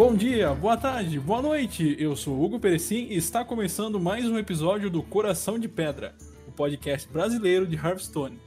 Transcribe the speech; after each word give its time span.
Bom 0.00 0.14
dia, 0.14 0.54
boa 0.54 0.78
tarde, 0.78 1.20
boa 1.20 1.42
noite. 1.42 1.94
Eu 1.98 2.16
sou 2.16 2.42
Hugo 2.42 2.58
Perecim 2.58 3.08
e 3.10 3.16
está 3.16 3.44
começando 3.44 4.00
mais 4.00 4.24
um 4.24 4.38
episódio 4.38 4.88
do 4.88 5.02
Coração 5.02 5.58
de 5.58 5.68
Pedra, 5.68 6.14
o 6.48 6.50
podcast 6.50 7.06
brasileiro 7.06 7.66
de 7.66 7.76
Hearthstone. 7.76 8.40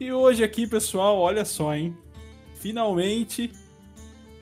E 0.00 0.10
hoje 0.10 0.42
aqui, 0.42 0.66
pessoal, 0.66 1.18
olha 1.18 1.44
só, 1.44 1.74
hein? 1.74 1.94
Finalmente 2.54 3.52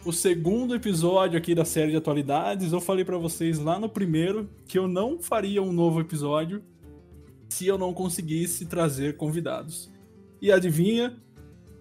o 0.05 0.13
segundo 0.13 0.77
episódio 0.77 1.37
aqui 1.37 1.57
da 1.57 1.65
série 1.65 1.91
de 1.91 1.97
atualidades. 1.97 2.73
Eu 2.73 2.81
falei 2.81 3.05
para 3.05 3.19
vocês 3.19 3.59
lá 3.59 3.77
no 3.77 3.89
primeiro 3.89 4.49
que 4.65 4.79
eu 4.79 4.87
não 4.87 5.19
faria 5.19 5.61
um 5.61 5.73
novo 5.73 6.01
episódio 6.01 6.63
se 7.49 7.67
eu 7.67 7.77
não 7.77 7.93
conseguisse 7.93 8.65
trazer 8.65 9.17
convidados. 9.17 9.91
E 10.41 10.53
adivinha? 10.53 11.21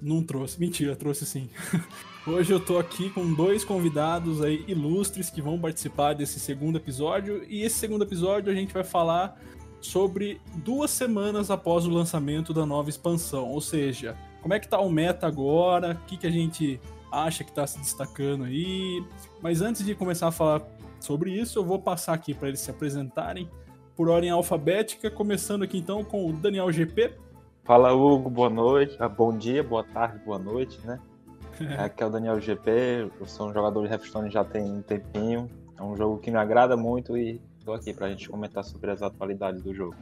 Não 0.01 0.23
trouxe. 0.23 0.59
Mentira, 0.59 0.95
trouxe 0.95 1.25
sim. 1.25 1.49
Hoje 2.27 2.51
eu 2.51 2.59
tô 2.59 2.77
aqui 2.77 3.09
com 3.09 3.33
dois 3.33 3.63
convidados 3.63 4.41
aí 4.41 4.63
ilustres 4.67 5.29
que 5.29 5.41
vão 5.41 5.57
participar 5.57 6.13
desse 6.13 6.39
segundo 6.39 6.77
episódio. 6.77 7.43
E 7.47 7.63
esse 7.63 7.75
segundo 7.79 8.03
episódio 8.03 8.51
a 8.51 8.55
gente 8.55 8.73
vai 8.73 8.83
falar 8.83 9.39
sobre 9.79 10.41
duas 10.55 10.91
semanas 10.91 11.49
após 11.49 11.85
o 11.85 11.89
lançamento 11.89 12.53
da 12.53 12.65
nova 12.65 12.89
expansão. 12.89 13.49
Ou 13.49 13.61
seja, 13.61 14.17
como 14.41 14.53
é 14.53 14.59
que 14.59 14.67
tá 14.67 14.79
o 14.79 14.89
meta 14.89 15.25
agora, 15.25 15.99
o 16.03 16.05
que, 16.05 16.17
que 16.17 16.27
a 16.27 16.31
gente 16.31 16.79
acha 17.11 17.43
que 17.43 17.51
tá 17.51 17.65
se 17.65 17.79
destacando 17.79 18.43
aí. 18.43 19.03
Mas 19.41 19.61
antes 19.61 19.85
de 19.85 19.95
começar 19.95 20.27
a 20.27 20.31
falar 20.31 20.61
sobre 20.99 21.31
isso, 21.31 21.59
eu 21.59 21.65
vou 21.65 21.79
passar 21.79 22.13
aqui 22.13 22.33
para 22.33 22.49
eles 22.49 22.59
se 22.59 22.69
apresentarem 22.69 23.49
por 23.95 24.09
ordem 24.09 24.29
alfabética, 24.29 25.09
começando 25.09 25.63
aqui 25.63 25.77
então 25.77 26.03
com 26.03 26.29
o 26.29 26.33
Daniel 26.33 26.71
GP. 26.71 27.13
Fala 27.67 27.91
Hugo, 27.91 28.29
boa 28.29 28.49
noite, 28.49 28.95
ah, 28.97 29.09
bom 29.09 29.37
dia, 29.37 29.61
boa 29.61 29.83
tarde, 29.83 30.23
boa 30.23 30.39
noite, 30.39 30.79
né? 30.87 31.01
Aqui 31.77 32.01
é 32.01 32.05
o 32.05 32.09
Daniel 32.09 32.39
GP, 32.39 33.11
eu 33.19 33.25
sou 33.25 33.49
um 33.49 33.53
jogador 33.53 33.85
de 33.85 33.91
Hearthstone 33.91 34.31
já 34.31 34.45
tem 34.45 34.63
um 34.63 34.81
tempinho. 34.81 35.49
É 35.77 35.83
um 35.83 35.93
jogo 35.93 36.17
que 36.17 36.31
me 36.31 36.37
agrada 36.37 36.77
muito 36.77 37.17
e 37.17 37.41
estou 37.59 37.73
aqui 37.73 37.93
para 37.93 38.07
a 38.07 38.09
gente 38.09 38.29
comentar 38.29 38.63
sobre 38.63 38.89
as 38.89 39.01
atualidades 39.01 39.61
do 39.61 39.73
jogo. 39.73 39.95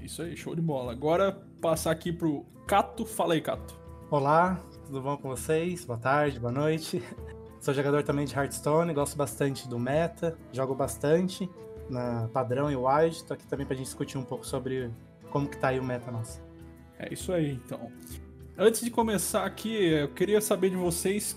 Isso 0.00 0.22
aí, 0.22 0.36
show 0.36 0.54
de 0.54 0.60
bola. 0.60 0.92
Agora 0.92 1.36
passar 1.60 1.90
aqui 1.90 2.12
pro 2.12 2.46
Cato. 2.64 3.04
Fala 3.04 3.34
aí, 3.34 3.40
Cato. 3.40 3.74
Olá, 4.08 4.60
tudo 4.86 5.02
bom 5.02 5.16
com 5.16 5.30
vocês? 5.30 5.84
Boa 5.84 5.98
tarde, 5.98 6.38
boa 6.38 6.52
noite. 6.52 7.02
Sou 7.60 7.74
jogador 7.74 8.04
também 8.04 8.24
de 8.24 8.36
Hearthstone, 8.36 8.94
gosto 8.94 9.16
bastante 9.16 9.68
do 9.68 9.80
meta, 9.80 10.38
jogo 10.52 10.76
bastante 10.76 11.50
na 11.88 12.28
padrão 12.32 12.70
e 12.70 12.76
wild. 12.76 13.24
Tô 13.24 13.34
aqui 13.34 13.48
também 13.48 13.66
pra 13.66 13.74
gente 13.74 13.86
discutir 13.86 14.16
um 14.16 14.24
pouco 14.24 14.46
sobre 14.46 14.92
como 15.32 15.48
que 15.48 15.58
tá 15.58 15.68
aí 15.68 15.80
o 15.80 15.82
meta 15.82 16.08
nosso. 16.12 16.49
É 17.00 17.12
isso 17.12 17.32
aí, 17.32 17.52
então. 17.64 17.90
Antes 18.58 18.82
de 18.82 18.90
começar 18.90 19.46
aqui, 19.46 19.74
eu 19.74 20.08
queria 20.08 20.40
saber 20.40 20.68
de 20.68 20.76
vocês 20.76 21.34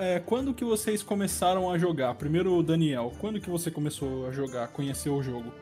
é, 0.00 0.18
quando 0.18 0.52
que 0.52 0.64
vocês 0.64 1.00
começaram 1.00 1.70
a 1.70 1.78
jogar. 1.78 2.14
Primeiro, 2.16 2.60
Daniel, 2.60 3.12
quando 3.20 3.40
que 3.40 3.48
você 3.48 3.70
começou 3.70 4.26
a 4.26 4.32
jogar, 4.32 4.66
conhecer 4.68 5.10
o 5.10 5.22
jogo? 5.22 5.52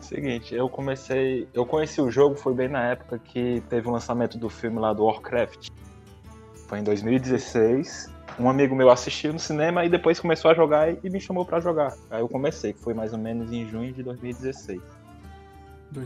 Seguinte, 0.00 0.54
eu 0.54 0.68
comecei. 0.68 1.48
Eu 1.52 1.66
conheci 1.66 2.00
o 2.00 2.10
jogo, 2.10 2.36
foi 2.36 2.54
bem 2.54 2.68
na 2.68 2.90
época 2.90 3.18
que 3.18 3.60
teve 3.68 3.88
o 3.88 3.90
lançamento 3.90 4.38
do 4.38 4.48
filme 4.48 4.78
lá 4.78 4.92
do 4.92 5.04
Warcraft. 5.04 5.68
Foi 6.68 6.78
em 6.78 6.84
2016. 6.84 8.08
Um 8.38 8.48
amigo 8.48 8.74
meu 8.76 8.88
assistiu 8.88 9.32
no 9.32 9.38
cinema 9.38 9.84
e 9.84 9.88
depois 9.88 10.20
começou 10.20 10.50
a 10.50 10.54
jogar 10.54 10.92
e 11.04 11.10
me 11.10 11.20
chamou 11.20 11.44
pra 11.44 11.58
jogar. 11.58 11.92
Aí 12.08 12.20
eu 12.20 12.28
comecei, 12.28 12.72
que 12.72 12.78
foi 12.78 12.94
mais 12.94 13.12
ou 13.12 13.18
menos 13.18 13.52
em 13.52 13.68
junho 13.68 13.92
de 13.92 14.02
2016. 14.04 14.80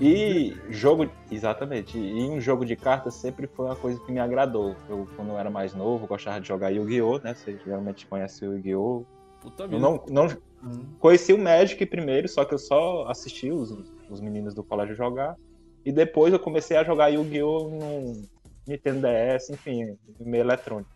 E 0.00 0.56
jogo. 0.71 1.11
Exatamente. 1.31 1.99
E 1.99 2.22
um 2.25 2.41
jogo 2.41 2.65
de 2.65 2.75
cartas 2.75 3.15
sempre 3.15 3.47
foi 3.47 3.67
uma 3.67 3.77
coisa 3.77 4.00
que 4.00 4.11
me 4.12 4.19
agradou. 4.19 4.77
Eu, 4.89 5.06
quando 5.15 5.31
eu 5.31 5.39
era 5.39 5.50
mais 5.50 5.75
novo, 5.75 6.06
gostava 6.06 6.41
de 6.41 6.49
jogar 6.49 6.71
Yu-Gi-Oh!, 6.71 7.21
né? 7.22 7.34
Você 7.34 7.59
geralmente 7.65 8.06
conhece 8.06 8.47
o 8.47 8.55
Yu-Gi-Oh! 8.55 9.05
Puta 9.43 9.65
Eu 9.65 9.78
não, 9.78 10.03
não 10.09 10.28
Hum. 10.62 10.87
conheci 10.99 11.31
o 11.34 11.39
Magic 11.39 11.84
primeiro, 11.84 12.27
só 12.27 12.43
que 12.43 12.55
eu 12.55 12.59
só 12.59 13.06
assisti 13.06 13.53
os, 13.53 13.71
os 14.09 14.19
meninos 14.21 14.55
do 14.55 14.65
colégio 14.65 14.95
jogar. 14.95 15.37
E 15.84 15.93
depois 15.93 16.33
eu 16.33 16.39
comecei 16.39 16.77
a 16.78 16.84
jogar 16.84 17.09
Yu-Gi-Oh! 17.09 17.69
no 17.69 18.22
Nintendo 18.66 19.06
DS, 19.06 19.51
enfim, 19.51 19.95
meio 20.19 20.43
eletrônico. 20.43 20.89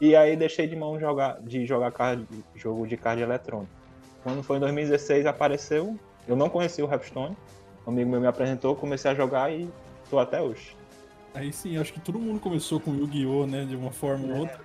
E 0.00 0.16
aí 0.16 0.36
deixei 0.36 0.66
de 0.66 0.74
mão 0.74 0.98
jogar, 0.98 1.40
de 1.42 1.66
jogar 1.66 1.92
card, 1.92 2.26
jogo 2.54 2.86
de 2.86 2.96
card 2.96 3.20
eletrônico. 3.22 3.70
Quando 4.22 4.42
foi 4.42 4.56
em 4.56 4.60
2016 4.60 5.26
apareceu, 5.26 5.94
eu 6.26 6.34
não 6.34 6.48
conhecia 6.48 6.84
o 6.84 6.90
Hearthstone. 6.90 7.36
Um 7.86 7.90
amigo 7.90 8.10
meu 8.10 8.20
me 8.20 8.26
apresentou, 8.26 8.74
comecei 8.74 9.10
a 9.10 9.14
jogar 9.14 9.52
e 9.52 9.70
tô 10.10 10.18
até 10.18 10.42
hoje. 10.42 10.76
Aí 11.34 11.52
sim, 11.52 11.76
acho 11.76 11.92
que 11.92 12.00
todo 12.00 12.18
mundo 12.18 12.40
começou 12.40 12.80
com 12.80 12.94
Yu-Gi-Oh, 12.94 13.46
né, 13.46 13.64
de 13.64 13.76
uma 13.76 13.92
forma 13.92 14.26
ou 14.26 14.40
outra. 14.40 14.58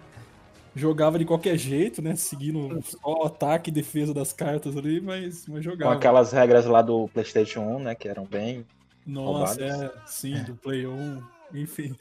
Jogava 0.73 1.19
de 1.19 1.25
qualquer 1.25 1.57
jeito, 1.57 2.01
né, 2.01 2.15
seguindo 2.15 2.81
só 2.81 2.97
o 3.03 3.25
ataque 3.25 3.69
e 3.69 3.73
defesa 3.73 4.13
das 4.13 4.31
cartas 4.31 4.77
ali, 4.77 5.01
mas, 5.01 5.45
mas 5.47 5.63
Com 5.63 5.69
jogava. 5.71 5.93
aquelas 5.93 6.31
regras 6.31 6.65
lá 6.65 6.81
do 6.81 7.09
PlayStation 7.09 7.59
1, 7.59 7.79
né, 7.79 7.95
que 7.95 8.07
eram 8.07 8.23
bem 8.25 8.65
Nossa, 9.05 9.61
roubadas. 9.61 9.81
é, 9.81 9.91
sim, 10.05 10.41
do 10.43 10.55
Play 10.55 10.87
1, 10.87 11.21
enfim. 11.53 11.93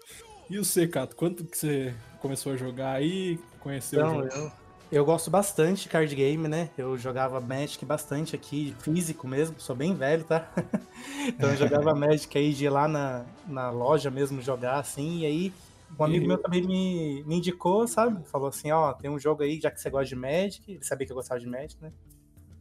E 0.49 0.57
o 0.59 0.65
C, 0.65 0.87
Cato, 0.87 1.17
quanto 1.17 1.45
que 1.45 1.59
você 1.59 1.95
começou 2.21 2.53
a 2.53 2.57
jogar 2.57 2.93
aí, 2.93 3.39
conheceu 3.59 4.01
o 4.01 4.07
Então, 4.07 4.23
jogo? 4.23 4.35
eu, 4.37 4.53
eu 4.91 5.05
gosto 5.05 5.31
bastante 5.31 5.85
de 5.85 5.89
card 5.89 6.15
game, 6.15 6.49
né? 6.49 6.71
Eu 6.77 6.97
jogava 6.99 7.41
Magic 7.41 7.85
bastante 7.85 8.35
aqui, 8.35 8.75
físico 8.81 9.29
mesmo, 9.29 9.61
sou 9.61 9.77
bem 9.77 9.95
velho, 9.95 10.25
tá? 10.25 10.51
então 11.29 11.51
eu 11.51 11.57
jogava 11.57 11.95
Magic 11.95 12.37
aí 12.37 12.53
de 12.53 12.65
ir 12.65 12.71
lá 12.71 12.89
na, 12.89 13.25
na 13.47 13.71
loja 13.71 14.11
mesmo 14.11 14.41
jogar, 14.43 14.79
assim, 14.79 15.21
e 15.21 15.27
aí 15.27 15.53
um 15.99 16.05
amigo 16.05 16.25
E- 16.25 16.29
meu 16.29 16.39
também 16.39 16.63
me, 16.67 17.23
me 17.25 17.37
indicou, 17.37 17.87
sabe? 17.87 18.27
Falou 18.29 18.49
assim, 18.49 18.71
ó, 18.71 18.93
tem 18.95 19.11
um 19.11 19.19
jogo 19.19 19.43
aí, 19.43 19.61
já 19.61 19.71
que 19.71 19.81
você 19.81 19.91
gosta 19.91 20.07
de 20.07 20.17
Magic, 20.17 20.71
ele 20.71 20.85
sabia 20.85 21.07
que 21.07 21.13
eu 21.13 21.17
gostava 21.17 21.41
de 21.41 21.47
Magic, 21.47 21.81
né? 21.83 21.93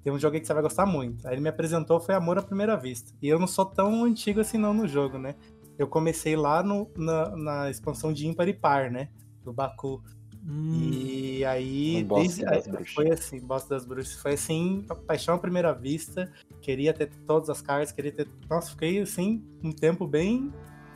Tem 0.03 0.13
um 0.13 0.19
jogo 0.19 0.36
aí 0.36 0.42
que 0.42 0.48
você 0.48 0.53
vai 0.53 0.63
gostar 0.63 0.86
muito. 0.86 1.27
Aí 1.27 1.33
ele 1.36 1.42
me 1.42 1.50
apresentou, 1.50 2.00
foi 2.00 2.15
Amor 2.15 2.38
à 2.38 2.42
Primeira 2.42 2.77
Vista. 2.77 3.12
E 3.21 3.27
eu 3.27 3.38
não 3.38 3.48
sou 3.48 3.65
tão 3.65 4.03
antigo 4.06 4.39
assim 4.39 4.57
não 4.57 4.74
no 4.74 4.88
jogo, 4.88 5.18
né? 5.18 5.36
Eu 5.77 5.88
comecei 5.88 6.36
lá 6.36 6.63
no, 6.63 6.89
na, 6.95 7.36
na 7.36 7.69
expansão 7.69 8.13
de 8.13 8.27
Ímpar 8.27 8.48
e 8.48 8.53
Par, 8.53 8.89
né? 8.92 9.09
Do 9.44 9.51
Baku. 9.53 10.01
Hum, 10.50 10.72
E 10.81 11.46
aí, 11.46 12.04
Um 12.04 12.07
desde, 12.07 12.44
das 12.44 12.66
aí, 12.66 12.72
bruxas. 12.72 12.94
foi 12.94 13.12
assim, 13.12 13.40
boss 13.40 13.66
das 13.66 13.86
bruxas. 13.86 14.22
Foi 14.22 14.34
assim, 14.34 14.86
paixão 15.06 15.36
à 15.36 15.38
primeira 15.38 15.74
vista. 15.74 16.31
Queria 16.62 16.94
ter 16.94 17.10
todas 17.28 17.50
as 17.50 17.62
cartas, 17.62 17.92
queria 17.92 18.12
ter. 18.12 18.28
Nossa, 18.50 18.72
fiquei 18.72 19.00
assim, 19.00 19.44
um 19.63 19.72
tempo 19.72 20.07
bem 20.07 20.51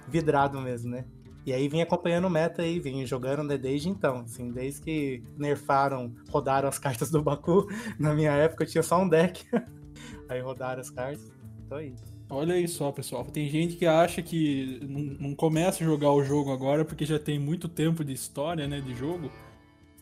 vidrado 0.08 0.60
mesmo, 0.60 0.90
né? 0.92 1.06
E 1.46 1.52
aí 1.54 1.68
vim 1.68 1.82
acompanhando 1.82 2.26
o 2.26 2.30
meta 2.30 2.62
aí, 2.62 2.80
vim 2.80 3.06
jogando 3.06 3.44
né, 3.44 3.58
desde 3.58 3.90
então, 3.90 4.20
assim, 4.22 4.50
desde 4.50 4.82
que 4.82 5.24
nerfaram, 5.38 6.14
rodaram 6.30 6.70
as 6.70 6.80
cartas 6.80 7.12
do 7.12 7.22
Baku. 7.22 7.68
Na 8.00 8.14
minha 8.14 8.32
época 8.32 8.64
eu 8.64 8.68
tinha 8.68 8.84
só 8.84 9.02
um 9.02 9.08
deck. 9.10 9.46
aí 10.30 10.40
rodaram 10.42 10.82
as 10.82 10.90
cartas. 10.90 11.32
Então 11.66 11.78
aí. 11.78 11.94
Olha 12.30 12.56
aí 12.56 12.68
só, 12.68 12.92
pessoal. 12.92 13.24
Tem 13.26 13.50
gente 13.50 13.76
que 13.76 13.86
acha 13.86 14.22
que 14.22 14.80
não, 14.82 15.30
não 15.30 15.36
começa 15.36 15.84
a 15.84 15.88
jogar 15.88 16.12
o 16.12 16.24
jogo 16.24 16.52
agora 16.52 16.84
porque 16.84 17.06
já 17.06 17.20
tem 17.20 17.38
muito 17.38 17.68
tempo 17.68 18.04
de 18.04 18.14
história, 18.14 18.68
né, 18.68 18.82
de 18.82 18.96
jogo. 18.96 19.32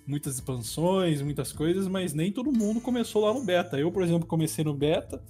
Muitas 0.07 0.35
expansões, 0.35 1.21
muitas 1.21 1.51
coisas, 1.51 1.87
mas 1.87 2.13
nem 2.13 2.31
todo 2.31 2.51
mundo 2.51 2.81
começou 2.81 3.25
lá 3.25 3.33
no 3.33 3.43
beta. 3.43 3.77
Eu, 3.77 3.91
por 3.91 4.01
exemplo, 4.03 4.25
comecei 4.27 4.63
no 4.63 4.73
beta 4.73 5.21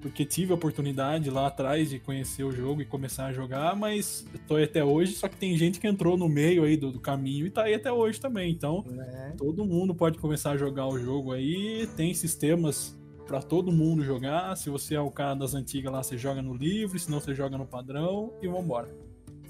porque 0.00 0.24
tive 0.24 0.50
a 0.50 0.56
oportunidade 0.56 1.30
lá 1.30 1.46
atrás 1.46 1.88
de 1.88 2.00
conhecer 2.00 2.42
o 2.42 2.50
jogo 2.50 2.82
e 2.82 2.84
começar 2.84 3.26
a 3.26 3.32
jogar, 3.32 3.76
mas 3.76 4.26
tô 4.48 4.56
aí 4.56 4.64
até 4.64 4.84
hoje, 4.84 5.12
só 5.14 5.28
que 5.28 5.36
tem 5.36 5.56
gente 5.56 5.78
que 5.78 5.86
entrou 5.86 6.16
no 6.16 6.28
meio 6.28 6.64
aí 6.64 6.76
do, 6.76 6.90
do 6.90 6.98
caminho 6.98 7.46
e 7.46 7.50
tá 7.50 7.62
aí 7.62 7.74
até 7.74 7.90
hoje 7.92 8.20
também. 8.20 8.50
Então, 8.50 8.84
Né? 8.84 9.34
todo 9.38 9.64
mundo 9.64 9.94
pode 9.94 10.18
começar 10.18 10.50
a 10.50 10.56
jogar 10.56 10.88
o 10.88 10.98
jogo 10.98 11.30
aí. 11.30 11.88
Tem 11.96 12.12
sistemas 12.14 12.98
para 13.26 13.40
todo 13.40 13.72
mundo 13.72 14.02
jogar. 14.04 14.56
Se 14.56 14.70
você 14.70 14.94
é 14.94 15.00
o 15.00 15.10
cara 15.10 15.34
das 15.34 15.54
antigas 15.54 15.92
lá, 15.92 16.02
você 16.02 16.16
joga 16.16 16.42
no 16.42 16.54
livre, 16.54 16.98
se 16.98 17.10
não 17.10 17.20
você 17.20 17.34
joga 17.34 17.56
no 17.56 17.66
padrão 17.66 18.32
e 18.42 18.48
vambora. 18.48 18.88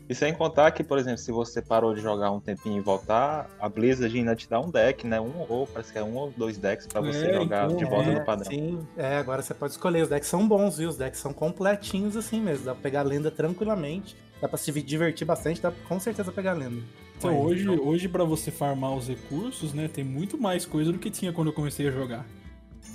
E 0.09 0.15
sem 0.15 0.35
contar 0.35 0.71
que, 0.73 0.83
por 0.83 0.99
exemplo, 0.99 1.19
se 1.19 1.31
você 1.33 1.63
parou 1.63 1.95
de 1.95 2.01
jogar 2.01 2.31
um 2.33 2.41
tempinho 2.41 2.77
e 2.77 2.81
voltar, 2.81 3.49
a 3.59 3.69
Blizzard 3.69 4.15
ainda 4.19 4.35
te 4.35 4.49
dá 4.49 4.61
um 4.61 4.71
deck, 4.71 5.07
né? 5.07 5.21
Um 5.21 5.47
ou 5.49 5.67
parece 5.67 5.93
que 5.93 5.99
é 5.99 6.03
um 6.03 6.17
ou 6.17 6.31
dois 6.37 6.59
decks 6.59 6.87
para 6.87 7.01
você 7.01 7.29
É, 7.29 7.33
jogar 7.35 7.67
então, 7.67 7.77
de 7.77 7.85
volta 7.85 8.11
É, 8.11 8.19
no 8.19 8.25
padrão. 8.25 8.51
Sim, 8.51 8.87
é, 8.97 9.17
agora 9.17 9.41
você 9.41 9.55
pode 9.55 9.73
escolher. 9.73 10.03
Os 10.03 10.09
decks 10.09 10.29
são 10.29 10.47
bons, 10.47 10.77
viu? 10.77 10.89
Os 10.89 10.97
decks 10.97 11.21
são 11.21 11.33
completinhos 11.33 12.17
assim 12.17 12.41
mesmo. 12.41 12.65
Dá 12.67 12.75
pra 12.75 12.83
pegar 12.83 13.01
a 13.01 13.05
lenda 13.05 13.31
tranquilamente. 13.31 14.17
Dá 14.41 14.49
pra 14.49 14.59
se 14.59 14.73
divertir 14.83 15.25
bastante, 15.25 15.63
dá 15.63 15.71
pra 15.71 15.83
com 15.89 16.01
certeza 16.01 16.33
pegar 16.33 16.51
a 16.51 16.55
lenda. 16.55 16.83
Então, 17.17 17.41
hoje, 17.41 17.69
hoje 17.69 18.09
para 18.09 18.25
você 18.25 18.51
farmar 18.51 18.95
os 18.97 19.07
recursos, 19.07 19.73
né, 19.73 19.87
tem 19.87 20.03
muito 20.03 20.37
mais 20.37 20.67
coisa 20.67 20.91
do 20.91 20.99
que 20.99 21.09
tinha 21.09 21.33
quando 21.33 21.49
eu 21.49 21.55
comecei 21.55 21.87
a 21.87 21.91
jogar. 21.93 22.27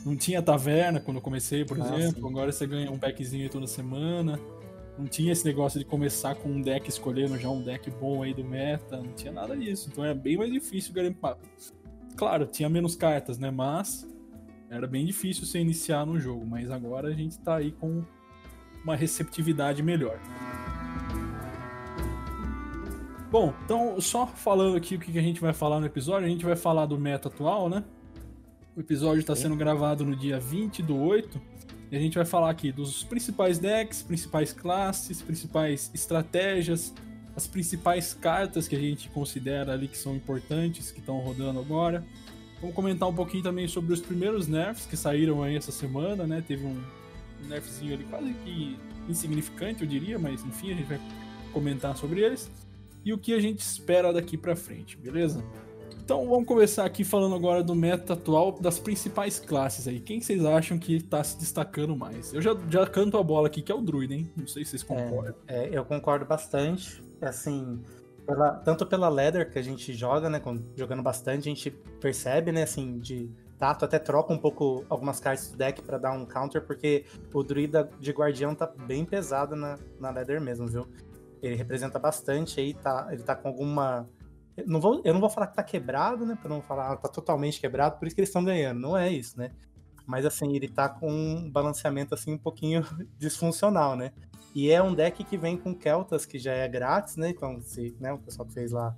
Não 0.08 0.16
tinha 0.16 0.42
taverna 0.42 1.02
quando 1.02 1.18
eu 1.18 1.22
comecei, 1.22 1.66
por 1.66 1.78
Ah, 1.82 1.84
exemplo. 1.84 2.26
Agora 2.30 2.50
você 2.50 2.66
ganha 2.66 2.90
um 2.90 2.98
packzinho 2.98 3.44
aí 3.44 3.50
toda 3.50 3.68
semana. 3.68 4.40
Não 4.98 5.06
tinha 5.06 5.34
esse 5.34 5.44
negócio 5.44 5.78
de 5.78 5.86
começar 5.86 6.34
com 6.36 6.48
um 6.48 6.62
deck 6.62 6.88
escolhendo 6.88 7.38
já 7.38 7.50
um 7.50 7.62
deck 7.62 7.92
bom 7.92 8.24
aí 8.24 8.34
do 8.34 8.42
meta. 8.42 8.96
Não 8.96 9.12
tinha 9.12 9.34
nada 9.34 9.56
disso. 9.56 9.90
Então 9.92 10.06
é 10.06 10.14
bem 10.14 10.38
mais 10.38 10.50
difícil 10.50 10.94
garimpar. 10.94 11.38
Claro, 12.16 12.46
tinha 12.48 12.70
menos 12.70 12.96
cartas, 12.96 13.38
né? 13.38 13.52
Mas 13.52 14.08
era 14.70 14.88
bem 14.88 15.06
difícil 15.06 15.46
você 15.46 15.60
iniciar 15.60 16.06
no 16.06 16.18
jogo. 16.18 16.46
Mas 16.48 16.72
agora 16.72 17.10
a 17.10 17.14
gente 17.14 17.38
tá 17.40 17.58
aí 17.58 17.74
com 17.74 18.02
uma 18.86 18.96
receptividade 18.96 19.84
melhor. 19.84 20.18
Bom, 23.30 23.54
então 23.66 24.00
só 24.00 24.26
falando 24.26 24.78
aqui 24.78 24.96
o 24.96 25.00
que 25.00 25.12
que 25.12 25.20
a 25.20 25.22
gente 25.22 25.42
vai 25.42 25.52
falar 25.52 25.82
no 25.82 25.86
episódio, 25.86 26.26
a 26.26 26.30
gente 26.30 26.46
vai 26.46 26.56
falar 26.56 26.86
do 26.86 26.98
meta 26.98 27.28
atual, 27.28 27.68
né? 27.70 27.84
O 28.78 28.80
episódio 28.80 29.22
está 29.22 29.36
sendo 29.36 29.56
gravado 29.56 30.06
no 30.06 30.16
dia 30.16 30.40
20 30.40 30.84
do 30.84 30.96
8 30.96 31.42
e 31.92 31.98
a 31.98 32.00
gente 32.00 32.14
vai 32.14 32.26
falar 32.26 32.52
aqui 32.52 32.72
dos 32.72 33.04
principais 33.04 33.58
decks, 33.58 34.04
principais 34.04 34.54
classes, 34.54 35.20
principais 35.20 35.90
estratégias, 35.96 36.94
as 37.36 37.48
principais 37.48 38.14
cartas 38.14 38.68
que 38.68 38.76
a 38.76 38.80
gente 38.80 39.10
considera 39.10 39.74
ali 39.74 39.88
que 39.88 39.98
são 39.98 40.16
importantes, 40.16 40.92
que 40.92 41.00
estão 41.00 41.18
rodando 41.18 41.60
agora. 41.60 42.06
Vamos 42.62 42.76
comentar 42.76 43.10
um 43.10 43.16
pouquinho 43.16 43.42
também 43.42 43.68
sobre 43.68 43.94
os 43.94 44.00
primeiros 44.00 44.48
nerfs 44.48 44.86
que 44.86 44.96
saíram 44.96 45.42
aí 45.42 45.56
essa 45.56 45.72
semana, 45.72 46.28
né? 46.28 46.44
Teve 46.48 46.64
um 46.64 46.80
nerfzinho 47.48 47.96
ali 47.96 48.04
quase 48.04 48.32
que 48.46 48.78
insignificante, 49.10 49.82
eu 49.82 49.88
diria, 49.88 50.20
mas 50.20 50.46
enfim, 50.46 50.72
a 50.72 50.76
gente 50.76 50.88
vai 50.88 51.02
comentar 51.52 51.98
sobre 51.98 52.22
eles 52.22 52.48
e 53.04 53.12
o 53.12 53.18
que 53.18 53.34
a 53.34 53.40
gente 53.40 53.58
espera 53.58 54.14
daqui 54.14 54.38
pra 54.38 54.56
frente, 54.56 54.98
beleza? 54.98 55.44
Então 56.08 56.26
vamos 56.26 56.46
começar 56.48 56.86
aqui 56.86 57.04
falando 57.04 57.36
agora 57.36 57.62
do 57.62 57.76
meta 57.76 58.14
atual 58.14 58.54
das 58.54 58.80
principais 58.80 59.42
classes 59.42 59.90
aí. 59.90 60.00
Quem 60.00 60.22
vocês 60.22 60.46
acham 60.46 60.80
que 60.80 61.04
tá 61.04 61.22
se 61.22 61.38
destacando 61.38 61.98
mais? 61.98 62.34
Eu 62.34 62.42
já, 62.42 62.56
já 62.70 62.88
canto 62.88 63.18
a 63.18 63.24
bola 63.24 63.48
aqui, 63.48 63.62
que 63.62 63.70
é 63.70 63.76
o 63.76 63.82
Druid, 63.82 64.14
hein? 64.14 64.32
Não 64.34 64.48
sei 64.48 64.64
se 64.64 64.70
vocês 64.70 64.84
concordam. 64.84 65.36
É, 65.46 65.68
eu 65.70 65.84
concordo 65.84 66.24
bastante. 66.26 67.04
Assim, 67.22 67.84
pela- 68.26 68.52
tanto 68.54 68.86
pela 68.86 69.10
ladder 69.10 69.52
que 69.52 69.60
a 69.60 69.62
gente 69.62 69.94
joga, 69.94 70.30
né? 70.30 70.42
jogando 70.78 71.04
bastante, 71.04 71.40
a 71.40 71.54
gente 71.54 71.72
percebe, 72.00 72.54
né, 72.54 72.64
assim, 72.64 73.00
de 73.00 73.30
tato, 73.60 73.84
até 73.84 74.00
troca 74.00 74.32
um 74.32 74.38
pouco 74.38 74.86
algumas 74.90 75.20
cartas 75.20 75.52
do 75.52 75.58
deck 75.58 75.82
pra 75.82 75.98
dar 75.98 76.14
um 76.14 76.26
counter, 76.26 76.62
porque 76.66 77.04
o 77.34 77.44
druida 77.44 77.90
de 78.00 78.12
guardião 78.14 78.56
tá 78.56 78.66
bem 78.66 79.04
pesado 79.04 79.58
na, 79.58 79.78
na 80.00 80.14
mesmo, 80.40 80.68
viu? 80.68 80.88
Ele 81.42 81.56
representa 81.56 82.00
bastante 82.00 82.62
aí, 82.62 82.74
tá, 82.74 83.10
ele 83.12 83.24
tá 83.24 83.36
com 83.36 83.50
alguma. 83.50 84.08
Não, 84.66 84.80
vou, 84.80 85.02
eu 85.04 85.14
não 85.14 85.22
vou 85.22 85.30
falar 85.30 85.48
que 85.48 85.56
tá 85.56 85.64
quebrado, 85.64 86.26
né? 86.26 86.38
Pra 86.40 86.50
não 86.50 86.62
falar, 86.62 86.94
ah, 86.94 86.96
tá 86.96 87.08
totalmente 87.08 87.60
quebrado, 87.60 87.98
por 87.98 88.08
isso 88.08 88.16
que 88.16 88.22
eles 88.22 88.30
estão 88.30 88.44
ganhando. 88.44 88.80
Não 88.80 88.98
é 88.98 89.12
isso, 89.12 89.38
né? 89.38 89.52
Mas 90.06 90.26
assim, 90.26 90.56
ele 90.56 90.68
tá 90.68 90.88
com 90.88 91.12
um 91.12 91.50
balanceamento 91.50 92.14
assim 92.14 92.34
um 92.34 92.38
pouquinho 92.38 92.86
disfuncional, 93.20 93.96
né? 93.96 94.12
E 94.56 94.72
é 94.72 94.82
um 94.82 94.94
deck 94.94 95.24
que 95.24 95.38
vem 95.38 95.58
com 95.58 95.76
Keltas, 95.76 96.26
que 96.26 96.40
já 96.40 96.54
é 96.54 96.68
grátis, 96.68 97.18
né? 97.18 97.30
Então, 97.30 97.62
se 97.62 97.96
né, 98.00 98.12
o 98.14 98.18
pessoal 98.18 98.48
que 98.48 98.54
fez 98.54 98.72
lá 98.72 98.96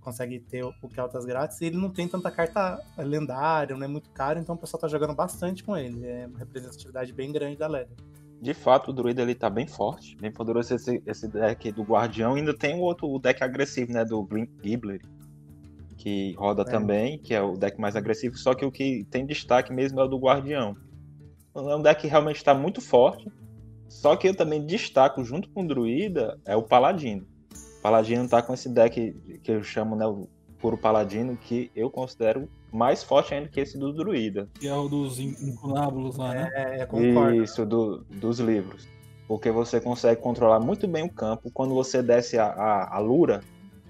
consegue 0.00 0.40
ter 0.40 0.64
o 0.64 0.88
Keltas 0.88 1.24
grátis, 1.24 1.60
ele 1.60 1.76
não 1.76 1.90
tem 1.90 2.08
tanta 2.08 2.30
carta 2.30 2.82
lendária, 2.98 3.76
não 3.76 3.84
é 3.84 3.88
muito 3.88 4.10
caro, 4.10 4.38
então 4.38 4.54
o 4.54 4.58
pessoal 4.58 4.80
tá 4.80 4.88
jogando 4.88 5.14
bastante 5.14 5.62
com 5.62 5.76
ele. 5.76 6.06
É 6.06 6.26
uma 6.26 6.38
representatividade 6.38 7.12
bem 7.12 7.30
grande 7.30 7.56
da 7.56 7.68
Leda. 7.68 7.94
De 8.42 8.52
fato, 8.52 8.90
o 8.90 8.92
druida 8.92 9.22
ele 9.22 9.36
tá 9.36 9.48
bem 9.48 9.68
forte, 9.68 10.16
bem 10.16 10.32
poderoso 10.32 10.74
esse, 10.74 11.00
esse 11.06 11.28
deck 11.28 11.70
do 11.70 11.84
Guardião. 11.84 12.34
Ainda 12.34 12.52
tem 12.52 12.74
o 12.74 12.80
outro 12.80 13.08
o 13.08 13.20
deck 13.20 13.44
agressivo, 13.44 13.92
né? 13.92 14.04
Do 14.04 14.20
Green 14.24 14.48
Gibbler, 14.60 15.00
que 15.96 16.34
roda 16.36 16.62
É. 16.62 16.64
também, 16.64 17.18
que 17.18 17.32
é 17.34 17.40
o 17.40 17.56
deck 17.56 17.80
mais 17.80 17.94
agressivo. 17.94 18.36
Só 18.36 18.52
que 18.52 18.64
o 18.64 18.72
que 18.72 19.06
tem 19.08 19.24
destaque 19.24 19.72
mesmo 19.72 20.00
é 20.00 20.04
o 20.04 20.08
do 20.08 20.18
Guardião. 20.18 20.76
É 21.54 21.76
um 21.76 21.80
deck 21.80 22.00
que 22.00 22.08
realmente 22.08 22.38
está 22.38 22.52
muito 22.52 22.80
forte. 22.80 23.30
Só 23.88 24.16
que 24.16 24.26
eu 24.26 24.34
também 24.34 24.66
destaco, 24.66 25.22
junto 25.22 25.48
com 25.50 25.62
o 25.62 25.66
Druida, 25.68 26.36
é 26.44 26.56
o 26.56 26.64
Paladino. 26.64 27.24
O 27.78 27.82
Paladino 27.82 28.28
tá 28.28 28.42
com 28.42 28.54
esse 28.54 28.68
deck 28.68 29.12
que 29.40 29.52
eu 29.52 29.62
chamo, 29.62 29.94
né? 29.94 30.04
O 30.04 30.26
puro 30.58 30.76
Paladino, 30.76 31.36
que 31.36 31.70
eu 31.76 31.88
considero 31.88 32.48
mais 32.72 33.02
forte 33.02 33.34
ainda 33.34 33.48
que 33.48 33.60
esse 33.60 33.78
do 33.78 33.92
Druida. 33.92 34.48
Que 34.58 34.66
é 34.68 34.74
o 34.74 34.88
dos 34.88 35.18
in- 35.20 35.36
incunábulos 35.40 36.16
lá, 36.16 36.34
né? 36.34 36.50
É, 36.54 36.86
concordo. 36.86 37.42
Isso, 37.42 37.66
do- 37.66 37.98
dos 38.10 38.40
livros. 38.40 38.88
Porque 39.28 39.50
você 39.50 39.80
consegue 39.80 40.20
controlar 40.20 40.58
muito 40.60 40.88
bem 40.88 41.04
o 41.04 41.12
campo. 41.12 41.50
Quando 41.52 41.74
você 41.74 42.02
desce 42.02 42.38
a, 42.38 42.46
a, 42.46 42.96
a 42.96 42.98
Lura 42.98 43.40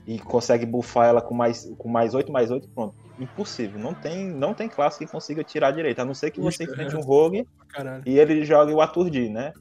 e 0.06 0.18
consegue 0.18 0.66
buffar 0.66 1.08
ela 1.08 1.20
com 1.22 1.34
mais, 1.34 1.72
com 1.78 1.88
mais 1.88 2.14
8, 2.14 2.30
mais 2.32 2.50
8, 2.50 2.68
pronto. 2.68 2.94
Impossível. 3.18 3.78
Não 3.80 3.94
tem, 3.94 4.26
não 4.26 4.52
tem 4.54 4.68
classe 4.68 4.98
que 4.98 5.06
consiga 5.10 5.44
tirar 5.44 5.70
direito. 5.70 6.00
A 6.00 6.04
não 6.04 6.14
ser 6.14 6.30
que 6.30 6.40
você 6.40 6.64
enfrente 6.64 6.94
é. 6.94 6.98
um 6.98 7.02
rogue 7.02 7.46
Caralho. 7.68 8.02
e 8.06 8.18
ele 8.18 8.44
jogue 8.44 8.72
o 8.72 8.80
aturdir, 8.80 9.30
né? 9.30 9.52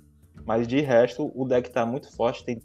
Mas 0.46 0.68
de 0.68 0.82
resto, 0.82 1.32
o 1.36 1.46
deck 1.46 1.70
tá 1.70 1.86
muito 1.86 2.12
forte. 2.16 2.44
Tem 2.44 2.60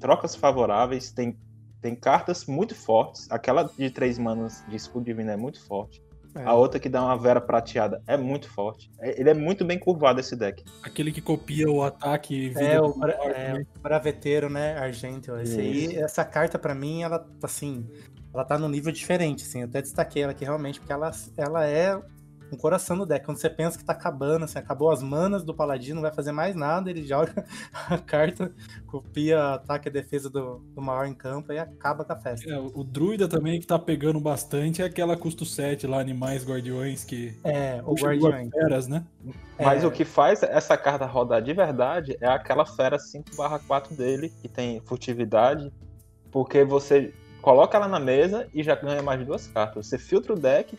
trocas 0.00 0.34
favoráveis, 0.34 1.12
tem, 1.12 1.36
tem 1.84 1.94
cartas 1.94 2.46
muito 2.46 2.74
fortes. 2.74 3.30
Aquela 3.30 3.64
de 3.78 3.90
3 3.90 4.18
manas 4.18 4.64
de 4.66 4.74
escudo 4.74 5.04
divino 5.04 5.30
é 5.30 5.36
muito 5.36 5.62
forte. 5.66 6.02
É. 6.34 6.42
A 6.42 6.54
outra 6.54 6.80
que 6.80 6.88
dá 6.88 7.02
uma 7.02 7.14
Vera 7.18 7.42
prateada 7.42 8.02
é 8.06 8.16
muito 8.16 8.48
forte. 8.48 8.90
É- 9.00 9.20
Ele 9.20 9.28
é 9.28 9.34
muito 9.34 9.66
bem 9.66 9.78
curvado 9.78 10.18
esse 10.18 10.34
deck. 10.34 10.64
Aquele 10.82 11.12
que 11.12 11.20
copia 11.20 11.70
o 11.70 11.82
ataque 11.82 12.34
e 12.34 12.48
vida 12.48 12.62
É, 12.62 12.80
o, 12.80 12.94
bra- 12.98 13.18
maior 13.18 13.30
é, 13.36 13.66
o 13.76 13.78
Braveteiro, 13.80 14.48
né, 14.48 14.78
Argento. 14.78 15.36
Esse 15.36 15.60
aí, 15.60 15.96
essa 15.96 16.24
carta 16.24 16.58
pra 16.58 16.74
mim, 16.74 17.02
ela, 17.02 17.24
assim, 17.42 17.86
ela 18.32 18.46
tá 18.46 18.58
num 18.58 18.68
nível 18.70 18.90
diferente, 18.90 19.44
assim. 19.44 19.60
Eu 19.60 19.66
até 19.66 19.82
destaquei 19.82 20.22
ela 20.22 20.32
aqui 20.32 20.44
realmente, 20.46 20.80
porque 20.80 20.92
ela, 20.92 21.10
ela 21.36 21.66
é 21.66 22.00
um 22.52 22.56
coração 22.56 22.96
do 22.96 23.06
deck. 23.06 23.24
Quando 23.24 23.38
você 23.38 23.50
pensa 23.50 23.78
que 23.78 23.84
tá 23.84 23.92
acabando, 23.92 24.44
assim, 24.44 24.58
acabou 24.58 24.90
as 24.90 25.02
manas 25.02 25.42
do 25.44 25.54
Paladino, 25.54 25.96
não 25.96 26.02
vai 26.02 26.12
fazer 26.12 26.32
mais 26.32 26.54
nada, 26.54 26.90
ele 26.90 27.02
joga 27.02 27.44
a 27.88 27.98
carta, 27.98 28.52
copia 28.86 29.54
ataque 29.54 29.88
e 29.88 29.92
defesa 29.92 30.30
do, 30.30 30.58
do 30.74 30.82
maior 30.82 31.06
em 31.06 31.14
campo 31.14 31.52
e 31.52 31.58
acaba 31.58 32.04
com 32.04 32.12
a 32.12 32.16
festa. 32.16 32.50
É, 32.50 32.58
o 32.58 32.84
druida 32.84 33.28
também 33.28 33.60
que 33.60 33.66
tá 33.66 33.78
pegando 33.78 34.20
bastante 34.20 34.82
é 34.82 34.84
aquela 34.84 35.16
custo 35.16 35.44
7 35.44 35.86
lá, 35.86 36.00
animais 36.00 36.44
guardiões 36.44 37.04
que. 37.04 37.36
É, 37.44 37.82
o 37.84 37.94
duas 37.94 38.48
feras, 38.50 38.88
né? 38.88 39.04
Mas 39.58 39.84
É. 39.84 39.86
o 39.86 39.90
que 39.90 40.04
faz 40.04 40.42
essa 40.42 40.76
carta 40.76 41.06
rodar 41.06 41.42
de 41.42 41.52
verdade 41.52 42.16
é 42.20 42.26
aquela 42.26 42.66
fera 42.66 42.98
5/4 42.98 43.94
dele, 43.96 44.32
que 44.40 44.48
tem 44.48 44.80
furtividade, 44.84 45.72
porque 46.30 46.64
você 46.64 47.12
coloca 47.40 47.76
ela 47.76 47.86
na 47.86 48.00
mesa 48.00 48.48
e 48.54 48.62
já 48.62 48.74
ganha 48.74 49.02
mais 49.02 49.24
duas 49.24 49.46
cartas. 49.46 49.86
Você 49.86 49.98
filtra 49.98 50.32
o 50.32 50.36
deck 50.38 50.78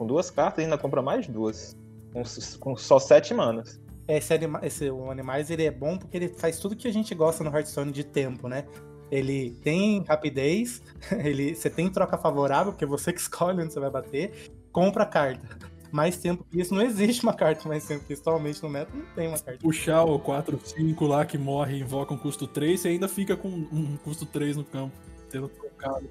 com 0.00 0.06
duas 0.06 0.30
cartas 0.30 0.62
e 0.62 0.64
ainda 0.64 0.78
compra 0.78 1.02
mais 1.02 1.26
duas. 1.26 1.76
Com, 2.10 2.22
com 2.58 2.74
só 2.74 2.98
sete 2.98 3.34
manas. 3.34 3.78
Esse, 4.08 4.32
anima 4.32 4.58
esse 4.62 4.90
o 4.90 5.10
Animais 5.10 5.50
ele 5.50 5.64
é 5.64 5.70
bom 5.70 5.98
porque 5.98 6.16
ele 6.16 6.28
faz 6.28 6.58
tudo 6.58 6.74
que 6.74 6.88
a 6.88 6.92
gente 6.92 7.14
gosta 7.14 7.44
no 7.44 7.54
Hearthstone 7.54 7.92
de 7.92 8.02
tempo, 8.02 8.48
né? 8.48 8.64
Ele 9.10 9.50
tem 9.62 10.02
rapidez, 10.04 10.80
ele, 11.22 11.54
você 11.54 11.68
tem 11.68 11.90
troca 11.90 12.16
favorável, 12.16 12.72
porque 12.72 12.86
você 12.86 13.12
que 13.12 13.20
escolhe 13.20 13.62
onde 13.62 13.74
você 13.74 13.78
vai 13.78 13.90
bater, 13.90 14.50
compra 14.72 15.04
carta. 15.04 15.46
Mais 15.92 16.16
tempo 16.16 16.44
que 16.44 16.58
isso, 16.58 16.72
não 16.72 16.82
existe 16.82 17.22
uma 17.22 17.34
carta 17.34 17.68
mais 17.68 17.86
tempo 17.86 18.06
que 18.06 18.14
isso. 18.14 18.22
Atualmente 18.22 18.62
no 18.62 18.70
meta 18.70 18.90
não 18.94 19.04
tem 19.14 19.28
uma 19.28 19.38
carta. 19.38 19.60
Puxar 19.60 20.04
o 20.04 20.18
4, 20.18 20.58
5 20.64 21.04
lá 21.04 21.26
que 21.26 21.36
morre 21.36 21.76
e 21.76 21.80
invoca 21.80 22.14
um 22.14 22.16
custo 22.16 22.46
3, 22.46 22.80
você 22.80 22.88
ainda 22.88 23.06
fica 23.06 23.36
com 23.36 23.48
um 23.48 23.98
custo 23.98 24.24
3 24.24 24.56
no 24.56 24.64
campo. 24.64 24.96
Tendo 25.28 25.48
trocado. 25.48 26.08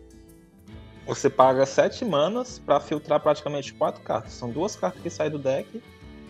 Você 1.06 1.30
paga 1.30 1.66
sete 1.66 2.06
manas 2.06 2.60
pra 2.60 2.80
filtrar 2.80 3.20
praticamente 3.20 3.74
quatro 3.74 4.02
cartas. 4.02 4.34
São 4.34 4.50
duas 4.52 4.76
cartas 4.76 5.02
que 5.02 5.10
saem 5.10 5.32
do 5.32 5.40
deck 5.40 5.82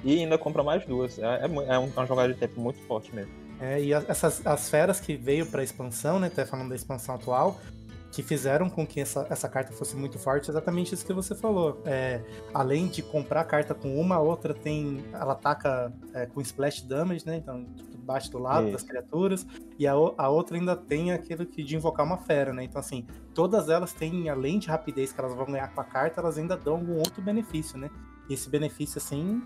e 0.04 0.20
ainda 0.20 0.38
compra 0.38 0.64
mais 0.64 0.86
duas. 0.86 1.20
É, 1.20 1.24
é 1.24 1.74
é 1.76 1.80
um- 1.80 1.88
uma 1.88 2.06
jogada 2.06 2.34
de 2.34 2.40
tempo 2.40 2.60
muito 2.62 2.80
forte 2.88 3.14
mesmo. 3.14 3.32
É, 3.60 3.82
e 3.82 3.92
essas 3.92 4.46
as 4.48 4.70
feras 4.70 5.02
que 5.02 5.18
veio 5.18 5.46
pra 5.46 5.62
expansão, 5.62 6.18
né? 6.18 6.28
Até 6.28 6.46
falando 6.46 6.70
da 6.70 6.76
expansão 6.76 7.16
atual, 7.16 7.60
que 8.12 8.24
fizeram 8.24 8.70
com 8.70 8.86
que 8.86 9.00
essa, 9.00 9.28
essa 9.30 9.48
carta 9.48 9.72
fosse 9.72 9.96
muito 9.96 10.18
forte, 10.18 10.50
é 10.50 10.52
exatamente 10.52 10.94
isso 10.94 11.06
que 11.06 11.14
você 11.14 11.36
falou. 11.36 11.82
É, 11.86 12.22
além 12.54 12.88
de 12.88 13.04
comprar 13.04 13.42
a 13.42 13.46
carta 13.46 13.76
com 13.76 14.00
uma, 14.00 14.16
a 14.16 14.20
outra 14.20 14.54
tem. 14.54 15.04
Ela 15.14 15.34
ataca 15.34 15.94
é, 16.14 16.26
com 16.26 16.42
splash 16.42 16.82
damage, 16.82 17.26
né? 17.26 17.38
Então, 17.38 17.66
tipo, 17.76 17.98
bate 18.10 18.32
do 18.32 18.40
lado 18.40 18.64
Isso. 18.64 18.74
das 18.74 18.84
criaturas. 18.84 19.46
E 19.78 19.88
a, 19.88 19.94
a 19.94 20.30
outra 20.30 20.58
ainda 20.58 20.76
tem 20.76 21.12
aquilo 21.12 21.46
que 21.46 21.64
de 21.64 21.76
invocar 21.76 22.06
uma 22.06 22.18
fera, 22.18 22.52
né? 22.52 22.64
Então, 22.64 22.80
assim, 22.80 23.06
todas 23.36 23.70
elas 23.70 23.94
têm, 23.94 24.28
além 24.30 24.58
de 24.58 24.68
rapidez 24.68 25.12
que 25.12 25.20
elas 25.20 25.36
vão 25.36 25.46
ganhar 25.46 25.68
com 25.68 25.82
a 25.82 25.84
carta, 25.84 26.20
elas 26.20 26.38
ainda 26.38 26.58
dão 26.58 26.76
algum 26.76 26.98
outro 26.98 27.22
benefício, 27.22 27.78
né? 27.78 27.92
E 28.28 28.34
esse 28.34 28.50
benefício, 28.50 28.98
assim, 28.98 29.44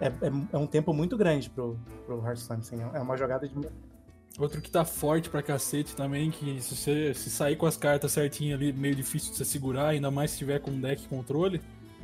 é, 0.00 0.08
é, 0.08 0.32
é 0.52 0.58
um 0.58 0.66
tempo 0.66 0.92
muito 0.92 1.16
grande 1.16 1.48
pro, 1.48 1.78
pro 2.04 2.22
Hearthstone, 2.24 2.60
assim, 2.60 2.76
é 2.92 3.00
uma 3.00 3.16
jogada 3.16 3.48
de... 3.48 3.54
Outro 4.38 4.60
que 4.60 4.70
tá 4.70 4.84
forte 4.84 5.30
pra 5.30 5.42
cacete 5.42 5.94
também, 5.94 6.30
que 6.30 6.60
se 6.60 6.74
você 6.74 7.14
se 7.14 7.30
sair 7.30 7.54
com 7.54 7.66
as 7.66 7.76
cartas 7.76 8.12
certinho 8.12 8.56
ali, 8.56 8.72
meio 8.72 8.94
difícil 8.94 9.30
de 9.30 9.36
você 9.36 9.44
segurar, 9.44 9.88
ainda 9.88 10.10
mais 10.10 10.32
se 10.32 10.38
tiver 10.38 10.58
com 10.58 10.72
deck 10.80 11.06
controle, 11.06 11.60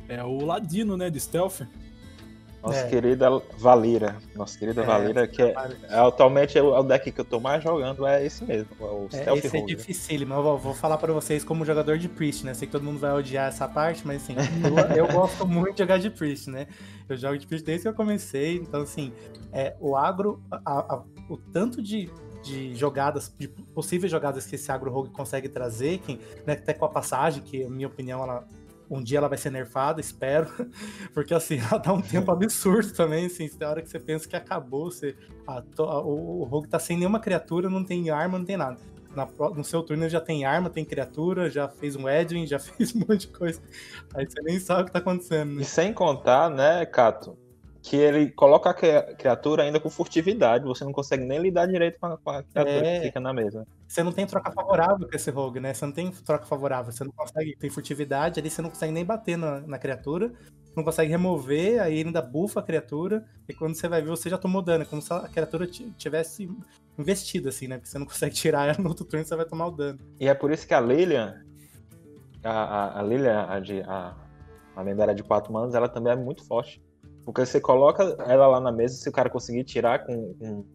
é 0.07 0.23
o 0.23 0.45
Ladino, 0.45 0.95
né, 0.95 1.09
de 1.09 1.19
Stealth. 1.19 1.67
Nossa 2.61 2.79
É. 2.79 2.89
querida 2.89 3.27
Valira. 3.57 4.17
Nossa 4.35 4.57
querida 4.59 4.81
É, 4.81 4.85
Valira, 4.85 5.27
que 5.27 5.41
é, 5.41 5.55
é 5.89 5.99
atualmente 5.99 6.57
é 6.57 6.61
o 6.61 6.75
é 6.75 6.79
o 6.79 6.83
deck 6.83 7.11
que 7.11 7.19
eu 7.19 7.25
tô 7.25 7.39
mais 7.39 7.63
jogando, 7.63 8.05
é 8.05 8.23
esse 8.25 8.43
mesmo, 8.43 8.69
é 8.79 8.83
o 8.83 9.07
É, 9.11 9.17
Stealth 9.21 9.37
esse 9.45 9.57
é 9.57 9.59
Rogue. 9.59 9.75
dificílimo. 9.75 10.33
Eu 10.35 10.43
vou, 10.43 10.57
vou 10.57 10.73
falar 10.75 10.97
pra 10.97 11.11
vocês 11.11 11.43
como 11.43 11.65
jogador 11.65 11.97
de 11.97 12.07
Priest, 12.07 12.45
né? 12.45 12.53
Sei 12.53 12.67
que 12.67 12.71
todo 12.71 12.83
mundo 12.83 12.99
vai 12.99 13.11
odiar 13.13 13.47
essa 13.47 13.67
parte, 13.67 14.05
mas 14.05 14.21
assim, 14.23 14.35
eu, 14.95 15.05
eu 15.05 15.07
gosto 15.11 15.47
muito 15.47 15.73
de 15.73 15.79
jogar 15.79 15.97
de 15.97 16.09
Priest, 16.11 16.49
né? 16.51 16.67
Eu 17.09 17.17
jogo 17.17 17.37
de 17.37 17.47
Priest 17.47 17.65
desde 17.65 17.83
que 17.83 17.89
eu 17.89 17.93
comecei, 17.95 18.57
então 18.57 18.81
assim, 18.81 19.11
é, 19.51 19.75
o 19.79 19.95
agro, 19.95 20.39
a- 20.51 20.61
a- 20.95 21.03
o 21.29 21.37
tanto 21.37 21.81
de, 21.81 22.09
de 22.43 22.75
jogadas, 22.75 23.33
de 23.39 23.47
possíveis 23.47 24.11
jogadas 24.11 24.45
que 24.45 24.55
esse 24.55 24.71
agro 24.71 24.91
rogue 24.91 25.09
consegue 25.09 25.49
trazer, 25.49 25.97
que, 25.99 26.19
né, 26.45 26.53
até 26.53 26.73
com 26.73 26.85
a 26.85 26.89
passagem, 26.89 27.41
que, 27.43 27.63
na 27.63 27.69
minha 27.69 27.87
opinião, 27.87 28.23
ela, 28.23 28.45
um 28.91 29.01
dia 29.01 29.17
ela 29.19 29.29
vai 29.29 29.37
ser 29.37 29.49
nerfada, 29.51 30.01
espero, 30.01 30.47
porque 31.13 31.33
assim, 31.33 31.57
ela 31.71 31.79
dá 31.79 31.93
um 31.93 32.01
tempo 32.01 32.31
absurdo 32.31 32.93
também, 32.93 33.25
assim, 33.25 33.49
na 33.59 33.69
hora 33.69 33.81
que 33.81 33.89
você 33.89 33.99
pensa 33.99 34.27
que 34.27 34.35
acabou, 34.35 34.91
você, 34.91 35.15
a 35.47 35.61
to- 35.61 35.83
a- 35.83 36.01
o, 36.01 36.41
o 36.41 36.43
rogue 36.43 36.67
tá 36.67 36.77
sem 36.79 36.97
nenhuma 36.97 37.19
criatura, 37.19 37.69
não 37.69 37.83
tem 37.83 38.09
arma, 38.09 38.37
não 38.37 38.45
tem 38.45 38.57
nada. 38.57 38.77
Na 39.15 39.27
no 39.55 39.63
seu 39.63 39.83
turno 39.83 40.07
já 40.07 40.21
tem 40.21 40.45
arma, 40.45 40.69
tem 40.69 40.85
criatura, 40.85 41.49
já 41.49 41.67
fez 41.67 41.95
um 41.97 42.07
Edwin, 42.07 42.45
já 42.47 42.59
fez 42.59 42.95
um 42.95 42.99
monte 42.99 43.21
de 43.21 43.27
coisa. 43.27 43.61
Aí 44.13 44.25
você 44.25 44.41
nem 44.41 44.59
sabe 44.59 44.83
o 44.83 44.85
que 44.85 44.91
tá 44.91 44.99
acontecendo, 44.99 45.53
né? 45.55 45.61
E 45.61 45.65
sem 45.65 45.93
contar, 45.93 46.49
né, 46.49 46.85
Cato, 46.85 47.37
que 47.83 47.95
ele 47.95 48.29
coloca 48.31 48.69
a 48.69 48.73
cria- 48.73 49.15
criatura 49.15 49.63
ainda 49.63 49.79
com 49.79 49.89
furtividade, 49.89 50.65
você 50.65 50.83
não 50.83 50.91
consegue 50.91 51.25
nem 51.25 51.39
lidar 51.39 51.65
direito 51.65 51.99
com 51.99 52.05
a, 52.05 52.17
com 52.17 52.29
a 52.29 52.43
criatura 52.43 52.87
É. 52.87 52.99
que 52.99 53.05
fica 53.07 53.19
na 53.19 53.33
mesa. 53.33 53.65
Você 53.87 54.03
não 54.03 54.11
tem 54.11 54.25
troca 54.27 54.51
favorável 54.51 55.07
com 55.09 55.15
esse 55.15 55.31
rogue, 55.31 55.59
né? 55.59 55.73
Você 55.73 55.85
não 55.85 55.91
tem 55.91 56.11
troca 56.11 56.45
favorável, 56.45 56.91
você 56.91 57.03
não 57.03 57.11
consegue, 57.11 57.55
tem 57.57 57.69
furtividade, 57.71 58.39
ali 58.39 58.49
você 58.51 58.61
não 58.61 58.69
consegue 58.69 58.93
nem 58.93 59.03
bater 59.03 59.35
na, 59.35 59.61
na 59.61 59.79
criatura, 59.79 60.31
não 60.75 60.83
consegue 60.83 61.09
remover, 61.09 61.81
aí 61.81 61.97
ele 61.97 62.09
ainda 62.09 62.21
bufa 62.21 62.59
a 62.59 62.63
criatura, 62.63 63.25
e 63.49 63.53
quando 63.53 63.73
você 63.75 63.87
vai 63.89 64.01
ver, 64.01 64.09
você 64.09 64.29
já 64.29 64.37
tomou 64.37 64.61
dano, 64.61 64.83
é 64.83 64.85
como 64.85 65.01
se 65.01 65.11
a 65.11 65.27
criatura 65.27 65.65
ti- 65.65 65.91
tivesse 65.97 66.47
investido, 66.99 67.49
assim, 67.49 67.67
né? 67.67 67.77
Porque 67.77 67.89
você 67.89 67.97
não 67.97 68.05
consegue 68.05 68.35
tirar 68.35 68.67
ela 68.69 68.77
no 68.79 68.89
outro 68.89 69.05
turno, 69.05 69.25
você 69.25 69.35
vai 69.35 69.45
tomar 69.45 69.67
o 69.67 69.71
dano. 69.71 69.99
E 70.19 70.27
é 70.27 70.33
por 70.35 70.51
isso 70.51 70.67
que 70.67 70.73
a 70.75 70.79
Lilian, 70.79 71.41
a, 72.43 72.51
a, 72.51 72.99
a 72.99 73.03
Lilian, 73.03 73.45
a, 73.49 73.59
de, 73.59 73.81
a, 73.81 74.15
a 74.75 74.81
lendária 74.83 75.15
de 75.15 75.23
4 75.23 75.51
manos, 75.51 75.73
ela 75.73 75.89
também 75.89 76.13
é 76.13 76.15
muito 76.15 76.45
forte. 76.45 76.79
Porque 77.31 77.45
você 77.45 77.61
coloca 77.61 78.03
ela 78.27 78.45
lá 78.45 78.59
na 78.59 78.73
mesa, 78.73 78.95
se 78.95 79.07
o 79.07 79.11
cara 79.11 79.29
conseguir 79.29 79.63
tirar 79.63 80.05
com, 80.05 80.33
com 80.33 80.65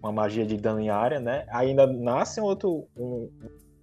uma 0.00 0.12
magia 0.12 0.46
de 0.46 0.56
dano 0.56 0.78
em 0.78 0.88
área, 0.88 1.18
né? 1.18 1.44
Ainda 1.48 1.84
nasce 1.84 2.40
um 2.40 2.44
outro, 2.44 2.86
um, 2.96 3.28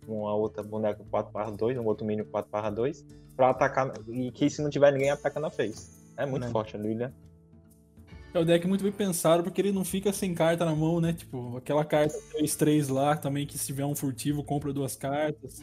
uma 0.07 0.33
outra 0.33 0.63
boneca 0.63 1.03
4/2, 1.11 1.77
um 1.77 1.85
outro 1.85 2.05
mínimo 2.05 2.29
4/2, 2.29 3.03
pra 3.35 3.49
atacar. 3.49 3.91
E 4.07 4.31
que 4.31 4.49
se 4.49 4.61
não 4.61 4.69
tiver 4.69 4.93
ninguém, 4.93 5.09
ataca 5.09 5.37
na 5.37 5.49
face. 5.49 5.91
É 6.15 6.25
muito 6.25 6.45
Né. 6.45 6.49
forte 6.51 6.77
a 6.77 6.79
Lilian. 6.79 7.11
É 8.33 8.39
o 8.39 8.45
deck 8.45 8.65
muito 8.65 8.83
bem 8.85 8.93
pensado, 8.93 9.43
porque 9.43 9.59
ele 9.59 9.73
não 9.73 9.83
fica 9.83 10.13
sem 10.13 10.33
carta 10.33 10.63
na 10.63 10.73
mão, 10.73 11.01
né? 11.01 11.11
Tipo, 11.11 11.57
aquela 11.57 11.83
carta 11.83 12.17
3-3 12.31 12.87
lá 12.87 13.17
também, 13.17 13.45
que 13.45 13.57
se 13.57 13.65
tiver 13.65 13.85
um 13.85 13.95
furtivo, 13.95 14.45
compra 14.45 14.71
duas 14.71 14.95
cartas. 14.95 15.61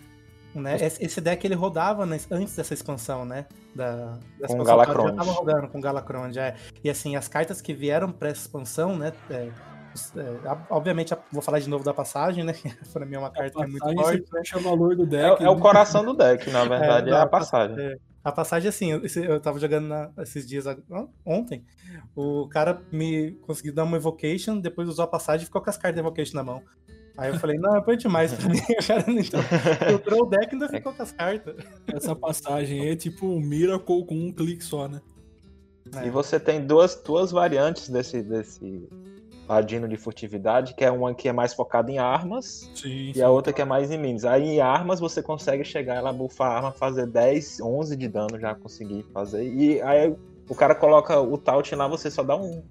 Né? 0.54 0.76
Esse 0.80 1.20
deck 1.20 1.46
ele 1.46 1.54
rodava 1.54 2.04
antes 2.04 2.56
dessa 2.56 2.74
expansão, 2.74 3.24
né? 3.24 3.46
Da, 3.74 3.94
da 3.94 4.18
Com 4.38 4.44
expansão 4.46 4.64
Galacrond. 4.64 5.08
Já 5.10 5.14
tava 5.16 5.32
rodando 5.32 5.68
com 5.68 5.80
Galacrond, 5.80 6.36
é. 6.38 6.56
E 6.82 6.90
assim, 6.90 7.14
as 7.16 7.28
cartas 7.28 7.60
que 7.60 7.72
vieram 7.74 8.10
pra 8.10 8.30
essa 8.30 8.40
expansão, 8.40 8.96
né? 8.96 9.12
é, 9.30 9.50
é, 10.16 10.56
obviamente, 10.70 11.14
vou 11.30 11.42
falar 11.42 11.58
de 11.60 11.68
novo 11.68 11.84
da 11.84 11.92
passagem, 11.94 12.44
né? 12.44 12.54
pra 12.92 13.04
mim 13.06 13.16
é 13.16 13.18
uma 13.18 13.30
carta 13.30 13.50
que 13.56 13.62
é 13.62 13.66
muito 13.66 13.84
forte. 13.84 14.24
você 14.26 14.38
fecha 14.38 14.58
o 14.58 14.60
valor 14.62 14.96
do 14.96 15.02
É, 15.04 15.06
deck. 15.06 15.44
é 15.44 15.48
o 15.50 15.54
né? 15.54 15.60
coração 15.60 16.04
do 16.04 16.14
deck, 16.14 16.50
na 16.50 16.64
verdade, 16.66 17.10
é, 17.10 17.14
a 17.16 17.26
passagem. 17.26 17.76
é, 17.78 17.96
a 18.24 18.32
passagem, 18.32 18.68
assim, 18.68 18.90
eu, 18.92 19.02
eu 19.24 19.40
tava 19.40 19.58
jogando 19.60 19.86
na- 19.88 20.10
esses 20.18 20.46
dias 20.46 20.64
ontem. 21.24 21.64
O 22.16 22.48
cara 22.48 22.82
me 22.92 23.32
conseguiu 23.42 23.72
dar 23.74 23.84
uma 23.84 23.96
evocation, 23.96 24.58
depois 24.60 24.88
usou 24.88 25.04
a 25.04 25.08
passagem 25.08 25.42
e 25.42 25.46
ficou 25.46 25.62
com 25.62 25.70
as 25.70 25.76
cartas 25.76 25.94
de 25.94 26.00
evocation 26.00 26.36
na 26.36 26.42
mão. 26.44 26.62
Aí 27.18 27.30
eu 27.30 27.38
falei, 27.40 27.58
não, 27.58 27.76
é 27.76 27.96
demais 27.96 28.32
pra 28.32 28.48
mim. 28.48 28.60
O 28.80 28.86
cara 28.86 29.04
não 29.08 29.18
então, 29.18 29.42
filtrou 29.88 30.22
o 30.22 30.26
deck 30.26 30.46
e 30.46 30.54
ainda 30.54 30.68
ficou 30.68 30.92
com 30.92 31.02
as 31.02 31.10
cartas. 31.10 31.56
Essa 31.92 32.14
passagem 32.14 32.80
aí 32.80 32.90
é 32.90 32.96
tipo 32.96 33.26
um 33.26 33.40
Miracle 33.40 34.06
com 34.06 34.14
um 34.14 34.32
clique 34.32 34.62
só, 34.62 34.86
né? 34.86 35.00
É. 35.96 36.06
E 36.06 36.10
você 36.10 36.38
tem 36.38 36.64
duas, 36.64 36.94
duas 36.94 37.32
variantes 37.32 37.88
desse, 37.88 38.22
desse 38.22 38.88
ladino 39.48 39.88
de 39.88 39.96
furtividade, 39.96 40.74
que 40.74 40.84
é 40.84 40.92
uma 40.92 41.12
que 41.12 41.28
é 41.28 41.32
mais 41.32 41.52
focada 41.54 41.90
em 41.90 41.98
armas 41.98 42.70
Sim. 42.72 43.10
e 43.12 43.20
a 43.20 43.28
outra 43.28 43.52
que 43.52 43.60
é 43.60 43.64
mais 43.64 43.90
em 43.90 43.98
minis. 43.98 44.24
Aí 44.24 44.44
em 44.44 44.60
armas 44.60 45.00
você 45.00 45.20
consegue 45.20 45.64
chegar 45.64 45.96
ela 45.96 46.12
bufar 46.12 46.52
a 46.52 46.56
arma, 46.56 46.72
fazer 46.72 47.06
10, 47.08 47.60
11 47.60 47.96
de 47.96 48.06
dano 48.06 48.38
já 48.38 48.54
conseguir 48.54 49.04
fazer. 49.12 49.42
E 49.42 49.82
aí 49.82 50.14
o 50.48 50.54
cara 50.54 50.72
coloca 50.72 51.18
o 51.20 51.36
Taut 51.36 51.74
lá, 51.74 51.88
você 51.88 52.12
só 52.12 52.22
dá 52.22 52.36
um, 52.36 52.62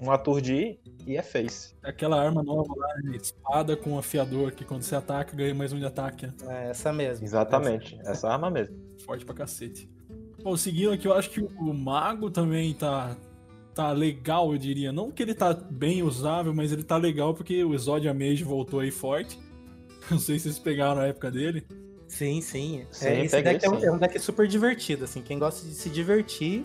um 0.00 0.12
aturdir 0.12 0.78
e 1.08 1.16
é 1.16 1.22
face. 1.22 1.74
Aquela 1.82 2.20
arma 2.22 2.42
nova 2.42 2.72
lá, 2.76 2.94
né? 3.02 3.16
espada 3.16 3.76
com 3.76 3.98
afiador, 3.98 4.52
que 4.52 4.64
quando 4.64 4.82
você 4.82 4.94
ataca, 4.94 5.34
ganha 5.34 5.54
mais 5.54 5.72
um 5.72 5.78
de 5.78 5.86
ataque. 5.86 6.26
né? 6.26 6.34
É 6.48 6.70
essa 6.70 6.92
mesmo. 6.92 7.24
Exatamente, 7.24 7.98
essa 8.04 8.28
arma 8.28 8.50
mesmo. 8.50 8.76
Forte 9.04 9.24
pra 9.24 9.34
cacete. 9.34 9.90
Bom, 10.42 10.56
seguindo 10.56 10.92
aqui, 10.92 11.08
eu 11.08 11.14
acho 11.14 11.30
que 11.30 11.40
o 11.40 11.72
mago 11.74 12.30
também 12.30 12.74
tá, 12.74 13.16
tá 13.74 13.90
legal, 13.92 14.52
eu 14.52 14.58
diria. 14.58 14.92
Não 14.92 15.10
que 15.10 15.22
ele 15.22 15.34
tá 15.34 15.52
bem 15.54 16.02
usável, 16.02 16.52
mas 16.54 16.72
ele 16.72 16.82
tá 16.84 16.96
legal 16.96 17.34
porque 17.34 17.64
o 17.64 17.74
Exodia 17.74 18.12
Mage 18.14 18.44
voltou 18.44 18.80
aí 18.80 18.90
forte. 18.90 19.38
Não 20.10 20.18
sei 20.18 20.38
se 20.38 20.44
vocês 20.44 20.58
pegaram 20.58 21.00
a 21.00 21.06
época 21.06 21.30
dele. 21.30 21.66
Sim, 22.06 22.40
sim. 22.40 22.86
Sim, 22.90 23.06
É, 23.06 23.24
esse 23.24 23.36
peguei, 23.36 23.52
deck 23.54 23.66
é 23.66 23.70
um, 23.70 23.80
sim. 23.80 23.86
é 23.86 23.92
um 23.92 23.98
deck 23.98 24.18
super 24.18 24.46
divertido, 24.46 25.04
assim. 25.04 25.20
Quem 25.22 25.38
gosta 25.38 25.66
de 25.66 25.74
se 25.74 25.90
divertir 25.90 26.64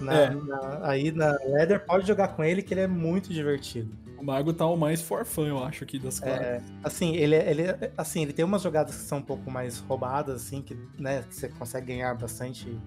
na- 0.00 0.14
É. 0.22 0.30
na- 0.30 0.80
aí 0.88 1.10
na 1.12 1.32
Leather 1.46 1.84
pode 1.84 2.06
jogar 2.06 2.28
com 2.28 2.42
ele, 2.44 2.62
que 2.62 2.74
ele 2.74 2.80
é 2.82 2.86
muito 2.86 3.32
divertido. 3.32 3.96
O 4.18 4.24
mago 4.24 4.52
tá 4.52 4.66
o 4.66 4.76
mais 4.76 5.02
forfã, 5.02 5.46
eu 5.48 5.62
acho, 5.62 5.82
aqui 5.82 5.98
das 5.98 6.20
classes. 6.20 6.42
É, 6.42 6.62
assim, 6.84 7.16
ele, 7.16 7.34
ele, 7.36 7.62
assim, 7.96 8.22
ele 8.22 8.32
tem 8.32 8.44
umas 8.44 8.62
jogadas 8.62 8.94
que 8.94 9.02
são 9.02 9.18
um 9.18 9.22
pouco 9.22 9.50
mais 9.50 9.78
roubadas, 9.78 10.42
assim, 10.46 10.62
que, 10.62 10.76
né, 10.98 11.22
que 11.22 11.34
você 11.34 11.48
consegue 11.48 11.86
ganhar 11.88 12.14
bastante, 12.14 12.78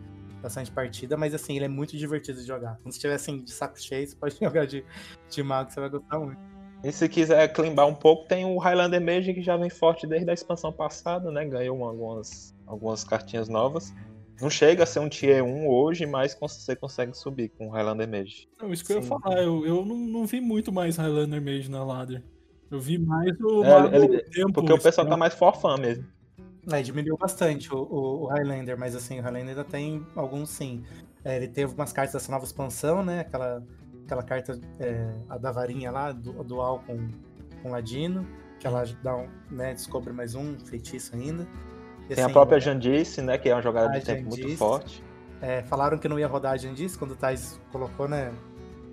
bastante 0.42 0.72
partida, 0.72 1.18
mas 1.18 1.34
assim, 1.34 1.56
ele 1.58 1.66
é 1.66 1.70
muito 1.70 1.98
divertido 1.98 2.40
de 2.40 2.48
jogar. 2.48 2.76
Quando 2.78 2.86
você 2.94 2.98
estiver 2.98 3.16
assim, 3.16 3.44
de 3.44 3.52
saco 3.52 3.78
cheio, 3.82 4.08
você 4.08 4.16
pode 4.16 4.36
jogar 4.42 4.66
de, 4.66 4.86
de 5.30 5.44
mago, 5.44 5.70
você 5.72 5.80
vai 5.82 5.90
gostar 5.90 6.20
muito. 6.20 6.40
E 6.84 6.92
se 6.92 7.10
quiser 7.10 7.48
climbar 7.52 7.88
um 7.88 7.96
pouco, 7.96 8.28
tem 8.28 8.46
o 8.46 8.58
Highlander 8.60 9.02
Mage 9.02 9.34
que 9.34 9.42
já 9.42 9.58
vem 9.58 9.70
forte 9.72 10.06
desde 10.06 10.30
a 10.30 10.34
expansão 10.34 10.72
passada, 10.72 11.32
né? 11.32 11.44
Ganhou 11.44 11.76
uma- 11.78 11.88
algumas, 11.90 12.54
algumas 12.68 13.04
cartinhas 13.04 13.50
novas. 13.50 13.92
Não 14.42 14.50
chega 14.50 14.84
a 14.84 14.86
ser 14.86 15.00
um 15.00 15.08
tier 15.10 15.44
1 15.44 15.68
hoje, 15.68 16.06
mas 16.06 16.36
você 16.39 16.75
consegue 16.75 17.13
subir 17.18 17.50
com 17.50 17.68
o 17.68 17.72
Highlander 17.72 18.08
Mage. 18.10 18.48
Não, 18.62 18.72
isso 18.74 18.84
que 18.86 18.92
eu 18.92 18.98
ia 18.98 19.01
Sim. 19.04 19.08
falar, 19.10 19.42
eu, 19.42 19.65
eu 19.65 19.86
não, 19.86 19.96
não 19.96 20.25
vi 20.25 20.42
muito 20.42 20.72
mais 20.72 20.98
Highlander 20.98 21.42
Mage 21.42 21.70
na 21.70 21.84
ladder. 21.84 22.22
Eu 22.70 22.80
vi 22.80 22.98
mais 22.98 23.39
o 23.39 23.63
É, 23.63 23.70
mago 23.82 23.96
ele- 23.96 24.24
tempo. 24.24 24.54
Porque 24.54 24.74
o 24.74 24.82
pessoal 24.82 25.08
tá 25.08 25.15
mais 25.15 25.34
for 25.34 25.56
fã 25.56 25.77
mesmo. 25.77 26.06
É, 26.72 26.82
diminuiu 26.82 27.15
bastante 27.15 27.74
o, 27.74 27.77
o, 27.77 28.24
o 28.24 28.25
Highlander, 28.27 28.77
mas 28.77 28.96
assim, 28.96 29.20
o 29.20 29.22
Highlander 29.22 29.50
ainda 29.50 29.63
tem 29.63 30.06
alguns 30.15 30.50
sim. 30.50 30.84
É, 31.24 31.38
ele 31.38 31.48
teve 31.48 31.74
umas 31.74 31.94
cartas 31.94 32.13
dessa 32.13 32.32
nova 32.32 32.44
expansão, 32.44 33.04
né? 33.06 33.20
Aquela, 33.22 33.63
aquela 34.04 34.24
carta, 34.24 34.60
é, 34.80 35.13
a 35.30 35.38
da 35.38 35.51
varinha 35.51 35.92
lá, 35.92 36.12
du- 36.12 36.44
dual 36.44 36.84
com, 36.86 37.08
com 37.62 37.70
Ladino, 37.70 38.27
que 38.60 38.65
ela 38.68 38.84
dá 39.04 39.15
um, 39.15 39.27
né, 39.51 39.74
descobre 39.74 40.12
mais 40.12 40.34
um 40.36 40.60
feitiço 40.60 41.15
ainda. 41.15 41.48
Tem 42.08 42.24
a 42.24 42.30
própria 42.30 42.60
Jandice, 42.60 43.22
né? 43.22 43.38
Que 43.38 43.50
é 43.50 43.56
uma 43.56 43.62
jogada 43.62 43.98
de 44.00 44.06
tempo 44.06 44.30
muito 44.30 44.58
forte. 44.58 45.04
é, 45.42 45.64
falaram 45.64 45.98
que 45.98 46.08
não 46.08 46.20
ia 46.20 46.28
rodar 46.28 46.54
a 46.54 46.58
Jandice 46.58 46.98
quando 46.98 47.12
o 47.12 47.16
Thais 47.16 47.60
colocou, 47.72 48.08
né? 48.08 48.32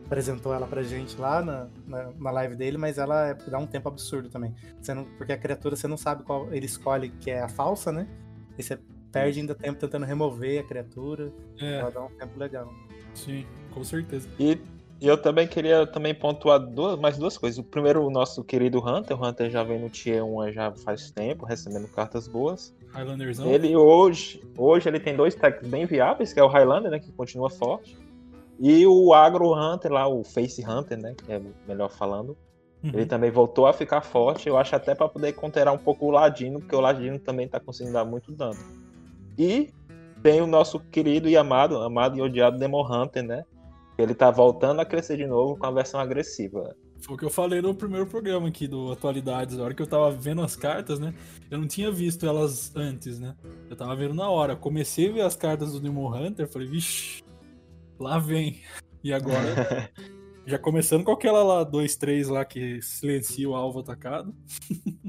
Apresentou 0.06 0.52
ela 0.52 0.66
pra 0.66 0.82
gente 0.82 1.18
lá 1.18 1.42
na, 1.42 1.68
na, 1.86 2.10
na 2.18 2.30
live 2.30 2.54
dele, 2.54 2.76
mas 2.76 2.98
ela 2.98 3.28
é- 3.28 3.34
dá 3.34 3.58
um 3.58 3.66
tempo 3.66 3.88
absurdo 3.88 4.28
também. 4.28 4.54
Você 4.80 4.92
não, 4.92 5.04
porque 5.16 5.32
a 5.32 5.38
criatura 5.38 5.74
você 5.74 5.86
não 5.88 5.96
sabe 5.96 6.22
qual 6.22 6.52
ele 6.52 6.66
escolhe 6.66 7.08
que 7.20 7.30
é 7.30 7.40
a 7.40 7.48
falsa, 7.48 7.90
né? 7.90 8.06
E 8.58 8.62
você 8.62 8.78
perde 9.10 9.40
ainda 9.40 9.54
tempo 9.54 9.78
tentando 9.78 10.04
remover 10.04 10.60
a 10.60 10.64
criatura. 10.64 11.32
É, 11.58 11.78
Ela 11.78 11.90
dá 11.90 12.02
um 12.02 12.10
tempo 12.10 12.38
legal. 12.38 12.70
sim, 13.14 13.46
com 13.72 13.82
certeza. 13.84 14.28
E, 14.38 14.58
e 15.00 15.06
eu 15.06 15.16
também 15.16 15.46
queria 15.46 15.86
também 15.86 16.14
pontuar 16.14 16.58
duas, 16.60 16.98
mais 16.98 17.16
duas 17.16 17.38
coisas. 17.38 17.58
O 17.58 17.64
primeiro, 17.64 18.04
o 18.04 18.10
nosso 18.10 18.44
querido 18.44 18.80
Hunter. 18.86 19.18
O 19.18 19.26
Hunter 19.26 19.50
já 19.50 19.62
vem 19.64 19.78
no 19.80 19.88
Tier 19.88 20.22
1 20.24 20.52
já 20.52 20.72
faz 20.72 21.10
tempo, 21.10 21.46
recebendo 21.46 21.88
cartas 21.88 22.28
boas. 22.28 22.74
Highlanderzão. 22.92 23.46
Ele 23.46 23.74
hoje, 23.76 24.42
hoje 24.56 24.88
ele 24.88 25.00
tem 25.00 25.16
dois 25.16 25.34
decks 25.34 25.68
bem 25.68 25.86
viáveis, 25.86 26.32
que 26.32 26.40
é 26.40 26.44
o 26.44 26.48
Highlander, 26.48 26.90
né, 26.90 26.98
que 26.98 27.10
continua 27.12 27.50
forte, 27.50 27.96
e 28.60 28.86
o 28.86 29.12
Agro 29.12 29.54
Hunter 29.54 29.92
lá, 29.92 30.06
o 30.06 30.22
Face 30.22 30.64
Hunter, 30.64 31.00
né, 31.00 31.14
que 31.16 31.32
é 31.32 31.40
melhor 31.66 31.90
falando. 31.90 32.36
Uhum. 32.82 32.90
Ele 32.94 33.06
também 33.06 33.30
voltou 33.30 33.66
a 33.66 33.72
ficar 33.72 34.02
forte, 34.02 34.48
eu 34.48 34.56
acho 34.56 34.74
até 34.74 34.94
para 34.94 35.08
poder 35.08 35.32
conterar 35.32 35.72
um 35.72 35.78
pouco 35.78 36.06
o 36.06 36.10
Ladino, 36.10 36.60
porque 36.60 36.74
o 36.74 36.80
Ladino 36.80 37.18
também 37.18 37.48
tá 37.48 37.58
conseguindo 37.60 37.94
dar 37.94 38.04
muito 38.04 38.32
dano. 38.32 38.58
E 39.38 39.72
tem 40.22 40.40
o 40.40 40.46
nosso 40.46 40.78
querido 40.78 41.28
e 41.28 41.36
amado, 41.36 41.78
amado 41.78 42.16
e 42.16 42.22
odiado 42.22 42.58
Demon 42.58 42.84
Hunter, 42.84 43.22
né? 43.22 43.44
Ele 43.96 44.14
tá 44.14 44.30
voltando 44.30 44.80
a 44.80 44.84
crescer 44.84 45.16
de 45.16 45.26
novo 45.26 45.56
com 45.56 45.66
a 45.66 45.70
versão 45.70 46.00
agressiva. 46.00 46.74
Foi 47.02 47.16
o 47.16 47.18
que 47.18 47.24
eu 47.24 47.30
falei 47.30 47.60
no 47.60 47.74
primeiro 47.74 48.06
programa 48.06 48.46
aqui 48.46 48.68
do 48.68 48.92
Atualidades. 48.92 49.58
A 49.58 49.64
hora 49.64 49.74
que 49.74 49.82
eu 49.82 49.86
tava 49.86 50.10
vendo 50.12 50.40
as 50.40 50.54
cartas, 50.54 51.00
né? 51.00 51.12
Eu 51.50 51.58
não 51.58 51.66
tinha 51.66 51.90
visto 51.90 52.24
elas 52.24 52.74
antes, 52.76 53.18
né? 53.18 53.34
Eu 53.68 53.74
tava 53.74 53.96
vendo 53.96 54.14
na 54.14 54.30
hora. 54.30 54.54
Comecei 54.54 55.10
a 55.10 55.12
ver 55.12 55.20
as 55.22 55.34
cartas 55.34 55.72
do 55.72 55.80
Demon 55.80 56.14
Hunter, 56.14 56.48
falei, 56.48 56.68
vixi, 56.68 57.22
lá 57.98 58.20
vem. 58.20 58.60
E 59.02 59.12
agora, 59.12 59.90
já 60.46 60.60
começando 60.60 61.02
com 61.02 61.10
aquela 61.10 61.42
lá, 61.42 61.68
2-3 61.68 62.28
lá 62.28 62.44
que 62.44 62.80
silencia 62.80 63.48
o 63.48 63.54
alvo 63.56 63.80
atacado. 63.80 64.32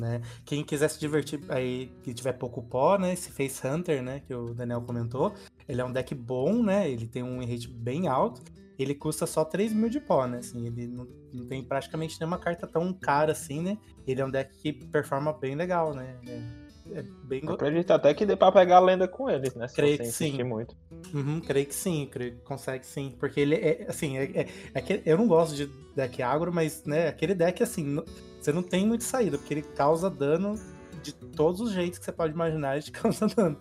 né? 0.00 0.20
Quem 0.44 0.64
quiser 0.64 0.88
se 0.88 0.98
divertir 0.98 1.40
aí, 1.48 1.92
que 2.02 2.12
tiver 2.12 2.32
pouco 2.32 2.62
pó, 2.62 2.98
né? 2.98 3.12
Esse 3.12 3.30
Face 3.30 3.66
Hunter, 3.66 4.02
né? 4.02 4.20
Que 4.26 4.34
o 4.34 4.54
Daniel 4.54 4.82
comentou. 4.82 5.34
Ele 5.68 5.80
é 5.80 5.84
um 5.84 5.92
deck 5.92 6.14
bom, 6.14 6.62
né? 6.62 6.90
Ele 6.90 7.06
tem 7.06 7.22
um 7.22 7.40
rate 7.40 7.68
bem 7.68 8.08
alto. 8.08 8.42
Ele 8.78 8.94
custa 8.94 9.26
só 9.26 9.44
3 9.44 9.72
mil 9.72 9.88
de 9.88 10.00
pó, 10.00 10.26
né? 10.26 10.38
Assim, 10.38 10.66
ele 10.66 10.86
não, 10.86 11.06
não 11.32 11.46
tem 11.46 11.62
praticamente 11.62 12.18
nenhuma 12.18 12.38
carta 12.38 12.66
tão 12.66 12.92
cara 12.92 13.32
assim, 13.32 13.62
né? 13.62 13.78
Ele 14.06 14.20
é 14.20 14.24
um 14.24 14.30
deck 14.30 14.56
que 14.58 14.72
performa 14.72 15.32
bem 15.32 15.54
legal, 15.54 15.94
né? 15.94 16.16
É, 16.26 16.61
é 16.94 17.02
bem 17.24 17.40
Eu 17.42 17.52
acredito 17.52 17.90
até 17.92 18.12
que 18.14 18.24
dê 18.26 18.36
pra 18.36 18.50
pegar 18.52 18.76
a 18.76 18.80
lenda 18.80 19.06
com 19.08 19.28
eles, 19.28 19.54
né? 19.54 19.68
Se 19.68 19.74
Creio 19.74 19.98
que 19.98 20.06
sim. 20.06 20.42
muito. 20.42 20.76
Uhum, 21.12 21.40
creio 21.40 21.66
que 21.66 21.74
sim, 21.74 22.08
creio 22.10 22.36
que 22.36 22.42
consegue 22.42 22.86
sim. 22.86 23.14
Porque 23.18 23.40
ele 23.40 23.54
é, 23.56 23.86
assim, 23.88 24.18
é, 24.18 24.24
é- 24.24 24.48
é 24.74 24.80
que 24.80 25.02
eu 25.04 25.16
não 25.18 25.26
gosto 25.26 25.54
de 25.54 25.66
deck 25.94 26.22
agro, 26.22 26.52
mas, 26.52 26.84
né, 26.84 27.08
aquele 27.08 27.34
deck, 27.34 27.62
assim, 27.62 27.84
não- 27.84 28.04
você 28.40 28.52
não 28.52 28.62
tem 28.62 28.86
muito 28.86 29.04
saída, 29.04 29.38
porque 29.38 29.54
ele 29.54 29.62
causa 29.62 30.08
dano 30.10 30.54
de 31.02 31.12
todos 31.12 31.60
os 31.60 31.72
jeitos 31.72 31.98
que 31.98 32.04
você 32.04 32.12
pode 32.12 32.32
imaginar, 32.32 32.74
ele 32.74 32.82
te 32.84 32.92
causa 33.12 33.26
dano, 33.26 33.58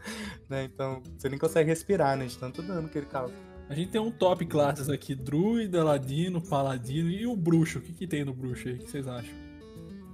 né? 0.50 0.63
Então, 0.63 1.01
você 1.17 1.27
nem 1.29 1.39
consegue 1.39 1.69
respirar, 1.69 2.17
né, 2.17 2.25
de 2.25 2.38
tanto 2.38 2.61
dano 2.61 2.88
que 2.88 2.97
ele 2.97 3.07
causa. 3.07 3.33
A 3.69 3.73
gente 3.73 3.91
tem 3.91 4.01
um 4.01 4.11
top 4.11 4.45
classes 4.45 4.89
aqui: 4.89 5.15
Druida, 5.15 5.81
Ladino, 5.83 6.41
Paladino 6.41 7.09
e 7.09 7.25
o 7.25 7.38
Bruxo. 7.38 7.79
O 7.79 7.81
que, 7.81 7.93
que 7.93 8.05
tem 8.05 8.25
no 8.25 8.33
Bruxo 8.33 8.67
aí? 8.67 8.73
O 8.75 8.79
que 8.79 8.91
vocês 8.91 9.07
acham? 9.07 9.33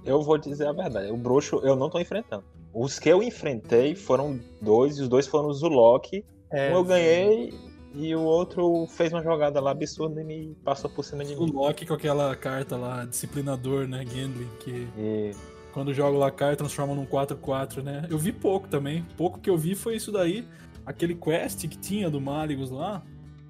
Eu 0.04 0.22
vou 0.22 0.38
dizer 0.38 0.66
a 0.68 0.72
verdade. 0.72 1.10
O 1.10 1.16
bruxo 1.16 1.60
eu 1.64 1.74
não 1.76 1.90
tô 1.90 1.98
enfrentando. 1.98 2.44
Os 2.72 2.98
que 2.98 3.08
eu 3.08 3.22
enfrentei 3.22 3.94
foram 3.94 4.38
dois, 4.60 4.98
e 4.98 5.02
os 5.02 5.08
dois 5.08 5.26
foram 5.26 5.48
o 5.48 5.54
Zulok. 5.54 6.24
É, 6.50 6.70
um 6.70 6.78
eu 6.78 6.84
ganhei 6.84 7.52
e 7.94 8.14
o 8.14 8.22
outro 8.22 8.86
fez 8.86 9.12
uma 9.12 9.22
jogada 9.22 9.60
lá 9.60 9.70
absurda 9.70 10.20
e 10.20 10.24
me 10.24 10.56
passou 10.64 10.90
por 10.90 11.04
cima 11.04 11.24
de 11.24 11.34
O 11.34 11.44
mim. 11.44 11.52
Loki 11.52 11.86
com 11.86 11.94
aquela 11.94 12.34
carta 12.36 12.76
lá, 12.76 13.04
disciplinador, 13.04 13.88
né? 13.88 14.04
Gambling, 14.04 14.50
que 14.60 14.88
E 14.96 15.32
quando 15.72 15.92
joga 15.94 16.16
o 16.16 16.18
Lacar 16.18 16.56
transforma 16.56 16.94
num 16.94 17.06
4-4, 17.06 17.82
né? 17.82 18.06
Eu 18.10 18.18
vi 18.18 18.32
pouco 18.32 18.68
também. 18.68 19.04
Pouco 19.16 19.38
que 19.38 19.48
eu 19.48 19.56
vi 19.56 19.74
foi 19.74 19.96
isso 19.96 20.10
daí. 20.10 20.46
Aquele 20.84 21.14
quest 21.14 21.68
que 21.68 21.78
tinha 21.78 22.10
do 22.10 22.20
Maligos 22.20 22.70
lá, 22.70 23.02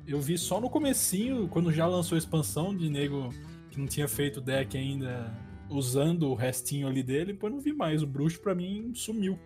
eu 0.07 0.21
vi 0.21 0.37
só 0.37 0.61
no 0.61 0.69
comecinho, 0.69 1.49
quando 1.49 1.73
já 1.73 1.87
lançou 1.87 2.17
a 2.17 2.19
expansão 2.19 2.75
de 2.75 2.91
nego 2.91 3.29
que 3.71 3.79
não 3.79 3.87
tinha 3.87 4.09
feito 4.09 4.41
deck 4.41 4.77
ainda, 4.77 5.33
usando 5.71 6.31
o 6.31 6.35
restinho 6.35 6.89
ali 6.89 7.03
dele, 7.03 7.33
depois 7.33 7.53
não 7.53 7.61
vi 7.61 7.73
mais. 7.73 8.03
O 8.03 8.07
bruxo 8.07 8.41
pra 8.41 8.55
mim 8.55 8.93
sumiu. 8.95 9.39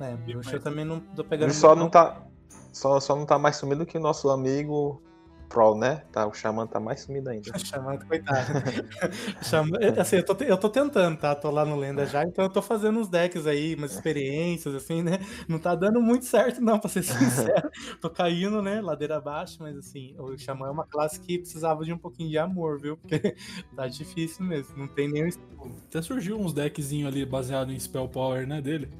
É, 0.00 0.16
Viu, 0.16 0.40
bruxo 0.40 0.54
eu 0.54 0.60
também 0.60 0.84
não 0.84 1.00
tô 1.00 1.24
pegando 1.24 1.50
ele 1.50 1.54
só 1.54 1.68
muito, 1.68 1.80
não 1.80 1.90
tá. 1.90 2.26
Só, 2.72 2.98
só 3.00 3.14
não 3.14 3.26
tá 3.26 3.38
mais 3.38 3.56
sumido 3.56 3.84
que 3.84 3.98
o 3.98 4.00
nosso 4.00 4.30
amigo 4.30 5.02
Pro, 5.52 5.74
né? 5.74 6.02
Tá, 6.10 6.26
o 6.26 6.32
Xamã 6.32 6.66
tá 6.66 6.80
mais 6.80 7.00
sumido 7.02 7.28
ainda. 7.28 7.52
Chamando, 7.58 8.06
coitado. 8.06 8.52
Chama... 9.44 9.78
Assim, 9.98 10.16
eu 10.16 10.24
tô, 10.24 10.44
eu 10.44 10.56
tô 10.56 10.70
tentando, 10.70 11.18
tá? 11.18 11.34
Tô 11.34 11.50
lá 11.50 11.62
no 11.66 11.76
Lenda 11.76 12.06
já, 12.06 12.24
então 12.24 12.46
eu 12.46 12.50
tô 12.50 12.62
fazendo 12.62 12.98
uns 12.98 13.08
decks 13.08 13.46
aí, 13.46 13.74
umas 13.74 13.92
experiências, 13.92 14.74
assim, 14.74 15.02
né? 15.02 15.18
Não 15.46 15.58
tá 15.58 15.74
dando 15.74 16.00
muito 16.00 16.24
certo, 16.24 16.62
não, 16.62 16.78
pra 16.78 16.88
ser 16.88 17.02
sincero. 17.04 17.70
tô 18.00 18.08
caindo, 18.08 18.62
né? 18.62 18.80
Ladeira 18.80 19.18
abaixo, 19.18 19.58
mas 19.60 19.76
assim, 19.76 20.14
o 20.18 20.38
Xamã 20.38 20.68
é 20.68 20.70
uma 20.70 20.86
classe 20.86 21.20
que 21.20 21.38
precisava 21.38 21.84
de 21.84 21.92
um 21.92 21.98
pouquinho 21.98 22.30
de 22.30 22.38
amor, 22.38 22.80
viu? 22.80 22.96
Porque 22.96 23.36
tá 23.76 23.86
difícil 23.86 24.46
mesmo, 24.46 24.74
não 24.78 24.88
tem 24.88 25.10
nenhum. 25.12 25.28
Até 25.86 26.00
surgiu 26.00 26.38
uns 26.40 26.54
deckzinho 26.54 27.06
ali 27.06 27.26
baseado 27.26 27.70
em 27.70 27.78
Spell 27.78 28.08
Power, 28.08 28.46
né, 28.46 28.62
dele. 28.62 28.90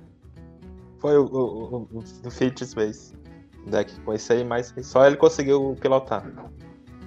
Foi 0.98 1.16
o, 1.16 1.24
o, 1.24 1.76
o, 1.76 1.98
o 1.98 2.02
do 2.22 2.30
Fate 2.30 2.66
Space. 2.66 3.21
Deck 3.66 3.98
com 4.00 4.12
esse 4.12 4.32
aí, 4.32 4.44
mas 4.44 4.74
só 4.82 5.06
ele 5.06 5.16
conseguiu 5.16 5.76
pilotar. 5.80 6.24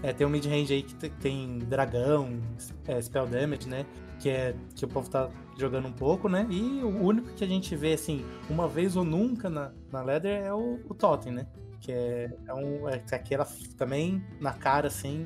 É, 0.04 0.14
tem 0.14 0.26
um 0.26 0.30
mid-range 0.30 0.74
aí 0.74 0.84
que 0.84 0.94
te- 0.96 1.10
tem 1.10 1.58
dragão, 1.60 2.40
é, 2.88 3.02
spell 3.02 3.26
damage, 3.26 3.68
né? 3.68 3.86
Que 4.20 4.30
é 4.30 4.56
que 4.76 4.86
o 4.86 4.88
povo 4.88 5.10
tá 5.10 5.30
jogando 5.58 5.88
um 5.88 5.92
pouco, 5.92 6.30
né? 6.30 6.46
E 6.50 6.82
o 6.84 7.02
único 7.04 7.30
que 7.34 7.44
a 7.44 7.48
gente 7.48 7.76
vê, 7.76 7.94
assim, 7.94 8.24
uma 8.50 8.68
vez 8.68 8.96
ou 8.96 9.04
nunca 9.04 9.50
na, 9.50 9.72
na 9.92 10.02
Leather 10.04 10.44
é 10.44 10.54
o, 10.54 10.80
o 10.88 10.94
Totem, 10.94 11.32
né? 11.34 11.48
Que 11.82 11.92
é, 11.92 12.32
é, 12.48 12.54
um, 12.54 12.88
é 12.88 12.96
aquela 13.12 13.48
também 13.78 14.24
na 14.40 14.54
cara, 14.54 14.88
assim, 14.88 15.26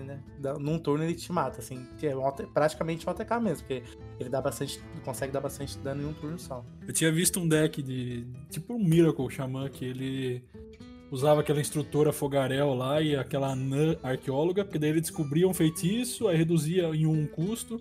né? 0.00 0.20
Dá- 0.38 0.54
Num 0.58 0.78
turno 0.78 1.04
ele 1.04 1.14
te 1.14 1.30
mata, 1.32 1.58
assim, 1.60 1.86
é 2.02 2.14
um 2.16 2.26
AT 2.26 2.46
praticamente 2.52 3.06
um 3.06 3.10
ATK 3.10 3.40
mesmo, 3.40 3.66
porque 3.66 3.82
ele 4.18 4.28
dá 4.28 4.40
bastante, 4.40 4.80
consegue 5.04 5.32
dar 5.32 5.40
bastante 5.40 5.78
dano 5.78 6.02
em 6.02 6.06
um 6.06 6.12
turno 6.14 6.38
só. 6.38 6.64
Eu 6.86 6.92
tinha 6.92 7.10
visto 7.12 7.38
um 7.40 7.48
deck 7.48 7.82
de. 7.82 8.26
Tipo 8.50 8.74
um 8.74 8.78
Miracle 8.84 9.28
Xamã, 9.30 9.68
que 9.68 9.84
ele 9.84 10.44
usava 11.10 11.40
aquela 11.40 11.60
instrutora 11.60 12.12
Fogarel 12.12 12.72
lá 12.74 13.00
e 13.02 13.14
aquela 13.14 13.52
anã 13.52 13.96
arqueóloga, 14.02 14.64
porque 14.64 14.78
daí 14.78 14.90
ele 14.90 15.00
descobria 15.00 15.46
um 15.46 15.52
feitiço, 15.52 16.26
aí 16.28 16.36
reduzia 16.36 16.84
em 16.94 17.06
um 17.06 17.26
custo. 17.26 17.78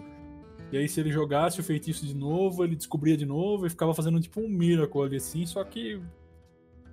E 0.71 0.77
aí, 0.77 0.87
se 0.87 1.01
ele 1.01 1.11
jogasse 1.11 1.59
o 1.59 1.63
feitiço 1.63 2.05
de 2.05 2.15
novo, 2.15 2.63
ele 2.63 2.77
descobria 2.77 3.17
de 3.17 3.25
novo 3.25 3.65
e 3.65 3.69
ficava 3.69 3.93
fazendo 3.93 4.19
tipo 4.21 4.39
um 4.39 4.47
Miracle 4.47 5.01
ali 5.01 5.17
assim. 5.17 5.45
Só 5.45 5.61
que 5.65 5.99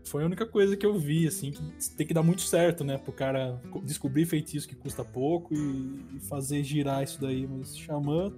foi 0.09 0.23
a 0.23 0.27
única 0.27 0.47
coisa 0.47 0.77
que 0.77 0.85
eu 0.85 0.99
vi, 0.99 1.27
assim, 1.27 1.51
que 1.51 1.91
tem 1.97 2.07
que 2.07 2.15
dar 2.15 2.23
muito 2.23 2.43
certo, 2.43 2.83
né? 2.85 2.99
Pro 2.99 3.13
cara 3.13 3.61
co- 3.71 3.81
descobrir 3.81 4.25
feitiço 4.27 4.69
que 4.69 4.75
custa 4.75 5.05
pouco 5.05 5.55
e, 5.55 6.17
e 6.17 6.21
fazer 6.21 6.63
girar 6.63 7.03
isso 7.03 7.21
daí. 7.21 7.47
Mas 7.47 7.77
Xamã, 7.77 8.33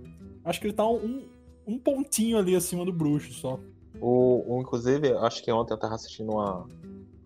acho 0.44 0.60
que 0.60 0.66
ele 0.66 0.74
tá 0.74 0.86
um, 0.88 1.28
um 1.66 1.78
pontinho 1.78 2.38
ali 2.38 2.54
acima 2.54 2.84
do 2.84 2.92
bruxo 2.92 3.32
só. 3.32 3.58
O, 4.00 4.56
o, 4.56 4.60
inclusive, 4.60 5.12
acho 5.18 5.42
que 5.42 5.50
ontem 5.52 5.72
eu 5.72 5.78
tava 5.78 5.94
assistindo 5.94 6.32
uma, 6.32 6.66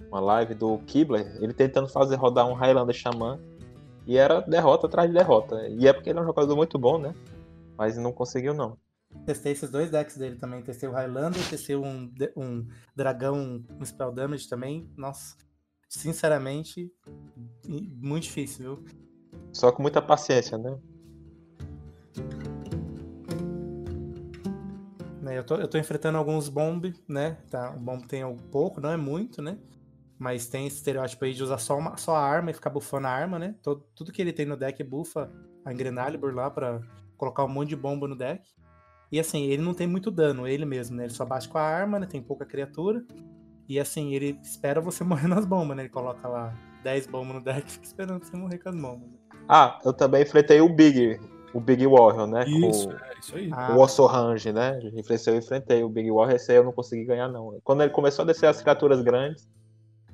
uma 0.08 0.20
live 0.20 0.54
do 0.54 0.78
Kibler, 0.86 1.36
ele 1.40 1.52
tentando 1.52 1.88
fazer 1.88 2.16
rodar 2.16 2.48
um 2.48 2.54
Highlander 2.54 2.94
Xamã. 2.94 3.38
E 4.06 4.18
era 4.18 4.40
derrota 4.42 4.86
atrás 4.86 5.08
de 5.08 5.16
derrota. 5.16 5.66
E 5.68 5.88
é 5.88 5.92
porque 5.92 6.10
ele 6.10 6.18
é 6.18 6.22
um 6.22 6.26
jogador 6.26 6.54
muito 6.54 6.78
bom, 6.78 6.98
né? 6.98 7.14
Mas 7.76 7.96
não 7.96 8.12
conseguiu, 8.12 8.52
não. 8.52 8.76
Testei 9.26 9.52
esses 9.52 9.70
dois 9.70 9.90
decks 9.90 10.16
dele 10.16 10.36
também. 10.36 10.62
Testei 10.62 10.88
o 10.88 10.92
Highlander, 10.92 11.48
testei 11.48 11.76
um, 11.76 12.12
um 12.36 12.66
dragão, 12.94 13.64
um 13.80 13.84
Spell 13.84 14.12
Damage 14.12 14.48
também. 14.48 14.90
Nossa, 14.96 15.36
sinceramente, 15.88 16.92
muito 17.66 18.24
difícil, 18.24 18.76
viu? 18.76 18.84
Só 19.52 19.72
com 19.72 19.82
muita 19.82 20.02
paciência, 20.02 20.58
né? 20.58 20.78
Né, 25.22 25.38
Eu 25.38 25.44
tô, 25.44 25.56
eu 25.56 25.66
tô 25.66 25.78
enfrentando 25.78 26.18
alguns 26.18 26.48
bomb, 26.48 26.92
né? 27.08 27.38
Tá, 27.50 27.70
o 27.70 27.80
bomb 27.80 28.06
tem 28.06 28.22
um 28.24 28.36
pouco, 28.36 28.80
não 28.80 28.90
é 28.90 28.96
muito, 28.96 29.40
né? 29.40 29.58
Mas 30.18 30.46
tem 30.46 30.66
esse 30.66 30.76
estereótipo 30.76 31.24
aí 31.24 31.32
de 31.32 31.42
usar 31.42 31.58
só, 31.58 31.78
uma, 31.78 31.96
só 31.96 32.14
a 32.14 32.22
arma 32.22 32.50
e 32.50 32.54
ficar 32.54 32.70
bufando 32.70 33.06
a 33.06 33.10
arma, 33.10 33.38
né? 33.38 33.54
Todo, 33.62 33.86
tudo 33.94 34.12
que 34.12 34.20
ele 34.20 34.32
tem 34.32 34.44
no 34.44 34.56
deck 34.56 34.82
bufa 34.84 35.30
a 35.64 35.72
Engrenalibur 35.72 36.34
lá 36.34 36.50
pra 36.50 36.80
colocar 37.16 37.44
um 37.44 37.48
monte 37.48 37.70
de 37.70 37.76
bomba 37.76 38.06
no 38.06 38.16
deck. 38.16 38.46
E 39.10 39.20
assim, 39.20 39.44
ele 39.44 39.62
não 39.62 39.74
tem 39.74 39.86
muito 39.86 40.10
dano, 40.10 40.46
ele 40.46 40.64
mesmo, 40.64 40.96
né? 40.96 41.04
Ele 41.04 41.12
só 41.12 41.24
bate 41.24 41.48
com 41.48 41.58
a 41.58 41.62
arma, 41.62 41.98
né? 41.98 42.06
Tem 42.06 42.22
pouca 42.22 42.44
criatura. 42.44 43.04
E 43.68 43.78
assim, 43.78 44.14
ele 44.14 44.38
espera 44.42 44.80
você 44.80 45.02
morrer 45.04 45.28
nas 45.28 45.44
bombas, 45.46 45.76
né? 45.76 45.84
Ele 45.84 45.90
coloca 45.90 46.26
lá 46.28 46.54
10 46.82 47.06
bombas 47.06 47.36
no 47.36 47.42
deck 47.42 47.66
e 47.66 47.70
fica 47.70 47.86
esperando 47.86 48.24
você 48.24 48.36
morrer 48.36 48.58
com 48.58 48.68
as 48.68 48.76
bombas. 48.76 49.08
Ah, 49.48 49.78
eu 49.84 49.92
também 49.92 50.22
enfrentei 50.22 50.60
o 50.60 50.68
Big, 50.68 51.20
o 51.52 51.60
Big 51.60 51.86
Warrior, 51.86 52.26
né? 52.26 52.44
Isso, 52.46 52.88
Com 52.88 52.94
é 52.94 53.18
isso 53.20 53.36
aí. 53.36 53.50
Ah, 53.52 53.74
o 53.74 53.80
Ossorange, 53.80 54.52
né? 54.52 54.78
Enfrentei, 54.94 55.34
eu 55.34 55.38
enfrentei 55.38 55.84
o 55.84 55.88
Big 55.88 56.10
Warrior, 56.10 56.36
esse 56.36 56.50
aí 56.50 56.58
eu 56.58 56.64
não 56.64 56.72
consegui 56.72 57.04
ganhar, 57.04 57.28
não. 57.28 57.58
Quando 57.62 57.82
ele 57.82 57.92
começou 57.92 58.22
a 58.22 58.26
descer 58.26 58.46
as 58.46 58.60
criaturas 58.60 59.02
grandes, 59.02 59.48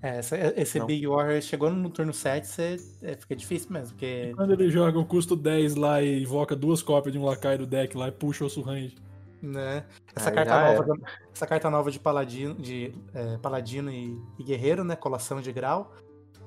é, 0.02 0.18
essa- 0.18 0.36
esse 0.60 0.78
Não. 0.78 0.86
Big 0.86 1.06
Warrior 1.06 1.40
chegou 1.42 1.70
no 1.70 1.90
turno 1.90 2.12
7, 2.12 2.46
você, 2.46 2.76
é, 3.02 3.14
fica 3.16 3.34
difícil 3.36 3.72
mesmo, 3.72 3.88
porque 3.96 4.32
Quando 4.34 4.52
ele 4.52 4.70
joga 4.70 4.98
o 4.98 5.04
custo 5.04 5.36
10 5.36 5.74
lá 5.74 6.02
e 6.02 6.22
invoca 6.22 6.54
duas 6.56 6.82
cópias 6.82 7.12
de 7.12 7.18
um 7.18 7.24
lacaio 7.24 7.58
do 7.58 7.66
deck 7.66 7.96
lá 7.96 8.08
e 8.08 8.12
puxa 8.12 8.44
o 8.44 8.50
Surrange. 8.50 8.96
né? 9.42 9.84
Essa 10.14 10.28
Aí 10.30 10.34
carta 10.34 10.60
nova, 10.74 10.96
essa 11.34 11.46
carta 11.46 11.70
nova 11.70 11.90
de 11.90 11.98
paladino, 11.98 12.54
de 12.54 12.92
é, 13.14 13.38
paladino 13.38 13.90
e, 13.90 14.18
e 14.38 14.44
guerreiro, 14.44 14.84
né? 14.84 14.94
Colação 14.96 15.40
de 15.40 15.50
grau. 15.52 15.94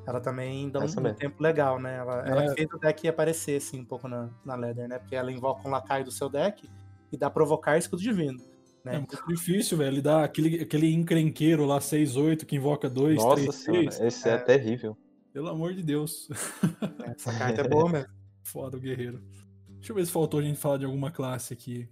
Ela 0.06 0.20
também 0.20 0.70
dá 0.70 0.80
um, 0.80 0.84
Essa 0.84 1.00
um 1.00 1.04
mesmo. 1.04 1.18
tempo 1.18 1.42
legal, 1.42 1.80
né? 1.80 1.98
Ela, 1.98 2.28
ela 2.28 2.44
É. 2.44 2.50
que 2.50 2.56
fez 2.56 2.68
o 2.74 2.78
deck 2.78 3.08
aparecer 3.08 3.58
assim 3.58 3.80
um 3.80 3.86
pouco 3.86 4.08
na, 4.08 4.30
na 4.46 4.54
Leather, 4.56 4.88
né? 4.88 5.00
Porque 5.00 5.16
ela 5.16 5.32
invoca 5.32 5.68
um 5.68 5.72
lacaio 5.72 6.04
do 6.06 6.12
seu 6.12 6.28
deck 6.30 6.70
e 7.12 7.18
dá 7.18 7.30
provocar 7.30 7.78
escudo 7.78 8.02
divino. 8.02 8.38
É 8.86 8.92
Né? 8.92 8.98
muito 9.00 9.24
difícil, 9.28 9.78
velho. 9.78 9.94
Ele 9.96 10.02
dá 10.02 10.24
aquele, 10.24 10.62
aquele 10.62 10.94
encrenqueiro 10.94 11.66
lá, 11.66 11.80
6-8, 11.80 12.46
que 12.46 12.56
invoca 12.56 12.90
2, 12.90 13.16
nossa 13.18 13.36
3, 13.36 13.56
senhora, 13.56 13.92
6. 13.92 14.02
esse 14.02 14.30
é. 14.30 14.38
terrível. 14.38 14.98
Pelo 15.32 15.50
amor 15.50 15.74
de 15.74 15.82
Deus. 15.82 16.28
Essa 17.16 17.34
carta 17.34 17.62
é 17.62 17.68
boa 17.68 17.90
mesmo. 17.90 18.08
Foda 18.44 18.78
o 18.78 18.80
guerreiro. 18.80 19.22
Deixa 19.70 19.92
eu 19.92 19.96
ver 19.96 20.06
se 20.06 20.12
faltou 20.12 20.40
a 20.40 20.44
gente 20.44 20.60
falar 20.60 20.78
de 20.78 20.86
alguma 20.86 21.12
classe 21.12 21.54
aqui. 21.54 21.88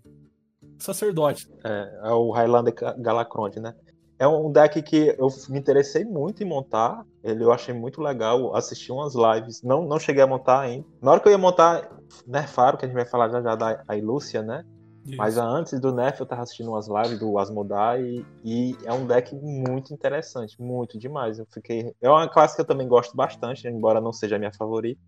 Sacerdote. 0.78 1.48
É, 1.64 2.00
é 2.04 2.12
o 2.12 2.32
Highlander 2.32 2.74
Ga- 2.74 2.94
Galacronde, 2.98 3.60
né? 3.60 3.74
É 4.20 4.28
um 4.28 4.52
deck 4.52 4.82
que 4.84 5.16
eu 5.18 5.28
me 5.50 5.58
interessei 5.58 6.04
muito 6.06 6.44
em 6.44 6.46
montar. 6.46 7.04
Ele 7.24 7.44
eu 7.44 7.52
achei 7.52 7.74
muito 7.74 8.02
legal. 8.02 8.56
Assisti 8.56 8.92
umas 8.92 9.14
lives. 9.16 9.64
Não, 9.64 9.88
não 9.88 9.98
cheguei 9.98 10.22
a 10.22 10.28
montar 10.28 10.60
ainda. 10.62 10.86
Na 11.02 11.12
hora 11.12 11.20
que 11.20 11.28
eu 11.28 11.32
ia 11.32 11.38
montar, 11.38 11.90
nerfaram, 12.28 12.78
que 12.78 12.86
a 12.86 12.88
gente 12.88 12.96
vai 12.96 13.06
falar 13.06 13.30
já 13.30 13.42
já 13.42 13.56
da 13.56 13.84
Ilúcia, 13.98 14.44
né? 14.44 14.64
Isso. 15.06 15.18
Mas 15.18 15.38
antes 15.38 15.80
do 15.80 15.94
Nerf 15.94 16.20
eu 16.20 16.26
tava 16.26 16.44
assistindo 16.44 16.70
umas 16.70 16.88
lives 16.88 17.20
do 17.20 17.38
Asmodai 17.38 18.04
e, 18.04 18.26
e 18.44 18.78
é 18.86 18.94
um 18.94 19.06
deck 19.06 19.36
muito 19.36 19.94
interessante, 19.94 20.62
muito 20.62 20.98
demais. 20.98 21.40
Eu 21.40 21.48
fiquei. 21.52 21.94
É 22.00 22.10
uma 22.10 22.30
classe 22.30 22.56
que 22.56 22.62
eu 22.62 22.66
também 22.66 22.88
gosto 22.88 23.16
bastante, 23.16 23.68
embora 23.68 24.00
não 24.00 24.14
seja 24.14 24.36
a 24.36 24.40
minha 24.40 24.54
favorita. 24.54 25.02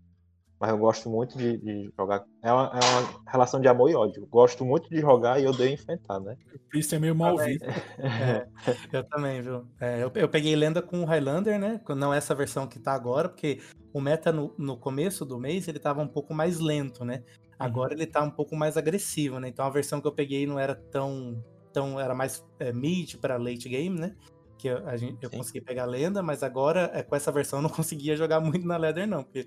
Mas 0.58 0.70
eu 0.70 0.78
gosto 0.78 1.10
muito 1.10 1.36
de, 1.36 1.58
de 1.58 1.92
jogar. 1.96 2.24
É 2.42 2.52
uma, 2.52 2.70
é 2.72 2.78
uma 2.78 3.22
relação 3.30 3.60
de 3.60 3.68
amor 3.68 3.90
e 3.90 3.94
ódio. 3.94 4.26
Gosto 4.26 4.64
muito 4.64 4.88
de 4.88 5.00
jogar 5.00 5.40
e 5.40 5.46
odeio 5.46 5.74
enfrentar, 5.74 6.20
né? 6.20 6.36
O 6.54 6.58
Priest 6.70 6.94
é 6.94 6.98
meio 6.98 7.14
mal 7.14 7.36
visto. 7.36 7.64
É, 7.98 8.46
eu 8.92 9.04
também, 9.04 9.42
viu? 9.42 9.66
É, 9.80 10.02
eu, 10.02 10.10
eu 10.14 10.28
peguei 10.28 10.54
lenda 10.54 10.80
com 10.80 11.02
o 11.02 11.04
Highlander, 11.04 11.58
né? 11.58 11.80
Não 11.96 12.14
essa 12.14 12.34
versão 12.34 12.66
que 12.66 12.78
tá 12.78 12.92
agora, 12.92 13.28
porque 13.28 13.60
o 13.92 14.00
meta 14.00 14.32
no, 14.32 14.54
no 14.56 14.76
começo 14.76 15.24
do 15.24 15.38
mês 15.38 15.68
ele 15.68 15.78
tava 15.78 16.00
um 16.00 16.08
pouco 16.08 16.32
mais 16.32 16.58
lento, 16.60 17.04
né? 17.04 17.22
Agora 17.58 17.94
ele 17.94 18.06
tá 18.06 18.22
um 18.22 18.30
pouco 18.30 18.56
mais 18.56 18.76
agressivo, 18.76 19.38
né? 19.38 19.48
Então 19.48 19.64
a 19.64 19.70
versão 19.70 20.00
que 20.00 20.06
eu 20.06 20.12
peguei 20.12 20.46
não 20.46 20.58
era 20.58 20.74
tão. 20.74 21.42
tão 21.72 21.98
era 21.98 22.14
mais 22.14 22.44
é, 22.58 22.72
mid 22.72 23.16
para 23.16 23.36
late 23.36 23.68
game, 23.68 23.98
né? 23.98 24.16
Que 24.58 24.68
eu, 24.68 24.86
a 24.88 24.96
gente, 24.96 25.22
eu 25.22 25.30
Sim. 25.30 25.38
consegui 25.38 25.60
pegar 25.60 25.84
lenda, 25.84 26.22
mas 26.22 26.42
agora 26.42 26.90
é, 26.94 27.02
com 27.02 27.14
essa 27.14 27.32
versão 27.32 27.58
eu 27.58 27.62
não 27.62 27.70
conseguia 27.70 28.16
jogar 28.16 28.40
muito 28.40 28.66
na 28.66 28.76
Leather, 28.76 29.06
não. 29.06 29.22
Porque 29.22 29.46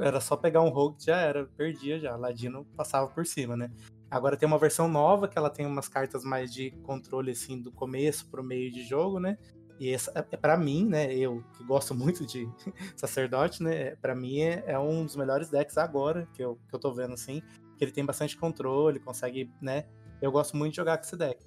era 0.00 0.20
só 0.20 0.36
pegar 0.36 0.62
um 0.62 0.68
rogue 0.68 1.02
já 1.04 1.16
era, 1.16 1.46
perdia 1.56 1.98
já. 1.98 2.14
Ladino 2.16 2.64
passava 2.76 3.08
por 3.08 3.26
cima, 3.26 3.56
né? 3.56 3.70
Agora 4.10 4.36
tem 4.36 4.46
uma 4.46 4.58
versão 4.58 4.88
nova 4.88 5.28
que 5.28 5.38
ela 5.38 5.50
tem 5.50 5.66
umas 5.66 5.88
cartas 5.88 6.24
mais 6.24 6.52
de 6.52 6.72
controle 6.82 7.30
assim 7.30 7.60
do 7.60 7.70
começo 7.70 8.28
pro 8.28 8.42
meio 8.42 8.70
de 8.70 8.84
jogo, 8.84 9.20
né? 9.20 9.38
E 9.80 9.90
essa 9.94 10.12
é 10.30 10.36
para 10.36 10.58
mim, 10.58 10.84
né? 10.86 11.12
Eu 11.14 11.42
que 11.56 11.64
gosto 11.64 11.94
muito 11.96 12.26
de 12.26 12.46
sacerdote, 12.94 13.62
né? 13.62 13.96
Para 13.96 14.14
mim 14.14 14.40
é, 14.40 14.62
é 14.66 14.78
um 14.78 15.04
dos 15.06 15.16
melhores 15.16 15.48
decks 15.48 15.78
agora 15.78 16.28
que 16.34 16.44
eu, 16.44 16.56
que 16.68 16.74
eu 16.74 16.78
tô 16.78 16.92
vendo 16.92 17.14
assim, 17.14 17.40
que 17.76 17.82
ele 17.84 17.90
tem 17.90 18.04
bastante 18.04 18.36
controle, 18.36 19.00
consegue, 19.00 19.50
né? 19.60 19.86
Eu 20.20 20.30
gosto 20.30 20.54
muito 20.56 20.72
de 20.72 20.76
jogar 20.76 20.98
com 20.98 21.04
esse 21.04 21.16
deck. 21.16 21.42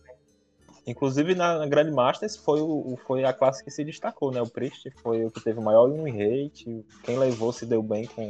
Inclusive 0.85 1.33
na, 1.35 1.59
na 1.59 1.67
Grandmasters 1.67 2.35
foi, 2.35 2.59
o, 2.59 2.93
o- 2.93 2.97
foi 2.97 3.23
a 3.23 3.31
classe 3.31 3.63
que 3.63 3.69
se 3.71 3.85
destacou, 3.85 4.31
né? 4.31 4.41
O 4.41 4.49
Priest 4.49 4.89
foi 5.01 5.23
o 5.23 5.31
que 5.31 5.41
teve 5.41 5.59
o 5.59 5.63
maior 5.63 5.89
win 5.89 6.09
rate. 6.11 6.83
Quem 7.03 7.17
levou 7.17 7.53
se 7.53 7.65
deu 7.65 7.81
bem 7.83 8.05
com, 8.07 8.29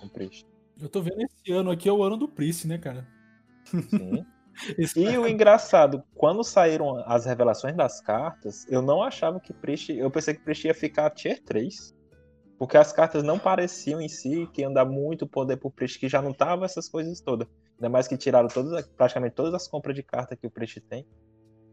com 0.00 0.06
o 0.06 0.10
Priest. 0.10 0.44
Eu 0.80 0.88
tô 0.88 1.02
vendo 1.02 1.20
esse 1.20 1.52
ano 1.52 1.70
aqui 1.70 1.88
é 1.88 1.92
o 1.92 2.02
ano 2.02 2.16
do 2.16 2.26
Priest, 2.26 2.66
né, 2.66 2.78
cara? 2.78 3.06
Sim. 3.66 4.24
E 4.96 5.18
o 5.18 5.26
engraçado, 5.28 6.02
quando 6.14 6.44
saíram 6.44 7.02
as 7.06 7.24
revelações 7.24 7.76
das 7.76 8.00
cartas, 8.00 8.66
eu 8.68 8.82
não 8.82 9.02
achava 9.02 9.40
que 9.40 9.52
Priest. 9.52 9.92
Eu 9.92 10.10
pensei 10.10 10.34
que 10.34 10.42
Priest 10.42 10.66
ia 10.66 10.74
ficar 10.74 11.10
tier 11.10 11.42
3. 11.44 11.94
Porque 12.58 12.76
as 12.76 12.92
cartas 12.92 13.22
não 13.22 13.38
pareciam 13.38 14.02
em 14.02 14.08
si 14.08 14.46
que 14.52 14.60
ia 14.60 14.68
dar 14.68 14.84
muito 14.84 15.26
poder 15.26 15.56
pro 15.56 15.70
Priest, 15.70 15.98
que 15.98 16.10
já 16.10 16.20
não 16.20 16.34
tava 16.34 16.66
essas 16.66 16.90
coisas 16.90 17.18
todas. 17.18 17.48
Ainda 17.78 17.88
mais 17.88 18.06
que 18.06 18.18
tiraram 18.18 18.48
todas, 18.48 18.86
praticamente 18.88 19.34
todas 19.34 19.54
as 19.54 19.66
compras 19.66 19.96
de 19.96 20.02
carta 20.02 20.36
que 20.36 20.46
o 20.46 20.50
Priest 20.50 20.78
tem. 20.82 21.06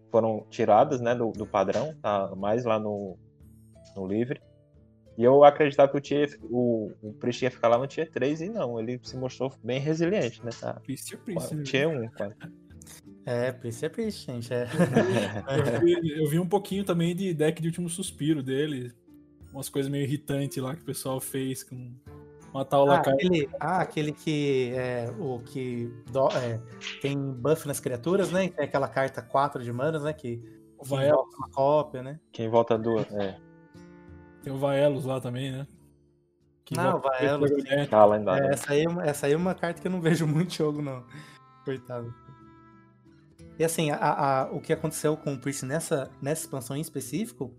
Foram 0.10 0.46
tiradas, 0.50 1.02
né, 1.02 1.14
do, 1.14 1.34
do 1.34 1.46
padrão, 1.46 1.94
tá 2.02 2.34
mais 2.38 2.64
lá 2.64 2.80
no, 2.80 3.18
no 3.98 4.08
livre. 4.08 4.42
E 5.18 5.24
eu 5.26 5.44
acreditava 5.44 5.92
que 5.92 5.98
o, 5.98 6.02
tier, 6.02 6.40
o, 6.44 6.92
o 7.02 7.14
Priest 7.16 7.44
ia 7.44 7.52
ficar 7.52 7.68
lá 7.68 7.78
no 7.78 7.86
tier 7.86 8.10
3 8.10 8.42
e 8.42 8.50
não, 8.50 8.80
ele 8.80 8.98
se 9.04 9.18
mostrou 9.18 9.52
bem 9.62 9.82
resiliente, 9.82 10.42
né? 10.46 10.52
Tá, 10.58 10.76
Priest 10.76 11.14
é 11.14 11.18
Priest. 11.18 11.64
tier 11.64 11.90
1, 11.90 12.10
quase. 12.12 12.36
É, 13.30 13.52
Priest 13.52 13.84
é 13.86 13.90
Priest, 13.90 14.26
gente. 14.26 14.54
É. 14.54 14.66
Eu 15.76 15.82
vi, 15.82 16.20
eu 16.22 16.30
vi 16.30 16.40
um 16.40 16.48
pouquinho 16.48 16.86
também 16.86 17.14
de 17.14 17.34
deck 17.34 17.62
de 17.62 17.68
último 17.68 17.90
suspiro 17.90 18.42
dele. 18.42 18.94
Umas 19.52 19.68
coisas 19.68 19.92
meio 19.92 20.06
irritantes 20.06 20.58
lá 20.64 20.74
que 20.74 20.82
o 20.82 20.86
pessoal 20.86 21.20
fez 21.20 21.62
com 21.62 21.92
uma 22.54 22.64
tal 22.64 22.84
Ah, 22.90 22.94
lacaio. 22.96 23.16
aquele, 23.18 23.50
ah, 23.60 23.82
aquele 23.82 24.12
que 24.14 24.72
é 24.76 25.12
o 25.20 25.40
que 25.40 25.92
do- 26.10 26.30
é, 26.30 26.62
tem 27.02 27.18
buff 27.18 27.68
nas 27.68 27.82
criaturas, 27.82 28.32
né? 28.32 28.48
Tem 28.48 28.64
aquela 28.64 28.88
carta 28.88 29.22
4 29.22 29.62
de 29.62 29.74
manas, 29.74 30.04
né? 30.04 30.14
Que, 30.14 30.42
O 30.78 30.84
que 30.84 30.90
Vael, 30.90 31.10
invoca 31.16 31.38
uma 31.38 31.50
cópia, 31.50 32.02
né? 32.04 32.20
Quem 32.32 32.48
volta 32.48 32.78
duas. 32.78 33.12
É, 33.14 33.38
tem 34.42 34.54
o 34.54 34.58
Vaelos 34.58 35.04
lá 35.04 35.20
também, 35.20 35.52
né? 35.52 35.68
Que 36.64 36.76
Não, 36.78 36.92
volta- 36.94 37.08
o 37.08 37.12
Vaelos, 37.12 37.50
sim. 37.50 37.68
É, 37.68 38.06
lendário. 38.06 38.46
Essa, 38.52 38.72
aí, 38.72 38.84
é 38.86 38.90
uma- 38.90 39.04
essa 39.06 39.26
aí 39.28 39.34
é 39.34 39.38
uma 39.38 39.54
carta 39.54 39.82
que 39.82 39.88
eu 39.88 39.92
não 39.92 40.00
vejo 40.02 40.26
muito 40.26 40.54
jogo, 40.54 40.82
não. 40.82 41.04
Coitado. 41.66 42.14
E 43.60 43.64
assim, 43.64 43.90
a- 43.92 43.98
a- 44.44 44.52
o 44.52 44.62
que 44.62 44.72
aconteceu 44.72 45.18
com 45.18 45.34
o 45.34 45.40
Priest 45.40 45.66
nessa, 45.66 46.12
nessa 46.22 46.42
expansão 46.44 46.76
em 46.78 46.82
específico 46.82 47.52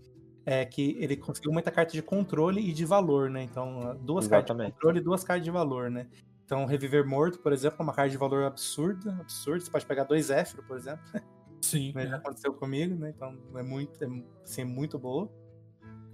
é 0.47 0.65
que 0.65 0.97
ele 0.99 1.17
conseguiu 1.17 1.53
muita 1.53 1.71
carta 1.71 1.93
de 1.93 2.03
controle 2.03 2.61
e 2.61 2.73
de 2.73 2.85
valor, 2.85 3.29
né? 3.29 3.43
Então, 3.43 3.97
duas 4.01 4.27
cartas 4.27 4.47
de 4.47 4.53
Exatamente. 4.53 4.73
controle 4.75 4.99
e 4.99 5.03
duas 5.03 5.25
cartas 5.25 5.45
de 5.45 5.51
valor, 5.51 5.91
né? 5.91 6.07
Então, 6.45 6.65
Reviver 6.65 7.07
Morto, 7.07 7.39
por 7.41 7.53
exemplo, 7.53 7.77
é 7.81 7.83
uma 7.83 7.93
carta 7.93 8.11
de 8.11 8.17
valor 8.17 8.45
absurda, 8.45 9.11
absurda. 9.21 9.61
Você 9.65 9.71
pode 9.71 9.85
pegar 9.85 10.05
dois 10.05 10.31
Éfiro, 10.31 10.63
por 10.63 10.79
exemplo. 10.79 11.03
sim. 11.61 11.93
né? 11.95 12.07
Já 12.07 12.15
é. 12.15 12.19
aconteceu 12.19 12.55
comigo, 12.55 12.95
né? 12.95 13.13
Então 13.15 13.37
é 13.57 13.63
muito, 13.63 14.03
é, 14.03 14.09
assim, 14.43 14.65
muito 14.65 14.99
boa. 14.99 15.29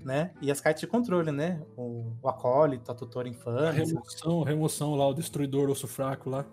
Né? 0.05 0.33
E 0.43 0.51
as 0.51 0.61
cartas 0.61 0.81
de 0.81 0.87
controle, 0.87 1.31
né? 1.31 1.63
O, 1.77 2.13
o 2.21 2.29
Acólito, 2.29 2.91
a 2.91 2.95
Tutora 2.95 3.27
A 3.29 3.31
Infame. 3.31 3.79
remoção, 3.79 4.43
remoção 4.43 4.95
lá, 4.97 5.07
o 5.09 5.15
destruidor 5.15 5.71
osso 5.71 5.87
fraco 5.87 6.29
lá. 6.29 6.45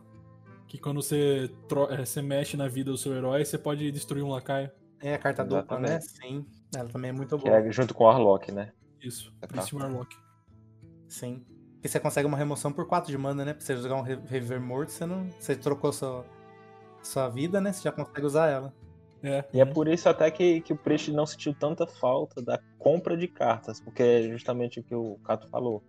Que 0.72 0.78
quando 0.78 1.02
você, 1.02 1.52
tro- 1.68 1.92
é, 1.92 2.06
você 2.06 2.22
mexe 2.22 2.56
na 2.56 2.66
vida 2.70 2.92
do 2.92 2.98
seu 2.98 3.14
herói, 3.14 3.44
você 3.44 3.58
pode 3.58 3.92
destruir 3.92 4.24
um 4.24 4.30
lacaio. 4.30 4.72
É 5.02 5.14
a 5.14 5.18
carta 5.18 5.44
dupla, 5.44 5.78
né? 5.78 6.00
Sim. 6.00 6.46
Ela 6.74 6.88
também 6.88 7.10
é 7.10 7.12
muito 7.12 7.38
Que 7.38 7.44
boa. 7.44 7.58
é 7.58 7.70
junto 7.74 7.94
com 7.94 8.06
o 8.06 8.08
Arlok, 8.08 8.54
né? 8.54 8.72
Isso, 9.02 9.34
Tá. 9.42 9.48
Priest 9.48 9.76
Warlock. 9.76 10.16
Sim. 11.10 11.46
E 11.84 11.90
você 11.90 12.00
consegue 12.00 12.26
uma 12.26 12.38
remoção 12.38 12.72
por 12.72 12.88
4 12.88 13.12
de 13.12 13.18
mana, 13.18 13.44
né? 13.44 13.54
Pra 13.54 13.62
você 13.62 13.76
jogar 13.76 13.96
um 13.96 14.02
Re- 14.02 14.22
Reviver 14.26 14.62
Morto, 14.62 14.94
você 14.94 15.06
não. 15.06 15.28
Você 15.38 15.58
trocou 15.58 15.92
sua, 15.92 16.24
sua 17.04 17.28
vida, 17.28 17.60
né? 17.60 17.74
Você 17.74 17.82
já 17.84 17.92
consegue 17.92 18.26
usar 18.26 18.48
ela. 18.48 18.74
É. 19.22 19.44
E 19.54 19.60
é 19.60 19.66
por 19.66 19.90
isso 19.90 20.08
até 20.08 20.32
que, 20.32 20.62
que 20.62 20.72
o 20.72 20.78
Priest 20.78 21.12
não 21.12 21.26
sentiu 21.26 21.54
tanta 21.54 21.86
falta 21.86 22.42
da 22.42 22.58
compra 22.80 23.18
de 23.18 23.28
cartas, 23.28 23.82
porque 23.82 24.02
é 24.02 24.24
justamente 24.30 24.80
o 24.80 24.84
que 24.84 24.96
o 24.96 25.18
Cato 25.26 25.50
falou. 25.50 25.84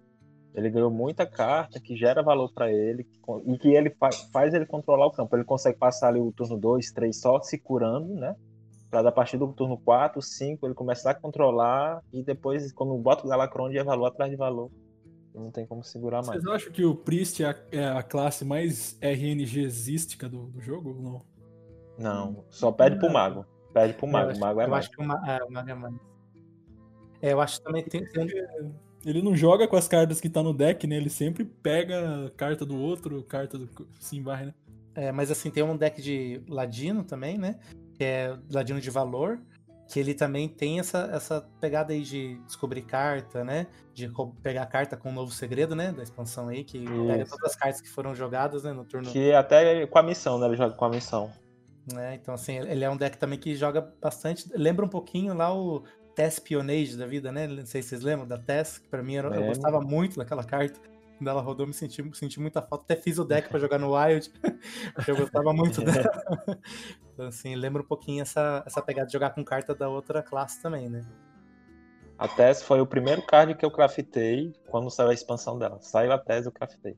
Ele 0.54 0.68
ganhou 0.70 0.90
muita 0.90 1.24
carta 1.26 1.80
que 1.80 1.96
gera 1.96 2.22
valor 2.22 2.52
pra 2.52 2.70
ele 2.70 3.06
e 3.46 3.56
que 3.58 3.68
ele 3.74 3.88
fa- 3.90 4.10
faz 4.32 4.52
ele 4.52 4.66
controlar 4.66 5.06
o 5.06 5.10
campo. 5.10 5.34
Ele 5.34 5.44
consegue 5.44 5.78
passar 5.78 6.08
ali 6.08 6.20
o 6.20 6.30
turno 6.32 6.58
2, 6.58 6.90
3 6.92 7.18
só 7.18 7.40
se 7.40 7.56
curando, 7.58 8.14
né? 8.14 8.36
Pra 8.90 9.00
da 9.00 9.10
partir 9.10 9.38
do 9.38 9.50
turno 9.54 9.78
4, 9.78 10.20
5, 10.20 10.66
ele 10.66 10.74
começar 10.74 11.12
a 11.12 11.14
controlar 11.14 12.02
e 12.12 12.22
depois, 12.22 12.70
quando 12.72 12.94
bota 12.98 13.24
o 13.26 13.30
Galacron, 13.30 13.70
é 13.72 13.82
valor 13.82 14.06
atrás 14.06 14.30
de 14.30 14.36
valor. 14.36 14.70
Não 15.34 15.50
tem 15.50 15.64
como 15.66 15.82
segurar 15.82 16.22
mais. 16.26 16.42
Vocês 16.42 16.54
acham 16.54 16.70
que 16.70 16.84
o 16.84 16.94
Priest 16.94 17.42
é 17.42 17.46
a, 17.48 17.56
é 17.72 17.88
a 17.88 18.02
classe 18.02 18.44
mais 18.44 18.98
RNGzística 19.00 20.28
do, 20.28 20.48
do 20.48 20.60
jogo 20.60 20.90
ou 20.90 21.02
não? 21.02 21.22
Não, 21.98 22.44
só 22.50 22.70
pede 22.70 22.98
pro 22.98 23.10
mago. 23.10 23.46
Pede 23.72 23.94
pro 23.94 24.06
mago. 24.06 24.32
eu 24.32 24.36
O 24.36 24.40
mago 24.40 24.60
é 24.60 24.64
eu 24.66 24.68
mais. 24.68 24.84
acho 24.84 24.94
que 24.94 25.02
o 25.02 25.06
ma- 25.06 25.22
é, 25.26 25.42
o 25.42 25.50
mago 25.50 25.70
é 25.70 25.74
mais. 25.74 25.94
É, 27.22 27.32
eu 27.32 27.40
acho 27.40 27.58
que 27.58 27.64
também 27.64 27.84
tem. 27.84 28.04
tem 28.04 28.26
Ele 29.04 29.20
não 29.22 29.36
joga 29.36 29.66
com 29.66 29.76
as 29.76 29.88
cartas 29.88 30.20
que 30.20 30.28
tá 30.28 30.42
no 30.42 30.54
deck, 30.54 30.86
né? 30.86 30.96
Ele 30.96 31.10
sempre 31.10 31.44
pega 31.44 32.26
a 32.26 32.30
carta 32.30 32.64
do 32.64 32.76
outro, 32.78 33.22
carta 33.24 33.58
do. 33.58 33.68
Sim, 33.98 34.22
vai, 34.22 34.46
né? 34.46 34.54
É, 34.94 35.10
mas 35.10 35.30
assim, 35.30 35.50
tem 35.50 35.62
um 35.62 35.76
deck 35.76 36.00
de 36.00 36.42
Ladino 36.48 37.02
também, 37.02 37.38
né? 37.38 37.58
Que 37.94 38.04
é 38.04 38.36
Ladino 38.50 38.80
de 38.80 38.90
valor. 38.90 39.40
Que 39.88 39.98
ele 40.00 40.14
também 40.14 40.48
tem 40.48 40.78
essa, 40.78 41.10
essa 41.12 41.46
pegada 41.60 41.92
aí 41.92 42.02
de 42.02 42.38
descobrir 42.46 42.82
carta, 42.82 43.44
né? 43.44 43.66
De 43.92 44.10
pegar 44.42 44.64
carta 44.66 44.96
com 44.96 45.10
um 45.10 45.12
novo 45.12 45.32
segredo, 45.32 45.74
né? 45.74 45.92
Da 45.92 46.02
expansão 46.02 46.48
aí, 46.48 46.64
que 46.64 46.78
pega 47.06 47.24
Isso. 47.24 47.32
todas 47.32 47.50
as 47.50 47.56
cartas 47.56 47.80
que 47.80 47.90
foram 47.90 48.14
jogadas, 48.14 48.62
né? 48.62 48.72
No 48.72 48.84
turno. 48.84 49.10
Que 49.10 49.32
até 49.32 49.86
com 49.86 49.98
a 49.98 50.02
missão, 50.02 50.38
né? 50.38 50.46
Ele 50.46 50.56
joga 50.56 50.74
com 50.74 50.84
a 50.84 50.88
missão. 50.88 51.30
né? 51.92 52.14
Então, 52.14 52.32
assim, 52.32 52.58
ele 52.58 52.84
é 52.84 52.88
um 52.88 52.96
deck 52.96 53.18
também 53.18 53.38
que 53.38 53.54
joga 53.54 53.92
bastante. 54.00 54.48
Lembra 54.54 54.86
um 54.86 54.88
pouquinho 54.88 55.34
lá 55.34 55.52
o 55.54 55.82
Tess 56.14 56.38
Pionage 56.38 56.96
da 56.96 57.06
vida, 57.06 57.30
né? 57.32 57.46
Não 57.46 57.64
sei 57.66 57.82
se 57.82 57.90
vocês 57.90 58.02
lembram 58.02 58.26
da 58.26 58.38
Tess, 58.38 58.78
que 58.78 58.88
pra 58.88 59.02
mim 59.02 59.16
era- 59.16 59.28
eu 59.28 59.46
gostava 59.48 59.80
muito 59.80 60.16
daquela 60.18 60.44
carta. 60.44 60.80
Quando 61.18 61.28
ela 61.28 61.40
rodou, 61.40 61.66
me 61.66 61.72
senti, 61.72 62.02
senti 62.14 62.40
muita 62.40 62.60
falta. 62.60 62.84
Até 62.84 62.96
fiz 62.96 63.18
o 63.18 63.24
deck 63.24 63.48
pra 63.48 63.58
jogar 63.60 63.78
no 63.78 63.94
Wild, 63.96 64.30
porque 64.94 65.10
eu 65.10 65.16
gostava 65.16 65.52
muito 65.52 65.80
dela. 65.82 66.10
Então, 67.14 67.26
assim, 67.26 67.54
lembra 67.54 67.82
um 67.82 67.84
pouquinho 67.86 68.22
essa, 68.22 68.62
essa 68.66 68.80
pegada 68.80 69.06
de 69.06 69.12
jogar 69.12 69.30
com 69.30 69.44
carta 69.44 69.74
da 69.74 69.86
outra 69.88 70.22
classe 70.22 70.60
também, 70.62 70.88
né? 70.88 71.04
A 72.18 72.26
Tess 72.26 72.62
foi 72.62 72.80
o 72.80 72.86
primeiro 72.86 73.20
card 73.26 73.54
que 73.54 73.64
eu 73.64 73.70
craftei 73.70 74.54
quando 74.68 74.90
saiu 74.90 75.10
a 75.10 75.14
expansão 75.14 75.58
dela. 75.58 75.78
Saiu 75.82 76.10
a 76.10 76.18
Tess, 76.18 76.46
eu 76.46 76.52
craftei. 76.52 76.96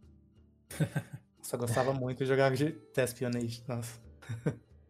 Só 1.43 1.57
gostava 1.57 1.93
muito 1.93 2.19
de 2.19 2.27
jogar 2.27 2.53
de 2.55 2.71
Tess 2.93 3.13
Pionage. 3.13 3.63
Nossa. 3.67 3.99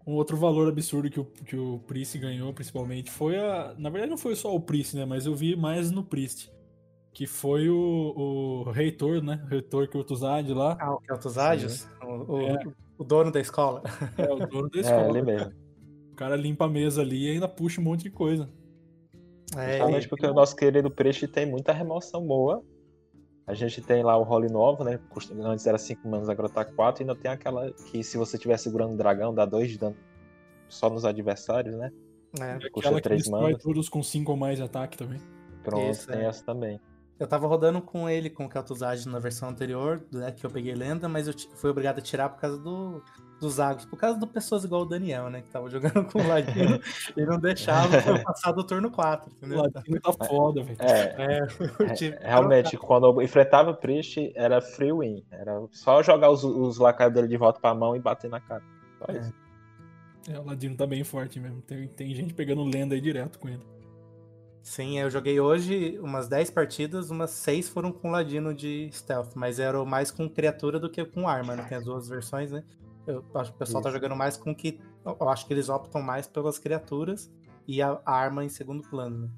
Um 0.06 0.12
outro 0.14 0.36
valor 0.36 0.68
absurdo 0.68 1.08
que 1.08 1.18
o, 1.20 1.24
que 1.24 1.56
o 1.56 1.78
Priest 1.86 2.18
ganhou, 2.18 2.52
principalmente, 2.52 3.10
foi 3.10 3.38
a. 3.38 3.74
Na 3.78 3.88
verdade, 3.88 4.10
não 4.10 4.18
foi 4.18 4.36
só 4.36 4.54
o 4.54 4.60
Priest, 4.60 4.94
né? 4.96 5.04
Mas 5.06 5.24
eu 5.26 5.34
vi 5.34 5.56
mais 5.56 5.90
no 5.90 6.04
Priest. 6.04 6.52
Que 7.12 7.26
foi 7.26 7.68
o, 7.70 8.64
o 8.66 8.70
reitor, 8.72 9.22
né? 9.22 9.40
O 9.44 9.46
reitor 9.48 9.88
Kurtuzad 9.88 10.48
lá. 10.52 10.76
Ah, 10.80 10.94
o 10.94 11.00
Keltos 11.00 11.38
Ágios? 11.38 11.88
O, 12.02 12.34
o- 12.34 12.40
É. 12.40 12.58
o 12.98 13.04
dono 13.04 13.30
da 13.30 13.40
escola. 13.40 13.82
É 14.18 14.30
o 14.30 14.46
dono 14.46 14.68
da 14.68 14.78
É, 14.78 14.80
escola. 14.82 15.08
ele 15.08 15.22
mesmo. 15.22 15.52
O 16.12 16.16
cara 16.16 16.36
limpa 16.36 16.64
a 16.66 16.68
mesa 16.68 17.00
ali 17.02 17.26
e 17.26 17.30
ainda 17.30 17.48
puxa 17.48 17.80
um 17.80 17.84
monte 17.84 18.02
de 18.02 18.10
coisa. 18.10 18.48
É, 19.56 19.78
Justamente 19.78 20.08
porque 20.08 20.26
o 20.26 20.34
nosso 20.34 20.54
querido 20.56 20.90
Preste 20.90 21.26
tem 21.28 21.46
muita 21.46 21.72
remoção 21.72 22.26
boa. 22.26 22.62
A 23.46 23.52
gente 23.54 23.82
tem 23.82 24.02
lá 24.02 24.16
o 24.16 24.22
role 24.22 24.48
novo, 24.48 24.84
né? 24.84 24.98
Custa- 25.10 25.34
Antes 25.34 25.66
era 25.66 25.76
5 25.76 26.08
manos, 26.08 26.28
agora 26.28 26.48
tá 26.48 26.64
4. 26.64 27.02
E 27.02 27.04
ainda 27.04 27.14
tem 27.14 27.30
aquela 27.30 27.70
que 27.72 28.02
se 28.02 28.16
você 28.16 28.36
estiver 28.36 28.56
segurando 28.58 28.94
o 28.94 28.96
dragão, 28.96 29.34
dá 29.34 29.44
2 29.44 29.70
de 29.70 29.78
dano 29.78 29.96
só 30.68 30.88
nos 30.88 31.04
adversários, 31.04 31.76
né? 31.76 31.92
é. 32.40 32.54
Custa 32.70 32.88
Aquela 32.88 32.96
que 32.96 33.02
três 33.02 33.22
destrói 33.22 33.42
manas. 33.42 33.62
todos 33.62 33.88
com 33.88 34.02
5 34.02 34.32
ou 34.32 34.36
mais 34.38 34.56
de 34.56 34.64
ataque 34.64 34.96
também. 34.96 35.20
Pronto, 35.62 35.90
Isso, 35.90 36.06
tem 36.08 36.20
é. 36.20 36.24
essa 36.24 36.44
também. 36.44 36.80
Eu 37.18 37.28
tava 37.28 37.46
rodando 37.46 37.80
com 37.80 38.08
ele 38.08 38.28
com 38.28 38.48
Kel'Thuzad 38.48 39.06
na 39.06 39.20
versão 39.20 39.48
anterior, 39.48 40.02
do 40.10 40.20
deck 40.20 40.40
que 40.40 40.46
eu 40.46 40.50
peguei 40.50 40.74
lenda, 40.74 41.08
mas 41.08 41.28
eu 41.28 41.34
fui 41.54 41.70
obrigado 41.70 41.98
a 41.98 42.02
tirar 42.02 42.28
por 42.28 42.40
causa 42.40 42.58
do, 42.58 43.00
dos 43.40 43.60
Agros, 43.60 43.84
por 43.86 43.96
causa 43.96 44.18
de 44.18 44.26
pessoas 44.26 44.64
igual 44.64 44.82
o 44.82 44.84
Daniel, 44.84 45.30
né? 45.30 45.42
Que 45.42 45.48
tava 45.48 45.70
jogando 45.70 46.04
com 46.10 46.20
o 46.20 46.26
Ladino 46.26 46.80
e 47.16 47.24
não 47.24 47.38
deixava 47.38 47.96
eu 47.98 48.20
passar 48.22 48.50
do 48.50 48.64
turno 48.64 48.90
4, 48.90 49.30
O 49.30 49.36
entendeu? 49.36 49.62
Ladino 49.62 50.00
tá 50.00 50.12
foda, 50.12 50.62
velho. 50.64 50.76
É, 50.80 51.38
É, 51.86 51.94
que 51.94 52.10
realmente, 52.20 52.76
quando 52.76 53.06
eu 53.06 53.22
enfrentava 53.22 53.70
o 53.70 53.76
Priest, 53.76 54.32
era 54.34 54.60
free 54.60 54.92
win. 54.92 55.24
Era 55.30 55.62
só 55.70 56.02
jogar 56.02 56.30
os, 56.30 56.42
os 56.42 56.78
lacaios 56.78 57.14
dele 57.14 57.28
de 57.28 57.36
volta 57.36 57.60
pra 57.60 57.74
mão 57.74 57.94
e 57.94 58.00
bater 58.00 58.28
na 58.28 58.40
cara. 58.40 58.62
Só 58.98 59.12
É. 59.12 59.18
isso. 59.18 59.32
É, 60.30 60.40
o 60.40 60.44
Ladino 60.44 60.76
tá 60.76 60.86
bem 60.86 61.04
forte 61.04 61.38
mesmo. 61.38 61.60
Tem, 61.62 61.86
tem 61.86 62.14
gente 62.14 62.34
pegando 62.34 62.64
lenda 62.64 62.94
aí 62.94 63.00
direto 63.00 63.38
com 63.38 63.48
ele. 63.48 63.62
Sim, 64.64 64.98
eu 64.98 65.10
joguei 65.10 65.38
hoje 65.38 65.98
umas 66.00 66.26
10 66.26 66.50
partidas, 66.50 67.10
umas 67.10 67.30
6 67.32 67.68
foram 67.68 67.92
com 67.92 68.10
Ladino 68.10 68.54
de 68.54 68.88
stealth, 68.90 69.32
mas 69.34 69.58
era 69.58 69.84
mais 69.84 70.10
com 70.10 70.26
criatura 70.26 70.80
do 70.80 70.88
que 70.88 71.04
com 71.04 71.28
arma, 71.28 71.54
né? 71.54 71.64
Tem 71.68 71.76
as 71.76 71.84
duas 71.84 72.08
versões, 72.08 72.50
né? 72.50 72.64
Eu 73.06 73.22
acho 73.34 73.50
que 73.50 73.56
o 73.56 73.58
pessoal 73.58 73.82
tá 73.82 73.90
Isso. 73.90 73.98
jogando 73.98 74.16
mais 74.16 74.38
com 74.38 74.54
que. 74.54 74.80
Eu 75.04 75.28
acho 75.28 75.46
que 75.46 75.52
eles 75.52 75.68
optam 75.68 76.00
mais 76.00 76.26
pelas 76.26 76.58
criaturas 76.58 77.30
e 77.68 77.82
a 77.82 78.00
a 78.06 78.12
arma 78.12 78.42
em 78.42 78.48
segundo 78.48 78.82
plano, 78.88 79.26
né? 79.26 79.30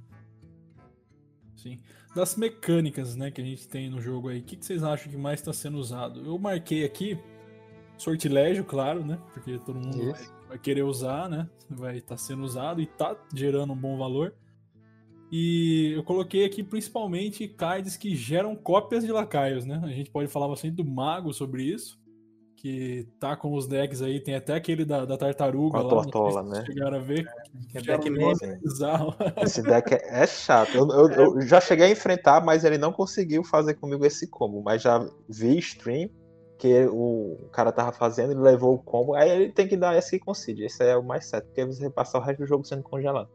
Sim. 1.56 1.80
Das 2.14 2.36
mecânicas, 2.36 3.16
né, 3.16 3.32
que 3.32 3.40
a 3.40 3.44
gente 3.44 3.66
tem 3.66 3.90
no 3.90 4.00
jogo 4.00 4.28
aí, 4.28 4.38
o 4.38 4.44
que, 4.44 4.56
que 4.56 4.64
vocês 4.64 4.84
acham 4.84 5.10
que 5.10 5.18
mais 5.18 5.40
está 5.40 5.52
sendo 5.52 5.76
usado? 5.76 6.24
Eu 6.24 6.38
marquei 6.38 6.84
aqui 6.84 7.18
sortilégio, 7.98 8.64
claro, 8.64 9.04
né? 9.04 9.18
Porque 9.34 9.58
todo 9.58 9.74
mundo 9.74 10.12
vai, 10.12 10.26
vai 10.50 10.58
querer 10.58 10.84
usar, 10.84 11.28
né? 11.28 11.48
Vai 11.68 11.96
estar 11.96 12.16
sendo 12.16 12.44
usado 12.44 12.80
e 12.80 12.86
tá 12.86 13.16
gerando 13.34 13.72
um 13.72 13.76
bom 13.76 13.98
valor. 13.98 14.32
E 15.30 15.92
eu 15.96 16.04
coloquei 16.04 16.44
aqui 16.44 16.62
principalmente 16.62 17.48
cards 17.48 17.96
que 17.96 18.14
geram 18.14 18.54
cópias 18.54 19.04
de 19.04 19.10
lacaios, 19.10 19.64
né? 19.64 19.80
A 19.82 19.88
gente 19.88 20.10
pode 20.10 20.28
falar 20.28 20.48
bastante 20.48 20.74
do 20.76 20.84
mago 20.84 21.32
sobre 21.32 21.62
isso. 21.64 21.98
Que 22.58 23.06
tá 23.20 23.36
com 23.36 23.52
os 23.52 23.66
decks 23.68 24.00
aí, 24.00 24.18
tem 24.18 24.34
até 24.34 24.54
aquele 24.54 24.82
da, 24.84 25.04
da 25.04 25.16
tartaruga 25.18 25.78
Com 25.78 25.86
a 25.86 25.90
tortola, 25.90 26.42
se 26.42 26.48
né? 26.48 26.54
vocês 26.56 26.66
Chegaram 26.66 26.96
a 26.96 27.00
ver. 27.00 27.26
Que 27.70 27.78
é 27.78 27.82
Gera 27.84 27.98
deck 27.98 28.08
um 28.08 28.12
meme. 28.14 28.24
negócio 28.24 28.60
bizarro. 28.62 29.14
Esse 29.42 29.62
deck 29.62 29.92
é, 29.94 30.22
é 30.22 30.26
chato. 30.26 30.74
Eu, 30.74 30.88
eu- 30.88 31.10
eu 31.34 31.40
já 31.42 31.60
cheguei 31.60 31.86
a 31.86 31.90
enfrentar, 31.90 32.42
mas 32.42 32.64
ele 32.64 32.78
não 32.78 32.92
conseguiu 32.92 33.44
fazer 33.44 33.74
comigo 33.74 34.06
esse 34.06 34.26
combo. 34.28 34.62
Mas 34.62 34.80
já 34.80 35.06
vi 35.28 35.58
stream 35.58 36.08
que 36.58 36.86
o 36.86 37.36
cara 37.52 37.70
tava 37.70 37.92
fazendo, 37.92 38.32
ele 38.32 38.40
levou 38.40 38.74
o 38.74 38.78
combo. 38.78 39.14
Aí 39.14 39.28
ele 39.30 39.52
tem 39.52 39.68
que 39.68 39.76
dar 39.76 39.94
esse 39.96 40.18
que 40.18 40.24
concede. 40.24 40.64
Esse 40.64 40.82
é 40.82 40.96
o 40.96 41.04
mais 41.04 41.26
certo, 41.26 41.44
porque 41.48 41.64
você 41.66 41.80
vai 41.82 41.90
passar 41.90 42.18
o 42.18 42.22
resto 42.22 42.38
do 42.40 42.46
jogo 42.46 42.64
sendo 42.64 42.82
congelado. 42.82 43.28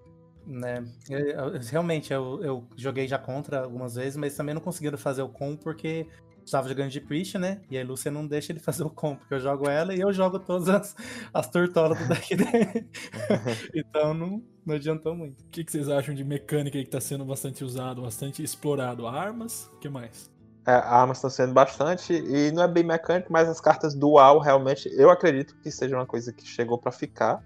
Né? 0.45 0.83
Eu- 1.09 1.19
eu- 1.27 1.59
realmente, 1.69 2.11
eu, 2.11 2.43
eu 2.43 2.67
joguei 2.75 3.07
já 3.07 3.17
contra 3.17 3.61
algumas 3.63 3.95
vezes, 3.95 4.17
mas 4.17 4.35
também 4.35 4.53
não 4.55 4.61
conseguiram 4.61 4.97
fazer 4.97 5.21
o 5.21 5.29
com 5.29 5.55
porque 5.55 6.07
estava 6.43 6.67
jogando 6.67 6.89
de 6.89 6.99
Priest, 6.99 7.37
né? 7.37 7.61
E 7.69 7.77
a 7.77 7.83
Lúcia 7.83 8.11
não 8.11 8.25
deixa 8.27 8.51
ele 8.51 8.59
fazer 8.59 8.83
o 8.83 8.89
com, 8.89 9.15
porque 9.15 9.33
eu 9.33 9.39
jogo 9.39 9.69
ela 9.69 9.93
e 9.93 9.99
eu 9.99 10.11
jogo 10.11 10.39
todas 10.39 10.67
as, 10.69 10.95
as 11.33 11.49
tortolas 11.49 11.97
do 11.97 12.07
deck 12.07 12.35
dele. 12.35 12.89
então 13.73 14.13
não, 14.13 14.43
não 14.65 14.75
adiantou 14.75 15.15
muito. 15.15 15.41
O 15.41 15.49
que, 15.49 15.63
que 15.63 15.71
vocês 15.71 15.87
acham 15.89 16.13
de 16.13 16.23
mecânica 16.23 16.77
aí 16.77 16.83
que 16.83 16.89
tá 16.89 16.99
sendo 17.01 17.23
bastante 17.25 17.63
usado, 17.63 18.01
bastante 18.01 18.43
explorado? 18.43 19.07
Armas? 19.07 19.69
O 19.73 19.77
que 19.77 19.89
mais? 19.89 20.29
É, 20.65 20.73
a 20.73 21.01
arma 21.01 21.13
está 21.13 21.27
sendo 21.29 21.53
bastante, 21.53 22.13
e 22.13 22.51
não 22.51 22.61
é 22.61 22.67
bem 22.67 22.83
mecânico, 22.83 23.33
mas 23.33 23.49
as 23.49 23.59
cartas 23.59 23.95
dual 23.95 24.37
realmente, 24.39 24.87
eu 24.93 25.09
acredito 25.09 25.55
que 25.59 25.71
seja 25.71 25.95
uma 25.95 26.05
coisa 26.05 26.31
que 26.31 26.45
chegou 26.45 26.77
para 26.77 26.91
ficar. 26.91 27.43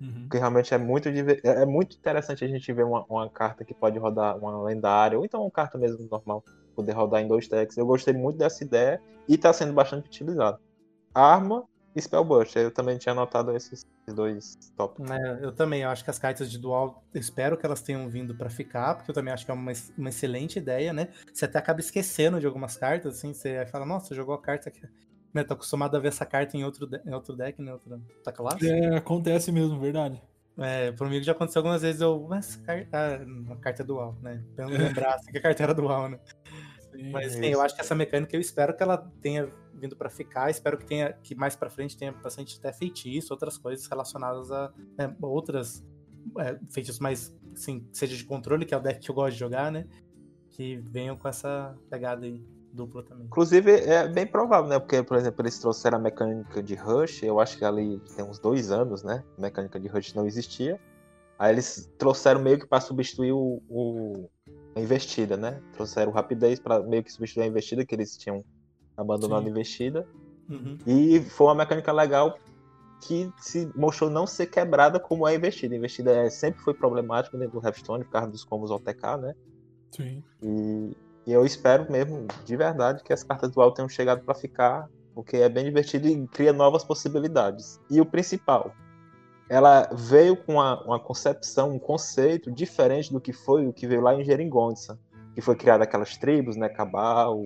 Uhum. 0.00 0.22
Porque 0.22 0.38
realmente 0.38 0.72
é 0.72 0.78
muito, 0.78 1.08
é 1.08 1.40
é 1.44 1.66
muito 1.66 1.96
interessante 1.96 2.44
a 2.44 2.48
gente 2.48 2.72
ver 2.72 2.84
uma, 2.84 3.04
uma 3.08 3.28
carta 3.28 3.64
que 3.64 3.74
pode 3.74 3.98
rodar 3.98 4.36
uma 4.38 4.62
lendária, 4.62 5.18
ou 5.18 5.24
então 5.24 5.42
uma 5.42 5.50
carta 5.50 5.76
mesmo 5.76 6.06
normal, 6.08 6.44
poder 6.74 6.92
rodar 6.92 7.20
em 7.20 7.28
dois 7.28 7.48
decks. 7.48 7.76
Eu 7.76 7.86
gostei 7.86 8.14
muito 8.14 8.38
dessa 8.38 8.62
ideia 8.62 9.00
e 9.28 9.34
está 9.34 9.52
sendo 9.52 9.72
bastante 9.72 10.06
utilizado. 10.06 10.58
Arma 11.14 11.64
e 11.96 12.00
Spellbuster, 12.00 12.62
eu 12.62 12.70
também 12.70 12.96
tinha 12.96 13.12
anotado 13.12 13.56
esses 13.56 13.84
dois 14.14 14.56
tópicos. 14.76 15.08
Né, 15.08 15.38
eu 15.42 15.52
também 15.52 15.82
eu 15.82 15.90
acho 15.90 16.04
que 16.04 16.10
as 16.10 16.18
cartas 16.18 16.50
de 16.50 16.58
dual, 16.58 17.02
eu 17.12 17.20
espero 17.20 17.56
que 17.56 17.66
elas 17.66 17.82
tenham 17.82 18.08
vindo 18.08 18.34
pra 18.36 18.48
ficar, 18.48 18.94
porque 18.94 19.10
eu 19.10 19.14
também 19.14 19.32
acho 19.32 19.44
que 19.44 19.50
é 19.50 19.54
uma, 19.54 19.72
uma 19.96 20.08
excelente 20.08 20.58
ideia, 20.58 20.92
né? 20.92 21.08
Você 21.32 21.44
até 21.44 21.58
acaba 21.58 21.80
esquecendo 21.80 22.40
de 22.40 22.46
algumas 22.46 22.76
cartas, 22.76 23.16
assim, 23.16 23.34
você 23.34 23.66
fala, 23.66 23.84
nossa, 23.84 24.14
jogou 24.14 24.34
a 24.34 24.40
carta 24.40 24.70
que. 24.70 24.80
Né, 25.32 25.44
tô 25.44 25.54
acostumado 25.54 25.96
a 25.96 26.00
ver 26.00 26.08
essa 26.08 26.24
carta 26.24 26.56
em 26.56 26.64
outro, 26.64 26.86
de- 26.86 27.00
em 27.04 27.12
outro 27.12 27.36
deck, 27.36 27.60
né? 27.60 27.72
Outra, 27.72 28.00
outra 28.16 28.32
classe. 28.32 28.68
É, 28.70 28.96
acontece 28.96 29.52
mesmo, 29.52 29.78
verdade. 29.78 30.22
É, 30.58 30.90
comigo 30.92 31.24
já 31.24 31.32
aconteceu 31.32 31.60
algumas 31.60 31.82
vezes, 31.82 32.00
eu. 32.00 32.26
Mas 32.28 32.48
essa 32.50 32.60
carta. 32.62 32.88
Ah, 32.92 33.24
uma 33.24 33.56
carta 33.56 33.82
é 33.82 33.86
dual, 33.86 34.16
né? 34.20 34.42
Pra 34.56 34.64
eu 34.64 34.70
não 34.70 34.78
lembrar 34.78 35.14
assim, 35.14 35.30
que 35.30 35.38
a 35.38 35.40
carta 35.42 35.62
era 35.62 35.74
dual, 35.74 36.08
né? 36.08 36.18
Sim. 36.90 37.12
Mas 37.12 37.32
sim, 37.32 37.40
isso. 37.40 37.50
eu 37.52 37.60
acho 37.60 37.74
que 37.74 37.80
essa 37.80 37.94
mecânica 37.94 38.34
eu 38.34 38.40
espero 38.40 38.74
que 38.76 38.82
ela 38.82 38.96
tenha 39.20 39.48
vindo 39.74 39.94
pra 39.94 40.10
ficar. 40.10 40.50
Espero 40.50 40.76
que 40.76 40.84
tenha 40.84 41.12
que 41.12 41.34
mais 41.34 41.54
pra 41.54 41.70
frente 41.70 41.96
tenha 41.96 42.10
bastante 42.10 42.58
até 42.58 42.72
feitiço, 42.72 43.32
outras 43.32 43.56
coisas 43.56 43.86
relacionadas 43.86 44.50
a 44.50 44.72
né, 44.96 45.14
outras 45.22 45.84
é, 46.38 46.58
feitiços 46.72 46.98
mais 46.98 47.32
assim, 47.54 47.86
seja 47.92 48.16
de 48.16 48.24
controle, 48.24 48.64
que 48.64 48.74
é 48.74 48.76
o 48.76 48.80
deck 48.80 48.98
que 49.00 49.10
eu 49.10 49.14
gosto 49.14 49.34
de 49.34 49.38
jogar, 49.38 49.70
né? 49.70 49.86
Que 50.50 50.76
venham 50.78 51.16
com 51.16 51.28
essa 51.28 51.76
pegada 51.88 52.26
aí 52.26 52.42
dupla 52.78 53.02
também. 53.02 53.26
Inclusive, 53.26 53.70
é 53.72 54.06
bem 54.08 54.26
provável, 54.26 54.68
né? 54.68 54.78
Porque, 54.78 55.02
por 55.02 55.16
exemplo, 55.16 55.42
eles 55.42 55.58
trouxeram 55.58 55.98
a 55.98 56.00
mecânica 56.00 56.62
de 56.62 56.74
Rush, 56.74 57.22
eu 57.24 57.40
acho 57.40 57.58
que 57.58 57.64
ali 57.64 58.00
tem 58.16 58.24
uns 58.24 58.38
dois 58.38 58.70
anos, 58.70 59.02
né? 59.02 59.24
A 59.36 59.40
mecânica 59.40 59.78
de 59.80 59.88
Rush 59.88 60.14
não 60.14 60.26
existia. 60.26 60.80
Aí 61.38 61.52
eles 61.52 61.90
trouxeram 61.98 62.40
meio 62.40 62.58
que 62.58 62.66
para 62.66 62.80
substituir 62.80 63.32
o, 63.32 63.60
o- 63.68 64.28
a 64.76 64.80
investida, 64.80 65.36
né? 65.36 65.60
Trouxeram 65.74 66.12
rapidez 66.12 66.58
para 66.60 66.80
meio 66.80 67.02
que 67.02 67.12
substituir 67.12 67.44
a 67.44 67.46
investida, 67.46 67.84
que 67.84 67.94
eles 67.94 68.16
tinham 68.16 68.44
abandonado 68.96 69.42
Sim. 69.42 69.46
a 69.48 69.50
investida. 69.50 70.06
Uhum. 70.48 70.78
E 70.86 71.20
foi 71.20 71.46
uma 71.48 71.54
mecânica 71.56 71.92
legal 71.92 72.38
que 73.00 73.30
se 73.38 73.70
mostrou 73.76 74.10
não 74.10 74.26
ser 74.26 74.46
quebrada 74.46 74.98
como 74.98 75.26
é 75.28 75.32
a 75.32 75.34
investida. 75.36 75.74
A 75.74 75.78
investida 75.78 76.10
é- 76.12 76.30
sempre 76.30 76.60
foi 76.62 76.74
problemática 76.74 77.36
dentro 77.38 77.60
do 77.60 77.64
Hearthstone, 77.66 78.04
por 78.04 78.10
causa 78.10 78.28
dos 78.28 78.44
combos 78.44 78.70
OTK, 78.70 79.16
né? 79.18 79.34
Sim. 79.92 80.22
E, 80.42 80.96
e 81.28 81.32
eu 81.32 81.44
espero 81.44 81.90
mesmo, 81.90 82.26
de 82.44 82.56
verdade, 82.56 83.04
que 83.04 83.12
as 83.12 83.22
cartas 83.22 83.50
dual 83.50 83.70
tenham 83.70 83.88
chegado 83.88 84.24
para 84.24 84.34
ficar, 84.34 84.88
porque 85.14 85.36
é 85.36 85.48
bem 85.48 85.64
divertido 85.64 86.08
e 86.08 86.26
cria 86.28 86.52
novas 86.52 86.82
possibilidades. 86.82 87.78
E 87.90 88.00
o 88.00 88.06
principal, 88.06 88.72
ela 89.48 89.88
veio 89.92 90.36
com 90.36 90.54
uma, 90.54 90.82
uma 90.84 90.98
concepção, 90.98 91.70
um 91.70 91.78
conceito 91.78 92.50
diferente 92.50 93.12
do 93.12 93.20
que 93.20 93.32
foi 93.32 93.66
o 93.66 93.72
que 93.74 93.86
veio 93.86 94.00
lá 94.00 94.14
em 94.14 94.24
Geringonça, 94.24 94.98
que 95.34 95.42
foi 95.42 95.54
criada 95.54 95.84
aquelas 95.84 96.16
tribos, 96.16 96.56
né, 96.56 96.68
Cabal, 96.68 97.44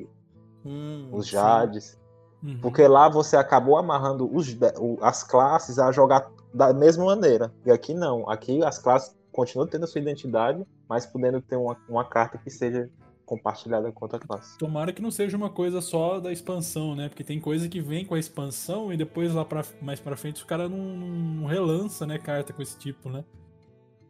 Hum, 0.65 1.09
os. 1.13 1.27
Jades. 1.27 1.99
Uhum. 2.43 2.59
Porque 2.61 2.87
lá 2.87 3.09
você 3.09 3.37
acabou 3.37 3.77
amarrando 3.77 4.29
os 4.35 4.57
as 5.01 5.23
classes 5.23 5.79
a 5.79 5.93
jogar 5.93 6.31
da 6.53 6.73
mesma 6.73 7.05
maneira. 7.05 7.53
E 7.65 7.71
aqui 7.71 7.95
não. 7.95 8.29
Aqui 8.29 8.65
as 8.65 8.79
classes 8.79 9.17
continuam 9.31 9.69
tendo 9.69 9.85
a 9.85 9.87
sua 9.87 10.01
identidade, 10.01 10.65
mas 10.89 11.07
podendo 11.07 11.41
ter 11.41 11.57
uma, 11.57 11.77
uma 11.89 12.05
carta 12.05 12.39
que 12.39 12.51
seja 12.51 12.89
compartilhada 13.25 13.91
com 13.93 14.05
outra 14.05 14.19
classe. 14.19 14.59
Tomara 14.59 14.93
que 14.93 15.03
não 15.03 15.11
seja 15.11 15.37
uma 15.37 15.51
coisa 15.51 15.81
só 15.81 16.21
da 16.21 16.33
expansão, 16.33 16.95
né? 16.95 17.09
Porque 17.09 17.25
tem 17.25 17.41
coisa 17.41 17.69
que 17.69 17.81
vem 17.81 18.05
com 18.05 18.15
a 18.15 18.19
expansão 18.19 18.93
e 18.93 18.97
depois 18.97 19.33
lá 19.33 19.45
pra, 19.45 19.65
mais 19.81 20.01
pra 20.01 20.17
frente 20.17 20.37
os 20.37 20.45
caras 20.45 20.71
não, 20.71 20.79
não 20.79 21.47
relança, 21.47 22.07
né, 22.07 22.19
carta 22.19 22.53
com 22.53 22.63
esse 22.63 22.79
tipo, 22.79 23.09
né? 23.09 23.25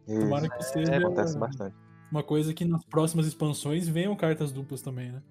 Tomara 0.06 0.48
que 0.48 0.62
seja 0.64 0.96
Acontece 0.96 1.38
bastante. 1.38 1.76
uma 2.10 2.22
coisa 2.22 2.52
que 2.52 2.64
nas 2.64 2.84
próximas 2.84 3.26
expansões 3.26 3.86
venham 3.86 4.14
cartas 4.16 4.50
duplas 4.50 4.82
também, 4.82 5.12
né? 5.12 5.22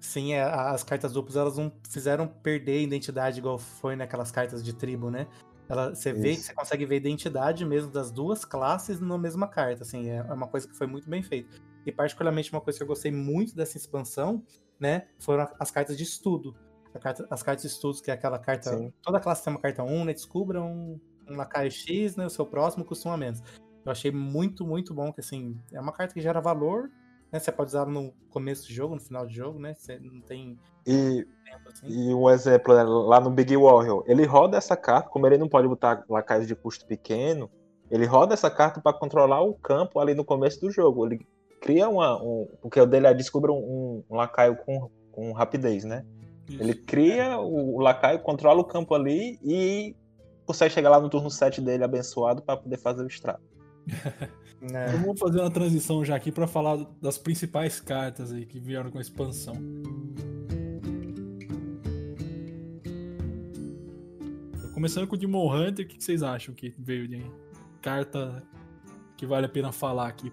Sim, 0.00 0.32
é, 0.32 0.42
as 0.42 0.82
cartas 0.82 1.12
duplas 1.12 1.36
elas 1.36 1.58
não 1.58 1.70
fizeram 1.88 2.26
perder 2.26 2.78
a 2.78 2.82
identidade 2.82 3.38
igual 3.38 3.58
foi 3.58 3.94
naquelas 3.94 4.30
cartas 4.30 4.64
de 4.64 4.72
tribo, 4.72 5.10
né? 5.10 5.26
Ela, 5.68 5.94
você 5.94 6.12
vê 6.12 6.30
que 6.30 6.40
Isso. 6.40 6.44
você 6.46 6.54
consegue 6.54 6.86
ver 6.86 6.94
a 6.94 6.98
identidade 6.98 7.64
mesmo 7.64 7.92
das 7.92 8.10
duas 8.10 8.44
classes 8.44 8.98
na 8.98 9.18
mesma 9.18 9.46
carta, 9.46 9.82
assim, 9.82 10.08
é 10.08 10.16
é 10.16 10.32
uma 10.32 10.48
coisa 10.48 10.66
que 10.66 10.74
foi 10.74 10.86
muito 10.86 11.08
bem 11.08 11.22
feita. 11.22 11.54
E 11.86 11.92
particularmente 11.92 12.52
uma 12.52 12.60
coisa 12.60 12.78
que 12.78 12.82
eu 12.82 12.88
gostei 12.88 13.10
muito 13.10 13.54
dessa 13.54 13.76
expansão, 13.76 14.42
né, 14.78 15.06
foram 15.18 15.48
as 15.58 15.70
cartas 15.70 15.96
de 15.96 16.02
estudo. 16.04 16.54
Carta- 17.00 17.26
as 17.30 17.42
cartas 17.42 17.62
de 17.62 17.68
estudos, 17.68 18.00
que 18.00 18.10
é 18.10 18.14
aquela 18.14 18.38
carta, 18.38 18.76
Sim. 18.76 18.92
toda 19.02 19.20
classe 19.20 19.44
tem 19.44 19.52
uma 19.52 19.60
carta 19.60 19.82
1, 19.82 20.04
né, 20.04 20.12
descubra 20.12 20.60
um, 20.60 20.98
um 21.28 21.36
lacaio 21.36 21.70
X, 21.70 22.16
né, 22.16 22.26
o 22.26 22.30
seu 22.30 22.44
próximo 22.44 22.84
costuma 22.84 23.16
menos. 23.16 23.40
Eu 23.84 23.92
achei 23.92 24.10
muito, 24.10 24.66
muito 24.66 24.92
bom, 24.92 25.12
que 25.12 25.20
assim, 25.20 25.56
é 25.72 25.80
uma 25.80 25.92
carta 25.92 26.12
que 26.12 26.20
gera 26.20 26.40
valor, 26.40 26.90
né, 27.32 27.38
você 27.38 27.52
pode 27.52 27.68
usar 27.68 27.86
no 27.86 28.12
começo 28.28 28.66
do 28.66 28.72
jogo, 28.72 28.94
no 28.96 29.00
final 29.00 29.24
do 29.24 29.32
jogo, 29.32 29.58
né, 29.58 29.74
você 29.74 29.98
não 30.00 30.20
tem 30.20 30.58
E, 30.86 31.24
tempo, 31.44 31.68
assim. 31.72 31.86
e 31.86 32.12
um 32.12 32.28
exemplo, 32.28 32.74
né, 32.74 32.82
lá 32.82 33.20
no 33.20 33.30
Big 33.30 33.56
Warrior, 33.56 34.02
ele 34.06 34.24
roda 34.26 34.56
essa 34.56 34.76
carta, 34.76 35.08
como 35.08 35.26
ele 35.26 35.38
não 35.38 35.48
pode 35.48 35.68
botar 35.68 36.04
lacaios 36.08 36.46
de 36.46 36.56
custo 36.56 36.84
pequeno, 36.86 37.48
ele 37.90 38.04
roda 38.04 38.34
essa 38.34 38.50
carta 38.50 38.80
para 38.80 38.96
controlar 38.96 39.42
o 39.42 39.54
campo 39.54 39.98
ali 39.98 40.14
no 40.14 40.24
começo 40.24 40.60
do 40.60 40.70
jogo. 40.70 41.06
Ele 41.06 41.26
cria 41.60 41.88
uma. 41.88 42.20
Um, 42.22 42.48
porque 42.60 42.80
o 42.80 42.86
dele 42.86 43.06
é 43.06 43.14
descobre 43.14 43.50
um, 43.50 44.02
um 44.08 44.16
lacaio 44.16 44.56
com, 44.56 44.90
com 45.12 45.32
rapidez, 45.32 45.84
né? 45.84 46.04
Isso. 46.48 46.62
Ele 46.62 46.74
cria 46.74 47.38
o, 47.38 47.76
o 47.76 47.80
lacaio, 47.80 48.18
controla 48.20 48.60
o 48.60 48.64
campo 48.64 48.94
ali 48.94 49.38
e 49.44 49.94
consegue 50.44 50.74
chegar 50.74 50.90
lá 50.90 50.98
no 50.98 51.08
turno 51.08 51.30
7 51.30 51.60
dele 51.60 51.84
abençoado 51.84 52.42
para 52.42 52.56
poder 52.56 52.78
fazer 52.78 53.02
o 53.02 53.06
estrago. 53.06 53.42
É. 54.62 54.88
Então 54.88 55.00
vamos 55.00 55.18
fazer 55.18 55.40
uma 55.40 55.50
transição 55.50 56.04
já 56.04 56.14
aqui 56.14 56.30
pra 56.30 56.46
falar 56.46 56.76
das 57.00 57.16
principais 57.16 57.80
cartas 57.80 58.30
aí 58.30 58.44
que 58.44 58.60
vieram 58.60 58.90
com 58.90 58.98
a 58.98 59.00
expansão. 59.00 59.54
Começando 64.74 65.06
com 65.06 65.14
o 65.14 65.18
Demon 65.18 65.50
Hunter, 65.50 65.86
o 65.86 65.88
que 65.88 65.96
que 65.96 66.04
vocês 66.04 66.22
acham 66.22 66.54
que 66.54 66.74
veio 66.78 67.08
de 67.08 67.24
carta 67.80 68.42
que 69.16 69.24
vale 69.24 69.46
a 69.46 69.48
pena 69.48 69.72
falar 69.72 70.08
aqui? 70.08 70.30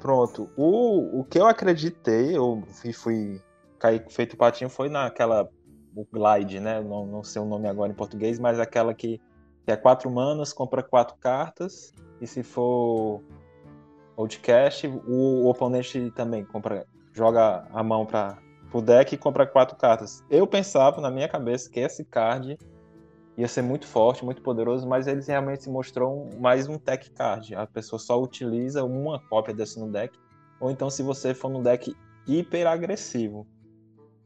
Pronto. 0.00 0.50
O, 0.56 1.20
o 1.20 1.24
que 1.24 1.38
eu 1.38 1.46
acreditei, 1.46 2.36
eu 2.36 2.62
fui, 2.66 2.92
fui 2.92 3.42
cair 3.78 4.04
feito 4.08 4.36
patinho, 4.36 4.70
foi 4.70 4.88
naquela. 4.88 5.48
O 5.94 6.06
Glide, 6.12 6.60
né? 6.60 6.80
Não, 6.80 7.06
não 7.06 7.24
sei 7.24 7.40
o 7.40 7.46
nome 7.46 7.66
agora 7.66 7.90
em 7.90 7.94
português, 7.94 8.38
mas 8.38 8.60
aquela 8.60 8.92
que, 8.92 9.18
que 9.64 9.72
é 9.72 9.76
quatro 9.76 10.10
manas, 10.10 10.52
compra 10.52 10.82
quatro 10.82 11.16
cartas. 11.16 11.90
E 12.20 12.26
se 12.26 12.42
for 12.42 13.22
Outcast, 14.16 14.86
o, 14.86 15.44
o 15.44 15.46
oponente 15.48 16.10
também 16.10 16.44
compra, 16.44 16.86
joga 17.14 17.66
a 17.72 17.82
mão 17.82 18.04
para 18.04 18.38
o 18.72 18.82
deck 18.82 19.14
e 19.14 19.18
compra 19.18 19.46
quatro 19.46 19.76
cartas. 19.76 20.22
Eu 20.28 20.46
pensava 20.46 21.00
na 21.00 21.10
minha 21.10 21.28
cabeça 21.28 21.70
que 21.70 21.80
esse 21.80 22.04
card 22.04 22.58
ia 23.36 23.46
ser 23.48 23.62
muito 23.62 23.86
forte, 23.86 24.24
muito 24.24 24.42
poderoso, 24.42 24.86
mas 24.88 25.06
eles 25.06 25.26
realmente 25.26 25.64
se 25.64 25.70
mostrou 25.70 26.30
mais 26.40 26.68
um 26.68 26.78
tech 26.78 27.10
card. 27.10 27.54
A 27.54 27.66
pessoa 27.66 27.98
só 27.98 28.20
utiliza 28.20 28.82
uma 28.84 29.20
cópia 29.28 29.54
desse 29.54 29.78
no 29.78 29.90
deck, 29.90 30.18
ou 30.60 30.70
então 30.70 30.88
se 30.88 31.02
você 31.02 31.34
for 31.34 31.50
num 31.50 31.62
deck 31.62 31.94
hiper 32.26 32.66
agressivo, 32.66 33.46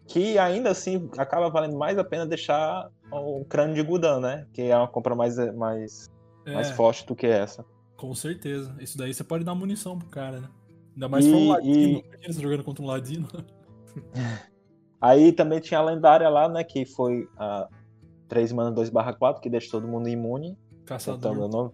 que 0.07 0.39
ainda 0.39 0.71
assim 0.71 1.09
acaba 1.19 1.49
valendo 1.51 1.77
mais 1.77 1.99
a 1.99 2.05
pena 2.05 2.25
deixar 2.27 2.89
o 3.13 3.45
crânio 3.45 3.75
de 3.75 3.83
Gudan, 3.83 4.21
né? 4.21 4.47
Que 4.53 4.63
é 4.63 4.77
uma 4.77 4.87
compra 4.89 5.15
mais, 5.15 5.37
mais, 5.55 6.09
mais 6.47 6.71
É, 6.71 6.75
forte 6.75 7.05
do 7.07 7.15
que 7.17 7.27
essa. 7.27 7.65
com 7.97 8.15
certeza. 8.15 8.75
Isso 8.81 8.97
daí 8.97 9.13
você 9.13 9.23
pode 9.25 9.45
dar 9.45 9.55
munição 9.55 9.99
pro 9.99 10.09
cara, 10.09 10.41
né? 10.41 10.49
Ainda 10.95 11.09
mais 11.09 11.25
E- 11.25 11.29
se 11.29 11.33
for 11.35 11.41
um 11.43 11.49
ladino. 11.49 12.03
e- 12.29 12.33
jogando 12.33 12.65
contra 12.65 12.83
um 12.83 12.87
ladino. 12.87 13.29
Aí 15.01 15.33
também 15.33 15.61
tinha 15.61 15.81
a 15.81 15.83
lendária 15.83 16.29
lá, 16.29 16.49
né? 16.49 16.63
Que 16.63 16.85
foi 16.85 17.27
a 17.37 17.69
3 18.31 18.51
mana 18.53 18.71
2 18.73 18.89
4, 19.19 19.43
que 19.43 19.51
deixa 19.51 19.71
todo 19.71 19.87
mundo 19.87 20.09
imune. 20.09 20.57
Caçador. 20.87 21.47
Então, 21.47 21.73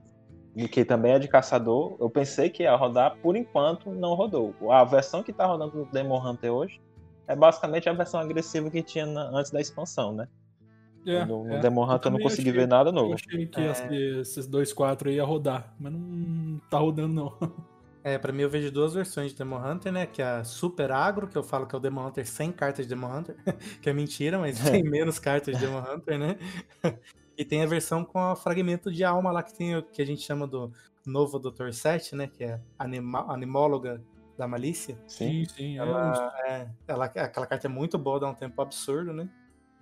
e 0.57 0.67
que 0.67 0.85
também 0.85 1.13
é 1.13 1.19
de 1.19 1.29
caçador. 1.29 1.97
Eu 2.01 2.11
pensei 2.11 2.49
que 2.51 2.63
ia 2.65 2.75
rodar, 2.75 3.17
por 3.23 3.37
enquanto 3.37 3.91
não 3.91 4.15
rodou. 4.15 4.55
A 4.71 4.83
versão 4.85 5.23
que 5.23 5.33
tá 5.33 5.47
rodando 5.47 5.85
do 5.85 5.91
Demon 5.93 6.19
Hunter 6.27 6.51
hoje 6.53 6.81
é 7.29 7.37
basicamente 7.37 7.89
a 7.89 7.93
versão 7.93 8.19
agressiva 8.21 8.71
que 8.71 8.83
tinha 8.83 9.05
na- 9.07 9.29
antes 9.39 9.51
da 9.53 9.61
expansão, 9.61 10.13
né? 10.13 10.27
É, 11.07 11.25
no 11.25 11.45
no 11.45 11.55
é. 11.55 11.61
Demon 11.61 11.85
Hunter 11.85 12.07
eu 12.11 12.17
não 12.17 12.21
consegui 12.21 12.49
achei- 12.51 12.61
ver 12.63 12.67
nada 12.67 12.89
Eu 12.91 12.95
novo. 12.95 13.15
achei 13.15 13.47
que 13.47 13.61
É. 13.61 13.71
esse- 13.71 13.95
esses 14.21 14.47
dois 14.49 14.73
quatro 14.73 15.09
aí 15.09 15.17
ia 15.17 15.25
rodar, 15.25 15.73
mas 15.79 15.93
não 15.93 16.59
tá 16.71 16.79
rodando 16.79 17.15
não. 17.15 17.33
É, 18.07 18.17
pra 18.19 18.33
mim 18.33 18.43
eu 18.43 18.49
vejo 18.49 18.71
duas 18.71 18.95
versões 18.95 19.33
de 19.33 19.39
Demon 19.39 19.59
Hunter, 19.59 19.93
né? 19.93 20.07
Que 20.07 20.23
é 20.23 20.27
a 20.27 20.45
Super 20.45 20.93
Agro, 20.93 21.27
que 21.27 21.37
eu 21.37 21.43
falo 21.43 21.67
que 21.67 21.75
é 21.75 21.79
o 21.79 21.81
Demon 21.81 22.07
Hunter 22.07 22.25
sem 22.25 22.53
cartas 22.53 22.87
de 22.87 22.95
Demon 22.95 23.19
Hunter, 23.19 23.35
que 23.83 23.91
é 23.91 23.93
mentira, 23.93 24.39
mas 24.39 24.61
tem 24.61 24.81
menos 24.89 25.19
cartas 25.19 25.59
de 25.59 25.67
Demon 25.67 25.83
Hunter, 25.83 26.17
né? 26.17 26.39
E 27.39 27.45
tem 27.45 27.63
a 27.63 27.67
versão 27.67 28.03
com 28.03 28.19
o 28.19 28.35
fragmento 28.35 28.91
de 28.91 29.05
alma 29.05 29.31
lá 29.31 29.43
que 29.43 29.53
tem 29.53 29.77
o 29.77 29.83
que 29.83 30.01
a 30.01 30.07
gente 30.07 30.23
chama 30.23 30.47
do 30.47 30.73
novo 31.05 31.39
Dr. 31.39 31.71
7, 31.71 32.17
né? 32.17 32.27
Que 32.29 32.45
é 32.45 32.61
anima 32.79 33.31
animóloga 33.31 34.03
da 34.39 34.49
malícia. 34.49 34.97
Sim. 35.07 35.45
sim. 35.45 35.77
Ela, 35.77 36.33
é, 36.47 36.67
ela, 36.89 37.05
aquela 37.05 37.47
carta 37.47 37.67
é 37.67 37.69
muito 37.69 37.99
boa, 37.99 38.19
dá 38.19 38.27
um 38.27 38.35
tempo 38.35 38.63
absurdo, 38.63 39.13
né? 39.13 39.29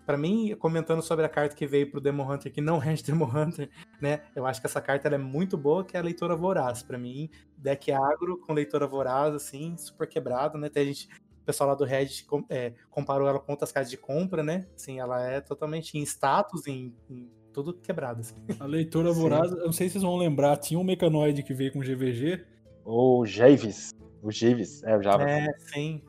Pra 0.04 0.18
mim, 0.18 0.54
comentando 0.58 1.00
sobre 1.00 1.24
a 1.24 1.28
carta 1.28 1.56
que 1.56 1.66
veio 1.66 1.90
pro 1.90 2.00
Demon 2.00 2.30
Hunter, 2.30 2.52
que 2.52 2.60
não 2.60 2.80
é 2.82 2.92
de 2.92 3.02
Demon 3.02 3.24
Hunter, 3.26 3.70
né? 4.00 4.22
Eu 4.34 4.46
acho 4.46 4.60
que 4.60 4.66
essa 4.66 4.80
carta 4.80 5.08
ela 5.08 5.14
é 5.14 5.18
muito 5.18 5.56
boa, 5.56 5.84
que 5.84 5.96
é 5.96 6.00
a 6.00 6.02
Leitora 6.02 6.36
Voraz. 6.36 6.82
Pra 6.82 6.98
mim, 6.98 7.30
deck 7.56 7.90
agro 7.92 8.38
com 8.38 8.52
Leitora 8.52 8.86
Voraz, 8.86 9.34
assim, 9.34 9.76
super 9.76 10.06
quebrado, 10.06 10.58
né? 10.58 10.68
Tem 10.68 10.82
a 10.82 10.86
gente, 10.86 11.08
o 11.40 11.44
pessoal 11.44 11.70
lá 11.70 11.74
do 11.74 11.84
Reddit 11.84 12.26
é, 12.50 12.74
comparou 12.90 13.28
ela 13.28 13.40
com 13.40 13.52
outras 13.52 13.72
cartas 13.72 13.90
de 13.90 13.96
compra, 13.96 14.42
né? 14.42 14.66
Assim, 14.76 15.00
ela 15.00 15.22
é 15.22 15.40
totalmente 15.40 15.96
em 15.96 16.02
status, 16.02 16.66
em, 16.66 16.94
em 17.08 17.30
tudo 17.52 17.72
quebrado, 17.72 18.20
assim. 18.20 18.34
A 18.60 18.66
leitora 18.66 19.12
Sim. 19.14 19.20
voraz, 19.20 19.50
eu 19.52 19.64
não 19.64 19.72
sei 19.72 19.88
se 19.88 19.92
vocês 19.92 20.04
vão 20.04 20.16
lembrar, 20.16 20.56
tinha 20.58 20.78
um 20.78 20.84
mecanoide 20.84 21.42
que 21.42 21.54
veio 21.54 21.72
com 21.72 21.80
GVG. 21.80 22.44
O 22.84 23.24
Javis. 23.24 23.94
O 24.22 24.30
Gives, 24.30 24.82
é, 24.84 24.96
o 24.96 25.02
Java. 25.02 25.28
É, 25.28 25.48
sim. 25.58 26.02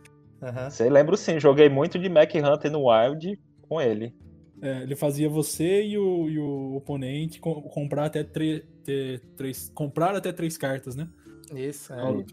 Você 0.70 0.90
lembra 0.90 1.18
sim, 1.18 1.40
joguei 1.40 1.70
muito 1.70 1.98
de 1.98 2.08
Mac 2.08 2.32
Hunter 2.36 2.72
no 2.72 2.90
Wild 2.90 3.40
com 3.68 3.82
ele. 3.82 4.14
É, 4.62 4.84
ele 4.84 4.96
fazia 4.96 5.28
você 5.28 5.84
e 5.84 5.98
o, 5.98 6.30
e 6.30 6.40
o 6.40 6.76
oponente 6.76 7.40
co- 7.40 7.62
comprar 7.64 8.06
até 8.06 8.24
ter 8.24 8.66
três. 9.36 9.70
Comprar 9.74 10.16
até 10.16 10.32
três 10.32 10.58
cartas, 10.58 10.96
né? 10.96 11.08
Isso, 11.54 11.94
é. 11.94 12.26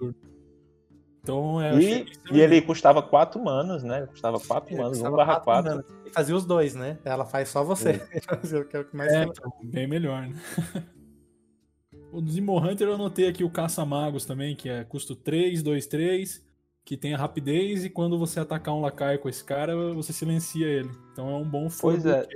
Então 1.22 1.60
é. 1.60 1.78
E, 1.80 2.06
e 2.32 2.40
ele 2.40 2.60
custava 2.62 3.02
4 3.02 3.42
manos, 3.42 3.82
né? 3.82 4.06
Custava 4.06 4.38
4 4.40 4.74
É, 4.74 4.78
manos, 4.78 4.98
1 4.98 5.00
custava 5.02 5.16
barra 5.16 5.40
quatro 5.40 5.70
4. 5.70 5.70
manas. 5.92 6.06
E 6.06 6.10
fazia 6.10 6.34
os 6.34 6.44
dois, 6.44 6.74
né? 6.74 6.98
Ela 7.04 7.24
faz 7.24 7.48
só 7.48 7.62
você. 7.64 7.94
Fazer 8.24 8.60
o 8.60 8.68
que 8.68 8.76
é 8.76 8.80
o 8.80 8.84
que 8.84 8.96
mais 8.96 9.12
É, 9.12 9.24
então, 9.24 9.52
bem 9.64 9.86
melhor, 9.86 10.28
né? 10.28 10.34
o 12.12 12.20
Demon 12.20 12.58
Hunter 12.58 12.88
eu 12.88 12.94
anotei 12.94 13.28
aqui 13.28 13.44
o 13.44 13.50
Caça-Magos 13.50 14.24
também, 14.24 14.54
que 14.56 14.68
é 14.68 14.84
custo 14.84 15.14
3, 15.14 15.62
2, 15.62 15.86
3, 15.86 16.44
que 16.84 16.96
tem 16.96 17.14
a 17.14 17.18
rapidez 17.18 17.84
e 17.84 17.90
quando 17.90 18.18
você 18.18 18.40
atacar 18.40 18.74
um 18.74 18.80
lacaio 18.80 19.18
com 19.18 19.28
esse 19.28 19.44
cara, 19.44 19.74
você 19.94 20.12
silencia 20.12 20.66
ele. 20.66 20.90
Então 21.12 21.28
é 21.30 21.36
um 21.36 21.44
bom 21.44 21.70
furo 21.70 21.94
Pois 21.94 22.06
é. 22.06 22.26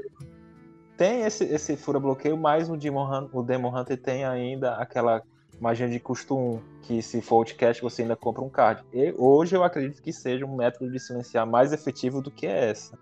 Tem 0.97 1.23
esse, 1.23 1.45
esse 1.45 1.77
fura 1.77 2.01
bloqueio, 2.01 2.37
mas 2.39 2.71
o 2.71 2.77
Demon, 2.77 3.05
Hun- 3.07 3.29
o 3.33 3.43
Demon 3.43 3.77
Hunter 3.77 4.01
tem 4.01 4.25
ainda 4.25 4.77
aquela 4.77 5.23
magia 5.61 5.89
de 5.89 6.01
custo 6.01 6.37
1, 6.37 6.61
que 6.83 7.03
se 7.03 7.21
for 7.21 7.37
outcast 7.37 7.83
você 7.83 8.03
ainda 8.03 8.17
compra 8.17 8.43
um 8.43 8.49
card. 8.49 8.83
E 8.93 9.15
hoje 9.19 9.55
eu 9.57 9.63
acredito 9.63 10.01
que 10.01 10.13
seja 10.13 10.47
um 10.47 10.57
método 10.57 10.91
de 10.91 10.99
silenciar 10.99 11.47
mais 11.47 11.73
efetivo 11.73 12.23
do 12.23 12.31
que 12.31 12.47
essa. 12.47 12.99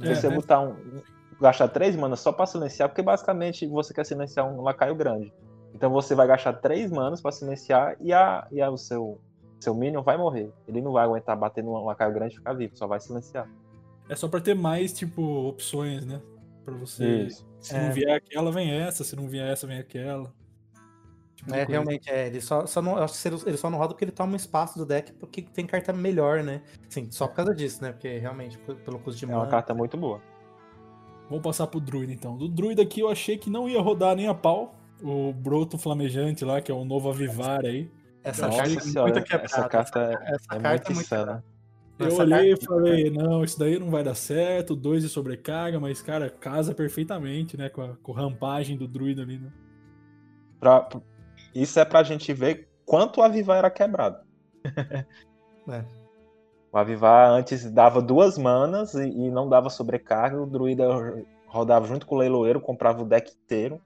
É, 0.00 0.14
você 0.14 0.28
né? 0.28 0.34
botar 0.34 0.60
um, 0.60 0.74
gastar 1.40 1.68
3 1.68 1.96
manas 1.96 2.20
só 2.20 2.32
pra 2.32 2.44
silenciar, 2.46 2.88
porque 2.88 3.02
basicamente 3.02 3.66
você 3.66 3.94
quer 3.94 4.04
silenciar 4.04 4.46
um 4.46 4.60
lacaio 4.62 4.94
grande. 4.94 5.32
Então 5.74 5.90
você 5.90 6.14
vai 6.14 6.26
gastar 6.26 6.54
3 6.54 6.90
manas 6.90 7.20
pra 7.20 7.32
silenciar 7.32 7.96
e, 8.00 8.12
a, 8.12 8.46
e 8.50 8.60
a, 8.60 8.70
o 8.70 8.76
seu, 8.76 9.20
seu 9.60 9.74
minion 9.74 10.02
vai 10.02 10.16
morrer. 10.16 10.50
Ele 10.66 10.80
não 10.80 10.92
vai 10.92 11.04
aguentar 11.04 11.36
bater 11.36 11.62
num 11.64 11.84
lacaio 11.84 12.12
grande 12.14 12.34
e 12.34 12.38
ficar 12.38 12.52
vivo, 12.52 12.76
só 12.76 12.86
vai 12.86 13.00
silenciar. 13.00 13.48
É 14.08 14.16
só 14.16 14.28
pra 14.28 14.40
ter 14.40 14.54
mais, 14.54 14.92
tipo, 14.92 15.22
opções, 15.48 16.04
né? 16.06 16.20
Pra 16.64 16.74
você. 16.74 17.22
Isso. 17.24 17.46
Se 17.60 17.74
É. 17.74 17.86
não 17.86 17.92
vier 17.92 18.14
aquela, 18.16 18.50
vem 18.52 18.70
essa. 18.70 19.02
Se 19.04 19.14
não 19.16 19.28
vier 19.28 19.50
essa, 19.50 19.66
vem 19.66 19.78
aquela. 19.78 20.32
Tipo 21.36 21.54
É, 21.54 21.64
realmente, 21.64 22.10
é. 22.10 22.26
Ele 22.26 22.40
só, 22.40 22.66
só 22.66 22.82
não, 22.82 22.96
acho 22.96 23.20
que 23.22 23.28
ele- 23.48 23.56
só 23.56 23.70
não 23.70 23.78
roda 23.78 23.94
porque 23.94 24.04
ele 24.04 24.12
toma 24.12 24.32
um 24.32 24.36
espaço 24.36 24.76
do 24.78 24.84
deck 24.84 25.12
porque 25.14 25.42
tem 25.42 25.66
carta 25.66 25.92
melhor, 25.92 26.42
né? 26.42 26.62
Sim, 26.88 27.08
só 27.10 27.28
por 27.28 27.36
causa 27.36 27.54
disso, 27.54 27.82
né? 27.82 27.92
Porque 27.92 28.18
realmente, 28.18 28.58
pelo 28.58 28.98
custo 28.98 29.18
de 29.18 29.24
É 29.24 29.28
uma 29.28 29.38
mana. 29.40 29.50
carta 29.50 29.72
muito 29.74 29.96
boa. 29.96 30.20
Vamos 31.28 31.42
passar 31.42 31.66
pro 31.66 31.78
Druid 31.80 32.12
então. 32.12 32.36
Do 32.36 32.48
Druid 32.48 32.80
aqui 32.80 33.00
eu 33.00 33.08
achei 33.10 33.36
que 33.36 33.50
não 33.50 33.68
ia 33.68 33.80
rodar 33.80 34.16
nem 34.16 34.26
a 34.28 34.34
pau. 34.34 34.74
O 35.02 35.32
Broto 35.32 35.78
Flamejante 35.78 36.44
lá, 36.44 36.60
que 36.60 36.72
é 36.72 36.74
o 36.74 36.84
novo 36.84 37.08
Avivar 37.08 37.64
aí. 37.64 37.88
Essa 38.28 38.46
Nossa 38.46 38.58
carta 38.62 38.74
é 38.76 38.80
senhora, 38.80 39.12
muito 39.12 39.24
quebrada. 39.24 39.44
essa 39.44 39.68
carta 39.68 39.98
é- 40.00 40.34
essa 40.34 40.54
é 40.54 40.60
carta 40.60 40.92
muito 40.92 41.14
é 41.14 41.18
muito. 41.24 41.44
Eu 41.98 42.06
Essa 42.06 42.22
olhei 42.22 42.52
e 42.52 42.64
falei, 42.64 43.10
não, 43.10 43.42
isso 43.42 43.58
daí 43.58 43.76
não 43.78 43.90
vai 43.90 44.04
dar 44.04 44.14
certo, 44.14 44.76
dois 44.76 45.02
de 45.02 45.08
sobrecarga, 45.08 45.80
mas, 45.80 46.00
cara, 46.00 46.30
casa 46.30 46.72
perfeitamente, 46.72 47.56
né? 47.56 47.68
Com 47.68 47.82
a, 47.82 47.96
com 47.96 48.12
a 48.12 48.16
rampagem 48.16 48.76
do 48.76 48.86
druida 48.86 49.22
ali, 49.22 49.38
né? 49.38 49.50
Pra- 50.60 50.88
isso 51.54 51.80
é 51.80 51.84
pra 51.84 52.04
gente 52.04 52.32
ver 52.32 52.68
quanto 52.86 53.18
o 53.18 53.22
Avivar 53.22 53.58
era 53.58 53.70
quebrado. 53.70 54.18
É. 55.70 55.84
O 56.72 56.78
Avivar 56.78 57.30
antes 57.30 57.70
dava 57.70 58.00
duas 58.00 58.38
manas 58.38 58.94
e, 58.94 59.06
e 59.06 59.30
não 59.30 59.48
dava 59.48 59.68
sobrecarga. 59.68 60.40
O 60.40 60.46
druida 60.46 60.86
rodava 61.46 61.86
junto 61.86 62.06
com 62.06 62.14
o 62.14 62.18
leiloeiro, 62.18 62.58
comprava 62.58 63.02
o 63.02 63.06
deck 63.06 63.34
inteiro. 63.44 63.78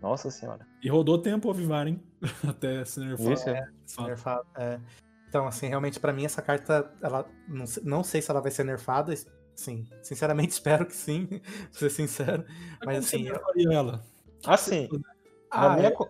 Nossa 0.00 0.30
senhora. 0.30 0.64
E 0.82 0.88
rodou 0.88 1.18
tempo 1.18 1.48
o 1.48 1.50
Avivar, 1.50 1.88
hein? 1.88 2.00
Até 2.48 2.84
se 2.84 3.00
nerfar. 3.00 3.32
Isso 3.32 3.48
é. 3.48 3.68
Fato. 3.86 4.06
Nerfado, 4.08 4.46
é. 4.56 4.80
Então, 5.28 5.46
assim, 5.46 5.68
realmente, 5.68 6.00
pra 6.00 6.12
mim, 6.12 6.24
essa 6.24 6.42
carta, 6.42 6.92
ela 7.02 7.24
não, 7.48 7.66
se- 7.66 7.84
não 7.86 8.02
sei 8.02 8.20
se 8.20 8.30
ela 8.30 8.40
vai 8.40 8.50
ser 8.50 8.64
nerfada. 8.64 9.14
Sim, 9.54 9.86
sinceramente, 10.02 10.50
espero 10.54 10.86
que 10.86 10.94
sim, 10.94 11.26
pra 11.26 11.78
ser 11.78 11.90
sincero. 11.90 12.44
Mas, 12.84 12.98
assim, 13.06 13.28
eu- 13.28 13.72
ela? 13.72 14.02
Assim, 14.44 14.88
na 15.52 15.72
ah, 15.72 15.76
minha 15.76 15.90
co- 15.92 16.08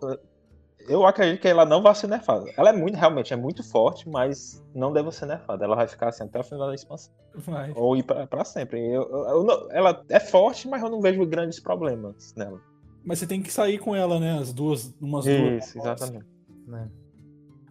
eu 0.88 1.04
acredito 1.06 1.40
que 1.42 1.48
ela 1.48 1.64
não 1.64 1.82
vai 1.82 1.94
ser 1.94 2.06
nerfada. 2.06 2.50
Ela 2.56 2.70
é 2.70 2.72
muito, 2.72 2.96
realmente, 2.96 3.32
é 3.32 3.36
muito 3.36 3.62
forte, 3.62 4.08
mas 4.08 4.64
não 4.74 4.92
deve 4.92 5.11
ser 5.12 5.26
nerfada. 5.26 5.64
Ela 5.64 5.76
vai 5.76 5.86
ficar 5.86 6.08
assim 6.08 6.24
até 6.24 6.40
o 6.40 6.44
final 6.44 6.68
da 6.68 6.74
expansão. 6.74 7.12
Vai. 7.34 7.72
Ou 7.76 7.96
ir 7.96 8.02
pra, 8.02 8.26
pra 8.26 8.44
sempre. 8.44 8.80
Eu- 8.80 9.02
eu- 9.11 9.28
eu 9.28 9.44
não- 9.44 9.68
ela 9.70 10.02
é 10.08 10.18
forte, 10.20 10.66
mas 10.68 10.82
eu 10.82 10.88
não 10.88 11.00
vejo 11.00 11.24
grandes 11.26 11.61
problemas 11.61 12.34
nela. 12.34 12.61
Mas 13.05 13.18
você 13.18 13.26
tem 13.26 13.42
que 13.42 13.53
sair 13.53 13.78
com 13.78 13.94
ela, 13.94 14.20
né? 14.20 14.38
As 14.38 14.53
duas, 14.53 14.94
umas 15.01 15.24
duas. 15.24 15.64
Isso, 15.66 15.78
exatamente. 15.78 16.26
né? 16.66 16.88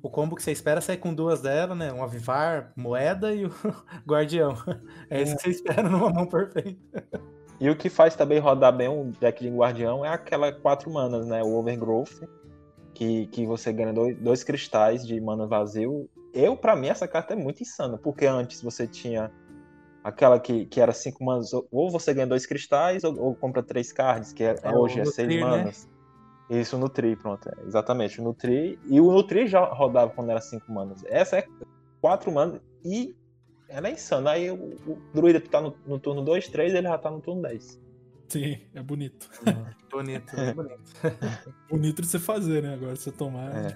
O 0.01 0.09
combo 0.09 0.35
que 0.35 0.41
você 0.41 0.51
espera 0.51 0.79
é 0.79 0.81
sair 0.81 0.97
com 0.97 1.13
duas 1.13 1.41
dela, 1.41 1.75
né? 1.75 1.91
Um 1.91 2.03
Avivar, 2.03 2.71
Moeda 2.75 3.33
e 3.33 3.45
o 3.45 3.51
Guardião. 4.07 4.55
É 5.09 5.21
isso 5.21 5.35
que 5.35 5.43
você 5.43 5.49
espera 5.49 5.89
numa 5.89 6.09
mão 6.09 6.25
perfeita. 6.25 7.03
E 7.59 7.69
o 7.69 7.75
que 7.75 7.89
faz 7.89 8.15
também 8.15 8.39
rodar 8.39 8.75
bem 8.75 8.87
um 8.87 9.11
deck 9.19 9.43
de 9.43 9.49
guardião 9.49 10.05
é 10.05 10.09
aquela 10.09 10.51
quatro 10.51 10.89
manas, 10.89 11.27
né? 11.27 11.43
O 11.43 11.57
Overgrowth, 11.57 12.25
que, 12.93 13.27
que 13.27 13.45
você 13.45 13.73
ganha 13.73 13.91
dois, 13.91 14.17
dois 14.17 14.43
cristais 14.43 15.05
de 15.05 15.19
mana 15.19 15.45
vazio. 15.45 16.09
Eu, 16.33 16.55
pra 16.55 16.75
mim, 16.75 16.87
essa 16.87 17.07
carta 17.07 17.33
é 17.33 17.35
muito 17.35 17.61
insana, 17.61 17.97
porque 17.97 18.25
antes 18.25 18.61
você 18.61 18.87
tinha 18.87 19.29
aquela 20.09 20.39
que, 20.39 20.65
que 20.65 20.79
era 20.81 20.91
cinco 20.91 21.23
manas, 21.23 21.51
ou- 21.53 21.89
você 21.89 22.13
ganha 22.13 22.27
dois 22.27 22.45
cristais, 22.45 23.03
ou, 23.03 23.17
ou 23.19 23.35
compra 23.35 23.63
três 23.63 23.91
cards, 23.93 24.33
que 24.33 24.43
é- 24.43 24.55
É, 24.61 24.71
hoje 24.71 24.99
é 24.99 25.05
seis 25.05 25.27
Nutrir, 25.27 25.45
né? 25.45 25.57
manas. 25.57 25.87
Isso, 26.49 26.75
o 26.75 26.79
Nutri, 26.79 27.15
pronto. 27.15 27.47
é, 27.47 27.65
exatamente, 27.65 28.19
o 28.19 28.23
Nutri. 28.23 28.79
E 28.85 28.99
o 28.99 29.11
Nutri 29.11 29.47
já 29.47 29.63
rodava 29.65 30.11
quando 30.11 30.31
era 30.31 30.41
cinco 30.41 30.71
manas. 30.71 31.03
Essa 31.05 31.37
é 31.37 31.47
quatro 32.01 32.31
manas 32.31 32.59
e 32.83 33.15
ela 33.67 33.87
é 33.87 33.91
insana. 33.91 34.31
Aí 34.31 34.49
o, 34.49 34.55
o 34.87 34.99
druida 35.13 35.39
que 35.39 35.47
tá 35.47 35.61
no, 35.61 35.75
no 35.85 35.99
turno 35.99 36.23
2, 36.23 36.47
3, 36.47 36.73
ele 36.73 36.87
já 36.87 36.97
tá 36.97 37.11
no 37.11 37.21
turno 37.21 37.43
10. 37.43 37.79
Sim, 38.29 38.59
é 38.75 38.81
bonito. 38.81 39.29
Bonito, 39.91 40.35
é 40.39 40.53
bonito. 40.53 40.79
Bonito 41.69 42.01
de 42.01 42.07
você 42.07 42.19
fazer, 42.19 42.61
né? 42.63 42.73
Agora 42.75 42.95
você 42.95 43.11
tomar. 43.11 43.51
É. 43.55 43.73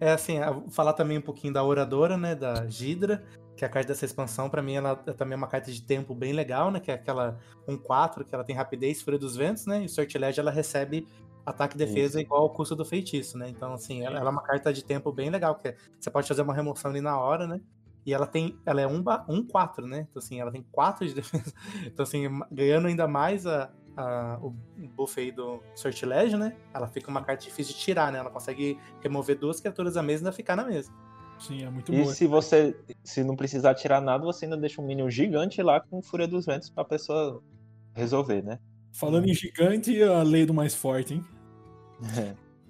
É 0.00 0.12
assim, 0.12 0.38
falar 0.70 0.92
também 0.92 1.18
um 1.18 1.22
pouquinho 1.22 1.52
da 1.52 1.62
Oradora, 1.64 2.16
né? 2.16 2.34
Da 2.34 2.66
Gidra, 2.66 3.24
que 3.56 3.64
é 3.64 3.68
a 3.68 3.70
carta 3.70 3.88
dessa 3.88 4.04
expansão, 4.04 4.48
pra 4.50 4.62
mim, 4.62 4.74
ela 4.74 5.02
é 5.06 5.12
também 5.12 5.36
uma 5.36 5.46
carta 5.46 5.70
de 5.70 5.82
tempo 5.82 6.14
bem 6.14 6.32
legal, 6.32 6.70
né? 6.70 6.80
Que 6.80 6.90
é 6.90 6.94
aquela 6.94 7.38
1-4, 7.68 8.24
que 8.24 8.34
ela 8.34 8.44
tem 8.44 8.56
rapidez, 8.56 9.02
fúria 9.02 9.18
dos 9.18 9.36
ventos, 9.36 9.66
né? 9.66 9.82
E 9.82 9.86
o 9.86 9.88
sortilégio 9.88 10.40
ela 10.40 10.50
recebe 10.50 11.06
ataque 11.44 11.74
e 11.74 11.78
defesa 11.78 12.20
igual 12.20 12.42
ao 12.42 12.50
custo 12.50 12.74
do 12.76 12.84
feitiço, 12.84 13.36
né? 13.36 13.48
Então, 13.48 13.72
assim, 13.74 14.02
ela, 14.04 14.18
ela 14.18 14.28
é 14.28 14.32
uma 14.32 14.42
carta 14.42 14.72
de 14.72 14.84
tempo 14.84 15.12
bem 15.12 15.28
legal, 15.30 15.56
que 15.56 15.68
é- 15.68 15.76
você 15.98 16.10
pode 16.10 16.28
fazer 16.28 16.42
uma 16.42 16.54
remoção 16.54 16.90
ali 16.90 17.00
na 17.00 17.18
hora, 17.18 17.46
né? 17.46 17.60
E 18.04 18.12
ela 18.12 18.26
tem. 18.26 18.58
Ela 18.66 18.80
é 18.80 18.86
1 18.86 18.96
um, 18.96 19.04
um 19.28 19.46
4, 19.46 19.86
né? 19.86 20.06
Então, 20.10 20.20
assim, 20.20 20.40
ela 20.40 20.50
tem 20.50 20.62
4 20.72 21.06
de 21.06 21.14
defesa. 21.14 21.52
Então, 21.86 22.02
assim, 22.04 22.22
ganhando 22.50 22.86
ainda 22.88 23.06
mais 23.06 23.46
a, 23.46 23.70
a- 23.96 24.38
o 24.42 24.50
buff 24.96 25.20
aí 25.20 25.30
do 25.30 25.62
sortilégio, 25.74 26.38
né? 26.38 26.56
Ela 26.74 26.88
fica 26.88 27.10
uma 27.10 27.22
carta 27.22 27.44
difícil 27.44 27.74
de 27.74 27.80
tirar, 27.80 28.10
né? 28.12 28.18
Ela 28.18 28.30
consegue 28.30 28.78
remover 29.00 29.38
duas 29.38 29.60
criaturas 29.60 29.94
da 29.94 30.02
mesa 30.02 30.22
e 30.22 30.26
ainda 30.26 30.32
ficar 30.36 30.56
na 30.56 30.64
mesa. 30.64 30.90
Sim, 31.42 31.64
é 31.64 31.70
muito 31.70 31.92
E 31.92 32.02
boa. 32.02 32.14
se 32.14 32.26
você 32.26 32.76
se 33.02 33.24
não 33.24 33.34
precisar 33.34 33.74
tirar 33.74 34.00
nada, 34.00 34.24
você 34.24 34.44
ainda 34.44 34.56
deixa 34.56 34.80
um 34.80 34.86
minion 34.86 35.10
gigante 35.10 35.60
lá 35.60 35.80
com 35.80 36.00
Fúria 36.00 36.28
dos 36.28 36.46
Ventos 36.46 36.70
pra 36.70 36.84
pessoa 36.84 37.42
resolver, 37.94 38.42
né? 38.42 38.58
Falando 38.92 39.28
em 39.28 39.34
gigante, 39.34 40.02
a 40.02 40.22
lei 40.22 40.46
do 40.46 40.54
mais 40.54 40.74
forte, 40.74 41.14
hein? 41.14 41.24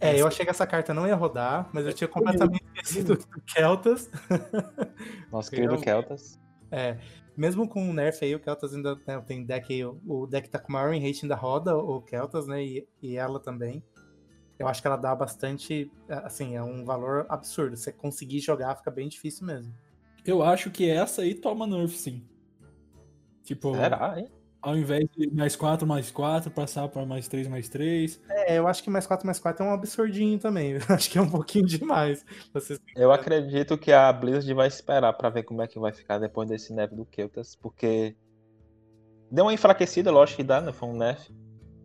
É, 0.00 0.20
eu 0.20 0.26
achei 0.26 0.44
que 0.44 0.50
essa 0.50 0.66
carta 0.66 0.92
não 0.92 1.06
ia 1.06 1.14
rodar, 1.14 1.68
mas 1.72 1.86
eu 1.86 1.92
tinha 1.92 2.08
completamente 2.08 2.64
esquecido 2.74 3.16
do 3.16 3.40
Keltas. 3.42 4.10
Nosso 5.30 5.50
querido 5.50 5.78
Keltas. 5.78 6.38
É, 6.70 6.96
mesmo 7.36 7.68
com 7.68 7.88
o 7.88 7.92
nerf 7.92 8.24
aí, 8.24 8.34
o 8.34 8.40
Keltas 8.40 8.74
ainda 8.74 8.98
né, 9.06 9.22
tem 9.26 9.44
deck 9.44 9.72
aí, 9.72 9.84
o, 9.84 10.26
deck 10.26 10.48
tá 10.48 10.58
com 10.58 10.70
o 10.70 10.72
maior 10.72 10.90
win 10.90 11.00
rate 11.00 11.24
ainda 11.24 11.34
roda 11.34 11.76
o 11.76 12.00
Keltas, 12.00 12.46
né? 12.46 12.64
E, 12.64 12.88
e 13.02 13.16
ela 13.16 13.38
também. 13.38 13.82
Eu 14.62 14.68
acho 14.68 14.80
que 14.80 14.86
ela 14.86 14.96
dá 14.96 15.14
bastante, 15.14 15.90
assim, 16.08 16.56
é 16.56 16.62
um 16.62 16.84
valor 16.84 17.26
absurdo. 17.28 17.76
Você 17.76 17.92
conseguir 17.92 18.40
jogar 18.40 18.76
fica 18.76 18.90
bem 18.90 19.08
difícil 19.08 19.46
mesmo. 19.46 19.74
Eu 20.24 20.42
acho 20.42 20.70
que 20.70 20.88
essa 20.88 21.22
aí 21.22 21.34
toma 21.34 21.66
nerf, 21.66 21.96
sim. 21.96 22.24
Tipo, 23.42 23.74
Será, 23.74 24.18
hein? 24.18 24.28
ao 24.62 24.76
invés 24.76 25.08
de 25.16 25.28
mais 25.34 25.56
4, 25.56 25.84
mais 25.84 26.10
4, 26.12 26.50
passar 26.50 26.88
para 26.88 27.04
mais 27.04 27.26
3, 27.26 27.48
mais 27.48 27.68
3. 27.68 28.20
É, 28.28 28.58
eu 28.58 28.68
acho 28.68 28.82
que 28.84 28.88
mais 28.88 29.06
4 29.06 29.26
mais 29.26 29.40
4 29.40 29.64
é 29.64 29.68
um 29.68 29.72
absurdinho 29.72 30.38
também. 30.38 30.78
Eu 30.88 30.94
acho 30.94 31.10
que 31.10 31.18
é 31.18 31.20
um 31.20 31.28
pouquinho 31.28 31.66
demais. 31.66 32.24
Vocês... 32.54 32.78
Eu 32.94 33.10
acredito 33.10 33.76
que 33.76 33.90
a 33.90 34.12
Blizzard 34.12 34.54
vai 34.54 34.68
esperar 34.68 35.12
pra 35.14 35.28
ver 35.28 35.42
como 35.42 35.60
é 35.60 35.66
que 35.66 35.80
vai 35.80 35.92
ficar 35.92 36.18
depois 36.18 36.48
desse 36.48 36.72
nerf 36.72 36.94
do 36.94 37.04
Keltas, 37.04 37.56
porque 37.56 38.14
deu 39.30 39.44
uma 39.44 39.52
enfraquecida, 39.52 40.12
lógico 40.12 40.36
que 40.36 40.44
dá, 40.44 40.60
né? 40.60 40.72
Foi 40.72 40.88
um 40.88 40.96
nerf. 40.96 41.32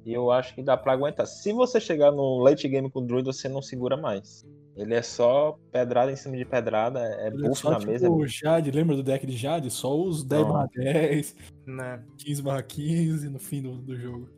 E 0.08 0.14
eu 0.14 0.32
acho 0.32 0.55
que 0.55 0.64
dá 0.64 0.78
pra 0.78 0.93
aguentar. 0.93 1.28
Se 1.28 1.51
você 1.51 1.82
chegar 1.82 2.12
no 2.14 2.38
late 2.39 2.66
game 2.70 2.89
com 2.89 2.99
o 2.99 3.05
Druid, 3.05 3.26
você 3.26 3.49
não 3.49 3.62
segura 3.62 3.97
mais. 3.97 4.45
Ele 4.74 4.93
é 4.93 5.01
só 5.01 5.60
pedrada 5.70 6.10
em 6.12 6.16
cima 6.16 6.38
de 6.38 6.45
pedrada, 6.45 6.99
é 7.01 7.28
Ele 7.28 7.45
é 7.45 7.49
buff 7.49 7.62
só 7.62 7.72
na 7.72 7.80
tipo 7.80 7.91
mesa. 7.91 8.10
o 8.10 8.26
Jade, 8.26 8.72
lembra 8.72 8.95
do 8.95 9.03
deck 9.03 9.26
de 9.28 9.36
Jade? 9.36 9.70
Só 9.70 9.93
os 9.99 10.24
10 10.24 10.43
Não. 10.45 10.53
barra 10.53 10.70
10, 10.74 11.36
Né, 11.66 12.03
15 12.18 12.41
barra 12.41 12.64
15 12.64 13.28
no 13.30 13.38
fim 13.38 13.62
do, 13.62 13.76
do 13.82 13.97
jogo. 13.97 14.30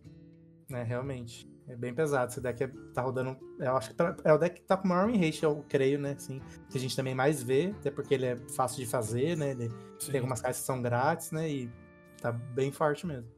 né, 0.68 0.82
realmente. 0.82 1.48
É 1.68 1.76
bem 1.76 1.94
pesado. 1.94 2.32
Esse 2.32 2.42
deck 2.42 2.64
é- 2.64 2.72
tá 2.96 3.04
rodando. 3.04 3.38
Eu 3.60 3.78
acho 3.78 3.90
que 3.90 3.96
tá- 3.96 4.16
é 4.24 4.34
o 4.34 4.40
deck 4.40 4.56
que 4.62 4.66
tá 4.66 4.76
com 4.76 4.86
o 4.86 4.90
maior 4.90 5.06
win 5.06 5.18
rate, 5.24 5.44
eu 5.44 5.64
creio, 5.70 6.00
né? 6.00 6.14
Assim, 6.18 6.42
que 6.72 6.78
a 6.80 6.82
gente 6.82 6.96
também 6.96 7.14
mais 7.14 7.44
vê, 7.44 7.76
até 7.80 7.92
porque 7.92 8.16
ele 8.16 8.26
é 8.26 8.38
fácil 8.56 8.80
de 8.84 8.90
fazer, 8.90 9.38
né? 9.38 9.52
Ele 9.52 9.70
Sim. 10.00 10.12
tem 10.12 10.20
algumas 10.20 10.42
cartas 10.42 10.62
que 10.62 10.66
são 10.66 10.82
grátis, 10.82 11.32
né? 11.32 11.48
E 11.48 11.70
tá 12.20 12.32
bem 12.32 12.72
forte 12.72 13.06
mesmo. 13.06 13.30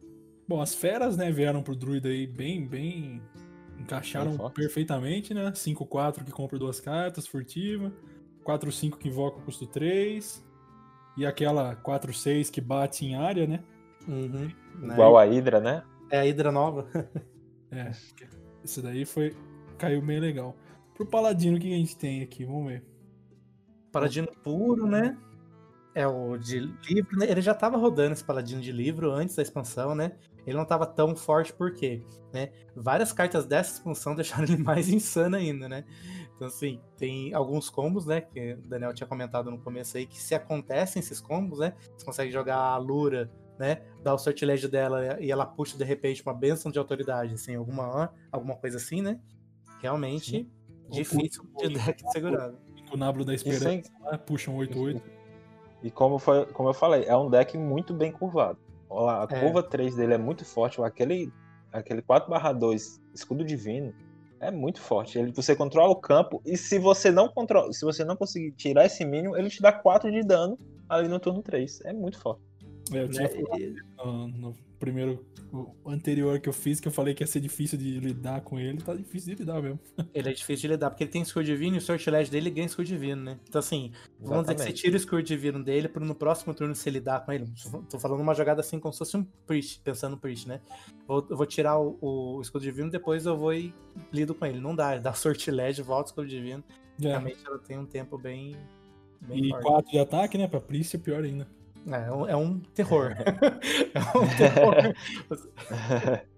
Bom, 0.52 0.60
as 0.60 0.76
feras, 0.76 1.16
né, 1.16 1.32
vieram 1.32 1.64
pro 1.64 1.74
druida 1.74 2.10
aí 2.10 2.28
bem, 2.28 2.68
bem. 2.68 3.22
Encaixaram 3.80 4.36
Bem 4.36 4.50
perfeitamente, 4.50 5.34
né? 5.34 5.50
5-4 5.52 6.26
que 6.26 6.32
compra 6.32 6.60
duas 6.60 6.78
cartas, 6.78 7.26
furtiva. 7.26 7.90
4-5 8.44 8.98
que 8.98 9.08
invoca 9.08 9.38
o 9.38 9.42
custo 9.44 9.66
3. 9.66 10.46
E 11.16 11.26
aquela 11.26 11.74
4-6 11.78 12.52
que 12.52 12.60
bate 12.60 13.06
em 13.06 13.16
área, 13.16 13.48
né? 13.48 13.64
Uhum, 14.06 14.52
né? 14.76 14.94
Igual 14.94 15.18
a 15.18 15.24
Hydra, 15.24 15.62
né? 15.62 15.84
É 16.10 16.20
a 16.20 16.26
Hidra 16.26 16.52
nova. 16.52 16.86
É. 17.74 17.90
Esse 18.66 18.82
daí 18.82 19.06
foi. 19.06 19.34
Caiu 19.78 20.02
bem 20.02 20.20
legal. 20.20 20.54
Pro 20.94 21.06
Paladino, 21.06 21.56
o 21.56 21.60
que 21.62 21.74
a 21.74 21.78
gente 21.78 21.96
tem 21.96 22.22
aqui? 22.22 22.44
Vamos 22.44 22.68
ver. 22.68 22.84
Paladino 23.94 24.28
puro, 24.44 24.86
né? 24.86 25.18
É 25.94 26.08
o 26.08 26.38
de 26.38 26.60
livro, 26.60 27.18
né? 27.18 27.32
Ele 27.32 27.42
já 27.42 27.54
tava 27.54 27.78
rodando 27.78 28.12
esse 28.12 28.24
paladino 28.26 28.62
de 28.62 28.74
livro 28.74 29.12
antes 29.12 29.38
da 29.38 29.42
expansão, 29.42 29.96
né? 29.96 30.12
Ele 30.46 30.58
não 30.58 30.66
tava 30.66 30.86
tão 30.86 31.16
forte 31.16 31.54
por 31.54 31.74
quê? 31.74 32.02
Né? 32.34 32.52
Várias 32.76 33.12
cartas 33.14 33.46
dessa 33.46 33.74
expansão 33.74 34.16
deixaram 34.16 34.44
ele 34.46 34.58
mais 34.58 34.90
insano 34.90 35.36
ainda, 35.36 35.68
né? 35.70 35.84
Então, 36.36 36.48
assim, 36.48 36.82
tem 36.98 37.34
alguns 37.34 37.70
combos, 37.70 38.06
né? 38.06 38.22
Que 38.22 38.54
o 38.54 38.62
Daniel 38.68 38.94
tinha 38.94 39.06
comentado 39.08 39.52
no 39.52 39.60
começo 39.60 39.96
aí, 39.98 40.08
que 40.08 40.20
se 40.20 40.34
acontecem 40.34 41.00
esses 41.00 41.22
combos, 41.22 41.60
né? 41.60 41.74
Você 41.96 42.04
consegue 42.06 42.32
jogar 42.32 42.58
a 42.58 42.78
Lura, 42.78 43.30
né? 43.60 43.84
Dar 44.02 44.16
o 44.16 44.18
sortilégio 44.18 44.68
dela 44.68 45.20
e 45.22 45.30
ela 45.30 45.46
puxa 45.46 45.78
de 45.78 45.84
repente 45.84 46.24
uma 46.24 46.34
benção 46.34 46.72
de 46.72 46.80
autoridade, 46.80 47.36
assim, 47.36 47.56
alguma, 47.56 48.12
alguma 48.32 48.56
coisa 48.56 48.78
assim, 48.78 49.02
né? 49.04 49.20
Realmente 49.80 50.50
difícil 50.90 51.44
de 51.58 51.70
deck 51.70 52.04
de 52.04 52.12
segurar. 52.12 52.54
O 52.92 52.98
Nablo 52.98 53.24
da 53.24 53.34
E, 53.34 53.38
sem- 53.38 53.52
Esperança 53.54 53.92
lá, 54.02 54.18
puxa 54.18 54.50
um 54.52 54.58
8-8. 54.58 55.02
e 55.84 55.90
como, 55.92 56.18
foi, 56.20 56.46
como 56.48 56.70
eu 56.70 56.74
falei, 56.74 57.06
é 57.06 57.16
um 57.16 57.30
deck 57.30 57.58
muito 57.58 57.94
bem 57.94 58.12
curvado. 58.12 58.60
A 58.92 59.28
É. 59.30 59.40
curva 59.40 59.64
3 59.64 59.96
dele 59.96 60.14
é 60.14 60.18
muito 60.18 60.46
forte. 60.46 60.82
Aquele, 60.82 61.34
aquele 61.72 62.02
4/2 62.02 63.00
escudo 63.14 63.44
divino 63.46 63.96
é 64.42 64.52
muito 64.52 64.82
forte. 64.82 65.18
Ele, 65.20 65.32
você 65.34 65.56
controla 65.56 65.92
o 65.92 66.00
campo 66.02 66.42
e 66.46 66.58
se 66.58 66.78
você 66.80 67.12
não 67.12 67.30
controla, 67.30 67.72
se 67.74 67.86
você 67.86 68.04
não 68.04 68.16
conseguir 68.18 68.54
tirar 68.54 68.86
esse 68.86 69.06
mínimo, 69.06 69.38
ele 69.38 69.50
te 69.50 69.62
dá 69.62 69.72
4 69.72 70.12
de 70.12 70.22
dano 70.24 70.60
ali 70.90 71.08
no 71.08 71.20
turno 71.20 71.42
3. 71.44 71.80
É 71.86 71.94
muito 71.94 72.20
forte. 72.20 72.42
Eu 72.92 73.10
tinha 73.10 73.28
Né? 73.28 73.76
No, 73.98 74.28
no 74.28 74.56
primeiro 74.80 75.26
o 75.54 75.90
anterior 75.90 76.40
que 76.40 76.48
eu 76.48 76.54
fiz, 76.54 76.80
que 76.80 76.88
eu 76.88 76.92
falei 76.92 77.14
que 77.14 77.22
ia 77.22 77.28
ser 77.28 77.42
difícil 77.42 77.78
de 77.78 78.00
lidar 78.00 78.42
com 78.42 78.58
ele, 78.58 78.82
tá 78.82 78.96
difícil 78.96 79.36
de 79.36 79.42
lidar 79.44 79.62
mesmo. 79.62 79.80
Ele 80.14 80.30
é 80.30 80.34
difícil 80.34 80.62
de 80.62 80.68
lidar, 80.70 80.90
porque 80.90 81.04
ele 81.04 81.12
tem 81.12 81.22
escudo 81.22 81.46
divino 81.46 81.76
e 81.76 81.80
o 81.80 81.82
sortilégio 81.82 82.32
dele 82.32 82.50
ganha 82.50 82.66
escudo 82.66 82.86
divino, 82.86 83.22
né? 83.22 83.40
Então, 83.48 83.60
assim, 83.60 83.92
vamos 84.20 84.44
dizer 84.44 84.56
que 84.56 84.62
você 84.62 84.70
Exatamente. 84.70 84.82
tira 84.82 84.94
o 84.94 84.98
escudo 84.98 85.24
divino 85.24 85.64
dele 85.64 85.90
para 85.90 86.06
no 86.06 86.16
próximo 86.16 86.54
turno 86.54 86.74
você 86.74 86.90
lidar 86.90 87.26
com 87.26 87.34
ele. 87.34 87.46
Tô 87.90 88.00
falando 88.00 88.22
uma 88.22 88.34
jogada 88.34 88.62
assim 88.62 88.80
como 88.80 88.94
se 88.94 89.00
fosse 89.00 89.18
um 89.18 89.24
Priest, 89.46 89.82
pensando 89.82 90.12
no 90.12 90.18
Priest, 90.18 90.48
né? 90.48 90.62
Vou, 91.06 91.26
eu 91.30 91.36
vou 91.36 91.46
tirar 91.46 91.78
o, 91.78 91.98
o 92.02 92.42
escudo 92.42 92.64
divino, 92.64 92.90
depois 92.90 93.26
eu 93.26 93.38
vou 93.38 93.54
e 93.54 93.74
lido 94.12 94.34
com 94.34 94.46
ele. 94.46 94.60
Não 94.60 94.76
dá, 94.76 94.98
dá 94.98 95.12
sortilégio, 95.14 95.84
volta 95.84 96.10
o 96.10 96.12
escudo 96.12 96.28
divino. 96.28 96.64
É. 97.02 97.08
Realmente 97.08 97.46
ela 97.46 97.60
tem 97.60 97.78
um 97.78 97.86
tempo 97.86 98.18
bem. 98.18 98.56
bem 99.22 99.48
E 99.48 99.50
forte. 99.50 99.64
4 99.64 99.92
de 99.92 100.00
ataque, 100.00 100.38
né? 100.38 100.48
Pra 100.48 100.62
Priest 100.62 100.96
é 100.96 101.00
pior 101.00 101.24
ainda. 101.24 101.48
É, 101.88 102.08
é 102.08 102.12
um, 102.12 102.28
é 102.30 102.36
um 102.36 102.60
terror. 102.60 103.12
é 103.12 104.00
um 104.18 104.28
terror. 104.38 104.76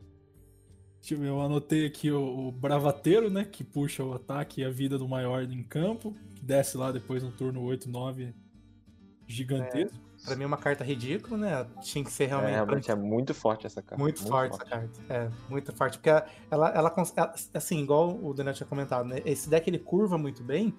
Deixa 1.02 1.16
eu 1.16 1.20
ver, 1.20 1.28
eu 1.28 1.42
anotei 1.42 1.86
aqui 1.86 2.10
o, 2.12 2.48
o 2.48 2.52
Bravateiro, 2.52 3.30
né? 3.30 3.44
Que 3.44 3.62
puxa 3.64 4.04
o 4.04 4.14
ataque 4.14 4.62
e 4.62 4.64
a 4.64 4.70
vida 4.70 4.98
do 4.98 5.08
maior 5.08 5.44
em 5.44 5.62
campo. 5.62 6.16
Que 6.36 6.46
desce 6.46 6.78
lá 6.78 6.92
depois 6.94 7.22
no 7.22 7.32
turno 7.32 7.62
8, 7.62 7.90
9. 7.90 8.34
Gigantesco. 9.28 9.98
pra 10.26 10.36
mim 10.36 10.44
é 10.44 10.48
uma 10.48 10.58
carta 10.58 10.84
ridícula, 10.84 11.38
né? 11.38 11.68
Tinha 11.82 12.04
que 12.04 12.12
ser 12.12 12.26
É, 12.26 12.28
realmente. 12.28 12.52
realmente 12.54 12.92
é 12.92 12.96
muito 12.96 13.34
forte 13.34 13.66
essa 13.66 13.82
carta. 13.82 14.02
Muito, 14.02 14.26
forte, 14.26 14.54
essa 14.56 14.66
carta. 14.66 14.90
É, 15.10 15.30
muito 15.50 15.74
forte. 15.74 15.98
Porque 15.98 16.10
ela, 16.10 16.26
ela, 16.52 16.94
ela- 16.96 17.34
assim, 17.54 17.82
igual 17.82 18.18
o 18.24 18.34
Daniel 18.34 18.54
tinha 18.54 18.68
comentado, 18.68 19.06
né? 19.08 19.22
Esse 19.26 19.50
deck 19.50 19.70
ele 19.70 19.80
curva 19.80 20.18
muito 20.18 20.42
bem. 20.44 20.74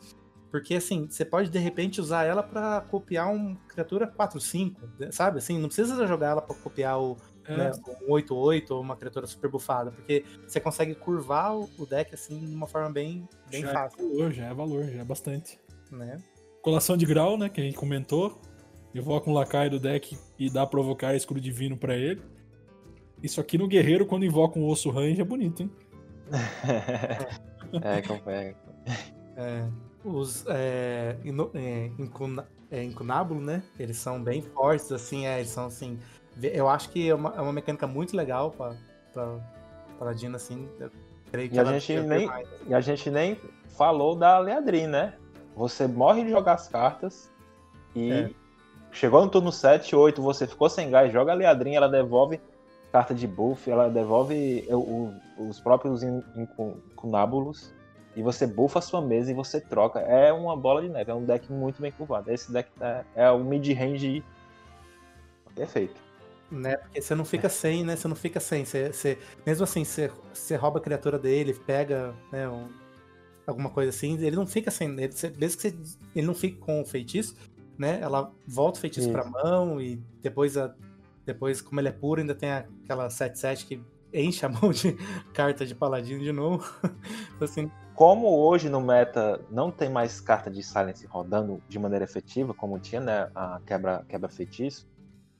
Porque, 0.54 0.76
assim, 0.76 1.08
você 1.10 1.24
pode 1.24 1.50
de 1.50 1.58
repente 1.58 2.00
usar 2.00 2.22
ela 2.22 2.40
pra 2.40 2.80
copiar 2.82 3.28
uma 3.34 3.56
criatura 3.66 4.06
4-5, 4.06 4.76
sabe? 5.10 5.38
Assim, 5.38 5.58
não 5.58 5.66
precisa 5.66 6.06
jogar 6.06 6.28
ela 6.28 6.40
pra 6.40 6.54
copiar 6.54 6.96
o, 7.02 7.16
É. 7.44 7.56
né, 7.56 7.72
um 8.06 8.12
8-8 8.12 8.70
ou 8.70 8.80
uma 8.80 8.94
criatura 8.94 9.26
super 9.26 9.50
bufada, 9.50 9.90
porque 9.90 10.24
você 10.46 10.60
consegue 10.60 10.94
curvar 10.94 11.56
o 11.56 11.86
deck 11.90 12.14
assim 12.14 12.38
de 12.38 12.54
uma 12.54 12.68
forma 12.68 12.88
bem, 12.88 13.28
bem 13.50 13.62
já 13.62 13.72
fácil, 13.72 13.98
é 13.98 14.08
valor, 14.08 14.32
já 14.32 14.44
é 14.46 14.54
valor, 14.54 14.84
já 14.84 15.00
é 15.00 15.04
bastante. 15.04 15.58
né? 15.90 16.22
Colação 16.62 16.96
de 16.96 17.04
grau, 17.04 17.36
né? 17.36 17.48
Que 17.48 17.60
a 17.60 17.64
gente 17.64 17.76
comentou. 17.76 18.40
Evoca 18.94 19.28
um 19.28 19.34
lacaio 19.34 19.72
do 19.72 19.80
deck 19.80 20.16
e 20.38 20.48
dá 20.48 20.64
provocar 20.64 21.16
escudo 21.16 21.40
divino 21.40 21.76
pra 21.76 21.96
ele. 21.96 22.22
Isso 23.20 23.40
aqui 23.40 23.58
no 23.58 23.66
guerreiro, 23.66 24.06
quando 24.06 24.24
invoca 24.24 24.56
um 24.56 24.68
osso 24.68 24.88
range, 24.88 25.20
é 25.20 25.24
bonito, 25.24 25.64
hein? 25.64 25.70
é, 27.82 28.00
confere. 28.02 28.54
É, 29.36 29.66
os 30.04 30.44
é, 30.48 31.16
ino- 31.24 31.50
é, 31.54 31.90
incuna- 31.98 32.46
é, 32.70 32.82
incunábulo, 32.82 33.40
né? 33.40 33.62
Eles 33.78 33.96
são 33.96 34.22
bem 34.22 34.42
fortes, 34.42 34.90
assim, 34.92 35.26
é, 35.26 35.38
eles 35.38 35.50
são 35.50 35.66
assim. 35.66 35.98
Eu 36.42 36.68
acho 36.68 36.90
que 36.90 37.08
é 37.08 37.14
uma, 37.14 37.32
é 37.36 37.40
uma 37.40 37.52
mecânica 37.52 37.86
muito 37.86 38.16
legal 38.16 38.50
pra, 38.50 38.74
pra 39.12 39.38
Paladino, 39.98 40.36
assim. 40.36 40.68
Eu 40.80 40.90
creio 41.30 41.48
que 41.50 41.56
E 41.56 41.58
a 41.60 41.64
gente 41.64 42.00
nem- 42.00 42.26
mais. 42.26 42.48
E 42.66 42.74
a 42.74 42.80
gente 42.80 43.10
nem 43.10 43.40
falou 43.76 44.14
da 44.16 44.38
Leadrin, 44.38 44.86
né? 44.88 45.14
Você 45.56 45.86
morre 45.86 46.24
de 46.24 46.30
jogar 46.30 46.54
as 46.54 46.68
cartas 46.68 47.30
e 47.94 48.10
É. 48.12 48.30
chegou 48.90 49.24
no 49.24 49.30
turno 49.30 49.52
7, 49.52 49.94
8, 49.94 50.20
você 50.20 50.46
ficou 50.46 50.68
sem 50.68 50.90
gás, 50.90 51.12
joga 51.12 51.30
a 51.32 51.34
Leadrin, 51.34 51.74
ela 51.76 51.88
devolve 51.88 52.40
carta 52.90 53.14
de 53.14 53.26
buff, 53.26 53.68
ela 53.70 53.88
devolve 53.88 54.66
o- 54.70 54.74
o- 55.38 55.48
os 55.48 55.60
próprios 55.60 56.02
in- 56.02 56.22
incu- 56.36 56.76
incunábulos 56.92 57.72
e 58.16 58.22
você 58.22 58.46
buffa 58.46 58.78
a 58.78 58.82
sua 58.82 59.00
mesa 59.00 59.30
e 59.30 59.34
você 59.34 59.60
troca. 59.60 60.00
É 60.00 60.32
uma 60.32 60.56
bola 60.56 60.82
de 60.82 60.88
neve, 60.88 61.10
é 61.10 61.14
um 61.14 61.24
deck 61.24 61.50
muito 61.52 61.80
bem 61.82 61.90
curvado. 61.92 62.30
Esse 62.30 62.52
deck 62.52 62.70
é, 62.80 63.04
é 63.14 63.30
o 63.30 63.42
mid-range 63.42 64.22
perfeito. 65.54 66.02
Né? 66.50 66.76
Porque 66.76 67.00
você 67.00 67.14
não 67.14 67.24
fica 67.24 67.48
sem, 67.48 67.84
né? 67.84 67.96
Você 67.96 68.06
não 68.06 68.14
fica 68.16 68.38
sem. 68.38 68.64
Você, 68.64 68.92
você- 68.92 69.18
mesmo 69.44 69.64
assim, 69.64 69.84
você, 69.84 70.10
você 70.32 70.56
rouba 70.56 70.78
a 70.78 70.82
criatura 70.82 71.18
dele, 71.18 71.54
pega 71.54 72.14
né, 72.30 72.48
um- 72.48 72.68
alguma 73.46 73.70
coisa 73.70 73.90
assim, 73.90 74.14
ele 74.24 74.36
não 74.36 74.46
fica 74.46 74.70
sem. 74.70 74.88
Ele, 74.90 75.10
você- 75.12 75.30
mesmo 75.36 75.60
que 75.60 75.70
você- 75.70 75.98
ele 76.14 76.26
não 76.26 76.34
fique 76.34 76.58
com 76.58 76.80
o 76.80 76.84
feitiço, 76.84 77.34
né? 77.78 77.98
Ela 78.00 78.30
volta 78.46 78.78
o 78.78 78.80
feitiço 78.80 79.10
pra 79.10 79.24
mão 79.24 79.80
e 79.80 79.96
depois, 80.22 80.56
a, 80.56 80.72
depois, 81.26 81.60
como 81.60 81.80
ele 81.80 81.88
é 81.88 81.92
puro, 81.92 82.20
ainda 82.20 82.34
tem 82.34 82.52
aquela 82.52 83.08
7-7 83.10 83.66
que 83.66 83.82
enche 84.14 84.46
a 84.46 84.48
mão 84.48 84.70
de 84.70 84.92
carta 85.34 85.66
de 85.66 85.74
paladino 85.74 86.22
de 86.22 86.32
novo. 86.32 86.64
Assim, 87.40 87.70
Como 87.94 88.28
hoje 88.28 88.68
no 88.68 88.80
meta 88.80 89.40
não 89.50 89.70
tem 89.70 89.88
mais 89.90 90.20
carta 90.20 90.50
de 90.50 90.62
silence 90.62 91.06
rodando 91.06 91.62
de 91.68 91.78
maneira 91.78 92.04
efetiva, 92.04 92.54
como 92.54 92.78
tinha, 92.78 93.00
né? 93.00 93.30
A 93.34 93.60
quebra, 93.66 94.04
quebra 94.08 94.28
feitiço, 94.28 94.86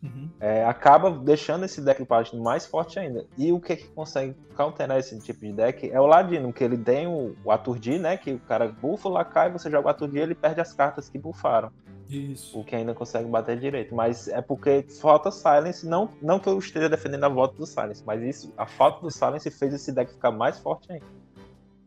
Uhum. 0.03 0.29
é, 0.39 0.63
acaba 0.67 1.11
deixando 1.11 1.65
esse 1.65 1.81
deck 1.81 1.99
do 2.01 2.05
Paladino 2.07 2.43
mais 2.43 2.67
forte 2.67 2.99
ainda. 2.99 3.27
E 3.39 3.51
o 3.51 3.59
que, 3.59 3.75
que 3.75 3.89
consegue 3.89 4.35
counterar 4.55 4.99
esse 4.99 5.19
tipo 5.19 5.41
de 5.41 5.53
deck 5.55 5.91
é 5.91 5.99
o 5.99 6.05
Ladino, 6.07 6.53
que 6.53 6.63
ele 6.63 6.77
tem 6.77 7.07
o, 7.07 7.35
o 7.43 7.51
Aturdir, 7.51 7.99
né? 7.99 8.19
Que 8.19 8.35
o 8.35 8.39
cara 8.39 8.69
bufa 8.69 9.09
o 9.09 9.13
Lacai, 9.13 9.51
você 9.51 9.71
joga 9.71 9.87
o 9.87 9.91
Aturdir 9.91 10.21
ele 10.23 10.35
perde 10.35 10.61
as 10.61 10.75
cartas 10.75 11.09
que 11.09 11.19
bufaram. 11.19 11.71
Isso. 12.09 12.59
O 12.59 12.65
que 12.65 12.77
ainda 12.77 12.95
consegue 12.95 13.29
bater 13.29 13.59
direito. 13.59 13.95
Mas 13.95 14.29
é 14.29 14.41
porque 14.43 14.85
falta 15.01 15.31
Silence, 15.31 15.87
não, 15.87 16.11
não 16.21 16.39
que 16.39 16.49
eu 16.49 16.59
esteja 16.59 16.89
defendendo 16.89 17.25
a 17.25 17.29
volta 17.29 17.57
do 17.57 17.67
Silence, 17.67 18.03
mas 18.05 18.23
isso, 18.23 18.53
a 18.57 18.67
falta 18.67 19.01
do 19.01 19.11
Silence 19.11 19.51
fez 19.51 19.75
esse 19.75 19.93
deck 19.93 20.13
ficar 20.13 20.31
mais 20.31 20.59
forte 20.59 20.93
ainda. 20.93 21.07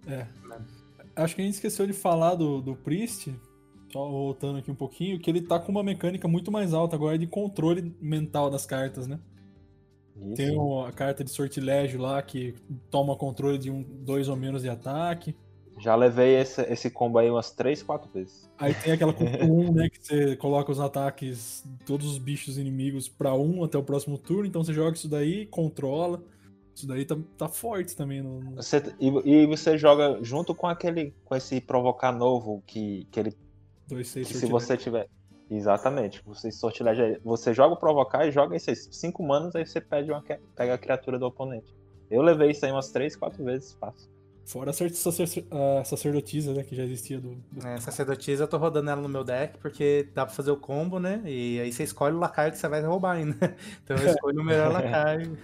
É. 0.07 0.25
Acho 1.15 1.35
que 1.35 1.41
a 1.41 1.45
gente 1.45 1.55
esqueceu 1.55 1.85
de 1.85 1.93
falar 1.93 2.35
do, 2.35 2.61
do 2.61 2.75
Priest, 2.75 3.33
só 3.91 4.07
voltando 4.07 4.59
aqui 4.59 4.69
um 4.69 4.75
pouquinho, 4.75 5.19
que 5.19 5.29
ele 5.29 5.41
tá 5.41 5.59
com 5.59 5.71
uma 5.71 5.83
mecânica 5.83 6.27
muito 6.27 6.51
mais 6.51 6.73
alta 6.73 6.95
agora 6.95 7.17
de 7.17 7.27
controle 7.27 7.95
mental 7.99 8.49
das 8.49 8.65
cartas, 8.65 9.07
né? 9.07 9.19
Isso. 10.15 10.35
Tem 10.35 10.57
a 10.87 10.91
carta 10.91 11.23
de 11.23 11.31
sortilégio 11.31 11.99
lá 11.99 12.21
que 12.21 12.55
toma 12.89 13.15
controle 13.15 13.57
de 13.57 13.69
um, 13.69 13.83
dois 13.83 14.27
ou 14.27 14.35
menos 14.35 14.61
de 14.61 14.69
ataque. 14.69 15.35
Já 15.79 15.95
levei 15.95 16.35
esse, 16.35 16.61
esse 16.63 16.89
combo 16.89 17.19
aí 17.19 17.29
umas 17.29 17.51
3, 17.51 17.83
4 17.83 18.09
vezes. 18.11 18.49
Aí 18.57 18.73
tem 18.73 18.93
aquela 18.93 19.13
com 19.13 19.23
um, 19.45 19.71
né? 19.71 19.89
Que 19.89 20.03
você 20.03 20.35
coloca 20.35 20.71
os 20.71 20.79
ataques, 20.79 21.63
todos 21.85 22.07
os 22.07 22.17
bichos 22.17 22.57
inimigos 22.57 23.07
pra 23.07 23.33
um 23.33 23.63
até 23.63 23.77
o 23.77 23.83
próximo 23.83 24.17
turno. 24.17 24.45
Então 24.45 24.63
você 24.63 24.73
joga 24.73 24.95
isso 24.95 25.07
daí, 25.07 25.45
controla. 25.45 26.21
Isso 26.75 26.87
daí 26.87 27.05
tá, 27.05 27.17
tá 27.37 27.47
forte 27.47 27.95
também. 27.95 28.21
No, 28.21 28.55
Você, 28.55 28.83
e, 28.99 29.07
e 29.07 29.45
você 29.45 29.77
joga 29.77 30.19
junto 30.21 30.53
com 30.53 30.67
aquele. 30.67 31.13
com 31.25 31.35
esse 31.35 31.59
provocar 31.59 32.11
novo 32.11 32.63
que, 32.65 33.07
que 33.11 33.19
ele 33.19 33.33
dois, 33.87 34.07
seis 34.07 34.27
Que 34.27 34.33
se 34.35 34.45
você 34.45 34.77
tiver. 34.77 35.07
Exatamente. 35.49 36.21
Você 36.25 36.51
sortilégio. 36.51 37.19
Você 37.23 37.53
joga 37.53 37.73
o 37.73 37.77
provocar 37.77 38.27
e 38.27 38.31
joga 38.31 38.55
esses 38.55 38.89
5 38.91 39.23
manos, 39.23 39.55
aí 39.55 39.65
você 39.65 39.79
pede 39.79 40.11
uma, 40.11 40.21
pega 40.55 40.73
a 40.73 40.77
criatura 40.77 41.17
do 41.17 41.25
oponente. 41.25 41.73
Eu 42.09 42.21
levei 42.21 42.51
isso 42.51 42.65
aí 42.65 42.71
umas 42.71 42.91
3, 42.91 43.15
4 43.15 43.43
vezes 43.43 43.73
fácil. 43.73 44.09
Fora 44.47 44.69
a 44.69 44.73
sacer- 44.73 44.95
sacer- 44.95 45.45
a 45.51 45.83
sacerdotisa, 45.83 46.53
né? 46.53 46.63
Que 46.63 46.73
já 46.73 46.83
existia 46.83 47.19
do. 47.19 47.35
do- 47.51 47.67
é, 47.67 47.77
sacerdotisa, 47.81 48.45
eu 48.45 48.47
tô 48.47 48.57
rodando 48.57 48.89
ela 48.89 49.01
no 49.01 49.09
meu 49.09 49.23
deck, 49.23 49.57
porque 49.59 50.07
dá 50.15 50.25
pra 50.25 50.33
fazer 50.33 50.51
o 50.51 50.57
combo, 50.57 50.99
né? 50.99 51.21
E 51.25 51.59
aí 51.59 51.71
você 51.71 51.83
escolhe 51.83 52.15
o 52.15 52.19
lacaio 52.19 52.51
que 52.53 52.57
você 52.57 52.67
vai 52.69 52.81
roubar 52.81 53.17
ainda. 53.17 53.35
Então 53.83 53.97
eu 53.97 54.07
escolho 54.13 54.41
o 54.41 54.45
melhor 54.45 54.71
lacaio. 54.71 55.37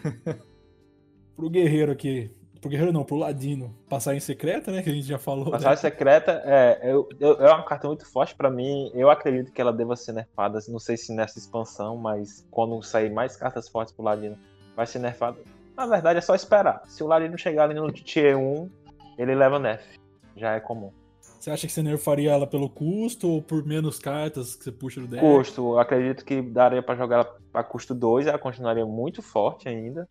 Pro 1.35 1.49
guerreiro 1.49 1.91
aqui. 1.91 2.31
Pro 2.61 2.69
guerreiro 2.69 2.93
não, 2.93 3.03
pro 3.03 3.17
ladino. 3.17 3.75
Passar 3.89 4.15
em 4.15 4.21
secreta, 4.21 4.71
né? 4.71 4.81
Que 4.81 4.89
a 4.89 4.93
gente 4.93 5.05
já 5.05 5.17
falou. 5.19 5.45
né? 5.45 5.51
Passagem 5.51 5.77
secreta 5.81 6.41
é, 6.45 6.79
eu, 6.83 7.09
eu- 7.19 7.33
é 7.45 7.51
uma 7.53 7.63
carta 7.63 7.87
muito 7.87 8.05
forte 8.09 8.33
pra 8.35 8.49
mim. 8.49 8.89
Eu 8.93 9.09
acredito 9.09 9.51
que 9.51 9.59
ela 9.59 9.73
deva 9.73 9.97
ser 9.97 10.13
nerfada. 10.13 10.59
Não 10.69 10.79
sei 10.79 10.95
se 10.95 11.13
nessa 11.13 11.37
expansão, 11.39 11.97
mas 11.97 12.47
quando 12.49 12.81
sair 12.81 13.11
mais 13.11 13.35
cartas 13.35 13.67
fortes 13.67 13.93
pro 13.93 14.05
Ladino, 14.05 14.37
vai 14.77 14.87
ser 14.87 14.99
nerfada. 14.99 15.37
Na 15.75 15.85
verdade, 15.87 16.19
é 16.19 16.21
só 16.21 16.33
esperar. 16.35 16.83
Se 16.87 17.03
o 17.03 17.07
Ladino 17.07 17.37
chegar 17.37 17.63
ali 17.65 17.73
no 17.73 17.91
Tier 17.91 18.37
1, 18.37 18.69
ele 19.17 19.35
leva 19.35 19.59
nerf. 19.59 19.99
Já 20.35 20.53
é 20.53 20.59
comum. 20.59 20.91
Você 21.21 21.51
acha 21.51 21.67
que 21.67 21.73
você 21.73 21.83
nerfaria 21.83 22.31
ela 22.31 22.47
pelo 22.47 22.69
custo 22.69 23.29
ou 23.29 23.41
por 23.41 23.65
menos 23.65 23.99
cartas 23.99 24.55
que 24.55 24.63
você 24.63 24.71
puxa 24.71 25.01
do 25.01 25.07
deck? 25.07 25.21
Custo, 25.21 25.73
eu 25.73 25.79
acredito 25.79 26.23
que 26.23 26.41
daria 26.41 26.81
pra 26.81 26.95
jogar 26.95 27.17
ela 27.17 27.37
a 27.53 27.63
custo 27.63 27.93
2, 27.93 28.27
ela 28.27 28.39
continuaria 28.39 28.85
muito 28.85 29.21
forte 29.21 29.67
ainda, 29.67 30.07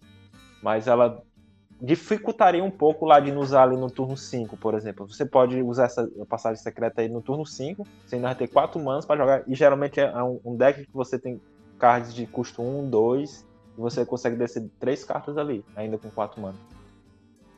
mas 0.62 0.86
ela 0.86 1.22
dificultaria 1.80 2.62
um 2.62 2.70
pouco 2.70 3.04
o 3.04 3.08
Ladino 3.08 3.40
usar 3.40 3.64
ali 3.64 3.76
no 3.76 3.90
turno 3.90 4.16
5, 4.16 4.56
por 4.56 4.74
exemplo. 4.74 5.08
Você 5.08 5.26
pode 5.26 5.60
usar 5.62 5.86
essa 5.86 6.08
passagem 6.28 6.62
secreta 6.62 7.00
aí 7.00 7.08
no 7.08 7.20
turno 7.20 7.44
5, 7.44 7.84
você 8.06 8.16
ainda 8.16 8.28
vai 8.28 8.36
ter 8.36 8.46
4 8.46 8.78
manas 8.80 9.04
pra 9.04 9.16
jogar, 9.16 9.42
e 9.48 9.54
geralmente 9.54 9.98
é 9.98 10.22
um, 10.22 10.54
deck 10.54 10.86
que 10.86 10.94
você 10.94 11.18
tem 11.18 11.40
cards 11.78 12.14
de 12.14 12.26
custo 12.26 12.62
1, 12.62 12.88
2, 12.88 13.46
e 13.76 13.80
você 13.80 14.06
consegue 14.06 14.36
descer 14.36 14.68
3 14.78 15.02
cartas 15.04 15.36
ali, 15.36 15.64
ainda 15.74 15.98
com 15.98 16.08
4 16.08 16.40
manas. 16.40 16.60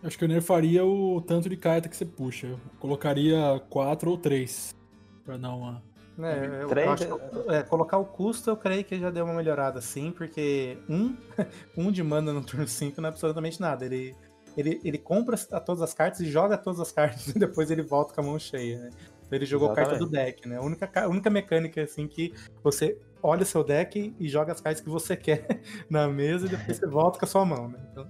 Acho 0.05 0.19
que 0.19 0.25
eu 0.25 0.29
nerfaria 0.29 0.85
o 0.85 1.21
tanto 1.23 1.49
de 1.49 1.57
carta 1.57 1.89
que 1.89 1.97
você 1.97 2.05
puxa. 2.05 2.47
Eu 2.49 2.61
colocaria 2.79 3.39
quatro 3.71 4.11
ou 4.11 4.19
três. 4.19 4.75
Pra 5.25 5.37
dar 5.39 5.55
uma. 5.55 5.83
É, 6.19 6.47
eu- 6.47 6.53
eu 6.53 6.69
Três, 6.69 6.89
acho 6.91 7.07
que, 7.07 7.53
é, 7.53 7.63
colocar 7.65 7.97
o 7.99 8.05
custo 8.05 8.49
eu 8.51 8.57
creio 8.57 8.85
que 8.85 8.99
já 9.01 9.11
deu 9.11 9.25
uma 9.25 9.35
melhorada 9.35 9.81
sim, 9.81 10.13
porque 10.13 10.79
um, 10.89 11.17
um 11.77 11.91
de 11.91 12.03
mana 12.03 12.33
no 12.33 12.45
turno 12.45 12.69
5 12.69 13.01
não 13.01 13.09
é 13.09 13.11
absolutamente 13.11 13.61
nada. 13.61 13.85
Ele, 13.85 14.15
ele, 14.57 14.81
ele 14.85 14.99
compra 14.99 15.37
a 15.51 15.59
todas 15.59 15.83
as 15.83 15.93
cartas 15.95 16.21
e 16.21 16.27
joga 16.31 16.57
todas 16.59 16.79
as 16.81 16.93
cartas 16.93 17.27
e 17.29 17.39
depois 17.39 17.71
ele 17.71 17.83
volta 17.83 18.15
com 18.15 18.21
a 18.21 18.25
mão 18.25 18.39
cheia, 18.39 18.79
né? 18.79 18.91
Então 19.27 19.39
ele 19.39 19.47
jogou 19.47 19.71
carta 19.71 19.97
do 19.97 20.07
deck, 20.07 20.47
né? 20.47 20.59
A 20.59 20.61
única, 20.63 20.87
ca- 20.87 21.05
a 21.05 21.09
única 21.09 21.31
mecânica 21.31 21.83
assim 21.83 22.07
que 22.07 22.33
você 22.63 22.97
olha 23.23 23.43
o 23.43 23.47
seu 23.47 23.65
deck 23.65 24.15
e 24.21 24.29
joga 24.29 24.53
as 24.53 24.61
cartas 24.61 24.83
que 24.83 24.89
você 24.91 25.17
quer 25.17 25.63
na 25.89 26.07
mesa 26.07 26.47
e 26.47 26.51
depois 26.51 26.77
você 26.77 26.87
volta 26.87 27.19
com 27.19 27.25
a 27.25 27.29
sua 27.29 27.45
mão, 27.45 27.69
né? 27.71 27.79
Então, 27.91 28.07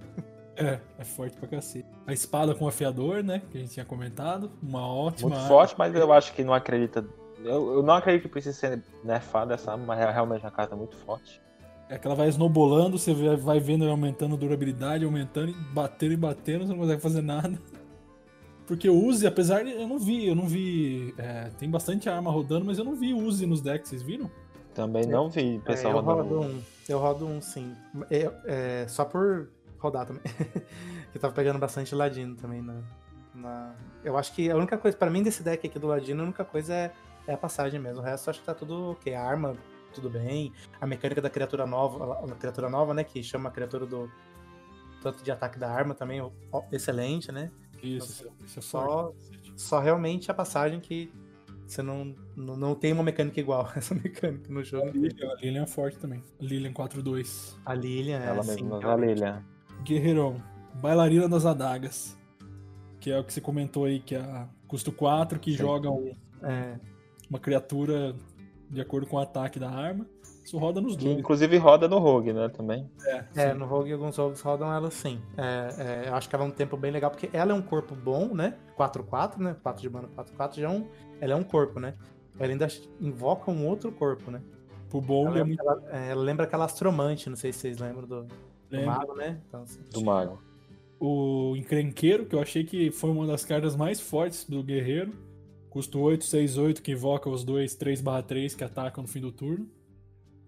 É, 0.57 0.79
é 0.97 1.03
forte 1.03 1.35
pra 1.37 1.47
cacete. 1.47 1.85
A 2.07 2.13
espada 2.13 2.55
com 2.55 2.67
afiador, 2.67 3.23
né? 3.23 3.41
Que 3.51 3.57
a 3.57 3.61
gente 3.61 3.73
tinha 3.73 3.85
comentado. 3.85 4.51
Uma 4.63 4.87
ótima. 4.87 5.29
Muito 5.29 5.47
forte, 5.47 5.75
mas 5.77 5.93
eu 5.93 6.11
acho 6.13 6.33
que 6.33 6.43
não 6.43 6.53
acredita. 6.53 7.05
Eu, 7.43 7.73
eu 7.75 7.83
não 7.83 7.93
acredito 7.93 8.23
que 8.23 8.29
precise 8.29 8.57
ser 8.57 8.81
nerfada 9.03 9.53
essa 9.53 9.71
arma, 9.71 9.85
mas 9.85 9.99
é 9.99 10.09
realmente 10.11 10.43
uma 10.43 10.51
carta 10.51 10.75
muito 10.75 10.95
forte. 10.97 11.41
É 11.89 11.97
que 11.99 12.07
ela 12.07 12.15
vai 12.15 12.27
snowbolando, 12.29 12.97
você 12.97 13.13
vai- 13.37 13.59
vendo 13.59 13.87
aumentando 13.87 14.33
a 14.33 14.37
durabilidade, 14.37 15.05
aumentando, 15.05 15.49
e 15.49 15.53
batendo 15.53 16.13
e 16.13 16.17
batendo, 16.17 16.65
você 16.65 16.71
não 16.73 16.79
consegue 16.79 17.01
fazer 17.01 17.21
nada. 17.21 17.59
Porque 18.65 18.89
o 18.89 18.95
Uzi, 19.05 19.27
apesar 19.27 19.63
de. 19.63 19.71
Eu 19.71 19.87
não 19.87 19.99
vi, 19.99 20.27
eu 20.27 20.33
não 20.35 20.47
vi. 20.47 21.13
é, 21.17 21.49
tem 21.59 21.69
bastante 21.69 22.09
arma 22.09 22.31
rodando, 22.31 22.65
mas 22.65 22.79
eu 22.79 22.83
não 22.85 22.95
vi 22.95 23.13
Uzi 23.13 23.45
nos 23.45 23.61
decks, 23.61 23.89
vocês 23.89 24.01
viram? 24.01 24.31
Também 24.73 25.05
não 25.05 25.29
vi 25.29 25.57
é, 25.57 25.59
pessoal 25.59 25.95
eu 25.97 26.01
rodando. 26.01 26.35
rodo 26.39 26.47
um. 26.47 26.61
Eu 26.89 26.99
rodo 26.99 27.27
um 27.27 27.39
sim. 27.41 27.73
É, 28.09 28.31
é, 28.45 28.85
só 28.87 29.05
por 29.05 29.49
rodar 29.79 30.05
também. 30.05 30.21
eu 31.13 31.19
tava 31.19 31.33
pegando 31.33 31.59
bastante 31.59 31.93
ladino 31.95 32.35
também 32.35 32.61
na, 32.61 32.81
na- 33.33 33.75
Eu 34.03 34.17
acho 34.17 34.33
que 34.33 34.49
a 34.49 34.55
única 34.55 34.77
coisa, 34.77 34.97
pra 34.97 35.09
mim, 35.09 35.23
desse 35.23 35.43
deck 35.43 35.65
aqui 35.67 35.77
do 35.79 35.87
ladino, 35.87 36.21
a 36.21 36.25
única 36.25 36.45
coisa 36.45 36.73
é, 36.73 36.91
é 37.27 37.33
a 37.33 37.37
passagem 37.37 37.79
mesmo. 37.79 37.99
O 38.01 38.03
resto 38.03 38.27
eu 38.27 38.31
acho 38.31 38.39
que 38.39 38.45
tá 38.45 38.53
tudo 38.53 38.91
ok. 38.91 39.13
A 39.13 39.21
arma, 39.23 39.55
tudo 39.93 40.09
bem. 40.09 40.51
A 40.79 40.85
mecânica 40.87 41.21
da 41.21 41.29
criatura 41.29 41.65
nova, 41.65 42.25
a 42.31 42.35
criatura 42.35 42.69
nova, 42.69 42.93
né? 42.93 43.03
Que 43.03 43.21
chama 43.23 43.49
a 43.49 43.51
criatura 43.51 43.85
do. 43.85 44.09
Tanto 45.01 45.23
de 45.23 45.31
ataque 45.31 45.59
da 45.59 45.69
arma 45.69 45.93
também, 45.93 46.19
ó, 46.19 46.31
excelente, 46.71 47.31
né? 47.31 47.51
Isso, 47.83 48.27
isso 48.43 48.59
é 48.59 48.61
forte. 48.61 48.63
Só, 48.63 49.13
só 49.55 49.79
realmente 49.79 50.31
a 50.31 50.33
passagem 50.33 50.79
que 50.79 51.13
Você 51.67 51.83
não, 51.83 52.15
não, 52.35 52.57
não 52.57 52.73
tem 52.73 52.91
uma 52.91 53.03
mecânica 53.03 53.39
igual 53.39 53.69
essa 53.75 53.93
mecânica 53.95 54.51
no 54.51 54.61
A 54.61 54.63
jogo. 54.63 54.89
Lilian, 54.97 55.29
a 55.31 55.35
Lilian 55.35 55.63
é 55.63 55.67
forte 55.67 55.99
também. 55.99 56.23
Lilian 56.39 56.73
4-2. 56.73 57.55
A 57.63 57.75
Lilian 57.75 58.19
é 58.19 58.27
Ela 58.29 58.43
mesma, 58.43 58.77
a 58.77 58.79
realmente. 58.79 59.13
Lilian. 59.15 59.43
Guerreirão. 59.85 60.41
Bailarina 60.81 61.27
das 61.29 61.45
adagas. 61.45 62.17
Que 62.99 63.11
é 63.11 63.19
o 63.19 63.23
que 63.23 63.31
você 63.31 63.39
comentou 63.39 63.85
aí, 63.85 63.99
que 63.99 64.15
é 64.15 64.19
a 64.19 64.47
custo 64.67 64.91
4, 64.91 65.39
que 65.39 65.51
Sim. 65.51 65.57
joga 65.57 65.89
um- 65.89 66.11
É, 66.43 66.77
uma 67.29 67.39
criatura 67.39 68.13
de 68.69 68.81
acordo 68.81 69.07
com 69.07 69.15
o 69.15 69.19
ataque 69.19 69.59
da 69.59 69.69
arma. 69.69 70.05
Isso 70.43 70.57
roda 70.59 70.79
nos 70.79 70.95
dois. 70.95 71.17
inclusive 71.17 71.57
roda 71.57 71.87
no 71.87 71.97
Rogue, 71.97 72.31
né? 72.31 72.49
Também. 72.49 72.87
é, 73.35 73.51
no 73.53 73.65
Rogue 73.65 73.91
alguns 73.93 74.15
jogos 74.15 74.41
rodam 74.41 74.71
ela 74.71 74.91
sim. 74.91 75.19
É, 75.37 76.03
é, 76.05 76.09
eu 76.09 76.13
acho 76.15 76.29
que 76.29 76.35
ela 76.35 76.43
é 76.45 76.47
um 76.47 76.51
tempo 76.51 76.77
bem 76.77 76.91
legal, 76.91 77.09
porque 77.09 77.29
ela 77.33 77.51
é 77.51 77.55
um 77.55 77.63
corpo 77.63 77.95
bom, 77.95 78.27
né? 78.35 78.55
4-4, 78.77 79.39
né? 79.41 79.55
4 79.63 79.81
de 79.81 79.89
mana 79.89 80.07
4-4 80.09 80.57
já 80.61 80.67
é 80.67 80.69
um. 80.69 80.87
Ela 81.19 81.33
é 81.33 81.35
um 81.35 81.43
corpo, 81.43 81.79
né? 81.79 81.95
Ela 82.37 82.51
ainda 82.51 82.67
invoca 83.01 83.49
um 83.49 83.65
outro 83.67 83.91
corpo, 83.91 84.29
né? 84.29 84.39
Pro 84.89 85.01
bom, 85.01 85.27
Ela, 85.29 85.39
é 85.39 85.43
muito 85.43 85.59
ela- 85.61 85.83
é, 85.91 86.11
ela 86.11 86.21
lembra 86.21 86.45
aquela 86.45 86.65
astromante, 86.65 87.27
não 87.27 87.35
sei 87.37 87.51
se 87.51 87.59
vocês 87.59 87.77
lembram 87.79 88.07
do, 88.07 88.27
do 88.75 88.81
lembra. 88.81 88.95
mago, 88.97 89.15
né? 89.15 89.41
Então, 89.47 89.61
assim, 89.63 89.79
Do 89.91 90.03
mago. 90.03 90.41
O 90.99 91.55
encrenqueiro, 91.57 92.25
que 92.25 92.35
eu 92.35 92.39
achei 92.39 92.63
que 92.63 92.89
foi 92.91 93.09
uma 93.09 93.27
das 93.27 93.43
cartas 93.43 93.75
mais 93.75 93.99
fortes 93.99 94.45
do 94.45 94.63
guerreiro. 94.63 95.13
Custo 95.69 95.99
8, 95.99 96.23
6, 96.25 96.57
8, 96.57 96.81
que 96.81 96.93
invoca 96.93 97.29
os 97.29 97.43
dois 97.43 97.75
3/3 97.75 98.55
que 98.55 98.63
atacam 98.63 99.01
no 99.01 99.07
fim 99.07 99.19
do 99.19 99.31
turno. 99.31 99.67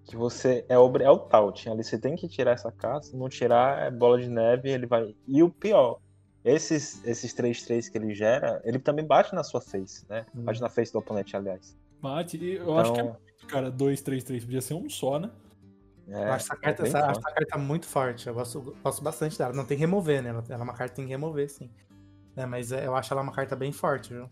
Que 0.05 0.15
você 0.15 0.63
é, 0.69 0.77
obri- 0.77 1.03
é 1.03 1.11
o 1.11 1.19
Taut. 1.19 1.69
Ali 1.69 1.83
você 1.83 1.97
tem 1.99 2.15
que 2.15 2.29
tirar 2.29 2.51
essa 2.51 2.71
carta. 2.71 3.07
Se 3.07 3.17
não 3.17 3.27
tirar, 3.27 3.87
é 3.87 3.91
bola 3.91 4.19
de 4.21 4.29
neve 4.29 4.69
ele 4.69 4.85
vai. 4.85 5.13
E 5.27 5.43
o 5.43 5.49
pior, 5.49 5.99
esses, 6.45 7.03
esses 7.05 7.33
3-3 7.33 7.89
que 7.89 7.97
ele 7.97 8.15
gera, 8.15 8.61
ele 8.63 8.79
também 8.79 9.03
bate 9.05 9.35
na 9.35 9.43
sua 9.43 9.59
face, 9.59 10.05
né? 10.09 10.25
Hum. 10.33 10.43
Bate 10.45 10.61
na 10.61 10.69
face 10.69 10.93
do 10.93 10.99
oponente, 10.99 11.35
aliás. 11.35 11.75
Bate. 12.01 12.37
E 12.37 12.53
eu 12.55 12.77
acho 12.77 12.93
que 12.93 12.99
é 13.01 13.03
Então, 13.03 13.17
muito, 13.19 13.47
cara, 13.47 13.69
2, 13.69 14.01
3, 14.01 14.23
3. 14.23 14.45
Podia 14.45 14.61
ser 14.61 14.75
um 14.75 14.89
só, 14.89 15.19
né? 15.19 15.29
É, 16.09 16.23
eu 16.23 16.31
acho 16.31 16.45
essa 16.45 16.55
carta, 16.55 16.83
é 16.83 16.87
essa, 16.87 16.99
acho 17.05 17.19
essa 17.19 17.31
carta 17.31 17.57
muito 17.57 17.85
forte. 17.85 18.27
Eu 18.27 18.33
gosto, 18.33 18.75
gosto 18.83 19.03
bastante 19.03 19.37
dela. 19.37 19.53
Não 19.53 19.65
tem 19.65 19.77
remover, 19.77 20.23
né? 20.23 20.29
Ela, 20.29 20.43
ela 20.49 20.61
é 20.61 20.63
uma 20.63 20.73
carta 20.73 20.89
que 20.89 20.95
tem 20.97 21.05
que 21.05 21.11
remover, 21.11 21.49
sim. 21.49 21.69
É, 22.35 22.45
mas 22.45 22.71
é, 22.71 22.85
eu 22.85 22.95
acho 22.95 23.13
ela 23.13 23.21
uma 23.21 23.33
carta 23.33 23.55
bem 23.55 23.71
forte, 23.71 24.13
viu? 24.13 24.29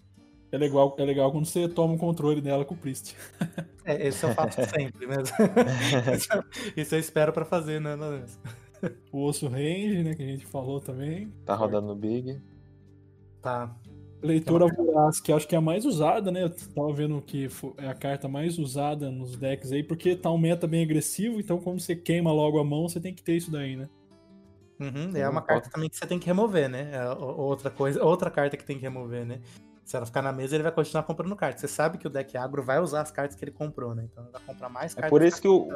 É 0.51 0.57
legal, 0.57 0.95
é 0.97 1.03
legal 1.03 1.31
quando 1.31 1.45
você 1.45 1.67
toma 1.67 1.95
o 1.95 1.97
controle 1.97 2.39
dela 2.39 2.63
com 2.63 2.75
o 2.75 2.77
Priest. 2.77 3.15
É, 3.83 4.07
esse 4.07 4.23
eu 4.23 4.33
faço 4.33 4.61
sempre 4.69 5.05
mesmo. 5.05 5.35
isso, 6.15 6.29
isso 6.77 6.95
eu 6.95 6.99
espero 6.99 7.33
pra 7.33 7.43
fazer, 7.43 7.81
né? 7.81 7.95
O 9.11 9.25
osso 9.25 9.47
range, 9.47 10.03
né, 10.03 10.15
que 10.15 10.23
a 10.23 10.27
gente 10.27 10.45
falou 10.45 10.79
também. 10.79 11.29
Tá 11.45 11.55
rodando 11.55 11.87
no 11.87 11.95
Big. 11.95 12.41
Tá. 13.41 13.75
Leitora 14.25 14.67
voraz, 14.67 15.19
que 15.19 15.31
acho 15.31 15.47
que 15.47 15.55
é 15.55 15.57
a 15.57 15.61
mais 15.61 15.85
usada, 15.85 16.31
né? 16.31 16.43
Eu 16.43 16.49
tava 16.49 16.91
vendo 16.93 17.21
que 17.21 17.47
é 17.77 17.87
a 17.87 17.93
carta 17.93 18.27
mais 18.27 18.57
usada 18.57 19.09
nos 19.11 19.37
decks 19.37 19.71
aí, 19.71 19.83
porque 19.83 20.15
tá 20.15 20.31
um 20.31 20.37
meta 20.37 20.67
bem 20.67 20.83
agressivo, 20.83 21.39
então 21.39 21.59
como 21.59 21.79
você 21.79 21.95
queima 21.95 22.31
logo 22.31 22.59
a 22.59 22.63
mão, 22.63 22.87
você 22.87 22.99
tem 22.99 23.13
que 23.13 23.23
ter 23.23 23.35
isso 23.35 23.51
daí, 23.51 23.75
né? 23.75 23.89
Uhum, 24.79 25.15
é 25.15 25.29
uma 25.29 25.41
pode. 25.41 25.47
carta 25.47 25.69
também 25.69 25.89
que 25.89 25.95
você 25.95 26.05
tem 26.05 26.19
que 26.19 26.25
remover, 26.25 26.69
né? 26.69 26.91
É 26.93 27.09
outra 27.09 27.69
coisa, 27.69 28.03
outra 28.03 28.29
carta 28.29 28.57
que 28.57 28.65
tem 28.65 28.75
que 28.77 28.83
remover, 28.83 29.25
né? 29.25 29.39
Se 29.85 29.95
ela 29.95 30.05
ficar 30.05 30.21
na 30.21 30.33
mesa, 30.33 30.55
ele 30.55 30.63
vai 30.63 30.71
continuar 30.71 31.03
comprando 31.03 31.35
cartas. 31.35 31.61
Você 31.61 31.67
sabe 31.67 31.97
que 31.97 32.07
o 32.07 32.09
deck 32.09 32.35
agro 32.35 32.63
vai 32.63 32.79
usar 32.79 33.01
as 33.01 33.11
cartas 33.11 33.37
que 33.37 33.45
ele 33.45 33.51
comprou, 33.51 33.93
né? 33.93 34.07
Então 34.11 34.23
ele 34.23 34.31
vai 34.33 34.41
comprar 34.41 34.67
mais 34.67 34.93
É 34.93 34.95
cartas. 34.95 35.09
por 35.11 35.21
isso 35.21 35.39
que 35.41 35.47
o, 35.47 35.69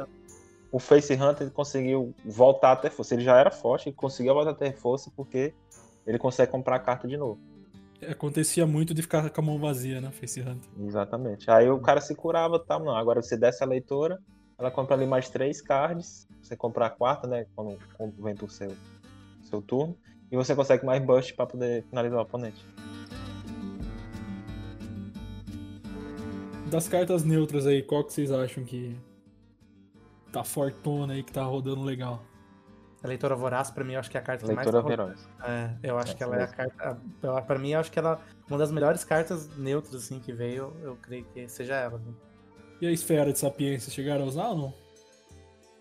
o 0.72 0.78
Face 0.78 1.14
Hunter 1.14 1.42
ele 1.42 1.50
conseguiu 1.50 2.12
voltar 2.24 2.72
até 2.72 2.90
força. 2.90 3.14
Ele 3.14 3.22
já 3.22 3.38
era 3.38 3.50
forte, 3.50 3.88
ele 3.88 3.96
conseguiu 3.96 4.34
voltar 4.34 4.50
até 4.50 4.72
força 4.72 5.10
porque 5.16 5.54
ele 6.06 6.18
consegue 6.18 6.50
comprar 6.50 6.76
a 6.76 6.80
carta 6.80 7.06
de 7.06 7.16
novo. 7.16 7.38
Acontecia 8.08 8.66
muito 8.66 8.94
de 8.94 9.02
ficar 9.02 9.28
com 9.30 9.40
a 9.40 9.44
mão 9.44 9.58
vazia, 9.58 10.00
né, 10.00 10.10
Face 10.10 10.40
Hunter. 10.40 10.70
Exatamente. 10.80 11.50
Aí 11.50 11.68
o 11.68 11.78
cara 11.80 12.00
se 12.00 12.14
curava 12.14 12.56
e 12.56 12.66
tal. 12.66 12.80
Não, 12.80 12.96
agora 12.96 13.22
você 13.22 13.36
desce 13.36 13.62
a 13.62 13.66
leitora, 13.66 14.18
ela 14.58 14.70
compra 14.70 14.94
ali 14.94 15.06
mais 15.06 15.28
três 15.28 15.60
cards. 15.60 16.26
Você 16.42 16.56
compra 16.56 16.86
a 16.86 16.90
quarta, 16.90 17.26
né? 17.26 17.46
Quando, 17.54 17.78
quando 17.96 18.22
vem 18.22 18.34
pro 18.34 18.48
seu, 18.48 18.72
seu 19.42 19.60
turno. 19.60 19.96
E 20.30 20.36
você 20.36 20.54
consegue 20.54 20.84
mais 20.86 21.04
burst 21.04 21.34
pra 21.34 21.46
poder 21.46 21.84
finalizar 21.84 22.18
o 22.18 22.22
oponente. 22.22 22.64
Das 26.70 26.86
cartas 26.86 27.24
neutras 27.24 27.66
aí, 27.66 27.82
qual 27.82 28.04
que 28.04 28.12
vocês 28.12 28.30
acham 28.30 28.64
que 28.64 28.96
tá 30.30 30.44
fortona 30.44 31.14
aí, 31.14 31.22
que 31.22 31.32
tá 31.32 31.42
rodando 31.42 31.82
legal? 31.82 32.22
A 33.02 33.08
leitora 33.08 33.34
voraz, 33.34 33.70
pra 33.70 33.82
mim, 33.82 33.94
eu 33.94 34.00
acho 34.00 34.10
que 34.10 34.16
é 34.16 34.20
a 34.20 34.22
carta 34.22 34.44
que 34.46 34.52
mais. 34.52 34.66
Leitora 34.66 34.82
tá. 34.82 34.88
Veróis. 34.88 35.28
É, 35.42 35.70
eu 35.82 35.98
acho 35.98 36.12
É, 36.12 36.14
que 36.16 36.22
ela 36.22 36.34
é 36.36 36.38
a 36.38 36.40
mesmo. 36.42 36.56
carta. 36.56 37.42
Pra 37.46 37.58
mim, 37.58 37.70
eu 37.70 37.80
acho 37.80 37.90
que 37.90 37.98
ela. 37.98 38.20
Uma 38.48 38.58
das 38.58 38.70
melhores 38.70 39.04
cartas 39.04 39.48
neutras, 39.56 39.94
assim, 39.94 40.18
que 40.20 40.32
veio, 40.32 40.76
eu 40.82 40.96
creio 40.96 41.24
que 41.24 41.48
seja 41.48 41.74
ela. 41.76 41.98
né? 41.98 42.12
E 42.80 42.86
a 42.86 42.90
esfera 42.92 43.32
de 43.32 43.38
sapiência, 43.38 43.90
chegaram 43.90 44.24
a 44.24 44.26
usar 44.28 44.48
ou 44.48 44.56
não? 44.58 44.74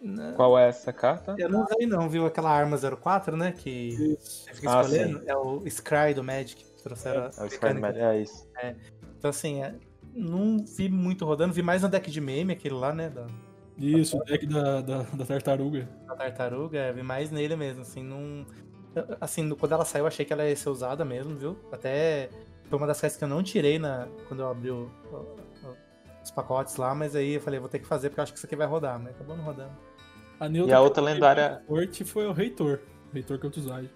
Né? 0.01 0.31
Qual 0.35 0.57
é 0.57 0.69
essa 0.69 0.93
carta? 0.93 1.35
Eu 1.37 1.49
não 1.49 1.63
usei, 1.65 1.85
não, 1.85 2.07
viu? 2.09 2.25
Aquela 2.25 2.49
arma 2.51 2.77
04, 2.77 3.35
né? 3.35 3.51
Que 3.51 4.17
você 4.17 4.53
fica 4.53 4.77
Ah, 4.79 4.81
escolhendo. 4.81 5.21
é 5.25 5.35
o 5.35 5.61
Scry 5.69 6.13
do 6.13 6.23
Magic. 6.23 6.63
que 6.63 6.83
Trouxeram 6.83 7.23
a 7.23 7.25
É 7.25 7.27
o 7.27 7.45
Sky 7.47 7.65
mecânica. 7.73 7.79
Magic, 7.81 7.99
é 8.01 8.21
isso. 8.21 8.47
Então, 9.17 9.29
assim, 9.29 9.61
é, 9.61 9.75
não 10.13 10.57
vi 10.65 10.87
muito 10.87 11.25
rodando. 11.25 11.53
Vi 11.53 11.61
mais 11.61 11.81
no 11.81 11.89
deck 11.89 12.09
de 12.09 12.21
meme, 12.21 12.53
aquele 12.53 12.75
lá, 12.75 12.93
né? 12.93 13.09
Da, 13.09 13.27
Isso, 13.79 14.17
o 14.17 14.23
deck 14.23 14.45
da, 14.45 14.81
da, 14.81 15.01
da 15.03 15.25
tartaruga. 15.25 15.87
da 16.07 16.15
tartaruga. 16.15 16.77
é, 16.77 16.91
vi 16.93 17.01
mais 17.03 17.31
nele 17.31 17.55
mesmo, 17.55 17.81
assim, 17.81 18.03
não... 18.03 18.45
Assim, 19.21 19.47
quando 19.55 19.71
ela 19.71 19.85
saiu, 19.85 20.03
eu 20.03 20.07
achei 20.07 20.25
que 20.25 20.33
ela 20.33 20.43
ia 20.45 20.55
ser 20.55 20.69
usada 20.69 21.05
mesmo, 21.05 21.35
viu? 21.37 21.57
Até 21.71 22.29
foi 22.69 22.77
uma 22.77 22.87
das 22.87 22.99
cartas 22.99 23.17
que 23.17 23.23
eu 23.23 23.27
não 23.27 23.41
tirei 23.43 23.79
na, 23.79 24.07
quando 24.27 24.41
eu 24.41 24.49
abri 24.49 24.71
o- 24.71 24.89
o- 25.11 25.35
os 26.23 26.31
pacotes 26.31 26.75
lá, 26.75 26.93
mas 26.93 27.15
aí 27.15 27.33
eu 27.35 27.41
falei, 27.41 27.59
vou 27.59 27.69
ter 27.69 27.79
que 27.79 27.85
fazer 27.85 28.09
porque 28.09 28.19
eu 28.19 28.23
acho 28.23 28.33
que 28.33 28.37
isso 28.39 28.45
aqui 28.45 28.55
vai 28.55 28.67
rodar, 28.67 28.99
mas 28.99 29.15
acabou 29.15 29.37
não 29.37 29.43
rodando. 29.43 29.71
A 30.39 30.47
E 30.47 30.71
a 30.73 30.81
outra 30.81 31.01
lendária- 31.03 31.61
forte 31.67 32.03
foi 32.03 32.25
o 32.27 32.31
Reitor. 32.31 32.79
Reitor 33.13 33.39
Kel'Thuzad. 33.39 33.89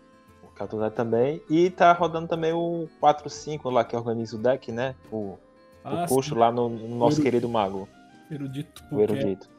O 0.44 0.48
Catuzai 0.48 0.92
também. 0.92 1.42
E 1.50 1.70
tá 1.70 1.92
rodando 1.94 2.28
também 2.28 2.54
o 2.54 2.88
4-5 3.02 3.70
lá 3.72 3.84
que 3.84 3.96
organiza 3.96 4.36
o 4.36 4.40
deck, 4.40 4.72
né? 4.72 4.96
O, 5.12 5.38
Ah, 5.84 6.04
o 6.04 6.08
puxo 6.08 6.36
lá 6.36 6.52
no, 6.52 6.70
no 6.70 6.96
nosso 6.98 7.18
Eru- 7.18 7.24
querido 7.24 7.50
mago, 7.50 7.88
erudito. 8.30 8.84
o 8.92 9.00
erudito. 9.00 9.50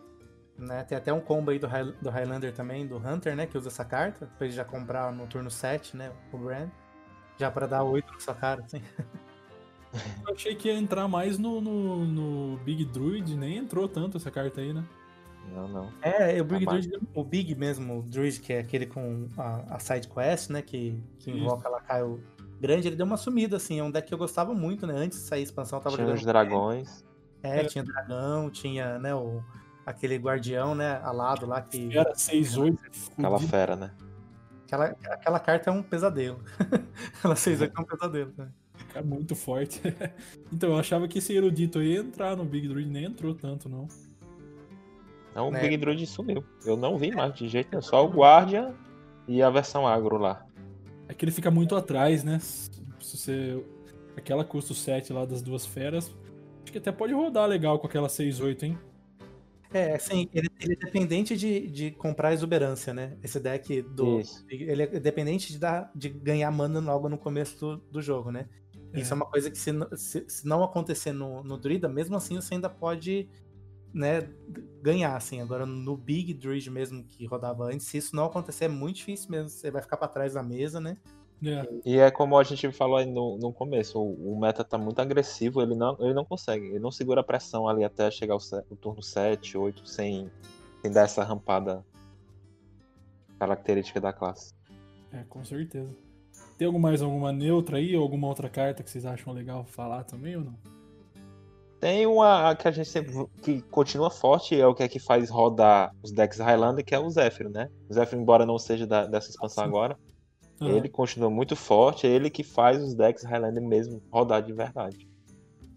Né? 0.57 0.85
Tem 0.85 0.97
até 0.97 1.13
um 1.13 1.21
combo 1.21 1.51
aí 1.51 1.59
do, 1.59 1.67
High- 1.67 1.95
do 2.01 2.11
Highlander 2.11 2.53
também, 2.53 2.87
do 2.87 2.97
Hunter, 2.97 3.35
né? 3.35 3.47
Que 3.47 3.59
usa 3.59 3.69
essa 3.69 3.85
carta, 3.85 4.29
pra 4.39 4.47
ele 4.47 4.55
já 4.55 4.65
comprar 4.65 5.13
no 5.13 5.27
turno 5.27 5.51
7, 5.51 5.97
né? 5.97 6.13
O 6.33 6.39
Brand. 6.39 6.69
Já 7.39 7.51
pra 7.51 7.67
dar 7.67 7.83
8 7.83 8.13
na 8.13 8.21
sua 8.21 8.35
cara, 8.35 8.63
assim. 8.65 8.81
Eu 10.27 10.35
achei 10.35 10.55
que 10.55 10.69
ia 10.69 10.75
entrar 10.75 11.07
mais 11.07 11.39
no, 11.39 11.61
no, 11.61 12.05
no 12.05 12.57
Big 12.59 12.85
Druid, 12.85 13.37
nem 13.37 13.59
entrou 13.59 13.89
tanto 13.89 14.17
essa 14.17 14.31
carta 14.31 14.61
aí, 14.61 14.73
né? 14.73 14.85
Não, 15.53 15.69
não. 15.69 15.93
É, 16.03 16.41
o 16.41 16.45
Big 16.45 16.65
Tá 16.65 16.73
Druid, 16.73 16.99
o 17.15 17.23
Big 17.25 17.55
mesmo, 17.55 17.99
o 17.99 18.03
Druid, 18.03 18.41
que 18.41 18.53
é 18.53 18.59
aquele 18.59 18.87
com 18.87 19.29
a, 19.37 19.77
a 19.77 19.79
side 19.79 20.09
quest, 20.09 20.51
né? 20.51 20.63
Que, 20.63 21.01
que 21.19 21.31
invoca 21.31 21.69
Lacaio 21.69 22.23
grande, 22.61 22.89
ele 22.89 22.97
deu 22.97 23.07
uma 23.07 23.17
sumida, 23.17 23.57
assim. 23.57 23.79
É 23.79 23.85
um 23.85 23.91
deck 23.91 24.09
que 24.09 24.15
eu 24.15 24.19
gostava 24.19 24.55
muito, 24.55 24.87
né? 24.87 24.95
Antes 24.97 25.19
de 25.19 25.25
sair 25.27 25.41
a 25.41 25.43
expansão, 25.43 25.79
eu 25.79 25.83
tava 25.83 25.97
Tinha 25.97 26.07
jogando. 26.07 26.19
os 26.19 26.27
dragões. 26.27 27.05
É, 27.43 27.63
tinha 27.65 27.85
dragão, 27.85 28.51
tinha, 28.51 28.99
né, 28.99 29.15
o, 29.15 29.43
aquele 29.85 30.17
guardião, 30.17 30.75
né, 30.75 31.01
alado 31.03 31.47
lá 31.47 31.61
que. 31.63 31.97
Era 31.97 32.15
6-8. 32.15 32.79
Aquela 33.17 33.39
fudido. 33.39 33.51
fera, 33.51 33.77
né? 33.77 33.91
Aquela, 34.67 34.85
aquela 34.87 35.41
carta 35.41 35.71
é 35.71 35.73
um 35.73 35.83
pesadelo. 35.83 36.43
Ela 37.23 37.37
6 37.37 37.63
é 37.63 37.73
um 37.79 37.85
pesadelo, 37.85 38.33
né? 38.37 38.49
É 38.95 39.03
muito 39.03 39.37
forte. 39.37 39.81
então, 40.53 40.71
eu 40.71 40.79
achava 40.79 41.07
que 41.07 41.19
esse 41.19 41.33
erudito 41.33 41.79
aí 41.79 41.95
ia 41.95 42.01
entrar 42.01 42.37
no 42.37 42.45
Big 42.45 42.67
Druid, 42.67 42.89
nem 42.89 43.05
entrou 43.05 43.35
tanto, 43.35 43.69
não. 43.69 43.87
Não, 45.35 45.49
o 45.49 45.51
Né? 45.51 45.61
Big 45.61 45.77
Druid 45.77 46.07
sumiu. 46.07 46.45
Eu 46.65 46.77
não 46.77 46.97
vi 46.97 47.11
mais 47.13 47.35
de 47.35 47.49
jeito 47.49 47.69
nenhum. 47.71 47.83
Só 47.83 48.05
o 48.05 48.09
Guardian 48.09 48.73
e 49.29 49.43
a 49.43 49.51
versão 49.51 49.87
agro 49.87 50.17
lá. 50.17 50.47
É 51.09 51.15
que 51.15 51.25
ele 51.25 51.33
fica 51.33 51.51
muito 51.51 51.77
atrás, 51.77 52.25
né? 52.25 52.39
Se 52.39 52.71
você. 53.01 53.65
Aquela 54.17 54.45
custo 54.45 54.75
7 54.75 55.13
lá 55.13 55.25
das 55.25 55.43
duas 55.43 55.67
feras. 55.67 56.15
Acho 56.63 56.73
que 56.73 56.79
até 56.79 56.93
pode 56.93 57.13
rodar 57.13 57.49
legal 57.49 57.79
com 57.79 57.87
aquela 57.87 58.09
6-8, 58.09 58.63
hein? 58.63 58.79
É, 59.75 59.97
assim, 59.97 60.29
ele, 60.33 60.49
ele 60.61 60.75
é 60.75 60.77
dependente 60.77 61.37
de, 61.37 61.69
de 61.69 61.91
comprar 61.91 62.33
exuberância, 62.33 62.95
né? 62.95 63.19
Esse 63.25 63.41
deck 63.41 63.83
do. 63.83 64.21
Isso. 64.21 64.47
Ele 64.49 64.83
é 64.85 64.87
dependente 65.01 65.53
de, 65.53 65.59
dar, 65.59 65.91
de 65.93 66.09
ganhar 66.09 66.49
mana 66.53 66.79
logo 66.79 67.09
no 67.09 67.19
começo 67.19 67.59
do, 67.59 67.77
do 67.91 68.01
jogo, 68.01 68.31
né? 68.31 68.49
É. 68.93 69.01
Isso 69.01 69.13
é 69.13 69.17
uma 69.17 69.27
coisa 69.27 69.51
que 69.51 69.59
se, 69.59 69.73
se, 69.97 70.25
se 70.29 70.47
não 70.47 70.63
acontecer 70.63 71.13
no, 71.13 71.43
no 71.43 71.59
Druida, 71.59 71.89
mesmo 71.89 72.15
assim 72.15 72.37
você 72.37 72.55
ainda 72.55 72.71
pode 72.71 73.29
né, 73.93 74.29
ganhar, 74.81 75.17
assim. 75.17 75.41
Agora 75.41 75.67
no 75.67 75.97
Big 75.97 76.33
Druid 76.35 76.71
mesmo 76.71 77.03
que 77.03 77.27
rodava 77.27 77.65
antes, 77.65 77.89
se 77.89 77.99
isso 77.99 78.15
não 78.15 78.27
acontecer, 78.27 78.67
é 78.67 78.69
muito 78.69 78.97
difícil 78.99 79.29
mesmo. 79.29 79.49
Você 79.49 79.73
vai 79.73 79.83
ficar 79.83 79.97
pra 79.97 80.07
trás 80.07 80.35
da 80.35 80.43
mesa, 80.43 80.81
né? 80.81 80.97
É. 81.43 81.69
E 81.85 81.99
é 81.99 82.11
como 82.11 82.39
a 82.39 82.43
gente 82.43 82.71
falou 82.73 82.97
aí 82.97 83.07
no, 83.07 83.37
no 83.39 83.53
começo, 83.53 83.99
o, 83.99 84.35
o 84.35 84.39
meta 84.41 84.65
tá 84.65 84.79
muito 84.79 84.99
agressivo, 85.01 85.61
ele 85.61 85.75
não, 85.75 85.97
ele 86.01 86.15
não 86.15 86.25
consegue, 86.25 86.67
ele 86.67 86.79
não 86.79 86.91
segura 86.91 87.21
a 87.21 87.25
pressão 87.25 87.69
ali 87.69 87.85
até 87.85 88.11
chegar 88.11 88.37
o, 88.37 88.41
o 88.71 88.77
turno 88.77 89.03
7, 89.03 89.59
8, 89.59 89.87
sem, 89.87 90.31
sem 90.81 90.91
dar 90.91 91.03
essa 91.03 91.23
rampada 91.23 91.85
característica 93.39 94.01
da 94.01 94.13
classe. 94.13 94.55
É, 95.13 95.23
com 95.29 95.45
certeza. 95.45 95.95
Tem 96.57 96.67
algum 96.67 96.79
mais 96.79 97.03
alguma 97.03 97.33
neutra 97.33 97.77
aí 97.79 97.97
ou 97.97 98.03
alguma 98.03 98.29
outra 98.29 98.49
carta 98.49 98.83
que 98.83 98.91
vocês 98.91 99.05
acham 99.05 99.33
legal 99.33 99.65
falar 99.65 100.05
também 100.05 100.37
ou 100.37 100.45
não? 100.45 100.55
Tem 101.81 102.07
uma 102.07 102.55
que 102.55 102.67
a 102.67 102.71
gente 102.71 102.89
sempre 102.89 103.13
que 103.43 103.61
continua 103.63 104.11
forte, 104.11 104.59
é 104.59 104.67
o 104.67 104.75
que 104.75 104.83
é 104.83 104.89
que 104.89 104.99
faz 104.99 105.29
rodar 105.29 105.95
os 106.03 106.11
decks 106.11 106.39
Highlander, 106.39 106.83
que 106.85 106.95
é 106.95 106.99
o 106.99 107.11
Zephyr, 107.11 107.51
né? 107.51 107.69
O 107.91 107.93
Zephyr, 107.93 108.19
embora 108.19 108.47
não 108.47 108.59
seja 108.59 108.87
da- 108.87 109.07
dessa 109.07 109.29
expansão 109.29 109.65
Sim. 109.65 109.69
agora, 109.69 109.99
Ah, 110.61 110.69
ele 110.69 110.89
continua 110.89 111.29
muito 111.31 111.55
forte, 111.57 112.07
é 112.07 112.11
ele 112.11 112.31
que 112.31 112.43
faz 112.43 112.83
os 112.83 112.95
decks 112.95 113.25
Highlander 113.25 113.63
mesmo 113.63 114.03
rodar 114.11 114.43
de 114.43 114.53
verdade. 114.53 115.09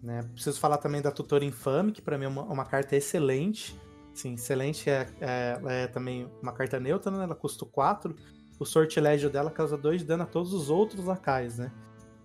né? 0.02 0.22
Preciso 0.32 0.58
falar 0.60 0.78
também 0.78 1.02
da 1.02 1.10
Tutora 1.10 1.44
Infame, 1.44 1.90
que 1.92 2.00
pra 2.00 2.16
mim 2.16 2.24
é 2.26 2.28
uma, 2.28 2.42
uma 2.44 2.64
carta 2.64 2.94
excelente. 2.96 3.78
Sim, 4.14 4.34
excelente 4.34 4.88
é, 4.88 5.06
é, 5.20 5.60
é 5.66 5.86
também 5.88 6.28
uma 6.42 6.52
carta 6.52 6.78
neutra, 6.80 7.10
né? 7.10 7.24
Ela 7.24 7.34
custa 7.34 7.64
4. 7.66 8.14
O 8.58 8.64
sortilégio 8.64 9.28
dela 9.30 9.50
causa 9.50 9.76
2 9.76 10.00
de 10.02 10.06
dano 10.06 10.22
a 10.24 10.26
todos 10.26 10.52
os 10.52 10.70
outros 10.70 11.04
lacais, 11.04 11.58
né? 11.58 11.70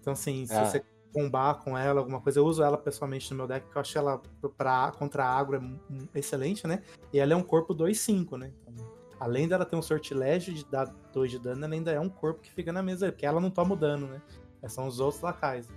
Então, 0.02 0.14
assim, 0.14 0.46
se 0.46 0.54
Ah. 0.54 0.66
você 0.66 0.84
combar 1.14 1.56
com 1.64 1.78
ela, 1.78 2.00
alguma 2.00 2.20
coisa, 2.20 2.40
eu 2.40 2.46
uso 2.46 2.64
ela 2.64 2.76
pessoalmente 2.78 3.30
no 3.32 3.38
meu 3.38 3.48
deck, 3.48 3.66
porque 3.66 3.78
eu 3.78 3.82
acho 3.82 3.98
ela 3.98 4.20
pra, 4.58 4.92
contra 4.98 5.24
a 5.24 5.30
agro 5.38 5.80
é 6.14 6.20
excelente, 6.20 6.66
né? 6.66 6.82
E 7.14 7.20
ela 7.20 7.34
é 7.34 7.36
um 7.36 7.44
corpo 7.44 7.74
2-5, 7.76 8.36
né? 8.38 8.52
Então, 8.68 8.93
além 9.24 9.48
dela 9.48 9.66
ter 9.66 9.76
um 9.76 9.82
sortilégio 9.82 10.54
de 10.54 10.66
dar 10.66 10.86
2 11.14 11.32
de 11.32 11.40
dano, 11.40 11.64
ela 11.66 11.74
ainda 11.74 11.92
é 11.92 12.00
um 12.00 12.10
corpo 12.10 12.42
que 12.42 12.52
fica 12.52 12.72
na 12.74 12.84
mesa, 12.84 13.12
porque 13.12 13.26
ela 13.26 13.40
não 13.40 13.50
toma 13.50 13.74
o 13.74 13.78
dano, 13.78 14.08
né? 14.08 14.22
São 14.68 14.88
os 14.88 15.00
outros 15.00 15.22
lacais. 15.22 15.68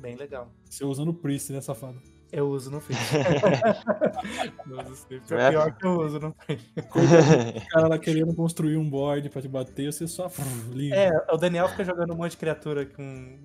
Bem 0.00 0.16
legal. 0.16 0.50
Você 0.68 0.84
usa 0.84 1.04
no 1.04 1.12
Priest, 1.14 1.52
né, 1.52 1.60
safado? 1.60 2.00
Eu 2.32 2.48
uso 2.48 2.70
no 2.70 2.80
sempre. 2.80 3.04
É 5.30 5.42
É. 5.42 5.48
o 5.48 5.50
pior 5.50 5.72
que 5.72 5.84
eu 5.86 6.00
uso 6.00 6.20
no 6.20 6.34
Fate. 6.46 6.72
O 6.78 7.68
cara 7.70 7.88
lá 7.88 7.98
querendo 7.98 8.32
construir 8.34 8.76
um 8.76 8.88
board 8.88 9.28
pra 9.30 9.42
te 9.42 9.48
bater, 9.48 9.92
você 9.92 10.06
só. 10.06 10.30
É, 10.92 11.10
o 11.32 11.36
Daniel 11.36 11.68
fica 11.68 11.84
jogando 11.84 12.12
um 12.12 12.16
monte 12.16 12.32
de 12.32 12.36
criatura 12.36 12.86
com 12.86 13.36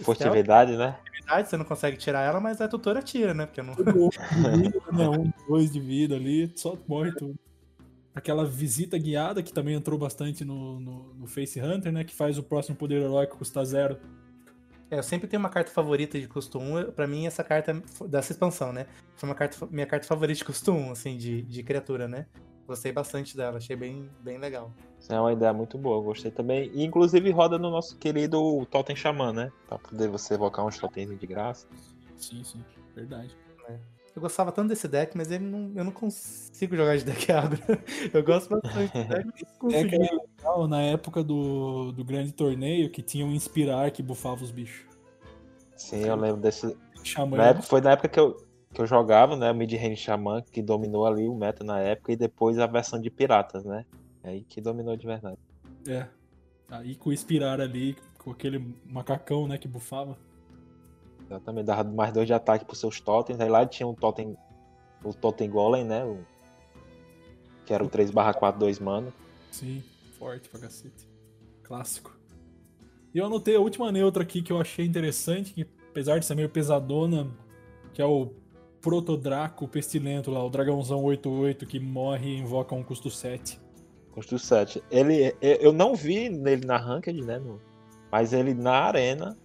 Furtividade, 0.00 0.76
né? 0.76 0.98
stealth, 1.22 1.46
você 1.46 1.56
não 1.56 1.64
consegue 1.64 1.96
tirar 1.96 2.20
ela, 2.20 2.38
mas 2.38 2.60
a 2.60 2.68
tutora 2.68 3.00
tira, 3.02 3.32
né? 3.32 3.46
Porque 3.46 3.60
eu 3.60 3.64
não. 3.64 3.72
Um 3.72 4.56
vida, 4.58 4.80
né? 4.92 5.08
Um, 5.08 5.32
dois 5.48 5.72
de 5.72 5.80
vida 5.80 6.14
ali, 6.14 6.52
só 6.54 6.76
morre 6.86 7.12
tudo. 7.12 7.34
Aquela 8.18 8.44
visita 8.44 8.98
guiada 8.98 9.44
que 9.44 9.52
também 9.52 9.76
entrou 9.76 9.96
bastante 9.96 10.44
no, 10.44 10.80
no, 10.80 11.14
no 11.14 11.26
Face 11.28 11.60
Hunter, 11.60 11.92
né? 11.92 12.02
Que 12.02 12.12
faz 12.12 12.36
o 12.36 12.42
próximo 12.42 12.74
poder 12.74 13.00
heróico 13.00 13.38
custar 13.38 13.64
zero. 13.64 13.96
É, 14.90 14.98
eu 14.98 15.04
sempre 15.04 15.28
tenho 15.28 15.38
uma 15.38 15.48
carta 15.48 15.70
favorita 15.70 16.18
de 16.18 16.26
custo 16.26 16.58
1. 16.58 16.90
Pra 16.90 17.06
mim, 17.06 17.26
essa 17.26 17.44
carta 17.44 17.80
dessa 18.08 18.32
expansão, 18.32 18.72
né? 18.72 18.86
Foi 19.14 19.28
uma 19.28 19.36
carta, 19.36 19.68
minha 19.70 19.86
carta 19.86 20.04
favorita 20.04 20.36
de 20.36 20.44
custo 20.44 20.72
1, 20.72 20.90
assim, 20.90 21.16
de, 21.16 21.42
de 21.42 21.62
criatura, 21.62 22.08
né? 22.08 22.26
Gostei 22.66 22.90
bastante 22.90 23.36
dela, 23.36 23.58
achei 23.58 23.76
bem, 23.76 24.10
bem 24.20 24.36
legal. 24.36 24.72
Isso 24.98 25.12
é 25.12 25.20
uma 25.20 25.32
ideia 25.32 25.52
muito 25.52 25.78
boa, 25.78 26.02
gostei 26.02 26.32
também. 26.32 26.72
E, 26.74 26.84
inclusive 26.84 27.30
roda 27.30 27.56
no 27.56 27.70
nosso 27.70 27.96
querido 27.98 28.66
Totem 28.66 28.96
Xamã, 28.96 29.32
né? 29.32 29.52
Pra 29.68 29.78
poder 29.78 30.08
você 30.08 30.34
evocar 30.34 30.66
uns 30.66 30.76
totens 30.76 31.16
de 31.16 31.26
graça. 31.26 31.68
Sim, 32.16 32.42
sim, 32.42 32.64
verdade. 32.96 33.36
Eu 34.14 34.22
gostava 34.22 34.50
tanto 34.50 34.68
desse 34.68 34.88
deck, 34.88 35.16
mas 35.16 35.30
ele 35.30 35.44
não, 35.44 35.72
eu 35.74 35.84
não 35.84 35.92
consigo 35.92 36.76
jogar 36.76 36.96
de 36.96 37.04
deck 37.04 37.30
agro. 37.32 37.60
Eu 38.12 38.22
gosto 38.22 38.48
bastante 38.50 38.92
do 38.92 39.04
deck, 39.04 39.26
não 39.62 39.70
É 39.70 39.80
era 39.80 39.88
legal 39.88 40.68
na 40.68 40.82
época 40.82 41.22
do, 41.22 41.92
do 41.92 42.04
grande 42.04 42.32
torneio 42.32 42.90
que 42.90 43.02
tinha 43.02 43.24
um 43.24 43.32
inspirar 43.32 43.90
que 43.90 44.02
bufava 44.02 44.42
os 44.42 44.50
bichos. 44.50 44.86
Sim, 45.76 46.04
eu 46.04 46.16
lembro 46.16 46.40
desse. 46.40 46.76
Xamã. 47.04 47.36
Na 47.36 47.46
época, 47.46 47.66
foi 47.66 47.80
na 47.80 47.92
época 47.92 48.08
que 48.08 48.18
eu, 48.18 48.36
que 48.74 48.80
eu 48.80 48.86
jogava, 48.86 49.36
né? 49.36 49.52
Mid-range 49.52 49.96
Xamã, 49.96 50.42
que 50.42 50.60
dominou 50.60 51.06
ali 51.06 51.28
o 51.28 51.34
meta 51.34 51.62
na 51.62 51.78
época, 51.78 52.12
e 52.12 52.16
depois 52.16 52.58
a 52.58 52.66
versão 52.66 53.00
de 53.00 53.10
piratas, 53.10 53.64
né? 53.64 53.84
Aí 54.24 54.42
que 54.42 54.60
dominou 54.60 54.96
de 54.96 55.06
verdade. 55.06 55.38
É. 55.86 56.06
Aí 56.70 56.96
com 56.96 57.10
o 57.10 57.12
inspirar 57.12 57.60
ali, 57.60 57.96
com 58.18 58.30
aquele 58.30 58.74
macacão, 58.84 59.46
né, 59.46 59.56
que 59.56 59.68
bufava. 59.68 60.18
Exatamente, 61.28 61.66
dava 61.66 61.84
mais 61.84 62.12
dois 62.12 62.26
de 62.26 62.32
ataque 62.32 62.64
pros 62.64 62.80
seus 62.80 63.00
totens. 63.00 63.38
Aí 63.38 63.48
lá 63.48 63.66
tinha 63.66 63.86
um 63.86 63.94
totem, 63.94 64.36
o 65.04 65.12
Totem 65.12 65.48
Golem, 65.50 65.84
né? 65.84 66.04
o- 66.04 66.24
que 67.66 67.74
era 67.74 67.84
o 67.84 67.88
3/4 67.88 68.58
2 68.58 68.78
mana. 68.78 69.12
Sim, 69.50 69.82
forte 70.18 70.48
pra 70.48 70.58
cacete. 70.60 71.06
Clássico. 71.62 72.16
E 73.14 73.18
eu 73.18 73.26
anotei 73.26 73.56
a 73.56 73.60
última 73.60 73.92
neutra 73.92 74.22
aqui 74.22 74.40
que 74.40 74.50
eu 74.52 74.58
achei 74.60 74.86
interessante, 74.86 75.52
que 75.52 75.66
apesar 75.90 76.18
de 76.18 76.24
ser 76.24 76.34
meio 76.34 76.48
pesadona, 76.48 77.28
que 77.92 78.00
é 78.00 78.06
o 78.06 78.32
Protodraco 78.80 79.66
Pestilento 79.68 80.30
lá, 80.30 80.42
o 80.42 80.48
dragãozão 80.48 81.02
8-8 81.02 81.66
que 81.66 81.78
morre 81.80 82.30
e 82.36 82.38
invoca 82.38 82.74
um 82.74 82.82
custo 82.82 83.10
7. 83.10 83.60
Custo 84.12 84.38
7. 84.38 84.82
Ele, 84.90 85.34
eu 85.42 85.72
não 85.72 85.94
vi 85.94 86.28
nele 86.30 86.64
na 86.66 86.76
Ranked, 86.78 87.20
né? 87.22 87.38
no- 87.38 87.60
mas 88.10 88.32
ele 88.32 88.54
na 88.54 88.72
arena. 88.72 89.36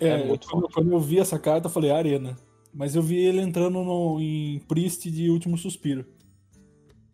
É, 0.00 0.08
É 0.08 0.24
muito 0.24 0.48
quando, 0.48 0.68
quando 0.68 0.92
eu 0.92 1.00
vi 1.00 1.18
essa 1.18 1.38
carta, 1.38 1.66
eu 1.66 1.72
falei 1.72 1.90
Arena. 1.90 2.36
Mas 2.72 2.94
eu 2.94 3.02
vi 3.02 3.16
ele 3.16 3.40
entrando 3.40 3.82
no, 3.82 4.20
em 4.20 4.60
Priest 4.60 5.10
de 5.10 5.30
Último 5.30 5.56
Suspiro. 5.56 6.06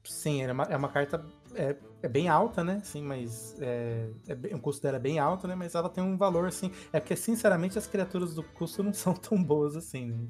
Sim, 0.04 0.42
é 0.42 0.52
uma, 0.52 0.64
é 0.64 0.76
uma 0.76 0.88
carta. 0.88 1.24
É, 1.54 1.76
é 2.02 2.08
bem 2.08 2.28
alta, 2.28 2.62
né? 2.62 2.80
Sim, 2.84 3.02
mas. 3.02 3.56
É, 3.60 4.10
é 4.28 4.54
o 4.54 4.60
custo 4.60 4.82
dela 4.82 4.96
é 4.98 5.00
bem 5.00 5.18
alto, 5.18 5.48
né? 5.48 5.54
Mas 5.54 5.74
ela 5.74 5.88
tem 5.88 6.04
um 6.04 6.16
valor, 6.18 6.46
assim. 6.46 6.70
É 6.92 7.00
porque, 7.00 7.16
sinceramente, 7.16 7.78
as 7.78 7.86
criaturas 7.86 8.34
do 8.34 8.42
custo 8.42 8.82
não 8.82 8.92
são 8.92 9.14
tão 9.14 9.42
boas 9.42 9.74
assim, 9.76 10.06
né? 10.10 10.28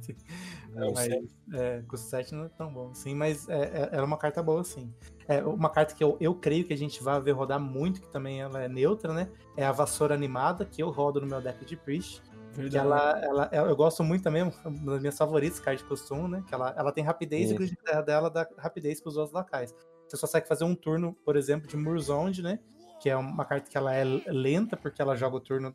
É, 0.76 0.84
o 0.84 0.94
Mas, 0.94 1.09
é, 1.52 1.82
custo 1.88 2.07
7 2.09 2.34
não 2.34 2.44
é 2.44 2.48
tão 2.48 2.72
bom, 2.72 2.94
sim, 2.94 3.14
mas 3.14 3.48
é, 3.48 3.62
é, 3.62 3.88
ela 3.92 4.02
é 4.02 4.05
uma 4.05 4.16
carta 4.16 4.42
boa, 4.42 4.62
sim. 4.62 4.92
É 5.26 5.42
uma 5.42 5.70
carta 5.70 5.94
que 5.94 6.05
eu, 6.05 6.16
eu 6.20 6.34
creio 6.34 6.64
que 6.64 6.72
a 6.72 6.76
gente 6.76 7.02
vai 7.02 7.20
ver 7.20 7.32
rodar 7.32 7.61
muito, 7.61 8.00
que 8.00 8.09
também 8.11 8.40
ela 8.42 8.62
é 8.62 8.68
neutra, 8.68 9.12
né? 9.12 9.28
É 9.57 9.64
a 9.64 9.72
Vassoura 9.72 10.14
Animada, 10.14 10.64
que 10.64 10.82
eu 10.82 10.90
rodo 10.90 11.20
no 11.20 11.26
meu 11.26 11.40
deck 11.40 11.64
de 11.64 11.76
Priest. 11.76 12.22
Que 12.55 12.76
ela, 12.76 13.18
ela, 13.22 13.48
eu 13.52 13.66
eu 13.66 13.76
gosto 13.76 14.02
muito 14.05 14.22
também, 14.22 14.42
uma 14.42 14.92
das 14.92 15.00
minhas 15.00 15.18
favoritas, 15.18 15.59
card 15.61 15.82
de 15.82 15.88
costume, 15.88 16.28
né? 16.28 16.44
Que 16.46 16.55
ela, 16.55 16.74
ela 16.76 16.92
tem 16.92 17.02
rapidez 17.02 17.42
e 17.42 17.44
Isso. 17.46 17.55
o 17.55 17.59
grid 17.59 17.76
terra 17.84 18.00
dela 18.00 18.30
dá 18.30 18.48
rapidez 18.59 19.00
para 19.00 19.09
os 19.11 19.16
outros 19.16 19.34
lacais. 19.34 19.74
Você 20.09 20.16
só 20.16 20.26
consegue 20.26 20.46
fazer 20.46 20.64
um 20.64 20.74
turno, 20.74 21.14
por 21.24 21.36
exemplo, 21.36 21.66
de 21.66 21.76
Murzond, 21.76 22.42
né? 22.42 22.59
Que 23.00 23.11
é 23.11 23.16
uma 23.16 23.44
carta 23.44 23.68
que 23.68 23.76
ela 23.76 23.92
é 23.94 24.05
lenta, 24.05 24.76
porque 24.76 25.02
ela 25.02 25.16
joga 25.16 25.36
o 25.36 25.40
turno 25.40 25.74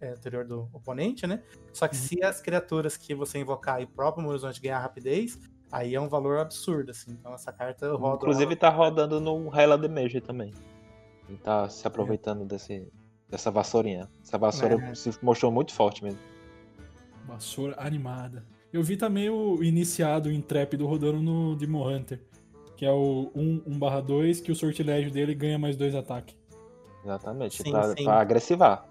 é, 0.00 0.10
anterior 0.10 0.44
do 0.44 0.68
oponente, 0.72 1.26
né? 1.26 1.42
Só 1.72 1.88
que 1.88 1.96
Uhum. 1.96 2.02
se 2.02 2.22
as 2.24 2.40
criaturas 2.40 2.96
que 2.96 3.14
você 3.14 3.38
invocar 3.38 3.80
e 3.80 3.84
o 3.84 3.88
próprio 3.88 4.24
Murzond 4.24 4.60
ganhar 4.60 4.78
rapidez, 4.78 5.38
aí 5.72 5.94
é 5.94 6.00
um 6.00 6.08
valor 6.08 6.38
absurdo, 6.38 6.90
assim. 6.90 7.10
Então 7.12 7.34
essa 7.34 7.52
carta 7.52 7.86
eu 7.86 7.96
rodo. 7.96 8.16
Inclusive 8.16 8.54
tá 8.56 8.68
rodando 8.70 9.20
no 9.20 9.48
Highlander 9.48 9.90
Mage 9.90 10.20
também. 10.20 10.52
Ele 11.28 11.38
tá 11.38 11.68
se 11.68 11.86
aproveitando 11.86 12.44
desse, 12.44 12.86
dessa 13.34 13.50
vassourinha. 13.50 14.08
Essa 14.22 14.38
vassoura 14.38 14.76
É. 14.90 14.94
se 14.94 15.10
mostrou 15.20 15.50
muito 15.50 15.72
forte 15.74 16.04
mesmo. 16.04 16.18
Vassoura 17.26 17.74
animada. 17.78 18.44
Eu 18.72 18.82
vi 18.82 18.96
também 18.96 19.28
o 19.28 19.62
iniciado 19.62 20.30
intrépido 20.30 20.86
rodando 20.86 21.20
no 21.20 21.56
Demon 21.56 21.88
Hunter. 21.88 22.20
Que 22.76 22.84
é 22.86 22.92
o 22.92 23.30
1/2, 23.34 24.40
que 24.40 24.52
o 24.52 24.54
sortilégio 24.56 25.10
dele 25.10 25.34
ganha 25.34 25.58
mais 25.58 25.76
dois 25.76 25.94
ataques. 25.94 26.36
Exatamente. 27.04 27.62
Sim, 27.62 27.70
pra, 27.70 27.96
sim. 27.96 28.04
pra 28.04 28.20
agressivar. 28.20 28.88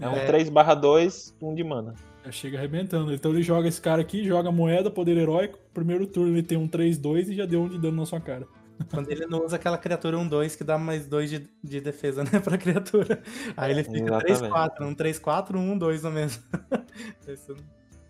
É 0.00 0.08
um 0.08 0.12
É. 0.14 0.26
3/2, 0.26 1.34
um 1.40 1.54
de 1.54 1.62
mana. 1.64 1.94
Já 2.24 2.32
chega 2.32 2.58
arrebentando. 2.58 3.12
Então 3.12 3.32
ele 3.32 3.42
joga 3.42 3.68
esse 3.68 3.80
cara 3.80 4.00
aqui, 4.02 4.24
joga 4.24 4.50
moeda, 4.50 4.90
poder 4.90 5.16
heróico. 5.16 5.58
Primeiro 5.72 6.06
turno 6.06 6.32
ele 6.32 6.42
tem 6.42 6.58
um 6.58 6.66
3-2 6.68 7.28
e 7.28 7.34
já 7.34 7.44
deu 7.46 7.62
um 7.62 7.68
de 7.68 7.78
dano 7.78 7.98
na 7.98 8.06
sua 8.06 8.20
cara. 8.20 8.46
Quando 8.90 9.10
ele 9.10 9.26
não 9.26 9.44
usa 9.44 9.56
aquela 9.56 9.78
criatura 9.78 10.16
1-2 10.16 10.56
que 10.56 10.64
dá 10.64 10.78
mais 10.78 11.06
2 11.06 11.30
de, 11.30 11.50
de 11.62 11.80
defesa, 11.80 12.24
né, 12.30 12.40
pra 12.40 12.58
criatura. 12.58 13.22
Aí 13.56 13.72
ele 13.72 13.84
fica 13.84 14.18
Exatamente. 14.26 14.74
3-4, 14.74 14.86
um 14.86 14.94
3-4, 14.94 15.56
um 15.56 15.78
1-2 15.78 16.02
no 16.02 16.10
mesmo. 16.10 16.42
Esse, 17.26 17.54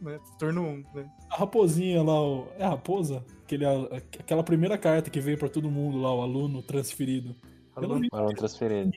né, 0.00 0.18
turno 0.38 0.62
1, 0.62 0.84
né? 0.94 1.10
A 1.30 1.36
raposinha 1.36 2.02
lá, 2.02 2.20
o... 2.20 2.48
é 2.58 2.64
a 2.64 2.70
raposa? 2.70 3.24
Aquele, 3.42 3.64
aquela 3.66 4.42
primeira 4.42 4.76
carta 4.78 5.10
que 5.10 5.20
veio 5.20 5.38
pra 5.38 5.48
todo 5.48 5.70
mundo 5.70 5.98
lá, 5.98 6.14
o 6.14 6.22
aluno 6.22 6.62
transferido. 6.62 7.34
Para 7.74 7.86
um 7.86 8.34
transferido. 8.34 8.92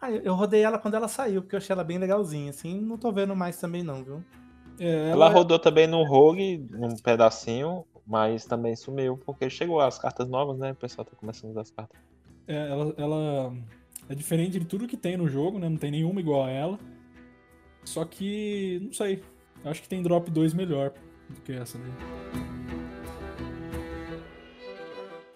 Ah, 0.00 0.10
eu 0.10 0.22
eu 0.22 0.34
rodei 0.34 0.62
ela 0.62 0.78
quando 0.78 0.94
ela 0.94 1.08
saiu, 1.08 1.42
porque 1.42 1.56
eu 1.56 1.58
achei 1.58 1.72
ela 1.72 1.82
bem 1.82 1.98
legalzinha, 1.98 2.50
assim, 2.50 2.80
não 2.80 2.96
tô 2.96 3.10
vendo 3.10 3.34
mais 3.34 3.58
também 3.58 3.82
não, 3.82 4.04
viu? 4.04 4.24
É, 4.78 5.10
Ela 5.10 5.26
ela, 5.26 5.28
rodou 5.28 5.58
também 5.58 5.86
no 5.86 6.04
Rogue, 6.04 6.66
num 6.70 6.94
pedacinho, 6.96 7.84
mas 8.08 8.46
também 8.46 8.74
sumiu, 8.74 9.18
porque 9.18 9.50
chegou 9.50 9.80
as 9.80 9.98
cartas 9.98 10.26
novas, 10.26 10.58
né? 10.58 10.72
O 10.72 10.76
pessoal 10.76 11.04
tá 11.04 11.14
começando 11.14 11.50
a 11.50 11.52
usar 11.52 11.60
as 11.60 11.70
cartas. 11.70 12.00
é, 12.46 12.70
ela, 12.70 12.94
ela 12.96 13.54
é 14.08 14.14
diferente 14.14 14.58
de 14.58 14.64
tudo 14.64 14.88
que 14.88 14.96
tem 14.96 15.18
no 15.18 15.28
jogo, 15.28 15.58
né? 15.58 15.68
Não 15.68 15.76
tem 15.76 15.90
nenhuma 15.90 16.18
igual 16.18 16.44
a 16.44 16.50
ela. 16.50 16.78
Só 17.84 18.04
que, 18.06 18.80
não 18.82 18.92
sei. 18.94 19.22
Acho 19.62 19.82
que 19.82 19.88
tem 19.88 20.02
drop 20.02 20.30
2 20.30 20.54
melhor 20.54 20.94
do 21.28 21.40
que 21.42 21.52
essa 21.52 21.76
daí. 21.78 21.92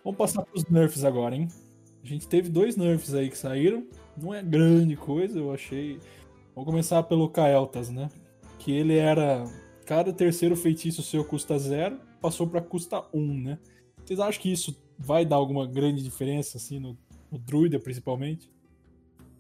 Vamos 0.03 0.17
passar 0.17 0.43
pros 0.43 0.65
nerfs 0.65 1.05
agora, 1.05 1.37
hein? 1.37 1.49
A 2.03 2.07
gente 2.07 2.27
teve 2.27 2.49
dois 2.49 2.77
nerfs 2.77 3.15
aí 3.15 3.29
que 3.29 3.37
saíram. 3.37 3.87
Não 4.17 4.33
é 4.33 4.43
grande 4.43 4.97
coisa, 4.97 5.39
eu 5.39 5.53
achei. 5.53 6.01
Vamos 6.55 6.71
começar 6.71 7.03
pelo 7.03 7.29
Kael'thas, 7.29 7.91
né? 7.91 8.09
Que 8.59 8.73
ele 8.73 8.97
era. 8.97 9.45
Cada 9.85 10.13
terceiro 10.13 10.57
feitiço 10.57 11.03
seu 11.03 11.25
custa 11.25 11.59
zero, 11.59 11.99
passou 12.23 12.47
pra 12.47 12.63
custa 12.63 13.05
um, 13.13 13.43
né? 13.43 13.59
Vocês 14.05 14.21
acham 14.21 14.41
que 14.41 14.53
isso 14.53 14.81
vai 14.99 15.25
dar 15.25 15.37
alguma 15.37 15.67
grande 15.67 16.03
diferença, 16.03 16.57
assim, 16.57 16.79
no, 16.79 16.97
no 17.31 17.39
Druida, 17.39 17.79
principalmente? 17.79 18.51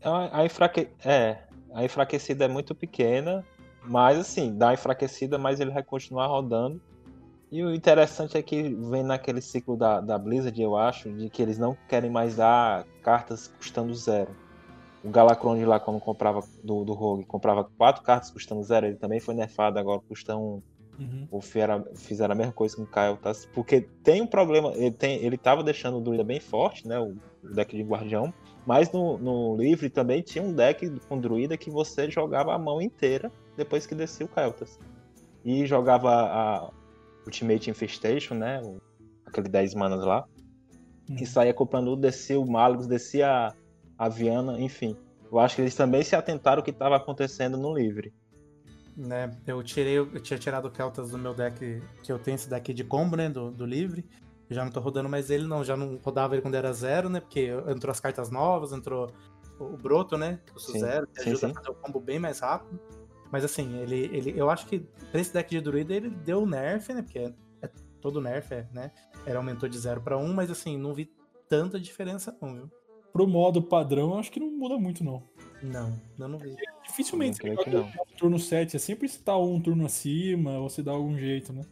A, 0.02 0.40
a, 0.40 0.44
enfraque... 0.44 0.88
é, 1.04 1.44
a 1.72 1.84
enfraquecida 1.84 2.44
é 2.44 2.48
muito 2.48 2.74
pequena 2.74 3.44
Mas 3.84 4.18
assim, 4.18 4.56
dá 4.56 4.72
enfraquecida, 4.72 5.38
mas 5.38 5.60
ele 5.60 5.70
vai 5.70 5.82
continuar 5.82 6.26
rodando. 6.26 6.80
E 7.50 7.62
o 7.62 7.74
interessante 7.74 8.36
é 8.38 8.42
que 8.42 8.62
vem 8.62 9.02
naquele 9.02 9.42
ciclo 9.42 9.76
da, 9.76 10.00
da 10.00 10.16
Blizzard, 10.16 10.60
eu 10.60 10.76
acho, 10.76 11.12
de 11.12 11.28
que 11.28 11.42
eles 11.42 11.58
não 11.58 11.76
querem 11.88 12.10
mais 12.10 12.36
dar 12.36 12.86
cartas 13.02 13.48
custando 13.58 13.94
zero. 13.94 14.34
O 15.04 15.10
Galacron 15.10 15.62
lá, 15.66 15.78
quando 15.80 16.00
comprava 16.00 16.42
do, 16.62 16.84
do 16.84 16.92
Rogue, 16.92 17.24
comprava 17.24 17.64
quatro 17.76 18.02
cartas 18.02 18.30
custando 18.30 18.62
zero, 18.62 18.86
ele 18.86 18.96
também 18.96 19.20
foi 19.20 19.34
nerfado, 19.34 19.78
agora 19.78 20.00
custa 20.08 20.36
um. 20.36 20.62
Uhum. 20.98 21.26
Ou 21.30 21.40
fiera- 21.40 21.82
fizeram 21.94 22.32
a 22.32 22.36
mesma 22.36 22.52
coisa 22.52 22.76
com 22.76 22.82
o 22.82 22.86
Kyle, 22.86 23.16
tá? 23.20 23.32
Porque 23.54 23.80
tem 24.02 24.20
um 24.20 24.26
problema, 24.26 24.72
ele, 24.74 24.90
tem, 24.90 25.24
ele 25.24 25.38
tava 25.38 25.62
deixando 25.62 25.96
o 25.98 26.00
druida 26.00 26.22
bem 26.22 26.38
forte, 26.38 26.86
né? 26.86 26.98
O, 27.00 27.14
o 27.42 27.54
deck 27.54 27.74
de 27.76 27.82
guardião. 27.82 28.32
Mas 28.66 28.92
no, 28.92 29.16
no 29.18 29.56
livre 29.56 29.88
também 29.90 30.22
tinha 30.22 30.44
um 30.44 30.52
deck 30.52 30.88
com 31.08 31.18
druida 31.18 31.56
que 31.56 31.70
você 31.70 32.10
jogava 32.10 32.54
a 32.54 32.58
mão 32.58 32.80
inteira 32.80 33.32
depois 33.56 33.86
que 33.86 33.94
descia 33.94 34.26
o 34.26 34.28
Keltas. 34.28 34.78
E 35.44 35.66
jogava 35.66 36.10
a 36.10 36.70
Ultimate 37.24 37.70
Infestation, 37.70 38.34
né? 38.34 38.60
o- 38.62 38.76
aquele 39.26 39.48
10 39.48 39.74
manas 39.74 40.04
lá. 40.04 40.24
Uhum. 41.08 41.16
Que 41.16 41.26
saía 41.26 41.54
comprando, 41.54 41.96
descia 41.96 42.38
o 42.38 42.46
Malgus, 42.48 42.86
descia 42.86 43.28
a, 43.48 43.54
a 43.98 44.08
Viana, 44.08 44.60
enfim. 44.60 44.96
Eu 45.30 45.38
acho 45.38 45.56
que 45.56 45.62
eles 45.62 45.74
também 45.74 46.02
se 46.02 46.14
atentaram 46.14 46.58
ao 46.58 46.62
que 46.64 46.70
estava 46.70 46.94
acontecendo 46.96 47.56
no 47.56 47.74
livre. 47.74 48.12
Né? 48.96 49.30
Eu 49.46 49.62
tirei, 49.62 49.98
eu 49.98 50.20
tinha 50.20 50.38
tirado 50.38 50.66
o 50.66 50.70
Keltas 50.70 51.10
do 51.10 51.18
meu 51.18 51.34
deck, 51.34 51.82
que 52.02 52.12
eu 52.12 52.18
tenho 52.18 52.34
esse 52.34 52.48
deck 52.48 52.72
de 52.72 52.84
combo, 52.84 53.16
né? 53.16 53.28
Do, 53.28 53.50
do 53.50 53.66
livre. 53.66 54.04
Eu 54.48 54.56
já 54.56 54.64
não 54.64 54.72
tô 54.72 54.80
rodando 54.80 55.08
mais 55.08 55.30
ele, 55.30 55.46
não. 55.46 55.64
Já 55.64 55.76
não 55.76 55.98
rodava 56.02 56.34
ele 56.34 56.42
quando 56.42 56.54
era 56.54 56.72
zero, 56.72 57.08
né? 57.08 57.20
Porque 57.20 57.48
entrou 57.68 57.90
as 57.90 58.00
cartas 58.00 58.30
novas, 58.30 58.72
entrou 58.72 59.12
o 59.58 59.76
Broto, 59.76 60.16
né? 60.16 60.40
Que 60.44 60.52
custa 60.52 60.72
Sim, 60.72 60.80
zero, 60.80 61.06
que 61.06 61.20
ajuda 61.20 61.38
sim. 61.38 61.50
a 61.50 61.54
fazer 61.54 61.70
o 61.70 61.74
combo 61.74 62.00
bem 62.00 62.18
mais 62.18 62.40
rápido. 62.40 62.78
Mas 63.30 63.44
assim, 63.44 63.78
ele, 63.78 64.10
ele, 64.12 64.38
eu 64.38 64.50
acho 64.50 64.66
que 64.66 64.80
pra 65.10 65.20
esse 65.20 65.32
deck 65.32 65.48
de 65.48 65.60
druida 65.60 65.94
ele 65.94 66.10
deu 66.10 66.44
nerf, 66.44 66.92
né? 66.92 67.02
Porque 67.02 67.18
é, 67.18 67.32
é 67.62 67.70
todo 68.00 68.20
nerf, 68.20 68.52
é, 68.52 68.68
né? 68.72 68.90
Ele 69.26 69.36
aumentou 69.36 69.68
de 69.68 69.78
0 69.78 70.02
pra 70.02 70.18
1, 70.18 70.22
um, 70.22 70.34
mas 70.34 70.50
assim, 70.50 70.76
não 70.76 70.92
vi 70.92 71.10
tanta 71.48 71.80
diferença, 71.80 72.36
não, 72.42 72.54
viu? 72.54 72.70
Pro 73.12 73.26
modo 73.26 73.62
padrão, 73.62 74.12
eu 74.12 74.18
acho 74.18 74.30
que 74.30 74.40
não 74.40 74.50
muda 74.50 74.76
muito, 74.78 75.02
não. 75.02 75.22
Não, 75.62 75.98
eu 76.18 76.28
não 76.28 76.38
vi. 76.38 76.56
Dificilmente 76.84 77.42
Não 77.44 77.54
você 77.54 77.64
que 77.64 77.70
jogar 77.70 77.96
no 77.96 78.16
turno 78.18 78.38
7, 78.38 78.76
é 78.76 78.78
sempre 78.78 79.08
se 79.08 79.20
tá 79.20 79.36
um 79.36 79.60
turno 79.60 79.86
acima, 79.86 80.58
ou 80.58 80.68
se 80.68 80.82
dá 80.82 80.92
algum 80.92 81.16
jeito, 81.16 81.52
né? 81.52 81.62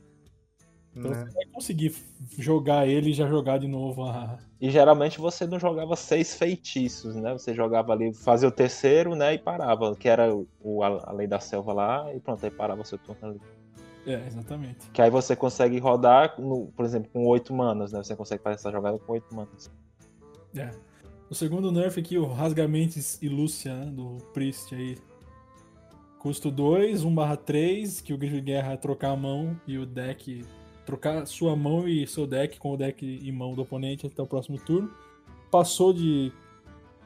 Então 0.94 1.10
né? 1.10 1.24
você 1.24 1.34
vai 1.34 1.44
conseguir 1.46 1.94
jogar 2.38 2.86
ele 2.86 3.10
e 3.10 3.12
já 3.12 3.26
jogar 3.28 3.58
de 3.58 3.68
novo 3.68 4.04
a. 4.04 4.38
E 4.60 4.70
geralmente 4.70 5.18
você 5.18 5.46
não 5.46 5.58
jogava 5.58 5.96
seis 5.96 6.34
feitiços, 6.34 7.14
né? 7.16 7.32
Você 7.32 7.54
jogava 7.54 7.92
ali, 7.92 8.12
fazia 8.12 8.48
o 8.48 8.52
terceiro, 8.52 9.14
né? 9.14 9.34
E 9.34 9.38
parava, 9.38 9.94
que 9.96 10.08
era 10.08 10.34
o, 10.34 10.82
a, 10.82 11.10
a 11.10 11.12
lei 11.12 11.26
da 11.26 11.40
selva 11.40 11.72
lá, 11.72 12.14
e 12.14 12.20
pronto, 12.20 12.44
aí 12.44 12.50
parava 12.50 12.84
seu 12.84 12.98
turno 12.98 13.18
ali. 13.22 13.40
É, 14.06 14.26
exatamente. 14.26 14.90
Que 14.90 15.02
aí 15.02 15.10
você 15.10 15.36
consegue 15.36 15.78
rodar, 15.78 16.34
no- 16.40 16.68
por 16.74 16.84
exemplo, 16.84 17.10
com 17.12 17.26
oito 17.26 17.54
manas, 17.54 17.92
né? 17.92 18.02
Você 18.02 18.16
consegue 18.16 18.42
fazer 18.42 18.56
essa 18.56 18.70
jogada 18.72 18.98
com 18.98 19.12
oito 19.12 19.34
manas. 19.34 19.70
É. 20.56 20.70
O 21.30 21.34
segundo 21.34 21.70
nerf 21.70 22.00
aqui, 22.00 22.18
o 22.18 22.26
Rasgamentes 22.26 23.16
e 23.22 23.28
Lúcia, 23.28 23.72
né, 23.72 23.86
do 23.86 24.16
Priest 24.34 24.74
aí. 24.74 24.98
Custo 26.18 26.50
2, 26.50 27.04
1/3, 27.04 28.02
que 28.02 28.12
o 28.12 28.18
Grifo 28.18 28.34
de 28.34 28.40
Guerra 28.40 28.72
é 28.72 28.76
trocar 28.76 29.12
a 29.12 29.16
mão 29.16 29.58
e 29.64 29.78
o 29.78 29.86
deck. 29.86 30.44
Trocar 30.84 31.24
sua 31.26 31.54
mão 31.54 31.88
e 31.88 32.04
seu 32.04 32.26
deck 32.26 32.58
com 32.58 32.72
o 32.72 32.76
deck 32.76 33.06
e 33.06 33.30
mão 33.30 33.54
do 33.54 33.62
oponente 33.62 34.08
até 34.08 34.20
o 34.20 34.26
próximo 34.26 34.58
turno. 34.58 34.92
Passou 35.52 35.92
de. 35.92 36.32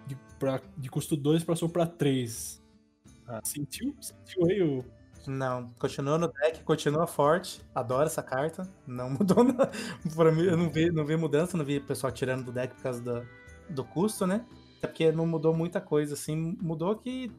De, 0.06 0.16
pra, 0.38 0.58
de 0.74 0.88
custo 0.88 1.16
2, 1.16 1.44
passou 1.44 1.68
pra 1.68 1.86
3. 1.86 2.62
Ah. 3.28 3.40
Sentiu? 3.44 3.94
Sentiu 4.00 4.46
aí 4.46 4.62
o. 4.62 4.82
Não, 5.26 5.70
continua 5.78 6.16
no 6.16 6.28
deck, 6.28 6.62
continua 6.62 7.06
forte. 7.06 7.60
Adoro 7.74 8.06
essa 8.06 8.22
carta. 8.22 8.66
Não 8.86 9.10
mudou 9.20 9.44
nada. 9.44 9.70
Pra 10.16 10.32
mim, 10.32 10.44
eu 10.44 10.56
não 10.56 10.70
vi, 10.70 10.90
não 10.90 11.04
vi 11.04 11.14
mudança, 11.14 11.58
não 11.58 11.64
vi 11.64 11.76
o 11.76 11.84
pessoal 11.84 12.10
tirando 12.10 12.46
do 12.46 12.52
deck 12.52 12.74
por 12.74 12.82
causa 12.82 13.02
do, 13.02 13.26
do 13.68 13.84
custo, 13.84 14.26
né? 14.26 14.44
Até 14.78 14.88
porque 14.88 15.12
não 15.12 15.26
mudou 15.26 15.54
muita 15.54 15.80
coisa, 15.80 16.14
assim. 16.14 16.56
Mudou 16.60 16.96
que 16.96 17.30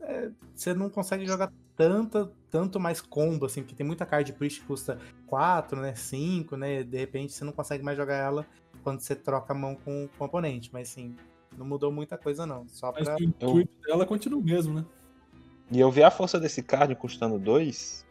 é, 0.00 0.30
você 0.54 0.74
não 0.74 0.88
consegue 0.90 1.26
jogar 1.26 1.52
tanta, 1.76 2.30
tanto 2.50 2.78
mais 2.78 3.00
combo, 3.00 3.46
assim, 3.46 3.62
porque 3.62 3.74
tem 3.74 3.86
muita 3.86 4.06
card 4.06 4.30
de 4.30 4.36
Priest 4.36 4.60
que 4.60 4.66
custa 4.66 4.98
4, 5.26 5.80
né? 5.80 5.94
5, 5.94 6.56
né? 6.56 6.82
De 6.82 6.98
repente 6.98 7.32
você 7.32 7.44
não 7.44 7.52
consegue 7.52 7.82
mais 7.82 7.96
jogar 7.96 8.16
ela 8.16 8.46
quando 8.82 9.00
você 9.00 9.16
troca 9.16 9.52
a 9.52 9.56
mão 9.56 9.74
com, 9.74 10.08
o 10.18 10.24
oponente. 10.24 10.70
Mas 10.72 10.90
assim, 10.90 11.16
não 11.56 11.66
mudou 11.66 11.90
muita 11.90 12.16
coisa, 12.16 12.46
não. 12.46 12.66
Só 12.68 12.92
Mas 12.92 13.04
pra. 13.04 13.16
o 13.16 13.22
intuito 13.22 13.72
dela 13.86 14.06
continua 14.06 14.38
o 14.38 14.42
mesmo, 14.42 14.74
né? 14.74 14.84
E 15.70 15.80
eu 15.80 15.90
vi 15.90 16.02
a 16.02 16.10
força 16.10 16.38
desse 16.38 16.62
card 16.62 16.94
custando 16.94 17.38
dois, 17.38 18.06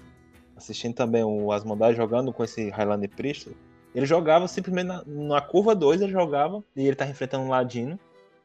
assistindo 0.56 0.96
também 0.96 1.24
o 1.24 1.52
Asmodai 1.52 1.94
jogando 1.94 2.34
com 2.34 2.44
esse 2.44 2.70
Highlander 2.70 3.10
Priest. 3.10 3.56
Ele 3.94 4.06
jogava 4.06 4.48
simplesmente 4.48 4.88
na, 4.88 5.04
na 5.06 5.42
curva 5.42 5.76
2, 5.76 6.02
ele 6.02 6.12
jogava, 6.12 6.64
e 6.76 6.86
ele 6.88 6.96
tava 6.96 7.12
enfrentando 7.12 7.44
um 7.46 7.50
Ladino. 7.50 8.00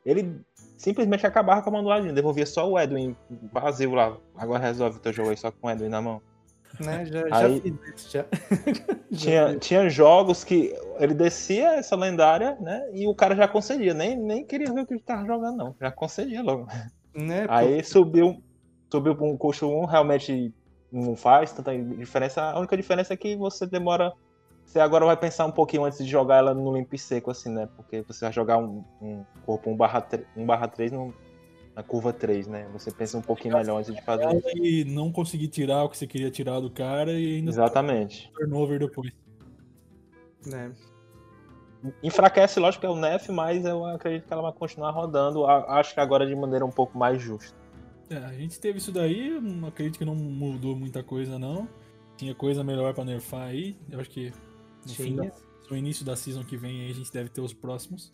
Ele 0.05 0.40
simplesmente 0.76 1.26
acabava 1.26 1.62
com 1.62 1.70
a 1.70 1.72
mão 1.72 1.82
do 1.82 1.88
Ladino, 1.88 2.14
devolvia 2.14 2.46
só 2.46 2.68
o 2.68 2.78
Edwin 2.78 3.16
vazio 3.53 3.92
lá. 3.94 4.16
Agora 4.36 4.62
resolve 4.62 4.99
o 4.99 5.01
teu 5.01 5.12
jogo 5.12 5.30
aí 5.30 5.36
só 5.36 5.51
com 5.51 5.66
o 5.66 5.70
Edwin 5.70 5.88
na 5.88 6.01
mão. 6.01 6.20
Né, 6.78 7.05
já, 7.07 7.28
já 7.28 7.36
Aí- 7.46 7.61
fiz 7.61 7.74
isso, 7.96 8.11
já. 8.12 8.24
Já 9.11 9.18
Tinha, 9.18 9.57
tinha 9.57 9.88
jogos 9.88 10.44
que 10.44 10.74
ele 10.99 11.14
descia 11.14 11.76
essa 11.76 11.96
lendária, 11.96 12.59
né? 12.61 12.86
E 12.92 13.07
o 13.09 13.14
cara 13.14 13.34
já 13.34 13.49
concedia, 13.49 13.94
nem, 13.94 14.14
nem 14.14 14.44
queria 14.44 14.70
ver 14.70 14.82
o 14.82 14.86
que 14.86 14.92
ele 14.92 15.01
tava 15.01 15.26
jogando, 15.26 15.57
não. 15.57 15.74
Já 15.80 15.90
concedia 15.90 16.42
logo. 16.42 16.68
Né, 17.14 17.46
Aí 17.49 17.82
subiu, 17.82 18.42
subiu 18.92 19.12
o 19.14 19.38
custo 19.38 19.66
1, 19.66 19.86
realmente 19.86 20.53
não 20.92 21.16
faz 21.16 21.53
tanta 21.53 21.76
diferença. 21.76 22.42
A 22.42 22.59
única 22.59 22.76
diferença 22.76 23.14
é 23.14 23.16
que 23.16 23.34
você 23.34 23.66
demora. 23.66 24.12
Você 24.68 24.78
agora 24.80 25.06
vai 25.06 25.16
pensar 25.16 25.46
um 25.46 25.50
pouquinho 25.50 25.84
antes 25.84 25.96
de 25.98 26.10
jogar 26.10 26.36
ela 26.36 26.52
no 26.52 26.76
limpo 26.76 26.94
e 26.94 26.98
seco, 26.98 27.30
assim, 27.30 27.48
né? 27.48 27.66
Porque 27.74 28.02
você 28.02 28.26
vai 28.26 28.32
jogar 28.34 28.58
um, 28.58 28.84
um 29.00 29.24
corpo 29.46 29.70
1 29.70 29.74
barra 29.74 30.02
3, 30.02 30.26
1 30.36 30.44
barra 30.44 30.68
3 30.68 30.92
no, 30.92 31.14
na 31.74 31.82
curva 31.82 32.12
3, 32.12 32.46
né? 32.46 32.68
Você 32.74 32.92
pensa 32.92 33.16
um 33.16 33.22
pouquinho 33.22 33.56
melhor 33.56 33.78
antes 33.78 33.94
de 33.94 34.02
fazer 34.02 34.30
isso. 34.36 34.58
e 34.58 34.84
não 34.84 35.10
conseguir 35.10 35.48
tirar 35.48 35.84
o 35.84 35.88
que 35.88 35.96
você 35.96 36.06
queria 36.06 36.30
tirar 36.30 36.60
do 36.60 36.68
cara 36.68 37.12
e 37.12 37.36
ainda 37.36 37.50
Exatamente. 37.50 38.30
turnover 38.34 38.78
depois. 38.78 39.10
né. 40.44 40.70
Enfraquece, 42.02 42.60
lógico, 42.60 42.82
que 42.82 42.86
é 42.86 42.90
o 42.90 42.96
Nef, 42.96 43.30
mas 43.30 43.64
eu 43.64 43.86
acredito 43.86 44.26
que 44.26 44.32
ela 44.34 44.42
vai 44.42 44.52
continuar 44.52 44.90
rodando. 44.90 45.46
Acho 45.46 45.94
que 45.94 46.00
agora 46.00 46.26
de 46.26 46.36
maneira 46.36 46.66
um 46.66 46.70
pouco 46.70 46.98
mais 46.98 47.22
justa. 47.22 47.56
É, 48.10 48.18
a 48.18 48.34
gente 48.34 48.60
teve 48.60 48.76
isso 48.76 48.92
daí, 48.92 49.32
acredito 49.66 49.96
que 49.96 50.04
não 50.04 50.14
mudou 50.14 50.76
muita 50.76 51.02
coisa, 51.02 51.38
não. 51.38 51.66
Tinha 52.18 52.34
coisa 52.34 52.62
melhor 52.62 52.92
pra 52.92 53.02
nerfar 53.02 53.46
aí. 53.46 53.74
Eu 53.90 54.00
acho 54.00 54.10
que 54.10 54.30
no, 55.11 55.16
da, 55.16 55.32
no 55.70 55.76
início 55.76 56.05
da 56.05 56.16
season 56.16 56.45
que 56.45 56.57
vem 56.57 56.82
aí 56.82 56.91
a 56.91 56.95
gente 56.95 57.12
deve 57.12 57.28
ter 57.28 57.41
os 57.41 57.53
próximos. 57.53 58.12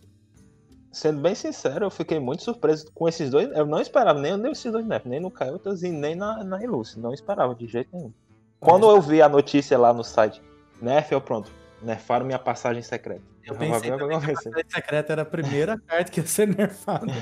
Sendo 0.93 1.21
bem 1.21 1.35
sincero, 1.35 1.87
eu 1.87 1.91
fiquei 1.91 2.21
muito 2.21 2.45
surpreso 2.45 2.91
com 2.93 3.09
esses 3.09 3.31
dois. 3.31 3.51
Eu 3.51 3.67
não 3.67 3.81
esperava 3.81 4.21
nem, 4.21 4.37
nem 4.37 4.53
esses 4.53 4.71
dois 4.71 4.87
Nef, 4.87 5.07
nem 5.09 5.19
no 5.19 5.31
Caiotas 5.31 5.83
e 5.83 5.91
nem 5.91 6.15
na, 6.15 6.45
na. 6.45 6.59
Não 6.97 7.13
esperava 7.13 7.55
de 7.55 7.67
jeito 7.67 7.89
nenhum. 7.93 8.13
Quando 8.61 8.89
eu 8.89 9.01
vi 9.01 9.21
a 9.21 9.29
notícia 9.29 9.77
lá 9.77 9.93
no 9.93 10.05
site, 10.05 10.41
Nerf, 10.81 11.13
eu 11.13 11.21
pronto. 11.21 11.51
Nerfaram 11.83 12.25
minha 12.25 12.39
passagem 12.39 12.83
secreta. 12.83 13.23
Eu 13.45 13.55
Já 13.55 13.61
pensei 13.61 13.81
que 13.81 14.03
a. 14.03 14.07
Batalha 14.07 14.65
Secreta 14.69 15.13
era 15.13 15.23
a 15.23 15.27
primeira 15.27 15.79
carta 15.87 16.11
que 16.11 16.21
ia 16.21 16.27
ser 16.27 16.49
nerfada. 16.49 17.13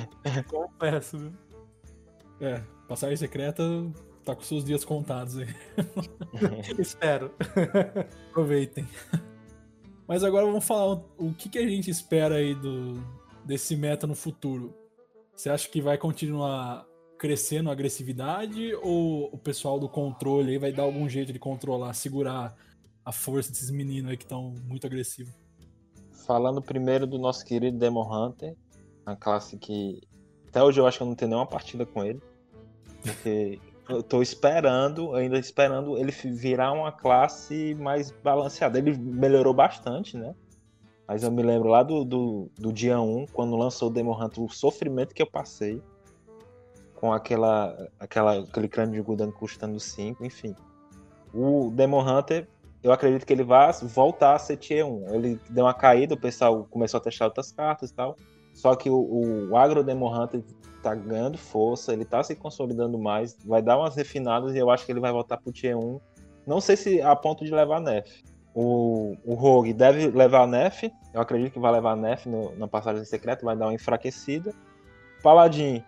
Confesso, 0.46 1.18
viu? 1.18 1.32
É, 2.40 2.62
passagem 2.86 3.16
secreta 3.16 3.62
tá 4.24 4.36
com 4.36 4.42
seus 4.42 4.64
dias 4.64 4.84
contados 4.84 5.38
aí. 5.38 5.48
Espero. 6.78 7.34
Aproveitem. 8.30 8.86
Mas 10.06 10.24
agora 10.24 10.46
vamos 10.46 10.64
falar 10.64 11.00
o, 11.16 11.32
que, 11.32 11.48
que 11.48 11.58
a 11.58 11.66
gente 11.66 11.90
espera 11.90 12.36
aí 12.36 12.54
do, 12.54 13.02
desse 13.44 13.76
meta 13.76 14.06
no 14.06 14.14
futuro. 14.14 14.74
Você 15.34 15.48
acha 15.48 15.68
que 15.68 15.80
vai 15.80 15.96
continuar 15.96 16.86
crescendo 17.18 17.70
a 17.70 17.72
agressividade 17.72 18.74
ou 18.82 19.32
o 19.32 19.38
pessoal 19.38 19.78
do 19.78 19.88
controle 19.88 20.52
aí 20.52 20.58
vai 20.58 20.72
dar 20.72 20.82
algum 20.82 21.08
jeito 21.08 21.32
de 21.32 21.38
controlar, 21.38 21.94
segurar 21.94 22.54
a 23.04 23.12
força 23.12 23.50
desses 23.50 23.70
meninos 23.70 24.10
aí 24.10 24.16
que 24.16 24.24
estão 24.24 24.54
muito 24.64 24.86
agressivos? 24.86 25.32
Falando 26.26 26.60
primeiro 26.60 27.06
do 27.06 27.18
nosso 27.18 27.44
querido 27.44 27.78
Demon 27.78 28.08
Hunter, 28.10 28.56
uma 29.06 29.16
classe 29.16 29.56
que 29.56 30.00
até 30.52 30.62
hoje 30.62 30.78
eu 30.78 30.86
acho 30.86 30.98
que 30.98 31.02
eu 31.02 31.06
não 31.06 31.14
tenho 31.14 31.30
nenhuma 31.30 31.46
partida 31.46 31.86
com 31.86 32.04
ele. 32.04 32.20
Porque 33.02 33.58
eu 33.92 34.02
tô 34.02 34.22
esperando, 34.22 35.14
ainda 35.14 35.38
esperando 35.38 35.96
ele 35.96 36.10
virar 36.10 36.72
uma 36.72 36.92
classe 36.92 37.74
mais 37.74 38.10
balanceada. 38.10 38.78
Ele 38.78 38.96
melhorou 38.96 39.54
bastante, 39.54 40.16
né? 40.16 40.34
Mas 41.06 41.22
eu 41.22 41.30
me 41.30 41.42
lembro 41.42 41.68
lá 41.68 41.82
do, 41.82 42.04
do, 42.04 42.50
do 42.58 42.72
dia 42.72 43.00
1, 43.00 43.26
quando 43.32 43.56
lançou 43.56 43.88
o 43.88 43.92
Demon 43.92 44.18
Hunter, 44.18 44.42
o 44.42 44.48
sofrimento 44.48 45.14
que 45.14 45.22
eu 45.22 45.30
passei 45.30 45.82
com 46.94 47.12
aquela, 47.12 47.90
aquela, 47.98 48.38
aquele 48.40 48.68
crânio 48.68 48.94
de 48.94 49.02
Gul'dan 49.02 49.30
custando 49.30 49.78
5, 49.78 50.24
enfim. 50.24 50.54
O 51.34 51.70
Demon 51.70 52.00
Hunter, 52.00 52.48
eu 52.82 52.92
acredito 52.92 53.26
que 53.26 53.32
ele 53.32 53.42
vai 53.42 53.72
voltar 53.82 54.34
a 54.34 54.38
ser 54.38 54.56
Tier 54.56 54.86
1. 54.86 55.14
Ele 55.14 55.40
deu 55.50 55.64
uma 55.64 55.74
caída, 55.74 56.14
o 56.14 56.20
pessoal 56.20 56.64
começou 56.70 56.98
a 56.98 57.00
testar 57.02 57.26
outras 57.26 57.50
cartas 57.50 57.90
e 57.90 57.94
tal. 57.94 58.16
Só 58.52 58.74
que 58.76 58.90
o, 58.90 59.48
o 59.50 59.56
Agro 59.56 59.82
Demon 59.82 60.14
Hunter 60.14 60.42
tá 60.82 60.94
ganhando 60.94 61.38
força, 61.38 61.92
ele 61.92 62.04
tá 62.04 62.22
se 62.22 62.34
consolidando 62.34 62.98
mais, 62.98 63.36
vai 63.44 63.62
dar 63.62 63.78
umas 63.78 63.94
refinadas 63.94 64.54
e 64.54 64.58
eu 64.58 64.70
acho 64.70 64.84
que 64.84 64.92
ele 64.92 65.00
vai 65.00 65.12
voltar 65.12 65.38
pro 65.38 65.52
Tier 65.52 65.78
1. 65.78 66.00
Não 66.46 66.60
sei 66.60 66.76
se 66.76 67.00
a 67.00 67.14
ponto 67.14 67.44
de 67.44 67.54
levar 67.54 67.80
Nef. 67.80 68.22
O, 68.54 69.16
o 69.24 69.34
Rogue 69.34 69.72
deve 69.72 70.08
levar 70.08 70.46
Nef, 70.46 70.90
eu 71.14 71.20
acredito 71.20 71.52
que 71.52 71.58
vai 71.58 71.72
levar 71.72 71.96
Nef 71.96 72.26
no, 72.26 72.54
na 72.56 72.68
passagem 72.68 73.04
secreta, 73.04 73.46
vai 73.46 73.56
dar 73.56 73.66
uma 73.66 73.74
enfraquecida. 73.74 74.52
Paladin, 75.22 75.82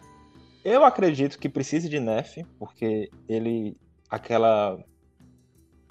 eu 0.64 0.84
acredito 0.84 1.38
que 1.38 1.48
precise 1.48 1.88
de 1.88 2.00
Nef, 2.00 2.38
porque 2.58 3.10
ele. 3.28 3.76
aquela 4.08 4.78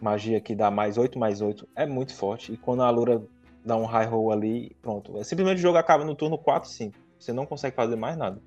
magia 0.01 0.41
que 0.41 0.53
dá 0.53 0.69
mais 0.69 0.97
8 0.97 1.17
mais 1.17 1.41
8 1.41 1.67
é 1.76 1.86
muito 1.86 2.13
forte. 2.15 2.51
E 2.51 2.57
quando 2.57 2.82
a 2.82 2.89
Lura 2.89 3.24
dá 3.66 3.76
um 3.76 3.86
high 3.86 4.05
roll 4.05 4.32
ali, 4.32 4.76
pronto. 4.82 5.24
Simplesmente 5.24 5.59
o 5.59 5.61
jogo 5.61 5.78
acaba 5.78 6.03
no 6.03 6.16
turno 6.16 6.38
4, 6.38 6.70
5. 6.70 6.97
Você 7.18 7.32
não 7.32 7.45
consegue 7.45 7.76
fazer 7.76 7.95
mais 7.95 8.18
nada. 8.18 8.41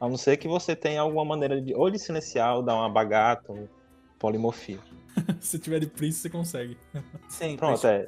A 0.00 0.08
não 0.08 0.16
ser 0.16 0.36
que 0.36 0.46
você 0.46 0.76
tenha 0.76 1.00
alguma 1.00 1.24
maneira 1.24 1.60
de 1.60 1.74
ou 1.74 1.90
de 1.90 1.98
silenciar 1.98 2.56
ou 2.56 2.62
dar 2.62 2.74
uma 2.74 2.88
bagata 2.88 3.52
ou 3.52 3.68
polimorfia. 4.18 4.78
se 5.40 5.58
tiver 5.58 5.80
de 5.80 5.86
Prince, 5.86 6.18
você 6.20 6.30
consegue. 6.30 6.78
Sim, 7.28 7.56
Pronto, 7.56 7.86
é. 7.86 8.06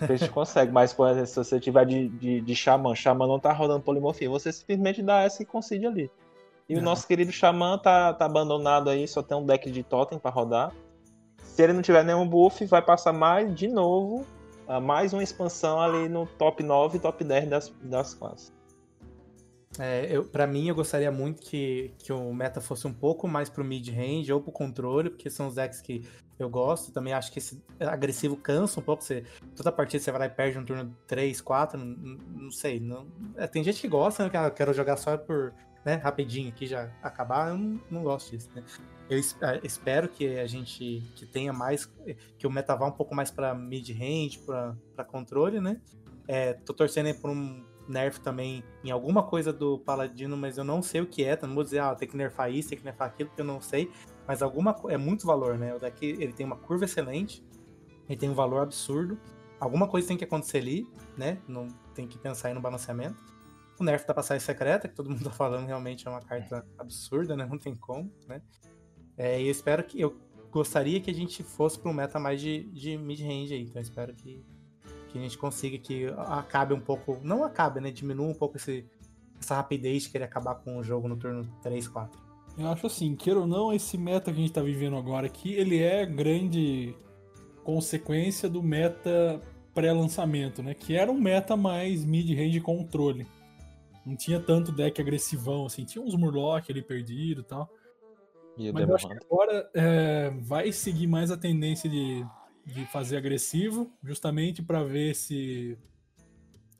A 0.00 0.06
gente 0.06 0.30
consegue, 0.30 0.72
mas 0.72 0.94
por 0.94 1.08
exemplo, 1.08 1.26
se 1.26 1.34
você 1.34 1.60
tiver 1.60 1.84
de, 1.84 2.08
de, 2.08 2.40
de 2.40 2.56
Xamã, 2.56 2.94
Xamã 2.94 3.26
não 3.26 3.38
tá 3.38 3.52
rodando 3.52 3.82
polimorfia, 3.82 4.30
você 4.30 4.50
simplesmente 4.50 5.02
dá 5.02 5.22
essa 5.22 5.42
e 5.42 5.46
concede 5.46 5.86
ali. 5.86 6.10
E 6.66 6.74
Não. 6.74 6.80
o 6.80 6.84
nosso 6.84 7.06
querido 7.06 7.30
Xamã 7.30 7.76
tá, 7.76 8.14
tá 8.14 8.24
abandonado 8.24 8.88
aí, 8.88 9.06
só 9.06 9.22
tem 9.22 9.36
um 9.36 9.44
deck 9.44 9.70
de 9.70 9.82
totem 9.82 10.18
pra 10.18 10.30
rodar. 10.30 10.72
Se 11.42 11.62
ele 11.62 11.72
não 11.74 11.82
tiver 11.82 12.02
nenhum 12.02 12.26
buff, 12.26 12.64
vai 12.64 12.80
passar 12.80 13.12
mais 13.12 13.54
de 13.54 13.68
novo, 13.68 14.24
mais 14.78 15.12
uma 15.12 15.22
expansão 15.22 15.80
ali 15.80 16.08
no 16.08 16.26
top 16.26 16.62
9 16.62 16.98
e 16.98 17.00
top 17.00 17.24
10 17.24 17.48
das, 17.48 17.72
das 17.82 18.14
classes. 18.14 18.52
É, 19.78 20.20
pra 20.32 20.46
mim, 20.46 20.68
eu 20.68 20.74
gostaria 20.74 21.10
muito 21.12 21.42
que, 21.42 21.94
que 21.98 22.12
o 22.12 22.34
meta 22.34 22.60
fosse 22.60 22.86
um 22.86 22.92
pouco 22.92 23.28
mais 23.28 23.48
pro 23.48 23.64
mid-range 23.64 24.32
ou 24.32 24.40
pro 24.40 24.52
controle, 24.52 25.10
porque 25.10 25.30
são 25.30 25.46
os 25.46 25.54
decks 25.54 25.80
que 25.80 26.02
eu 26.38 26.50
gosto. 26.50 26.92
Também 26.92 27.12
acho 27.12 27.30
que 27.32 27.38
esse 27.38 27.62
agressivo 27.78 28.36
cansa 28.36 28.80
um 28.80 28.82
pouco. 28.82 29.04
Você, 29.04 29.24
toda 29.54 29.70
partida 29.70 30.02
você 30.02 30.10
vai 30.10 30.20
lá 30.20 30.26
e 30.26 30.30
perde 30.30 30.58
um 30.58 30.64
turno 30.64 30.96
3, 31.06 31.40
4, 31.40 31.78
não, 31.78 32.18
não 32.28 32.50
sei. 32.50 32.80
Não, 32.80 33.06
é, 33.36 33.46
tem 33.46 33.62
gente 33.62 33.80
que 33.80 33.88
gosta, 33.88 34.24
né? 34.24 34.30
Que 34.30 34.36
ah, 34.36 34.46
eu 34.46 34.50
quero 34.50 34.74
jogar 34.74 34.96
só 34.96 35.16
por 35.16 35.54
né, 35.84 35.94
rapidinho 35.94 36.48
aqui 36.48 36.66
já 36.66 36.90
acabar. 37.02 37.50
Eu 37.50 37.58
não, 37.58 37.80
não 37.90 38.02
gosto 38.02 38.30
disso, 38.32 38.50
né? 38.54 38.64
Eu 39.10 39.18
eh, 39.18 39.60
espero 39.64 40.08
que 40.08 40.38
a 40.38 40.46
gente 40.46 41.02
que 41.16 41.26
tenha 41.26 41.52
mais, 41.52 41.84
que 42.38 42.46
o 42.46 42.50
meta 42.50 42.76
vá 42.76 42.86
um 42.86 42.92
pouco 42.92 43.12
mais 43.12 43.28
pra 43.28 43.52
mid-range, 43.52 44.38
pra 44.94 45.04
controle, 45.04 45.60
né? 45.60 45.80
É, 46.28 46.52
tô 46.52 46.72
torcendo 46.72 47.12
por 47.20 47.28
um 47.28 47.64
nerf 47.88 48.20
também 48.20 48.62
em 48.84 48.90
alguma 48.92 49.24
coisa 49.24 49.52
do 49.52 49.80
Paladino, 49.80 50.36
mas 50.36 50.56
eu 50.56 50.62
não 50.62 50.80
sei 50.80 51.00
o 51.00 51.06
que 51.06 51.24
é. 51.24 51.36
Não 51.42 51.56
vou 51.56 51.64
dizer, 51.64 51.80
ah, 51.80 51.92
tem 51.92 52.08
que 52.08 52.16
nerfar 52.16 52.52
isso, 52.52 52.68
tem 52.68 52.78
que 52.78 52.84
nerfar 52.84 53.08
aquilo, 53.08 53.30
porque 53.30 53.42
eu 53.42 53.46
não 53.46 53.60
sei. 53.60 53.90
Mas 54.28 54.42
alguma 54.42 54.76
é 54.88 54.96
muito 54.96 55.26
valor, 55.26 55.58
né? 55.58 55.74
O 55.74 55.80
deck 55.80 56.06
ele 56.06 56.32
tem 56.32 56.46
uma 56.46 56.56
curva 56.56 56.84
excelente, 56.84 57.44
ele 58.08 58.16
tem 58.16 58.30
um 58.30 58.34
valor 58.34 58.62
absurdo. 58.62 59.18
Alguma 59.58 59.88
coisa 59.88 60.06
tem 60.06 60.16
que 60.16 60.24
acontecer 60.24 60.58
ali, 60.58 60.86
né? 61.18 61.42
Não 61.48 61.66
tem 61.94 62.06
que 62.06 62.16
pensar 62.16 62.48
aí 62.48 62.54
no 62.54 62.60
balanceamento. 62.60 63.18
O 63.78 63.82
nerf 63.82 64.06
da 64.06 64.14
passagem 64.14 64.44
secreta, 64.44 64.86
que 64.86 64.94
todo 64.94 65.10
mundo 65.10 65.24
tá 65.24 65.30
falando, 65.30 65.66
realmente 65.66 66.06
é 66.06 66.10
uma 66.10 66.22
carta 66.22 66.64
absurda, 66.78 67.36
né? 67.36 67.44
Não 67.44 67.58
tem 67.58 67.74
como, 67.74 68.12
né? 68.28 68.40
É, 69.20 69.38
eu 69.38 69.50
espero 69.50 69.84
que. 69.84 70.00
Eu 70.00 70.16
gostaria 70.50 70.98
que 70.98 71.10
a 71.10 71.14
gente 71.14 71.42
fosse 71.42 71.78
para 71.78 71.90
um 71.90 71.94
meta 71.94 72.18
mais 72.18 72.40
de, 72.40 72.62
de 72.70 72.96
mid-range 72.96 73.52
aí. 73.52 73.62
Então 73.64 73.82
espero 73.82 74.14
que, 74.14 74.42
que 75.08 75.18
a 75.18 75.20
gente 75.20 75.36
consiga 75.36 75.76
que 75.76 76.06
acabe 76.26 76.72
um 76.72 76.80
pouco. 76.80 77.18
Não 77.22 77.44
acabe, 77.44 77.82
né? 77.82 77.90
Diminua 77.90 78.26
um 78.26 78.34
pouco 78.34 78.56
esse, 78.56 78.86
essa 79.38 79.56
rapidez 79.56 80.04
de 80.04 80.08
querer 80.08 80.24
acabar 80.24 80.54
com 80.54 80.78
o 80.78 80.82
jogo 80.82 81.06
no 81.06 81.18
turno 81.18 81.46
3, 81.62 81.86
4. 81.86 82.18
Eu 82.56 82.68
acho 82.68 82.86
assim, 82.86 83.14
queira 83.14 83.40
ou 83.40 83.46
não, 83.46 83.70
esse 83.70 83.98
meta 83.98 84.32
que 84.32 84.38
a 84.38 84.40
gente 84.40 84.52
tá 84.52 84.62
vivendo 84.62 84.96
agora 84.96 85.26
aqui, 85.26 85.52
ele 85.52 85.78
é 85.82 86.06
grande 86.06 86.94
consequência 87.62 88.48
do 88.48 88.62
meta 88.62 89.38
pré-lançamento, 89.74 90.62
né? 90.62 90.72
Que 90.72 90.96
era 90.96 91.12
um 91.12 91.20
meta 91.20 91.58
mais 91.58 92.06
mid-range 92.06 92.58
controle. 92.60 93.26
Não 94.06 94.16
tinha 94.16 94.40
tanto 94.40 94.72
deck 94.72 94.98
agressivão, 94.98 95.66
assim. 95.66 95.84
Tinha 95.84 96.02
uns 96.02 96.14
Murloc 96.14 96.70
ali 96.70 96.80
perdido 96.80 97.42
e 97.42 97.44
tal. 97.44 97.68
E 98.56 98.70
o 98.70 98.74
Mas 98.74 98.88
eu 98.88 98.94
acho 98.94 99.08
que 99.08 99.14
agora 99.24 99.70
é, 99.74 100.30
vai 100.40 100.70
seguir 100.72 101.06
mais 101.06 101.30
a 101.30 101.36
tendência 101.36 101.88
de, 101.88 102.24
de 102.66 102.84
fazer 102.86 103.16
agressivo, 103.16 103.90
justamente 104.02 104.62
para 104.62 104.82
ver 104.82 105.14
se 105.14 105.78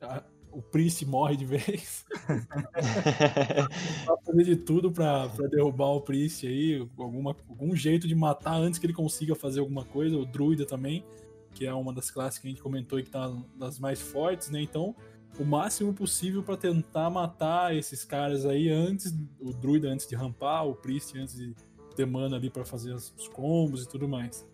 a- 0.01 0.23
o 0.51 0.61
Priest 0.61 1.05
morre 1.05 1.37
de 1.37 1.45
vez. 1.47 2.05
Vai 4.05 4.17
fazer 4.25 4.43
de 4.43 4.55
tudo 4.57 4.91
pra 4.91 5.27
derrubar 5.49 5.87
o 5.89 6.01
Priest 6.01 6.45
aí, 6.45 6.87
alguma, 6.97 7.35
algum 7.49 7.75
jeito 7.75 8.07
de 8.07 8.15
matar 8.15 8.55
antes 8.55 8.79
que 8.79 8.85
ele 8.85 8.93
consiga 8.93 9.35
fazer 9.35 9.59
alguma 9.61 9.85
coisa. 9.85 10.17
O 10.17 10.25
Druida 10.25 10.65
também, 10.65 11.05
que 11.53 11.65
é 11.65 11.73
uma 11.73 11.93
das 11.93 12.11
classes 12.11 12.39
que 12.39 12.47
a 12.47 12.49
gente 12.49 12.61
comentou 12.61 12.99
e 12.99 13.03
que 13.03 13.09
tá 13.09 13.31
das 13.55 13.79
mais 13.79 14.01
fortes, 14.01 14.49
né? 14.49 14.61
Então, 14.61 14.95
o 15.39 15.45
máximo 15.45 15.93
possível 15.93 16.43
pra 16.43 16.57
tentar 16.57 17.09
matar 17.09 17.75
esses 17.75 18.03
caras 18.03 18.45
aí 18.45 18.69
antes, 18.69 19.13
o 19.39 19.53
Druida 19.53 19.89
antes 19.89 20.07
de 20.07 20.15
rampar, 20.15 20.67
o 20.67 20.75
Priest 20.75 21.17
antes 21.17 21.35
de 21.35 21.55
ter 21.95 22.05
mana 22.05 22.35
ali 22.35 22.49
pra 22.49 22.65
fazer 22.65 22.93
os 22.93 23.13
os 23.17 23.27
combos 23.27 23.83
e 23.83 23.87
tudo 23.87 24.07
mais. 24.07 24.45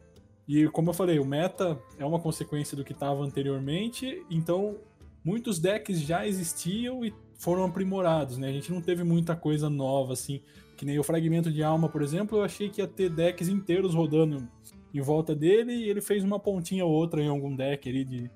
E 0.48 0.68
como 0.70 0.92
eu 0.92 0.94
falei, 0.94 1.20
o 1.20 1.26
meta 1.26 1.78
é 2.00 2.06
uma 2.06 2.20
consequência 2.20 2.78
do 2.78 2.84
que 2.84 2.94
estava 2.94 3.22
anteriormente, 3.24 4.24
então 4.30 4.78
muitos 5.24 5.60
decks 5.60 6.00
já 6.00 6.26
existiam 6.26 7.04
e 7.04 7.14
foram 7.38 7.66
aprimorados, 7.66 8.38
né? 8.38 8.48
A 8.48 8.52
gente 8.54 8.72
não 8.72 8.82
teve 8.82 9.04
muita 9.04 9.36
coisa 9.36 9.70
nova, 9.70 10.14
assim, 10.14 10.42
que 10.78 10.86
nem 10.86 10.98
o 10.98 11.04
Fragmento 11.04 11.52
de 11.52 11.64
Alma, 11.64 11.90
por 11.90 12.02
exemplo, 12.02 12.38
eu 12.38 12.44
achei 12.44 12.70
que 12.70 12.82
ia 12.82 12.88
ter 12.88 13.10
decks 13.10 13.50
inteiros 13.50 13.94
rodando 13.94 14.48
em 14.94 15.02
volta 15.02 15.36
dele 15.36 15.74
e 15.74 15.90
ele 15.90 16.02
fez 16.02 16.24
uma 16.24 16.40
pontinha 16.40 16.86
ou 16.86 16.92
outra 16.92 17.22
em 17.22 17.28
algum 17.28 17.54
deck 17.54 17.90
ali 17.90 18.06
de 18.06 18.32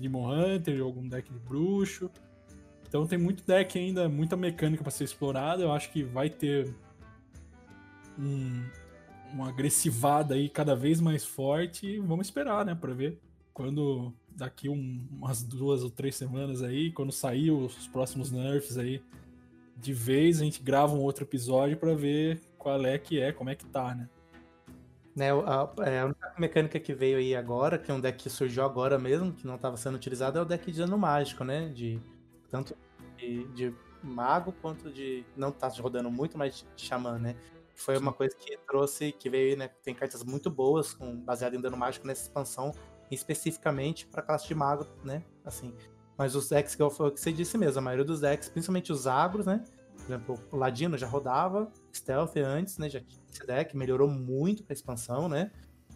Demon 0.00 0.30
Hunter, 0.30 0.82
algum 0.82 1.08
deck 1.08 1.32
de 1.32 1.38
Bruxo. 1.38 2.10
Então 2.86 3.06
tem 3.06 3.18
muito 3.18 3.44
deck 3.44 3.78
ainda, 3.78 4.08
muita 4.08 4.36
mecânica 4.36 4.82
para 4.82 4.90
ser 4.90 5.04
explorada, 5.04 5.62
eu 5.62 5.72
acho 5.72 5.90
que 5.90 6.02
vai 6.02 6.30
ter 6.30 6.72
um, 8.18 8.62
uma 9.32 9.48
agressivada 9.48 10.34
aí 10.34 10.48
cada 10.48 10.76
vez 10.76 11.00
mais 11.00 11.24
forte 11.24 11.86
e 11.86 11.98
vamos 11.98 12.28
esperar, 12.28 12.64
né, 12.64 12.74
para 12.74 12.94
ver 12.94 13.18
quando 13.52 14.12
daqui 14.30 14.68
um- 14.68 15.06
umas 15.10 15.42
duas 15.42 15.82
ou 15.82 15.90
três 15.90 16.14
semanas 16.16 16.62
aí, 16.62 16.92
quando 16.92 17.12
sair 17.12 17.50
os 17.50 17.86
próximos 17.88 18.30
nerfs 18.30 18.76
aí 18.76 19.02
de 19.76 19.92
vez, 19.92 20.40
a 20.40 20.44
gente 20.44 20.62
grava 20.62 20.94
um 20.94 21.00
outro 21.00 21.24
episódio 21.24 21.76
para 21.76 21.94
ver 21.94 22.40
qual 22.56 22.84
é 22.86 22.96
que 22.96 23.20
é, 23.20 23.32
como 23.32 23.50
é 23.50 23.54
que 23.54 23.66
tá, 23.66 23.94
né? 23.94 24.08
Né, 25.14 25.30
a, 25.30 25.72
é, 25.88 26.00
a 26.00 26.04
única 26.06 26.34
mecânica 26.36 26.80
que 26.80 26.92
veio 26.92 27.18
aí 27.18 27.36
agora, 27.36 27.78
que 27.78 27.90
é 27.90 27.94
um 27.94 28.00
deck 28.00 28.22
que 28.24 28.28
surgiu 28.30 28.64
agora 28.64 28.98
mesmo, 28.98 29.32
que 29.32 29.46
não 29.46 29.54
estava 29.54 29.76
sendo 29.76 29.94
utilizado, 29.94 30.38
é 30.38 30.42
o 30.42 30.44
deck 30.44 30.70
de 30.72 30.78
dano 30.78 30.98
mágico, 30.98 31.44
né? 31.44 31.68
De, 31.68 32.00
tanto 32.50 32.76
de, 33.16 33.44
de 33.48 33.74
mago 34.02 34.52
quanto 34.60 34.90
de. 34.90 35.24
Não 35.36 35.52
tá 35.52 35.68
rodando 35.68 36.10
muito, 36.10 36.36
mas 36.36 36.66
de 36.74 36.84
xamã, 36.84 37.18
né? 37.18 37.36
Foi 37.76 37.96
uma 37.96 38.12
coisa 38.12 38.34
que 38.36 38.56
trouxe, 38.66 39.12
que 39.12 39.30
veio 39.30 39.56
né? 39.56 39.68
Tem 39.68 39.94
cartas 39.94 40.22
muito 40.24 40.50
boas, 40.50 40.94
com, 40.94 41.16
baseado 41.16 41.54
em 41.54 41.60
dano 41.60 41.76
mágico 41.76 42.06
nessa 42.06 42.22
expansão, 42.22 42.72
especificamente 43.10 44.06
para 44.06 44.22
classe 44.22 44.46
de 44.48 44.54
mago, 44.54 44.86
né? 45.04 45.22
Assim. 45.44 45.72
Mas 46.16 46.34
os 46.34 46.48
decks 46.48 46.74
que 46.74 46.82
eu- 46.82 46.90
que 46.90 47.20
você 47.20 47.32
disse 47.32 47.58
mesmo, 47.58 47.78
a 47.78 47.82
maioria 47.82 48.04
dos 48.04 48.20
decks, 48.20 48.48
principalmente 48.48 48.92
os 48.92 49.06
agros, 49.06 49.46
né? 49.46 49.64
Por 50.04 50.12
exemplo, 50.12 50.38
o 50.52 50.56
Ladino 50.56 50.98
já 50.98 51.06
rodava 51.06 51.70
Stealth 51.92 52.36
antes, 52.36 52.76
né? 52.78 52.90
Já 52.90 53.00
tinha 53.00 53.22
esse 53.30 53.46
deck, 53.46 53.76
melhorou 53.76 54.08
muito 54.08 54.62
pra 54.62 54.74
expansão, 54.74 55.28
né? 55.28 55.50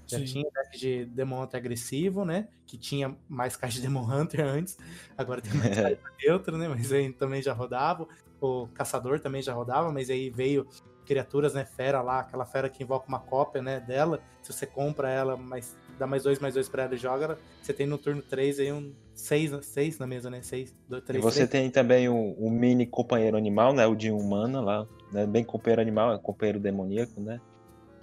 Já 0.06 0.18
Sim. 0.18 0.24
tinha 0.24 0.50
deck 0.50 0.78
de 0.78 1.04
Demon 1.04 1.42
Hunter 1.42 1.60
agressivo, 1.60 2.24
né? 2.24 2.48
Que 2.66 2.78
tinha 2.78 3.14
mais 3.28 3.56
caixa 3.56 3.76
de 3.76 3.82
Demon 3.82 4.10
Hunter 4.10 4.40
antes. 4.44 4.78
Agora 5.16 5.42
tem 5.42 5.52
mais 5.52 5.68
caixa 5.76 5.98
neutro, 6.24 6.56
né? 6.56 6.68
Mas 6.68 6.90
aí 6.90 7.12
também 7.12 7.42
já 7.42 7.52
rodava. 7.52 8.08
O 8.40 8.66
Caçador 8.68 9.20
também 9.20 9.42
já 9.42 9.52
rodava, 9.52 9.92
mas 9.92 10.08
aí 10.08 10.30
veio 10.30 10.66
criaturas, 11.04 11.52
né? 11.52 11.66
Fera 11.66 12.00
lá, 12.00 12.20
aquela 12.20 12.46
fera 12.46 12.70
que 12.70 12.82
invoca 12.82 13.06
uma 13.06 13.18
cópia, 13.18 13.60
né? 13.60 13.80
Dela. 13.80 14.22
Se 14.42 14.52
você 14.52 14.66
compra 14.66 15.10
ela, 15.10 15.36
mas 15.36 15.76
dá 15.98 16.06
mais 16.06 16.22
dois, 16.22 16.38
mais 16.38 16.54
dois 16.54 16.68
pra 16.68 16.84
ela 16.84 16.94
e 16.94 16.98
joga 16.98 17.38
você 17.62 17.72
tem 17.72 17.86
no 17.86 17.98
turno 17.98 18.22
3 18.22 18.60
aí 18.60 18.72
um 18.72 18.92
6 19.14 19.64
seis 19.64 19.98
na 19.98 20.06
mesa, 20.06 20.30
né? 20.30 20.40
6, 20.40 20.74
2, 20.88 21.02
E 21.02 21.06
3, 21.06 21.24
você 21.24 21.46
tem 21.46 21.70
também 21.70 22.08
o, 22.08 22.32
o 22.32 22.50
mini 22.50 22.86
companheiro 22.86 23.36
animal, 23.36 23.72
né? 23.74 23.86
O 23.86 23.94
de 23.94 24.10
humana 24.10 24.60
lá. 24.60 24.86
Né? 25.12 25.26
Bem 25.26 25.44
companheiro 25.44 25.82
animal, 25.82 26.14
é 26.14 26.18
companheiro 26.18 26.58
demoníaco, 26.60 27.20
né? 27.20 27.40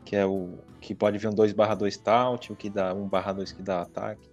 Que 0.03 0.15
é 0.15 0.25
o 0.25 0.59
que 0.79 0.93
pode 0.93 1.17
vir 1.17 1.27
um 1.27 1.33
2/2 1.33 1.97
Taunt, 1.97 2.51
o 2.51 2.55
que 2.55 2.69
dá 2.69 2.93
1/2 2.93 3.55
que 3.55 3.63
dá 3.63 3.81
ataque. 3.81 4.29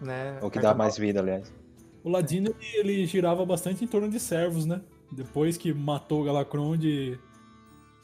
né? 0.00 0.38
Ou 0.42 0.50
que 0.50 0.58
dá 0.58 0.74
mais 0.74 0.98
vida, 0.98 1.20
aliás. 1.20 1.52
O 2.02 2.10
Ladino 2.10 2.54
ele, 2.60 2.92
ele 2.92 3.06
girava 3.06 3.46
bastante 3.46 3.82
em 3.82 3.86
torno 3.86 4.10
de 4.10 4.20
servos, 4.20 4.66
né? 4.66 4.82
Depois 5.10 5.56
que 5.56 5.72
matou 5.72 6.20
o 6.20 6.24
Galacronde, 6.24 7.18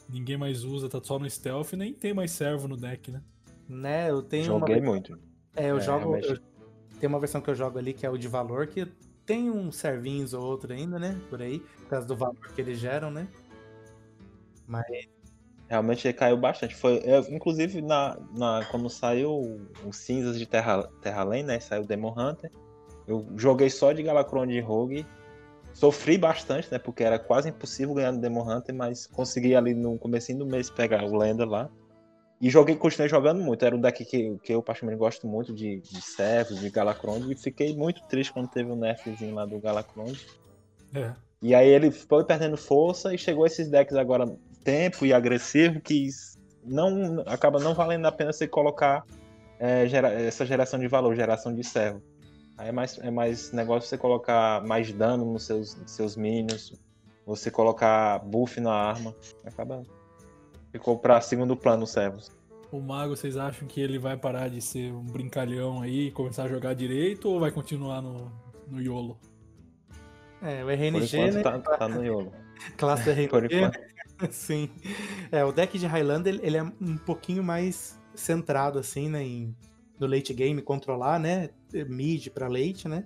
ninguém 0.09 0.37
mais 0.37 0.63
usa, 0.63 0.89
tá 0.89 0.99
só 1.03 1.19
no 1.19 1.29
stealth, 1.29 1.73
nem 1.73 1.93
tem 1.93 2.13
mais 2.13 2.31
servo 2.31 2.67
no 2.67 2.77
deck, 2.77 3.11
né? 3.11 3.21
Né, 3.71 4.09
eu 4.09 4.21
tenho 4.21 4.51
uma 4.51 4.59
Joguei 4.59 4.81
muito. 4.81 5.17
É, 5.55 5.71
eu 5.71 5.77
É, 5.77 5.81
jogo. 5.81 5.99
realmente. 5.99 6.27
eu- 6.29 6.39
tem 6.99 7.07
uma 7.07 7.19
versão 7.19 7.39
que 7.39 7.49
eu 7.49 7.55
jogo 7.55 7.79
ali 7.79 7.93
que 7.93 8.05
é 8.05 8.09
o 8.09 8.17
de 8.17 8.27
valor, 8.27 8.67
que 8.67 8.85
tem 9.25 9.49
uns 9.49 9.77
servinhos 9.77 10.33
ou 10.33 10.43
outro 10.43 10.73
ainda, 10.73 10.99
né? 10.99 11.19
Por 11.29 11.41
aí, 11.41 11.59
por 11.59 11.87
causa 11.87 12.05
do 12.05 12.15
valor 12.15 12.35
que 12.53 12.59
eles 12.61 12.77
geram, 12.77 13.09
né? 13.09 13.27
Mas 14.67 14.85
Realmente 15.69 16.05
ele 16.05 16.13
caiu 16.13 16.35
bastante. 16.35 16.75
Foi, 16.75 17.01
eu, 17.05 17.21
inclusive, 17.33 17.81
na, 17.81 18.17
na, 18.33 18.65
quando 18.69 18.89
saiu 18.89 19.57
o 19.85 19.93
Cinzas 19.93 20.37
de 20.37 20.45
Terra, 20.45 20.83
Terra 21.01 21.21
Além, 21.21 21.43
né? 21.43 21.61
Saiu 21.61 21.83
o 21.83 21.87
Demon 21.87 22.13
Hunter. 22.17 22.51
Eu 23.07 23.25
joguei 23.37 23.69
só 23.69 23.93
de 23.93 24.03
Galacron 24.03 24.45
de 24.45 24.59
Rogue. 24.59 25.07
Sofri 25.73 26.17
bastante, 26.17 26.69
né? 26.69 26.77
Porque 26.77 27.05
era 27.05 27.17
quase 27.17 27.47
impossível 27.47 27.95
ganhar 27.95 28.11
no 28.11 28.19
Demon 28.19 28.51
Hunter, 28.51 28.75
mas 28.75 29.07
consegui 29.07 29.55
ali 29.55 29.73
no 29.73 29.97
comecinho 29.97 30.39
do 30.39 30.45
mês 30.45 30.69
pegar 30.69 31.05
o 31.05 31.17
Lenda 31.17 31.45
lá. 31.45 31.69
E 32.41 32.49
joguei, 32.49 32.75
continuei 32.75 33.07
jogando 33.07 33.39
muito. 33.39 33.63
Era 33.63 33.75
um 33.75 33.79
deck 33.79 34.03
que, 34.03 34.35
que 34.43 34.51
eu 34.51 34.63
particularmente 34.63 34.99
gosto 34.99 35.27
muito 35.27 35.53
de, 35.53 35.79
de 35.79 36.01
servos, 36.01 36.59
de 36.59 36.71
Galacron. 36.71 37.19
E 37.29 37.35
fiquei 37.35 37.75
muito 37.75 38.01
triste 38.07 38.33
quando 38.33 38.49
teve 38.49 38.71
o 38.71 38.75
nerfzinho 38.75 39.35
lá 39.35 39.45
do 39.45 39.59
Galacron. 39.59 40.11
É. 40.95 41.13
E 41.39 41.53
aí 41.53 41.69
ele 41.69 41.91
foi 41.91 42.23
perdendo 42.23 42.57
força 42.57 43.13
e 43.13 43.17
chegou 43.17 43.45
esses 43.45 43.69
decks 43.69 43.95
agora 43.95 44.25
tempo 44.63 45.05
e 45.05 45.13
agressivo 45.13 45.79
que 45.79 46.09
não 46.63 47.23
acaba 47.27 47.59
não 47.59 47.75
valendo 47.75 48.07
a 48.07 48.11
pena 48.11 48.33
você 48.33 48.47
colocar 48.47 49.05
é, 49.59 49.87
gera, 49.87 50.11
essa 50.11 50.43
geração 50.43 50.79
de 50.79 50.87
valor, 50.87 51.15
geração 51.15 51.53
de 51.53 51.63
servo. 51.63 52.01
Aí 52.57 52.69
é 52.69 52.71
mais, 52.71 52.97
é 52.97 53.11
mais 53.11 53.51
negócio 53.51 53.87
você 53.87 53.97
colocar 53.97 54.63
mais 54.65 54.91
dano 54.91 55.25
nos 55.25 55.45
seus, 55.45 55.77
seus 55.85 56.15
minions, 56.15 56.73
você 57.23 57.51
colocar 57.51 58.17
buff 58.19 58.59
na 58.59 58.73
arma. 58.73 59.15
Acaba. 59.45 59.83
Ficou 60.71 60.97
pra 60.97 61.19
segundo 61.21 61.55
plano 61.55 61.83
os 61.83 61.91
servos. 61.91 62.31
O 62.71 62.79
mago, 62.79 63.15
vocês 63.15 63.35
acham 63.35 63.67
que 63.67 63.81
ele 63.81 63.99
vai 63.99 64.15
parar 64.15 64.49
de 64.49 64.61
ser 64.61 64.93
um 64.93 65.03
brincalhão 65.03 65.81
aí 65.81 66.07
e 66.07 66.11
começar 66.11 66.43
a 66.43 66.47
jogar 66.47 66.73
direito 66.73 67.29
ou 67.29 67.39
vai 67.39 67.51
continuar 67.51 68.01
no, 68.01 68.31
no 68.67 68.81
YOLO? 68.81 69.19
é, 70.41 70.63
o 70.63 70.67
Por 70.67 70.73
RNG, 70.73 71.17
enquanto 71.17 71.33
né? 71.33 71.41
tá, 71.41 71.59
tá 71.59 71.87
no 71.87 72.03
YOLO. 72.03 72.31
Classe 72.77 73.09
RNG. 73.09 73.27
Por 73.27 73.45
enquanto. 73.45 73.79
Sim. 74.31 74.69
É, 75.31 75.43
o 75.43 75.51
deck 75.51 75.77
de 75.77 75.85
Highlander, 75.85 76.39
ele 76.41 76.57
é 76.57 76.63
um 76.63 76.97
pouquinho 76.97 77.43
mais 77.43 77.99
centrado, 78.15 78.79
assim, 78.79 79.09
né, 79.09 79.23
em, 79.23 79.55
no 79.99 80.07
late 80.07 80.33
game, 80.33 80.61
controlar, 80.61 81.19
né, 81.19 81.49
mid 81.87 82.29
pra 82.29 82.47
late, 82.47 82.87
né. 82.87 83.05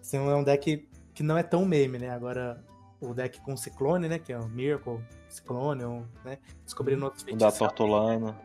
Assim, 0.00 0.16
é 0.16 0.34
um 0.34 0.44
deck 0.44 0.88
que 1.14 1.22
não 1.22 1.36
é 1.38 1.42
tão 1.42 1.64
meme, 1.64 1.98
né. 1.98 2.10
Agora, 2.10 2.62
o 3.00 3.12
deck 3.14 3.40
com 3.42 3.56
Ciclone, 3.56 4.08
né, 4.08 4.18
que 4.18 4.32
é 4.32 4.38
o 4.38 4.48
Miracle, 4.48 4.98
Ciclone, 5.28 5.84
um, 5.84 6.04
né, 6.24 6.38
descobrindo 6.64 7.04
outros 7.04 7.22
O 7.24 7.36
da. 7.36 7.50
Tortolano. 7.52 8.36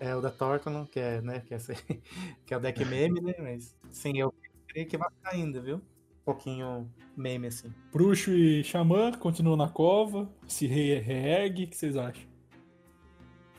É, 0.00 0.14
o 0.14 0.20
da 0.20 0.30
Tortolon, 0.30 0.86
que 0.86 1.00
é, 1.00 1.20
né, 1.20 1.40
que 1.40 1.54
é, 1.54 1.58
que 2.46 2.54
é 2.54 2.56
o 2.56 2.60
deck 2.60 2.84
meme, 2.84 3.20
né, 3.20 3.34
mas, 3.40 3.76
sim, 3.90 4.16
eu 4.18 4.32
creio 4.68 4.86
que 4.86 4.96
vai 4.96 5.08
ficar 5.10 5.30
ainda, 5.30 5.60
viu. 5.60 5.76
Um 5.76 6.24
pouquinho 6.24 6.90
meme, 7.16 7.46
assim. 7.48 7.72
Bruxo 7.92 8.30
e 8.30 8.62
Xamã 8.62 9.12
continuam 9.12 9.56
na 9.56 9.68
cova, 9.68 10.28
se 10.46 10.66
re- 10.66 10.98
reergue, 11.00 11.64
o 11.64 11.68
que 11.68 11.76
vocês 11.76 11.96
acham? 11.96 12.28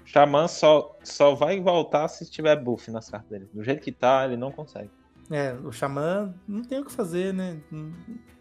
Xamã 0.05 0.47
só, 0.47 0.97
só 1.03 1.35
vai 1.35 1.59
voltar 1.59 2.07
se 2.07 2.29
tiver 2.29 2.55
buff 2.55 2.89
nas 2.89 3.09
cartas 3.09 3.29
dele. 3.29 3.49
Do 3.53 3.63
jeito 3.63 3.81
que 3.81 3.91
tá, 3.91 4.25
ele 4.25 4.37
não 4.37 4.51
consegue. 4.51 4.89
É, 5.29 5.53
o 5.53 5.71
Xamã 5.71 6.33
não 6.47 6.63
tem 6.63 6.79
o 6.79 6.85
que 6.85 6.91
fazer, 6.91 7.31
né? 7.33 7.61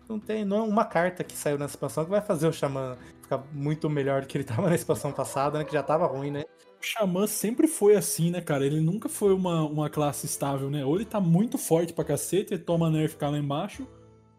Não, 0.09 0.19
tem, 0.19 0.45
não 0.45 0.59
é 0.59 0.63
uma 0.63 0.85
carta 0.85 1.23
que 1.23 1.37
saiu 1.37 1.59
nessa 1.59 1.75
expansão 1.75 2.05
que 2.05 2.11
vai 2.11 2.23
fazer 2.23 2.49
o 2.49 2.53
Xamã 2.53 2.97
ficar 3.21 3.45
muito 3.53 3.91
melhor 3.91 4.23
do 4.23 4.27
que 4.27 4.39
ele 4.39 4.45
tava 4.45 4.69
na 4.69 4.75
expansão 4.75 5.13
passada, 5.13 5.59
né? 5.59 5.65
Que 5.65 5.73
já 5.73 5.83
tava 5.83 6.07
ruim, 6.07 6.31
né? 6.31 6.45
O 6.81 6.85
Xamã 6.85 7.27
sempre 7.27 7.67
foi 7.67 7.95
assim, 7.95 8.31
né, 8.31 8.41
cara? 8.41 8.65
Ele 8.65 8.81
nunca 8.81 9.09
foi 9.09 9.35
uma, 9.35 9.63
uma 9.65 9.91
classe 9.91 10.25
estável, 10.27 10.71
né? 10.71 10.85
Ou 10.85 10.97
ele 10.97 11.05
tá 11.05 11.21
muito 11.21 11.59
forte 11.59 11.93
pra 11.93 12.05
cacete 12.05 12.55
e 12.55 12.59
toma 12.59 12.89
nerf 12.91 13.07
e 13.07 13.09
fica 13.11 13.29
lá 13.29 13.37
embaixo, 13.37 13.87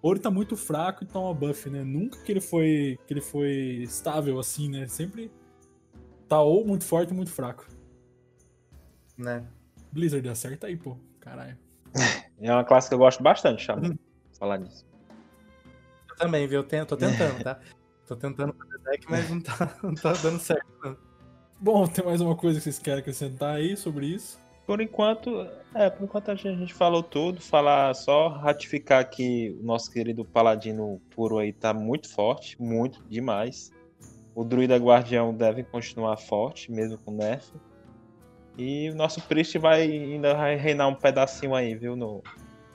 ou 0.01 0.11
ele 0.11 0.21
tá 0.21 0.31
muito 0.31 0.55
fraco 0.57 1.03
e 1.03 1.07
toma 1.07 1.33
buff, 1.33 1.69
né? 1.69 1.83
Nunca 1.83 2.17
que 2.23 2.31
ele 2.31 2.41
foi 2.41 2.97
que 3.05 3.13
ele 3.13 3.21
foi 3.21 3.81
estável 3.83 4.39
assim, 4.39 4.69
né? 4.69 4.87
Sempre 4.87 5.29
tá 6.27 6.41
ou 6.41 6.65
muito 6.65 6.85
forte 6.85 7.09
ou 7.09 7.15
muito 7.15 7.31
fraco. 7.31 7.67
né? 9.17 9.45
Blizzard, 9.91 10.27
acerta 10.29 10.67
aí, 10.67 10.77
pô. 10.77 10.97
Caralho. 11.19 11.57
É 12.41 12.53
uma 12.53 12.63
classe 12.63 12.87
que 12.87 12.95
eu 12.95 12.99
gosto 12.99 13.21
bastante, 13.21 13.65
Xamã. 13.65 13.93
Falar 14.39 14.59
nisso. 14.59 14.88
Eu 16.19 16.25
também, 16.25 16.47
viu? 16.47 16.59
Eu 16.59 16.63
tento, 16.63 16.89
tô 16.89 16.97
tentando, 16.97 17.43
tá? 17.43 17.59
Tô 18.05 18.15
tentando 18.15 18.53
fazer 18.53 18.77
deck, 18.79 19.05
mas 19.09 19.29
não 19.29 19.39
tá, 19.39 19.77
não 19.83 19.93
tá 19.95 20.13
dando 20.13 20.39
certo. 20.39 20.67
não. 20.83 20.97
Bom, 21.59 21.87
tem 21.87 22.03
mais 22.03 22.19
uma 22.21 22.35
coisa 22.35 22.57
que 22.57 22.63
vocês 22.63 22.79
querem 22.79 22.99
acrescentar 22.99 23.55
aí 23.55 23.77
sobre 23.77 24.07
isso? 24.07 24.39
Por 24.65 24.81
enquanto, 24.81 25.47
é, 25.73 25.89
por 25.89 26.03
enquanto 26.03 26.29
a 26.29 26.35
gente, 26.35 26.47
a 26.47 26.55
gente 26.55 26.73
falou 26.73 27.01
tudo. 27.01 27.41
Falar 27.41 27.93
só 27.95 28.27
ratificar 28.27 29.09
que 29.09 29.57
o 29.59 29.63
nosso 29.63 29.91
querido 29.91 30.25
Paladino 30.25 31.01
puro 31.15 31.37
aí 31.37 31.53
tá 31.53 31.73
muito 31.73 32.09
forte, 32.13 32.61
muito 32.61 33.03
demais. 33.07 33.71
O 34.35 34.43
Druida 34.43 34.77
Guardião 34.77 35.33
deve 35.33 35.63
continuar 35.63 36.17
forte, 36.17 36.71
mesmo 36.71 36.97
com 36.97 37.11
nerf. 37.11 37.51
E 38.57 38.89
o 38.89 38.95
nosso 38.95 39.21
Priest 39.21 39.57
vai 39.57 39.83
ainda 39.83 40.33
vai 40.33 40.55
reinar 40.55 40.87
um 40.87 40.95
pedacinho 40.95 41.55
aí, 41.55 41.75
viu, 41.75 41.95
no, 41.95 42.21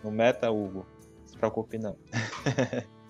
no 0.02 0.10
meta, 0.10 0.50
Hugo. 0.50 0.86
Não 1.20 1.26
se 1.26 1.36
preocupe 1.36 1.78
não. 1.78 1.96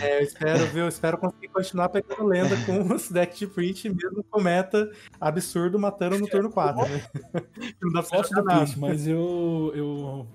É, 0.00 0.18
eu 0.18 0.22
espero, 0.22 0.66
viu? 0.66 0.82
Eu 0.84 0.88
espero 0.88 1.18
conseguir 1.18 1.48
continuar 1.48 1.88
pegando 1.88 2.24
lenda 2.24 2.56
com 2.64 2.82
os 2.94 3.08
decks 3.10 3.38
de 3.38 3.46
Preach, 3.46 3.88
mesmo 3.88 4.22
com 4.30 4.40
meta 4.40 4.90
absurdo 5.20 5.78
matando 5.78 6.18
no 6.18 6.26
turno 6.28 6.50
4, 6.50 6.88
né? 6.88 7.02
Não 7.82 7.92
dá 7.92 8.02
pra 8.02 8.18
Gosto 8.18 8.34
do. 8.34 8.44
Priest, 8.44 8.78
mas 8.78 9.06
eu, 9.06 9.72
eu. 9.74 10.26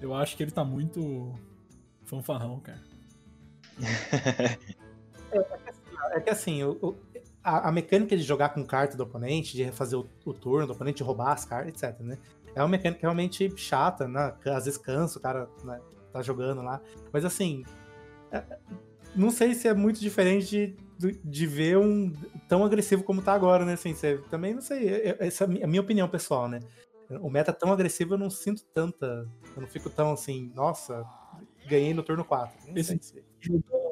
Eu 0.00 0.14
acho 0.14 0.36
que 0.36 0.42
ele 0.44 0.50
tá 0.52 0.64
muito 0.64 1.34
fanfarrão, 2.04 2.60
cara. 2.60 2.78
É 6.12 6.20
que 6.20 6.30
assim, 6.30 6.62
o- 6.64 6.78
o- 6.80 6.96
a, 7.44 7.68
a 7.68 7.72
mecânica 7.72 8.16
de 8.16 8.22
jogar 8.22 8.48
com 8.50 8.64
carta 8.64 8.96
do 8.96 9.02
oponente, 9.02 9.54
de 9.54 9.62
refazer 9.62 9.98
o, 9.98 10.08
o 10.24 10.32
turno 10.32 10.66
do 10.66 10.72
oponente, 10.72 10.96
de 10.98 11.02
roubar 11.02 11.32
as 11.32 11.44
cartas, 11.44 11.82
etc, 11.82 12.00
né? 12.00 12.16
É 12.54 12.62
uma 12.62 12.68
mecânica 12.68 13.00
realmente 13.02 13.52
chata, 13.56 14.08
né? 14.08 14.34
Às 14.46 14.64
vezes 14.64 14.78
cansa 14.78 15.18
o 15.18 15.22
cara 15.22 15.48
né, 15.62 15.78
tá 16.12 16.22
jogando 16.22 16.62
lá. 16.62 16.80
Mas 17.12 17.24
assim, 17.24 17.62
é- 17.62 17.68
não 19.14 19.30
sei 19.30 19.54
se 19.54 19.66
é 19.68 19.74
muito 19.74 20.00
diferente 20.00 20.76
de, 20.98 21.12
de 21.24 21.46
ver 21.46 21.78
um 21.78 22.12
tão 22.48 22.64
agressivo 22.64 23.02
como 23.02 23.22
tá 23.22 23.32
agora, 23.32 23.64
né? 23.64 23.74
Assim, 23.74 23.94
você- 23.94 24.18
também 24.30 24.54
não 24.54 24.60
sei. 24.62 24.88
é- 24.88 25.08
é- 25.10 25.26
Essa 25.26 25.44
é 25.44 25.46
a 25.46 25.48
mi- 25.48 25.62
a 25.62 25.66
minha 25.66 25.80
opinião 25.82 26.08
pessoal, 26.08 26.48
né? 26.48 26.60
O 27.22 27.30
meta 27.30 27.52
tão 27.52 27.72
agressivo 27.72 28.14
eu 28.14 28.18
não 28.18 28.28
sinto 28.30 28.62
tanta. 28.74 29.26
Eu 29.56 29.62
não 29.62 29.68
fico 29.68 29.88
tão 29.88 30.12
assim, 30.12 30.52
nossa, 30.54 31.06
ganhei 31.66 31.94
no 31.94 32.02
turno 32.02 32.24
4. 32.24 32.54
Não 32.68 32.76
Esse- 32.76 32.98
se- 33.00 33.24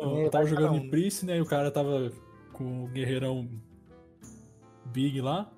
Eu 0.01 0.27
É, 0.27 0.29
tava 0.29 0.45
jogando 0.45 0.73
um, 0.75 0.79
de 0.81 0.85
né? 0.85 0.91
Priest, 0.91 1.25
né? 1.25 1.39
E 1.39 1.41
o 1.41 1.47
cara 1.47 1.71
tava 1.71 2.13
com 2.53 2.85
o 2.85 2.89
guerreirão 2.89 3.49
Big 4.87 5.21
lá. 5.21 5.51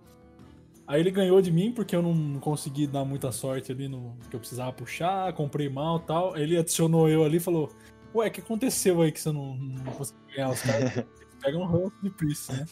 Aí 0.87 1.01
ele 1.01 1.11
ganhou 1.11 1.43
de 1.43 1.51
mim 1.51 1.73
porque 1.73 1.95
eu 1.95 2.01
não 2.03 2.39
consegui 2.41 2.87
dar 2.87 3.05
muita 3.05 3.31
sorte 3.33 3.71
ali 3.73 3.89
no 3.89 4.17
que 4.31 4.37
eu 4.37 4.41
precisava 4.41 4.73
puxar, 4.73 5.33
comprei 5.35 5.69
mal 5.69 5.99
e 5.99 6.03
tal. 6.03 6.37
Ele 6.37 6.57
adicionou 6.57 7.09
eu 7.09 7.25
ali 7.25 7.37
e 7.37 7.41
falou: 7.41 7.71
Ué, 8.15 8.29
o 8.29 8.31
que 8.31 8.41
aconteceu 8.41 9.03
aí 9.03 9.13
que 9.13 9.21
você 9.21 9.33
não, 9.33 9.57
não 9.57 9.93
conseguiu 9.93 10.23
ganhar 10.35 10.51
os 10.51 10.63
caras? 10.63 10.93
Pega 11.41 11.57
um 11.57 11.67
rank 11.67 11.93
de 12.03 12.11
Priest, 12.11 12.53
né? 12.53 12.67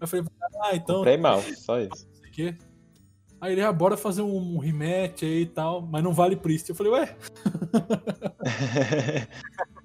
Eu 0.00 0.06
falei: 0.06 0.26
Ah, 0.62 0.76
então. 0.76 0.96
Comprei 0.96 1.16
mal, 1.16 1.40
só 1.40 1.80
isso. 1.80 2.06
não 2.06 2.14
sei 2.16 2.28
o 2.28 2.32
quê. 2.32 2.56
Aí 3.40 3.52
ele, 3.52 3.62
ah, 3.62 3.72
bora 3.72 3.96
fazer 3.96 4.22
um 4.22 4.58
rematch 4.58 5.22
aí 5.22 5.42
e 5.42 5.46
tal, 5.46 5.82
mas 5.82 6.02
não 6.02 6.12
vale 6.12 6.36
Priest. 6.36 6.70
Eu 6.70 6.74
falei, 6.74 6.92
ué, 6.92 7.16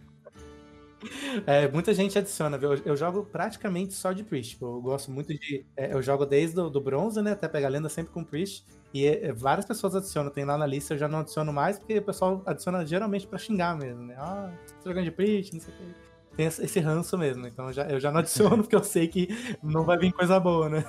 É, 1.48 1.68
muita 1.68 1.94
gente 1.94 2.18
adiciona, 2.18 2.58
viu? 2.58 2.74
Eu, 2.86 2.96
jogo 2.96 3.26
praticamente 3.26 3.94
só 3.94 4.12
de 4.12 4.24
Priest. 4.24 4.62
Eu 4.62 4.82
gosto 4.82 5.12
muito 5.12 5.34
de. 5.34 5.66
é, 5.76 5.94
eu 5.94 6.02
jogo 6.02 6.26
desde 6.26 6.60
o 6.60 6.70
do 6.70 6.80
bronze, 6.80 7.22
né? 7.22 7.32
Até 7.32 7.48
pegar 7.48 7.70
lenda 7.70 7.90
sempre 7.90 8.14
com 8.14 8.24
Priest. 8.24 8.66
E 8.94 9.06
é, 9.08 9.28
é, 9.28 9.34
várias 9.34 9.66
pessoas 9.66 9.96
adicionam. 9.96 10.30
Tem 10.30 10.46
lá 10.46 10.58
na 10.58 10.66
lista, 10.66 10.94
eu 10.94 10.98
já 10.98 11.08
não 11.08 11.20
adiciono 11.20 11.52
mais, 11.52 11.80
porque 11.80 11.98
o 11.98 12.04
pessoal 12.04 12.44
adiciona 12.46 12.86
geralmente 12.86 13.26
pra 13.26 13.40
xingar 13.40 13.78
mesmo, 13.78 14.04
né? 14.04 14.16
Ah, 14.18 14.52
tô 14.84 14.90
jogando 14.90 15.06
de 15.06 15.12
Priest, 15.12 15.54
não 15.54 15.62
sei 15.62 15.74
o 15.74 15.78
quê. 15.78 15.84
Tem 16.38 16.46
esse 16.46 16.80
ranço 16.80 17.18
mesmo. 17.18 17.48
Então 17.48 17.68
eu 17.68 17.74
já, 17.74 17.84
eu 17.90 18.00
já 18.00 18.12
não 18.12 18.20
adiciono, 18.20 18.58
porque 18.64 18.76
eu 18.76 18.84
sei 18.84 19.08
que 19.08 19.28
não 19.64 19.84
vai 19.84 19.98
vir 19.98 20.12
coisa 20.12 20.40
boa, 20.40 20.70
né? 20.70 20.86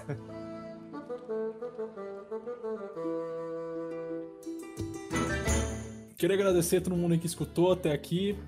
Queria 6.16 6.36
agradecer 6.36 6.76
a 6.76 6.80
todo 6.80 6.94
mundo 6.94 7.18
que 7.18 7.26
escutou 7.26 7.72
até 7.72 7.90
aqui, 7.90 8.38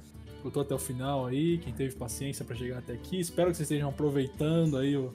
escutou 0.45 0.61
até 0.63 0.75
o 0.75 0.79
final 0.79 1.25
aí, 1.25 1.57
quem 1.57 1.73
teve 1.73 1.97
paciência 1.97 2.45
pra 2.45 2.55
chegar 2.55 2.79
até 2.79 2.93
aqui. 2.93 3.19
Espero 3.19 3.51
que 3.51 3.57
vocês 3.57 3.67
estejam 3.71 3.89
aproveitando 3.89 4.77
aí 4.77 4.95
o- 4.95 5.11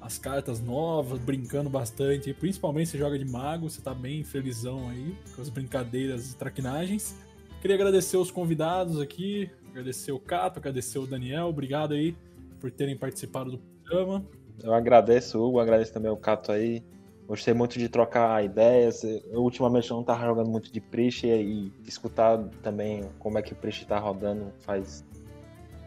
as 0.00 0.18
cartas 0.18 0.60
novas, 0.60 1.20
brincando 1.20 1.70
bastante. 1.70 2.34
Principalmente 2.34 2.88
se 2.90 2.98
joga 2.98 3.16
de 3.16 3.24
mago, 3.24 3.70
você 3.70 3.80
tá 3.80 3.94
bem 3.94 4.24
felizão 4.24 4.88
aí 4.88 5.14
com 5.36 5.40
as 5.42 5.48
brincadeiras 5.48 6.32
e 6.32 6.36
traquinagens. 6.36 7.14
Queria 7.60 7.76
agradecer 7.76 8.16
os 8.16 8.30
convidados 8.30 8.98
aqui, 8.98 9.48
agradecer 9.70 10.10
o 10.10 10.18
Cato, 10.18 10.58
agradecer 10.58 10.98
o 10.98 11.06
Daniel, 11.06 11.46
obrigado 11.46 11.94
aí 11.94 12.16
por 12.58 12.72
terem 12.72 12.96
participado 12.96 13.52
do 13.52 13.58
programa. 13.58 14.24
Eu 14.62 14.74
agradeço, 14.74 15.38
Hugo, 15.38 15.60
agradeço 15.60 15.92
também 15.92 16.10
o 16.10 16.16
Cato 16.16 16.50
aí. 16.50 16.82
Gostei 17.30 17.54
muito 17.54 17.78
de 17.78 17.88
trocar 17.88 18.44
ideias. 18.44 19.04
Eu, 19.04 19.42
ultimamente 19.42 19.88
não 19.88 20.02
tava 20.02 20.26
jogando 20.26 20.50
muito 20.50 20.72
de 20.72 20.80
Priest 20.80 21.24
e, 21.28 21.30
e 21.30 21.72
escutar 21.86 22.36
também 22.60 23.08
como 23.20 23.38
é 23.38 23.42
que 23.42 23.52
o 23.52 23.56
Priest 23.56 23.86
tá 23.86 24.00
rodando 24.00 24.52
faz. 24.62 25.04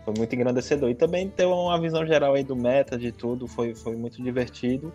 Foi 0.06 0.14
muito 0.18 0.34
engrandecedor. 0.34 0.90
E 0.90 0.95
também 0.95 1.30
ter 1.30 1.44
uma 1.44 1.78
visão 1.82 2.06
geral 2.06 2.34
aí 2.36 2.45
do 2.45 2.56
meta, 2.56 2.98
de 2.98 3.11
tudo, 3.11 3.45
foi, 3.45 3.76
foi 3.76 3.94
muito 3.94 4.24
divertido 4.24 4.94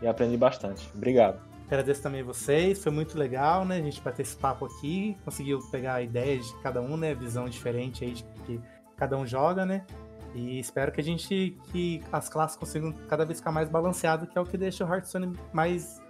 e 0.00 0.06
aprendi 0.06 0.38
bastante. 0.38 0.88
Obrigado. 0.94 1.38
Agradeço 1.66 2.02
também 2.02 2.22
vocês, 2.22 2.82
foi 2.82 2.90
muito 2.90 3.18
legal, 3.18 3.66
né? 3.66 3.76
A 3.76 3.82
gente 3.82 4.00
bater 4.00 4.22
esse 4.22 4.34
papo 4.34 4.64
aqui, 4.64 5.18
conseguiu 5.22 5.58
pegar 5.70 6.00
ideias 6.00 6.46
de 6.46 6.62
cada 6.62 6.80
um, 6.80 6.96
né? 6.96 7.14
Visão 7.14 7.46
diferente 7.46 8.06
aí 8.06 8.12
de 8.12 8.24
que 8.46 8.58
cada 8.96 9.18
um 9.18 9.26
joga, 9.26 9.66
né? 9.66 9.84
E 10.34 10.58
espero 10.58 10.92
que 10.92 11.00
a 11.00 11.04
gente, 11.04 11.56
que 11.72 12.02
as 12.12 12.28
classes 12.28 12.56
consigam 12.56 12.92
cada 13.08 13.24
vez 13.24 13.38
ficar 13.38 13.50
mais 13.50 13.68
balanceado, 13.68 14.26
que 14.26 14.38
é 14.38 14.40
o 14.40 14.44
que 14.44 14.56
deixa 14.56 14.84
o 14.84 14.88
Hearthstone 14.88 15.36
mais 15.52 16.00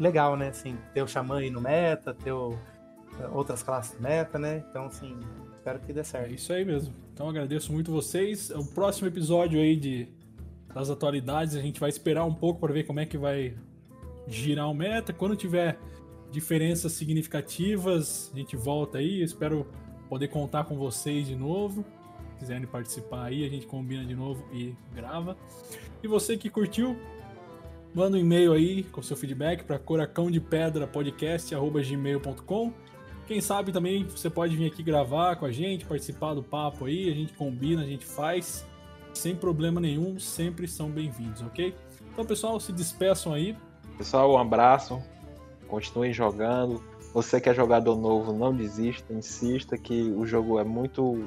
legal, 0.00 0.36
né? 0.36 0.48
Assim, 0.48 0.76
ter 0.94 1.02
o 1.02 1.08
Xamã 1.08 1.38
aí 1.38 1.50
no 1.50 1.60
meta, 1.60 2.14
ter 2.14 2.32
o, 2.32 2.58
outras 3.32 3.62
classes 3.62 3.94
no 3.94 4.02
meta, 4.02 4.38
né? 4.38 4.64
Então, 4.70 4.86
assim, 4.86 5.18
espero 5.54 5.78
que 5.80 5.92
dê 5.92 6.00
É 6.00 6.04
certo. 6.04 6.34
isso 6.34 6.52
aí 6.52 6.64
mesmo. 6.64 6.94
Então 7.12 7.28
agradeço 7.28 7.72
muito 7.72 7.92
vocês. 7.92 8.50
O 8.50 8.64
próximo 8.64 9.06
episódio 9.08 9.60
aí 9.60 9.76
de, 9.76 10.08
das 10.74 10.90
atualidades, 10.90 11.54
a 11.54 11.60
gente 11.60 11.78
vai 11.78 11.90
esperar 11.90 12.24
um 12.24 12.34
pouco 12.34 12.60
para 12.60 12.72
ver 12.72 12.84
como 12.84 13.00
é 13.00 13.06
que 13.06 13.18
vai 13.18 13.54
girar 14.26 14.70
o 14.70 14.74
meta. 14.74 15.12
Quando 15.12 15.36
tiver 15.36 15.78
diferenças 16.30 16.92
significativas, 16.92 18.30
a 18.32 18.38
gente 18.38 18.56
volta 18.56 18.98
aí. 18.98 19.22
Espero 19.22 19.66
poder 20.08 20.28
contar 20.28 20.64
com 20.64 20.76
vocês 20.76 21.26
de 21.26 21.36
novo. 21.36 21.84
Se 22.42 22.46
quiserem 22.46 22.66
participar 22.66 23.26
aí, 23.26 23.46
a 23.46 23.48
gente 23.48 23.68
combina 23.68 24.04
de 24.04 24.16
novo 24.16 24.44
e 24.52 24.74
grava. 24.92 25.36
E 26.02 26.08
você 26.08 26.36
que 26.36 26.50
curtiu, 26.50 26.98
manda 27.94 28.16
um 28.16 28.20
e-mail 28.20 28.52
aí 28.52 28.82
com 28.82 29.00
seu 29.00 29.16
feedback 29.16 29.62
para 29.62 29.78
coracãodepedra.podcast@gmail.com. 29.78 32.72
Quem 33.28 33.40
sabe 33.40 33.70
também 33.70 34.02
você 34.02 34.28
pode 34.28 34.56
vir 34.56 34.66
aqui 34.66 34.82
gravar 34.82 35.36
com 35.36 35.44
a 35.44 35.52
gente, 35.52 35.84
participar 35.84 36.34
do 36.34 36.42
papo 36.42 36.86
aí, 36.86 37.08
a 37.08 37.14
gente 37.14 37.32
combina, 37.34 37.82
a 37.82 37.86
gente 37.86 38.04
faz, 38.04 38.66
sem 39.14 39.36
problema 39.36 39.80
nenhum, 39.80 40.18
sempre 40.18 40.66
são 40.66 40.90
bem-vindos, 40.90 41.42
ok? 41.42 41.72
Então, 42.12 42.24
pessoal, 42.24 42.58
se 42.58 42.72
despeçam 42.72 43.32
aí. 43.32 43.56
Pessoal, 43.96 44.32
um 44.32 44.38
abraço. 44.38 45.00
Continuem 45.68 46.12
jogando. 46.12 46.82
Você 47.14 47.40
que 47.40 47.48
é 47.48 47.54
jogador 47.54 47.96
novo, 47.96 48.32
não 48.32 48.52
desista, 48.52 49.14
insista 49.14 49.78
que 49.78 50.10
o 50.10 50.26
jogo 50.26 50.58
é 50.58 50.64
muito 50.64 51.22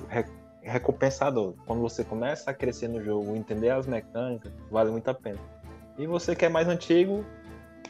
recompensador. 0.65 1.53
Quando 1.65 1.81
você 1.81 2.03
começa 2.03 2.51
a 2.51 2.53
crescer 2.53 2.87
no 2.87 3.03
jogo, 3.03 3.35
entender 3.35 3.69
as 3.69 3.87
mecânicas, 3.87 4.51
vale 4.69 4.91
muito 4.91 5.07
a 5.09 5.13
pena. 5.13 5.39
E 5.97 6.05
você 6.07 6.35
que 6.35 6.45
é 6.45 6.49
mais 6.49 6.67
antigo, 6.67 7.25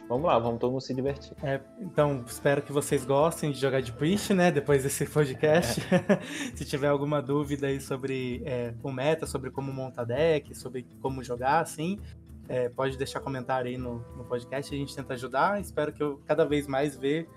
vamos 0.07 0.26
lá, 0.26 0.38
vamos 0.38 0.60
todo 0.60 0.72
mundo 0.72 0.81
se 0.81 0.93
divertir. 0.93 1.35
É, 1.41 1.60
então, 1.80 2.23
espero 2.27 2.61
que 2.61 2.72
vocês 2.72 3.03
gostem 3.06 3.52
de 3.52 3.60
jogar 3.60 3.81
de 3.81 3.91
Priest, 3.91 4.34
né? 4.34 4.52
Depois 4.52 4.84
desse 4.84 5.06
podcast. 5.10 5.81
Se 6.56 6.65
tiver 6.65 6.88
alguma 6.88 7.22
dúvida 7.22 7.68
aí 7.68 7.81
sobre 7.81 8.43
é, 8.45 8.73
o 8.84 8.91
meta, 8.91 9.26
sobre 9.26 9.49
como 9.49 9.73
montar 9.73 10.03
deck, 10.03 10.53
sobre 10.53 10.85
como 11.02 11.23
jogar, 11.23 11.61
assim, 11.61 11.99
é, 12.47 12.69
pode 12.69 12.97
deixar 12.97 13.19
comentário 13.19 13.69
aí 13.69 13.77
no, 13.77 14.06
no 14.15 14.23
podcast, 14.26 14.73
a 14.73 14.77
gente 14.77 14.95
tenta 14.95 15.14
ajudar. 15.14 15.60
Espero 15.60 15.91
que 15.91 16.03
eu 16.03 16.22
cada 16.26 16.45
vez 16.45 16.68
mais 16.68 16.95
ver 16.95 17.27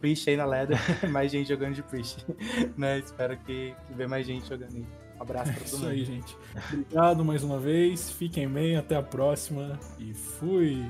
Priest 0.00 0.28
aí 0.30 0.36
na 0.36 0.44
Ladder, 0.44 0.78
mais 1.10 1.30
gente 1.30 1.48
jogando 1.48 1.74
de 1.74 1.82
Priest. 1.82 2.24
né? 2.76 2.98
Espero 2.98 3.36
que, 3.38 3.74
que 3.86 3.94
ver 3.94 4.08
mais 4.08 4.26
gente 4.26 4.48
jogando 4.48 4.74
aí. 4.76 4.86
Um 5.18 5.22
abraço 5.22 5.50
É 5.50 5.52
pra 5.52 5.62
todo 5.64 5.66
isso 5.66 5.76
mundo. 5.78 5.90
aí, 5.90 6.04
gente. 6.04 6.36
Obrigado 6.72 7.24
mais 7.24 7.42
uma 7.44 7.58
vez. 7.58 8.10
Fiquem 8.10 8.48
bem, 8.48 8.76
até 8.76 8.96
a 8.96 9.02
próxima 9.02 9.78
e 9.98 10.14
fui. 10.14 10.82